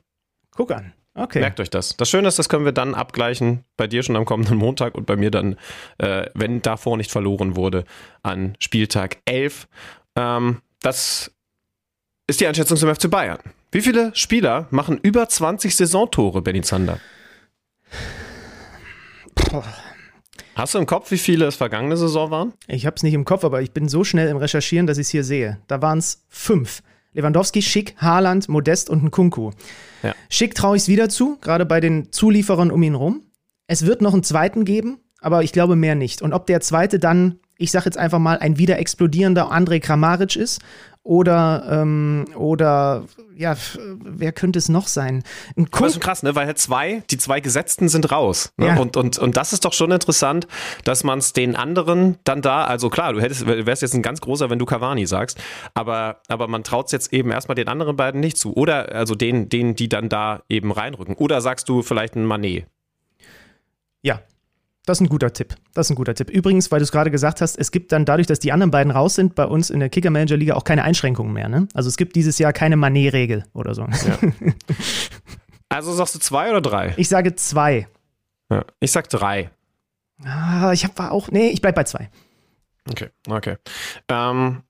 Guck 0.51 0.71
an. 0.71 0.93
Okay. 1.21 1.39
Merkt 1.39 1.59
euch 1.59 1.69
das. 1.69 1.95
Das 1.97 2.09
Schöne 2.09 2.27
ist, 2.27 2.39
das 2.39 2.49
können 2.49 2.65
wir 2.65 2.71
dann 2.71 2.95
abgleichen, 2.95 3.63
bei 3.77 3.87
dir 3.87 4.01
schon 4.03 4.15
am 4.15 4.25
kommenden 4.25 4.57
Montag 4.57 4.95
und 4.95 5.05
bei 5.05 5.15
mir 5.15 5.29
dann, 5.31 5.57
äh, 5.99 6.25
wenn 6.33 6.61
davor 6.61 6.97
nicht 6.97 7.11
verloren 7.11 7.55
wurde, 7.55 7.83
an 8.23 8.55
Spieltag 8.59 9.17
11. 9.25 9.67
Ähm, 10.15 10.61
das 10.81 11.31
ist 12.27 12.41
die 12.41 12.47
Einschätzung 12.47 12.77
zum 12.77 12.93
FC 12.93 13.09
Bayern. 13.09 13.39
Wie 13.71 13.81
viele 13.81 14.11
Spieler 14.15 14.67
machen 14.71 14.99
über 15.01 15.29
20 15.29 15.75
Saisontore, 15.75 16.41
Benny 16.41 16.61
Zander? 16.61 16.99
Hast 20.55 20.73
du 20.73 20.79
im 20.79 20.85
Kopf, 20.85 21.11
wie 21.11 21.17
viele 21.17 21.45
es 21.45 21.55
vergangene 21.55 21.97
Saison 21.97 22.31
waren? 22.31 22.53
Ich 22.67 22.85
habe 22.85 22.95
es 22.95 23.03
nicht 23.03 23.13
im 23.13 23.25
Kopf, 23.25 23.43
aber 23.43 23.61
ich 23.61 23.71
bin 23.71 23.87
so 23.87 24.03
schnell 24.03 24.27
im 24.27 24.37
Recherchieren, 24.37 24.87
dass 24.87 24.97
ich 24.97 25.07
es 25.07 25.09
hier 25.09 25.23
sehe. 25.23 25.59
Da 25.67 25.81
waren 25.81 25.99
es 25.99 26.25
fünf. 26.29 26.81
Lewandowski, 27.13 27.61
Schick, 27.61 27.95
Haaland, 27.97 28.49
Modest 28.49 28.89
und 28.89 29.03
Nkunku. 29.03 29.51
Ja. 30.03 30.13
Schick 30.29 30.55
traue 30.55 30.77
ich 30.77 30.83
es 30.83 30.87
wieder 30.87 31.09
zu, 31.09 31.37
gerade 31.41 31.65
bei 31.65 31.79
den 31.79 32.11
Zulieferern 32.11 32.71
um 32.71 32.81
ihn 32.83 32.95
rum. 32.95 33.23
Es 33.67 33.85
wird 33.85 34.01
noch 34.01 34.13
einen 34.13 34.23
zweiten 34.23 34.65
geben, 34.65 34.99
aber 35.19 35.43
ich 35.43 35.51
glaube 35.51 35.75
mehr 35.75 35.95
nicht. 35.95 36.21
Und 36.21 36.33
ob 36.33 36.45
der 36.47 36.61
zweite 36.61 36.99
dann, 36.99 37.39
ich 37.57 37.71
sage 37.71 37.85
jetzt 37.85 37.97
einfach 37.97 38.19
mal, 38.19 38.37
ein 38.39 38.57
wieder 38.57 38.79
explodierender 38.79 39.51
André 39.51 39.79
Kramaric 39.79 40.35
ist 40.35 40.61
oder, 41.03 41.67
ähm, 41.69 42.25
oder 42.35 43.05
ja, 43.35 43.55
wer 44.03 44.31
könnte 44.31 44.59
es 44.59 44.69
noch 44.69 44.87
sein? 44.87 45.23
Ein 45.57 45.67
Aber 45.71 45.87
ist 45.87 45.93
schon 45.93 46.01
krass, 46.01 46.21
ne? 46.21 46.35
Weil 46.35 46.45
halt 46.45 46.59
zwei, 46.59 47.01
die 47.09 47.17
zwei 47.17 47.39
Gesetzten 47.39 47.89
sind 47.89 48.11
raus. 48.11 48.53
Ne? 48.57 48.67
Ja. 48.67 48.77
Und, 48.77 48.97
und, 48.97 49.17
und 49.17 49.35
das 49.35 49.51
ist 49.51 49.65
doch 49.65 49.73
schon 49.73 49.91
interessant, 49.91 50.47
dass 50.83 51.03
man 51.03 51.17
es 51.17 51.33
den 51.33 51.55
anderen 51.55 52.19
dann 52.23 52.43
da, 52.43 52.65
also 52.65 52.89
klar, 52.89 53.13
du 53.13 53.21
hättest, 53.21 53.47
wärst 53.47 53.81
jetzt 53.81 53.95
ein 53.95 54.03
ganz 54.03 54.21
großer, 54.21 54.51
wenn 54.51 54.59
du 54.59 54.65
Cavani 54.65 55.07
sagst, 55.07 55.41
aber, 55.73 56.21
aber 56.27 56.47
man 56.47 56.63
traut 56.63 56.85
es 56.85 56.91
jetzt 56.91 57.13
eben 57.13 57.31
erstmal 57.31 57.55
den 57.55 57.67
anderen 57.67 57.95
beiden 57.95 58.21
nicht 58.21 58.37
zu. 58.37 58.53
Oder 58.55 58.93
also 58.93 59.15
denen, 59.15 59.49
denen, 59.49 59.75
die 59.75 59.89
dann 59.89 60.07
da 60.07 60.43
eben 60.49 60.71
reinrücken. 60.71 61.15
Oder 61.15 61.41
sagst 61.41 61.67
du 61.67 61.81
vielleicht 61.81 62.15
ein 62.15 62.25
Manet? 62.25 62.67
Ja, 64.03 64.21
das 64.85 64.97
ist 64.97 65.01
ein 65.01 65.09
guter 65.09 65.31
Tipp. 65.31 65.55
Das 65.73 65.87
ist 65.87 65.91
ein 65.91 65.95
guter 65.95 66.15
Tipp. 66.15 66.29
Übrigens, 66.29 66.71
weil 66.71 66.79
du 66.79 66.83
es 66.83 66.91
gerade 66.91 67.11
gesagt 67.11 67.41
hast, 67.41 67.57
es 67.57 67.71
gibt 67.71 67.91
dann 67.91 68.05
dadurch, 68.05 68.27
dass 68.27 68.39
die 68.39 68.51
anderen 68.51 68.71
beiden 68.71 68.91
raus 68.91 69.15
sind, 69.15 69.35
bei 69.35 69.45
uns 69.45 69.69
in 69.69 69.79
der 69.79 69.89
Kicker-Manager-Liga 69.89 70.55
auch 70.55 70.63
keine 70.63 70.83
Einschränkungen 70.83 71.33
mehr. 71.33 71.49
Ne? 71.49 71.67
Also 71.73 71.87
es 71.87 71.97
gibt 71.97 72.15
dieses 72.15 72.39
Jahr 72.39 72.53
keine 72.53 72.77
Manet-Regel 72.77 73.45
oder 73.53 73.73
so. 73.73 73.87
Also 75.71 75.93
sagst 75.93 76.15
du 76.15 76.19
zwei 76.19 76.49
oder 76.49 76.59
drei? 76.59 76.93
Ich 76.97 77.07
sage 77.07 77.33
zwei. 77.35 77.87
Ja. 78.49 78.65
Ich 78.81 78.91
sag 78.91 79.07
drei. 79.07 79.51
Ah, 80.21 80.73
ich 80.73 80.83
habe 80.83 81.11
auch, 81.11 81.31
nee, 81.31 81.47
ich 81.47 81.61
bleib 81.61 81.75
bei 81.75 81.85
zwei. 81.85 82.09
Okay, 82.89 83.09
okay. 83.29 83.55
Ähm, 84.09 84.63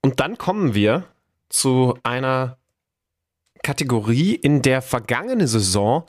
und 0.00 0.20
dann 0.20 0.38
kommen 0.38 0.74
wir 0.74 1.04
zu 1.50 1.98
einer 2.02 2.56
Kategorie, 3.62 4.34
in 4.34 4.62
der 4.62 4.80
vergangene 4.80 5.46
Saison 5.46 6.06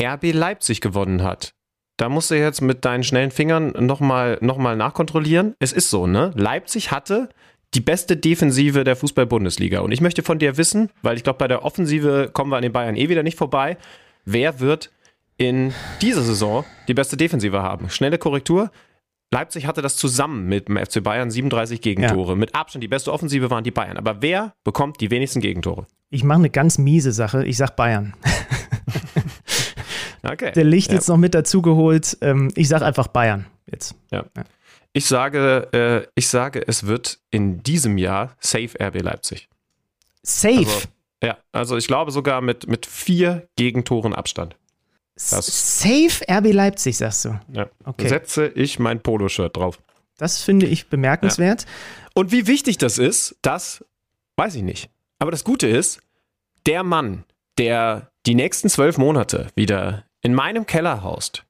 RB 0.00 0.32
Leipzig 0.32 0.80
gewonnen 0.80 1.22
hat. 1.22 1.54
Da 1.96 2.08
musst 2.08 2.30
du 2.30 2.34
jetzt 2.36 2.60
mit 2.60 2.84
deinen 2.84 3.04
schnellen 3.04 3.30
Fingern 3.30 3.72
nochmal 3.78 4.38
noch 4.40 4.58
mal 4.58 4.76
nachkontrollieren. 4.76 5.54
Es 5.58 5.72
ist 5.72 5.90
so, 5.90 6.06
ne? 6.06 6.30
Leipzig 6.34 6.90
hatte 6.90 7.30
die 7.74 7.80
beste 7.80 8.16
Defensive 8.16 8.84
der 8.84 8.96
Fußball-Bundesliga. 8.96 9.80
Und 9.80 9.92
ich 9.92 10.00
möchte 10.00 10.22
von 10.22 10.38
dir 10.38 10.56
wissen, 10.56 10.90
weil 11.02 11.16
ich 11.16 11.24
glaube, 11.24 11.38
bei 11.38 11.48
der 11.48 11.64
Offensive 11.64 12.30
kommen 12.32 12.50
wir 12.50 12.56
an 12.56 12.62
den 12.62 12.72
Bayern 12.72 12.96
eh 12.96 13.08
wieder 13.08 13.22
nicht 13.22 13.38
vorbei. 13.38 13.76
Wer 14.24 14.60
wird 14.60 14.90
in 15.36 15.72
dieser 16.00 16.22
Saison 16.22 16.64
die 16.88 16.94
beste 16.94 17.16
Defensive 17.16 17.62
haben? 17.62 17.90
Schnelle 17.90 18.18
Korrektur. 18.18 18.70
Leipzig 19.32 19.66
hatte 19.66 19.82
das 19.82 19.96
zusammen 19.96 20.46
mit 20.46 20.68
dem 20.68 20.76
FC 20.76 21.02
Bayern 21.02 21.30
37 21.30 21.80
Gegentore. 21.80 22.36
Mit 22.36 22.54
Abstand 22.54 22.82
die 22.82 22.88
beste 22.88 23.12
Offensive 23.12 23.50
waren 23.50 23.64
die 23.64 23.72
Bayern. 23.72 23.96
Aber 23.96 24.22
wer 24.22 24.54
bekommt 24.64 25.00
die 25.00 25.10
wenigsten 25.10 25.40
Gegentore? 25.40 25.86
Ich 26.10 26.24
mache 26.24 26.38
eine 26.38 26.50
ganz 26.50 26.78
miese 26.78 27.12
Sache. 27.12 27.44
Ich 27.44 27.56
sag 27.56 27.74
Bayern. 27.74 28.14
Okay. 30.32 30.52
Der 30.52 30.64
Licht 30.64 30.88
ja. 30.88 30.94
jetzt 30.94 31.08
noch 31.08 31.16
mit 31.16 31.34
dazugeholt. 31.34 32.16
Ähm, 32.20 32.50
ich 32.54 32.68
sag 32.68 32.82
einfach 32.82 33.08
Bayern 33.08 33.46
jetzt. 33.70 33.94
Ich 34.92 35.06
sage, 35.06 35.68
äh, 35.72 36.08
ich 36.14 36.28
sage, 36.28 36.66
es 36.66 36.86
wird 36.86 37.18
in 37.30 37.62
diesem 37.62 37.98
Jahr 37.98 38.34
safe 38.40 38.70
RB 38.80 39.02
Leipzig. 39.02 39.48
Safe. 40.22 40.58
Also, 40.58 40.80
ja, 41.22 41.36
also 41.52 41.76
ich 41.76 41.86
glaube 41.86 42.10
sogar 42.10 42.40
mit, 42.40 42.66
mit 42.66 42.86
vier 42.86 43.46
Gegentoren 43.56 44.14
Abstand. 44.14 44.56
das- 45.14 45.80
Safe 45.80 46.24
RB 46.30 46.52
Leipzig, 46.52 46.96
sagst 46.96 47.26
du. 47.26 47.38
Ja. 47.52 47.68
Okay. 47.84 48.08
Setze 48.08 48.48
ich 48.48 48.78
mein 48.78 49.02
Poloshirt 49.02 49.56
drauf. 49.56 49.78
Das 50.16 50.42
finde 50.42 50.64
ich 50.66 50.88
bemerkenswert. 50.88 51.66
Und 52.14 52.32
wie 52.32 52.46
wichtig 52.46 52.78
das 52.78 52.96
ist, 52.96 53.36
das 53.42 53.84
weiß 54.36 54.54
ich 54.54 54.62
nicht. 54.62 54.88
Aber 55.18 55.30
das 55.30 55.44
Gute 55.44 55.66
ist, 55.68 56.00
der 56.64 56.82
Mann, 56.82 57.24
der 57.58 58.10
die 58.24 58.34
nächsten 58.34 58.70
zwölf 58.70 58.96
Monate 58.96 59.48
wieder 59.54 60.05
in 60.26 60.34
meinem 60.34 60.66
Keller 60.66 61.04
haust, 61.04 61.44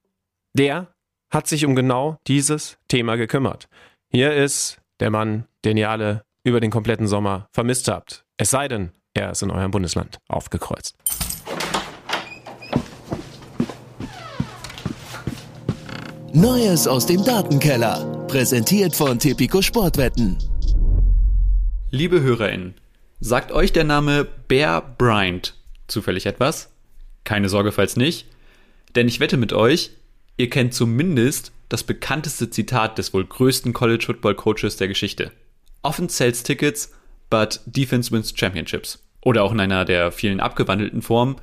der 0.53 0.93
hat 1.33 1.47
sich 1.47 1.65
um 1.65 1.75
genau 1.75 2.17
dieses 2.27 2.77
Thema 2.87 3.15
gekümmert. 3.15 3.67
Hier 4.11 4.35
ist 4.35 4.77
der 4.99 5.09
Mann, 5.09 5.45
den 5.65 5.77
ihr 5.77 5.89
alle 5.89 6.21
über 6.43 6.59
den 6.59 6.69
kompletten 6.69 7.07
Sommer 7.07 7.47
vermisst 7.51 7.87
habt. 7.87 8.23
Es 8.37 8.51
sei 8.51 8.67
denn, 8.67 8.91
er 9.15 9.31
ist 9.31 9.41
in 9.41 9.49
eurem 9.49 9.71
Bundesland 9.71 10.19
aufgekreuzt. 10.27 10.95
Neues 16.31 16.87
aus 16.87 17.07
dem 17.07 17.25
Datenkeller. 17.25 18.27
Präsentiert 18.27 18.95
von 18.95 19.17
Tipico 19.17 19.63
Sportwetten. 19.63 20.37
Liebe 21.89 22.21
HörerInnen, 22.21 22.75
sagt 23.19 23.51
euch 23.51 23.73
der 23.73 23.85
Name 23.85 24.27
Bear 24.47 24.83
Bryant 24.83 25.55
zufällig 25.87 26.27
etwas? 26.27 26.69
Keine 27.23 27.49
Sorge, 27.49 27.71
falls 27.71 27.95
nicht. 27.95 28.27
Denn 28.97 29.07
ich 29.07 29.19
wette 29.19 29.37
mit 29.37 29.53
euch, 29.53 29.91
ihr 30.37 30.49
kennt 30.49 30.73
zumindest 30.73 31.51
das 31.69 31.83
bekannteste 31.83 32.49
Zitat 32.49 32.97
des 32.97 33.13
wohl 33.13 33.25
größten 33.25 33.71
College 33.71 34.03
Football 34.07 34.33
Coaches 34.33 34.77
der 34.77 34.87
Geschichte. 34.87 35.31
Offense 35.83 36.15
sells 36.15 36.41
tickets, 36.41 36.91
but 37.29 37.59
defense 37.67 38.11
wins 38.11 38.33
championships. 38.35 38.97
Oder 39.21 39.43
auch 39.43 39.51
in 39.51 39.59
einer 39.59 39.85
der 39.85 40.11
vielen 40.11 40.39
abgewandelten 40.39 41.03
Formen, 41.03 41.35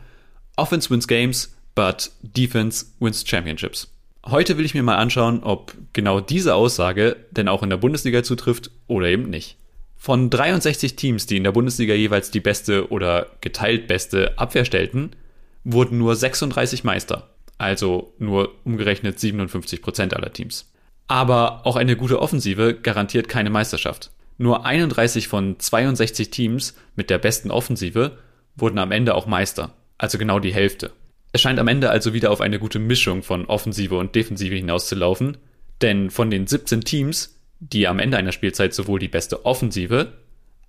Offense 0.57 0.91
wins 0.91 1.07
games, 1.07 1.57
but 1.77 2.11
defense 2.23 2.87
wins 2.99 3.25
championships. 3.25 3.89
Heute 4.27 4.59
will 4.59 4.65
ich 4.65 4.75
mir 4.75 4.83
mal 4.83 4.97
anschauen, 4.97 5.45
ob 5.45 5.77
genau 5.93 6.19
diese 6.19 6.57
Aussage 6.57 7.15
denn 7.31 7.47
auch 7.47 7.63
in 7.63 7.71
der 7.71 7.77
Bundesliga 7.77 8.25
zutrifft 8.25 8.73
oder 8.89 9.07
eben 9.07 9.31
nicht. 9.31 9.59
Von 9.97 10.29
63 10.29 10.97
Teams, 10.97 11.27
die 11.27 11.37
in 11.37 11.45
der 11.45 11.53
Bundesliga 11.53 11.95
jeweils 11.95 12.33
die 12.33 12.41
beste 12.41 12.91
oder 12.91 13.29
geteilt 13.43 13.87
beste 13.87 14.37
Abwehr 14.41 14.65
stellten, 14.65 15.15
wurden 15.63 15.99
nur 15.99 16.17
36 16.17 16.83
Meister, 16.83 17.31
also 17.59 18.15
nur 18.19 18.55
umgerechnet 18.65 19.19
57 19.19 19.83
Prozent 19.83 20.15
aller 20.15 20.33
Teams. 20.33 20.73
Aber 21.07 21.67
auch 21.67 21.77
eine 21.77 21.97
gute 21.97 22.21
Offensive 22.21 22.75
garantiert 22.75 23.29
keine 23.29 23.51
Meisterschaft. 23.51 24.11
Nur 24.39 24.65
31 24.67 25.29
von 25.29 25.59
62 25.59 26.31
Teams 26.31 26.75
mit 26.97 27.11
der 27.11 27.19
besten 27.19 27.51
Offensive 27.51 28.19
wurden 28.57 28.79
am 28.79 28.93
Ende 28.93 29.15
auch 29.15 29.27
Meister, 29.27 29.75
also 29.99 30.19
genau 30.19 30.39
die 30.39 30.55
Hälfte. 30.55 30.93
Es 31.33 31.41
scheint 31.41 31.59
am 31.59 31.69
Ende 31.69 31.91
also 31.91 32.15
wieder 32.15 32.31
auf 32.31 32.41
eine 32.41 32.59
gute 32.59 32.79
Mischung 32.79 33.23
von 33.23 33.47
Offensive 33.47 33.97
und 33.97 34.15
Defensive 34.15 34.55
hinauszulaufen, 34.55 35.37
denn 35.83 36.11
von 36.11 36.31
den 36.31 36.47
17 36.47 36.83
Teams, 36.83 37.41
die 37.61 37.87
am 37.89 37.99
Ende 37.99 38.17
einer 38.17 38.33
Spielzeit 38.33 38.75
sowohl 38.75 38.99
die 38.99 39.09
beste 39.09 39.45
Offensive 39.45 40.13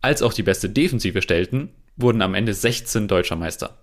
als 0.02 0.22
auch 0.22 0.34
die 0.34 0.44
beste 0.44 0.70
Defensive 0.70 1.22
stellten, 1.22 1.70
wurden 1.96 2.22
am 2.22 2.34
Ende 2.34 2.54
16 2.54 3.08
deutscher 3.08 3.36
Meister. 3.36 3.78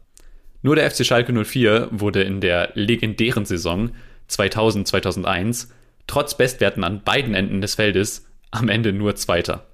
Nur 0.63 0.77
der 0.77 0.91
FC 0.91 1.05
Schalke 1.05 1.33
04 1.45 1.89
wurde 1.91 2.23
in 2.23 2.41
der 2.41 2.71
legendären 2.75 3.45
Saison 3.45 3.91
2000-2001 4.31 5.69
trotz 6.07 6.37
Bestwerten 6.37 6.85
an 6.85 7.03
beiden 7.03 7.35
Enden 7.35 7.61
des 7.61 7.75
Feldes 7.75 8.27
am 8.51 8.69
Ende 8.69 8.93
nur 8.93 9.17
Zweiter. 9.17 9.67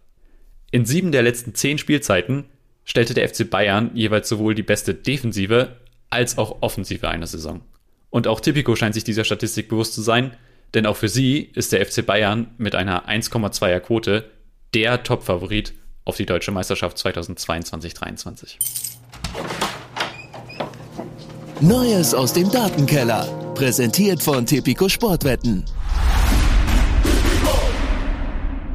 In 0.70 0.84
sieben 0.84 1.12
der 1.12 1.22
letzten 1.22 1.54
zehn 1.54 1.78
Spielzeiten 1.78 2.44
stellte 2.84 3.14
der 3.14 3.28
FC 3.28 3.48
Bayern 3.48 3.90
jeweils 3.94 4.28
sowohl 4.28 4.54
die 4.54 4.62
beste 4.62 4.94
Defensive 4.94 5.76
als 6.10 6.38
auch 6.38 6.62
Offensive 6.62 7.08
einer 7.08 7.26
Saison. 7.26 7.60
Und 8.10 8.26
auch 8.26 8.40
Tipico 8.40 8.74
scheint 8.76 8.94
sich 8.94 9.04
dieser 9.04 9.24
Statistik 9.24 9.68
bewusst 9.68 9.94
zu 9.94 10.00
sein, 10.00 10.32
denn 10.74 10.86
auch 10.86 10.96
für 10.96 11.08
sie 11.08 11.50
ist 11.54 11.72
der 11.72 11.84
FC 11.84 12.04
Bayern 12.04 12.48
mit 12.56 12.74
einer 12.74 13.08
1,2er 13.08 13.80
Quote 13.80 14.30
der 14.74 15.02
Top-Favorit 15.02 15.74
auf 16.04 16.16
die 16.16 16.26
deutsche 16.26 16.50
Meisterschaft 16.50 16.96
2022-23. 16.98 18.56
Neues 21.60 22.14
aus 22.14 22.32
dem 22.32 22.48
Datenkeller. 22.52 23.26
Präsentiert 23.56 24.22
von 24.22 24.46
Tipico 24.46 24.88
Sportwetten. 24.88 25.64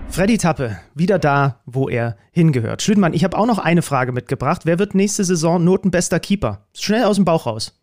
Freddy 0.10 0.38
Tappe, 0.38 0.77
wieder 0.93 1.18
da, 1.18 1.61
wo 1.65 1.88
er 1.88 2.18
hingehört. 2.34 2.81
Schönmann, 2.81 3.14
ich 3.14 3.23
habe 3.23 3.38
auch 3.38 3.45
noch 3.45 3.57
eine 3.57 3.84
Frage 3.84 4.11
mitgebracht. 4.11 4.64
Wer 4.65 4.80
wird 4.80 4.95
nächste 4.95 5.23
Saison 5.23 5.64
notenbester 5.64 6.19
Keeper? 6.19 6.68
Schnell 6.76 7.05
aus 7.05 7.15
dem 7.15 7.23
Bauch 7.23 7.45
raus. 7.45 7.73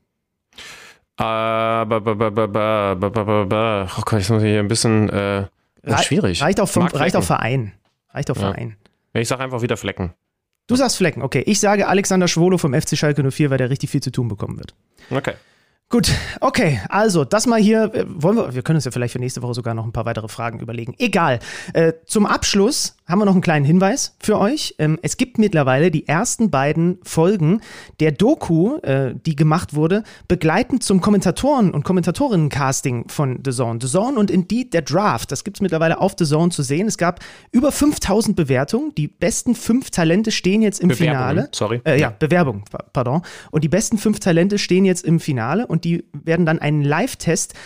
Ah, 1.17 1.87
ba, 1.87 1.99
ba, 1.99 2.15
ba, 2.15 3.89
oh 3.97 4.03
Gott, 4.05 4.19
jetzt 4.19 4.29
muss 4.29 4.43
ich 4.43 4.51
hier 4.51 4.61
ein 4.61 4.69
bisschen. 4.69 5.09
Äh, 5.09 5.47
schwierig. 6.03 6.43
Reicht 6.43 6.61
auf, 6.61 6.71
vom, 6.71 6.87
reicht 6.87 7.17
auf 7.17 7.25
Verein. 7.25 7.73
Reicht 8.11 8.31
auf 8.31 8.37
ja. 8.37 8.53
Verein. 8.53 8.77
Ich 9.15 9.29
sage 9.29 9.43
einfach 9.43 9.63
wieder 9.63 9.79
Flecken. 9.79 10.13
Du 10.71 10.77
sagst 10.77 10.99
Flecken, 10.99 11.23
okay. 11.23 11.43
Ich 11.47 11.59
sage 11.59 11.89
Alexander 11.89 12.29
Schwolo 12.29 12.57
vom 12.57 12.81
FC 12.81 12.97
Schalke 12.97 13.29
04, 13.29 13.51
weil 13.51 13.59
der 13.59 13.71
richtig 13.71 13.91
viel 13.91 14.01
zu 14.01 14.13
tun 14.13 14.29
bekommen 14.29 14.57
wird. 14.57 14.77
Okay. 15.11 15.33
Gut, 15.89 16.13
okay, 16.41 16.81
also 16.89 17.25
das 17.25 17.49
mal 17.49 17.61
hier, 17.61 17.93
äh, 17.93 18.05
wollen 18.07 18.37
wir, 18.37 18.55
wir 18.55 18.63
können 18.63 18.77
uns 18.77 18.85
ja 18.85 18.93
vielleicht 18.93 19.13
für 19.13 19.19
nächste 19.19 19.43
Woche 19.43 19.55
sogar 19.55 19.75
noch 19.75 19.85
ein 19.85 19.91
paar 19.91 20.05
weitere 20.05 20.29
Fragen 20.29 20.61
überlegen. 20.61 20.95
Egal. 20.99 21.41
Äh, 21.73 21.95
zum 22.07 22.25
Abschluss 22.25 22.95
haben 23.11 23.19
wir 23.19 23.25
noch 23.25 23.33
einen 23.33 23.41
kleinen 23.41 23.65
Hinweis 23.65 24.15
für 24.21 24.39
euch. 24.39 24.75
Ähm, 24.79 24.99
es 25.03 25.17
gibt 25.17 25.39
mittlerweile 25.39 25.91
die 25.91 26.07
ersten 26.07 26.51
beiden 26.51 26.99
Folgen 27.03 27.61
der 28.01 28.13
Doku, 28.13 28.77
äh, 28.79 29.15
die 29.27 29.37
gemacht 29.37 29.75
wurde, 29.75 30.05
begleitend 30.29 30.83
zum 30.83 31.01
Kommentatoren- 31.01 31.73
und 31.73 31.85
Kommentatorinnen-Casting 31.85 33.09
von 33.09 33.41
The 33.45 33.51
Zone. 33.53 33.79
The 33.83 33.89
Zone 33.89 34.19
und 34.19 34.31
Indeed 34.31 34.73
der 34.75 34.83
Draft, 34.83 35.33
das 35.33 35.45
gibt 35.45 35.57
es 35.57 35.61
mittlerweile 35.61 36.01
auf 36.01 36.15
The 36.19 36.25
Zone 36.25 36.51
zu 36.51 36.63
sehen. 36.63 36.87
Es 36.87 36.99
gab 36.99 37.21
über 37.53 37.73
5000 37.73 38.37
Bewertungen. 38.37 38.95
Die 38.97 39.09
besten 39.09 39.55
fünf 39.55 39.91
Talente 39.91 40.31
stehen 40.31 40.63
jetzt 40.63 40.81
im 40.81 40.89
Bewerbungen, 40.89 41.29
Finale. 41.29 41.49
sorry. 41.53 41.81
Äh, 41.85 41.93
ja, 41.93 42.11
Ja. 42.11 42.15
Bewerbung, 42.19 42.65
pa- 42.71 42.85
pardon. 42.93 43.23
Und 43.51 43.65
die 43.65 43.69
besten 43.69 43.99
fünf 43.99 44.21
Talente 44.21 44.59
stehen 44.59 44.85
jetzt 44.85 45.05
im 45.05 45.21
Finale 45.21 45.67
und 45.67 45.85
die 45.85 46.05
werden 46.13 46.47
dann 46.47 46.59
einen 46.59 46.83
Live-Test 46.83 47.55
äh, 47.55 47.57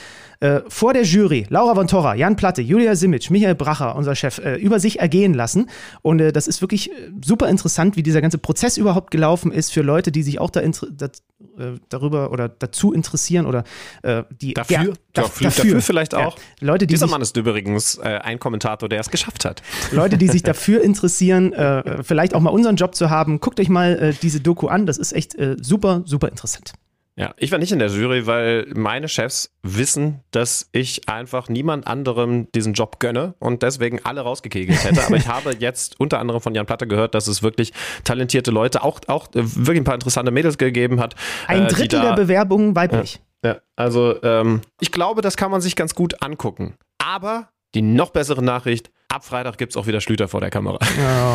vor 0.69 0.93
der 0.93 1.03
Jury 1.03 1.47
Laura 1.49 1.75
von 1.75 1.87
Torra, 1.87 2.15
Jan 2.15 2.37
Platte, 2.37 2.63
Julia 2.63 2.97
Simic, 2.97 3.31
Michael 3.31 3.55
Bracher, 3.55 3.97
unser 3.97 4.15
Chef, 4.15 4.39
äh, 4.39 4.57
über 4.57 4.81
sich 4.81 5.01
ergehen 5.01 5.35
lassen. 5.35 5.71
Und 6.03 6.21
äh, 6.21 6.33
das 6.33 6.47
ist 6.47 6.61
wirklich 6.61 6.91
äh, 6.91 7.11
super 7.25 7.49
interessant, 7.49 7.97
wie 7.97 8.03
dieser 8.03 8.21
ganze 8.21 8.39
Prozess 8.39 8.77
überhaupt 8.77 9.11
gelaufen 9.11 9.53
ist 9.53 9.73
für 9.73 9.83
Leute, 9.83 10.13
die 10.13 10.23
sich 10.23 10.41
auch 10.41 10.51
da, 10.51 10.63
da 10.63 11.07
äh, 11.07 11.79
darüber 11.89 12.33
oder 12.33 12.49
dazu 12.49 12.93
interessieren 12.93 13.47
oder 13.47 13.65
äh, 14.03 14.25
die 14.31 14.55
dafür, 14.55 14.77
ja, 14.77 14.93
dafür, 15.13 15.45
dafür, 15.45 15.81
vielleicht 15.81 16.15
auch. 16.15 16.37
Ja, 16.37 16.43
Leute, 16.61 16.87
die 16.87 16.95
Dieser 16.95 17.07
sich, 17.07 17.13
Mann 17.13 17.23
ist 17.23 17.37
übrigens 17.37 17.97
äh, 17.99 18.19
ein 18.23 18.39
Kommentator, 18.39 18.89
der 18.89 19.01
es 19.01 19.11
geschafft 19.11 19.45
hat. 19.45 19.63
Leute, 19.93 20.19
die 20.19 20.29
sich 20.29 20.43
dafür 20.43 20.83
interessieren, 20.83 21.53
äh, 21.53 22.03
vielleicht 22.03 22.35
auch 22.35 22.41
mal 22.41 22.51
unseren 22.51 22.77
Job 22.77 22.95
zu 22.95 23.11
haben, 23.11 23.41
guckt 23.41 23.61
euch 23.61 23.69
mal 23.69 23.99
äh, 23.99 24.15
diese 24.21 24.41
Doku 24.41 24.69
an. 24.69 24.87
Das 24.87 24.99
ist 24.99 25.13
echt 25.13 25.35
äh, 25.37 25.57
super, 25.61 26.03
super 26.05 26.29
interessant. 26.29 26.75
Ja, 27.17 27.33
ich 27.37 27.53
war 27.53 27.61
nicht 27.61 27.71
in 27.71 27.79
der 27.79 27.89
Jury, 27.89 28.27
weil 28.27 28.67
meine 28.75 29.09
Chefs 29.09 29.55
wissen, 29.63 30.21
dass 30.33 30.69
ich 30.73 31.09
einfach 31.09 31.49
niemand 31.49 31.87
anderem 31.87 32.51
diesen 32.53 32.73
Job 32.73 32.99
gönne 32.99 33.35
und 33.39 33.63
deswegen 33.63 34.01
alle 34.05 34.23
rausgekegelt 34.23 34.83
hätte. 34.83 35.05
Aber 35.05 35.17
ich 35.17 35.29
habe 35.29 35.55
jetzt 35.57 36.01
unter 36.01 36.19
anderem 36.19 36.41
von 36.41 36.57
Jan 36.57 36.67
Platte 36.67 36.89
gehört, 36.89 37.15
dass 37.15 37.29
es 37.29 37.43
wirklich 37.43 37.73
talentierte 38.03 38.51
Leute, 38.51 38.83
auch, 38.83 39.01
auch 39.07 39.29
äh, 39.29 39.43
wirklich 39.45 39.79
ein 39.79 39.85
paar 39.85 39.95
interessante 39.95 40.33
Mädels 40.33 40.59
gegeben 40.59 41.01
hat. 41.01 41.15
Ein 41.47 41.69
Drittel 41.69 42.01
da, 42.01 42.09
der 42.09 42.23
Bewerbungen 42.23 42.75
weiblich. 42.75 43.21
Ja, 43.45 43.53
ja 43.53 43.61
also 43.77 44.21
ähm, 44.25 44.63
ich 44.81 44.91
glaube, 44.91 45.23
das 45.23 45.37
kann 45.37 45.53
man 45.53 45.61
sich 45.61 45.77
ganz 45.77 45.95
gut 45.95 46.21
angucken. 46.21 46.75
Aber 46.99 47.51
die 47.77 47.83
noch 47.83 48.11
bessere 48.11 48.43
Nachricht, 48.43 48.91
ab 49.15 49.25
Freitag 49.25 49.57
gibt 49.59 49.73
es 49.73 49.77
auch 49.77 49.87
wieder 49.87 50.01
Schlüter 50.01 50.27
vor 50.27 50.41
der 50.41 50.51
Kamera. 50.51 50.79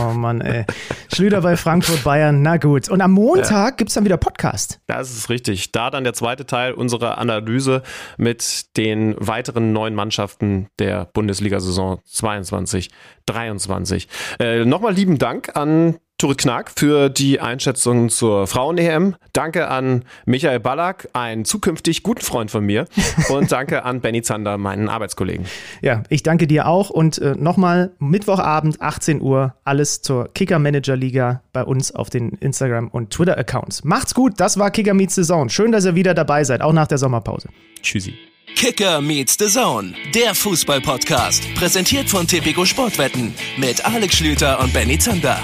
Oh 0.10 0.14
Mann, 0.14 0.42
ey. 0.42 0.66
Schlüter 1.14 1.42
bei 1.42 1.56
Frankfurt, 1.56 2.04
Bayern, 2.04 2.42
na 2.42 2.58
gut. 2.58 2.90
Und 2.90 3.02
am 3.02 3.12
Montag 3.12 3.52
ja. 3.52 3.70
gibt 3.72 3.90
es 3.90 3.94
dann 3.96 4.04
wieder 4.04 4.18
Podcast. 4.18 4.82
Das 4.88 5.12
ist 5.12 5.30
richtig. 5.30 5.72
Da 5.72 5.90
dann 5.90 6.04
der 6.04 6.14
zweite 6.14 6.46
Teil 6.46 6.74
unserer 6.74 7.18
Analyse 7.18 7.82
mit 8.18 8.76
den 8.76 9.16
weiteren 9.18 9.72
neun 9.72 9.96
Mannschaften 9.96 10.68
der 10.78 11.06
Bundesliga-Saison 11.14 12.00
22, 12.06 12.92
23. 13.26 14.08
Äh, 14.40 14.66
Nochmal 14.66 14.94
lieben 14.94 15.18
Dank 15.18 15.56
an 15.56 15.98
Turit 16.20 16.38
Knack 16.38 16.72
für 16.76 17.10
die 17.10 17.40
Einschätzung 17.40 18.10
zur 18.10 18.46
Frauen-EM. 18.46 19.16
Danke 19.32 19.70
an 19.70 20.04
Michael 20.26 20.60
Ballack, 20.60 21.08
einen 21.14 21.46
zukünftig 21.46 22.04
guten 22.04 22.20
Freund 22.20 22.52
von 22.52 22.66
mir. 22.66 22.88
Und 23.30 23.54
danke 23.54 23.86
an 23.86 24.02
Benny 24.02 24.22
Zander, 24.22 24.58
meinen 24.58 24.90
Arbeitskollegen. 24.90 25.46
Ja, 25.82 26.04
ich 26.10 26.22
danke 26.22 26.46
dir 26.46 26.68
auch. 26.68 26.90
Und 26.90 27.20
äh, 27.20 27.36
nochmal 27.38 27.94
Mittwochabend, 28.00 28.82
18 28.82 29.22
Uhr, 29.22 29.56
alles 29.64 30.02
zur 30.02 30.28
Kicker-Manager-Liga 30.34 31.42
bei 31.54 31.64
uns 31.64 31.96
auf 31.96 32.10
den 32.10 32.32
Instagram- 32.34 32.90
und 32.90 33.12
Twitter-Accounts. 33.12 33.86
Macht's 33.86 34.14
gut, 34.14 34.34
das 34.42 34.60
war 34.60 34.72
Kicker 34.72 34.94
Meets 34.94 35.16
Saison. 35.16 35.48
Schön, 35.48 35.72
dass 35.72 35.86
ihr 35.86 35.96
wieder 35.96 36.14
dabei 36.14 36.44
seid, 36.44 36.62
auch 36.62 36.74
nach 36.74 36.88
der 36.88 36.98
Sommerpause. 36.98 37.48
Tschüssi. 37.82 38.14
Kicker 38.56 39.00
meets 39.00 39.38
the 39.40 39.46
Zone, 39.46 39.94
der 40.14 40.36
Fußball-Podcast. 40.36 41.54
Präsentiert 41.56 42.10
von 42.10 42.28
Tipico 42.28 42.66
Sportwetten 42.66 43.34
mit 43.56 43.86
Alex 43.86 44.18
Schlüter 44.18 44.60
und 44.60 44.74
Benny 44.74 44.98
Zander. 45.00 45.40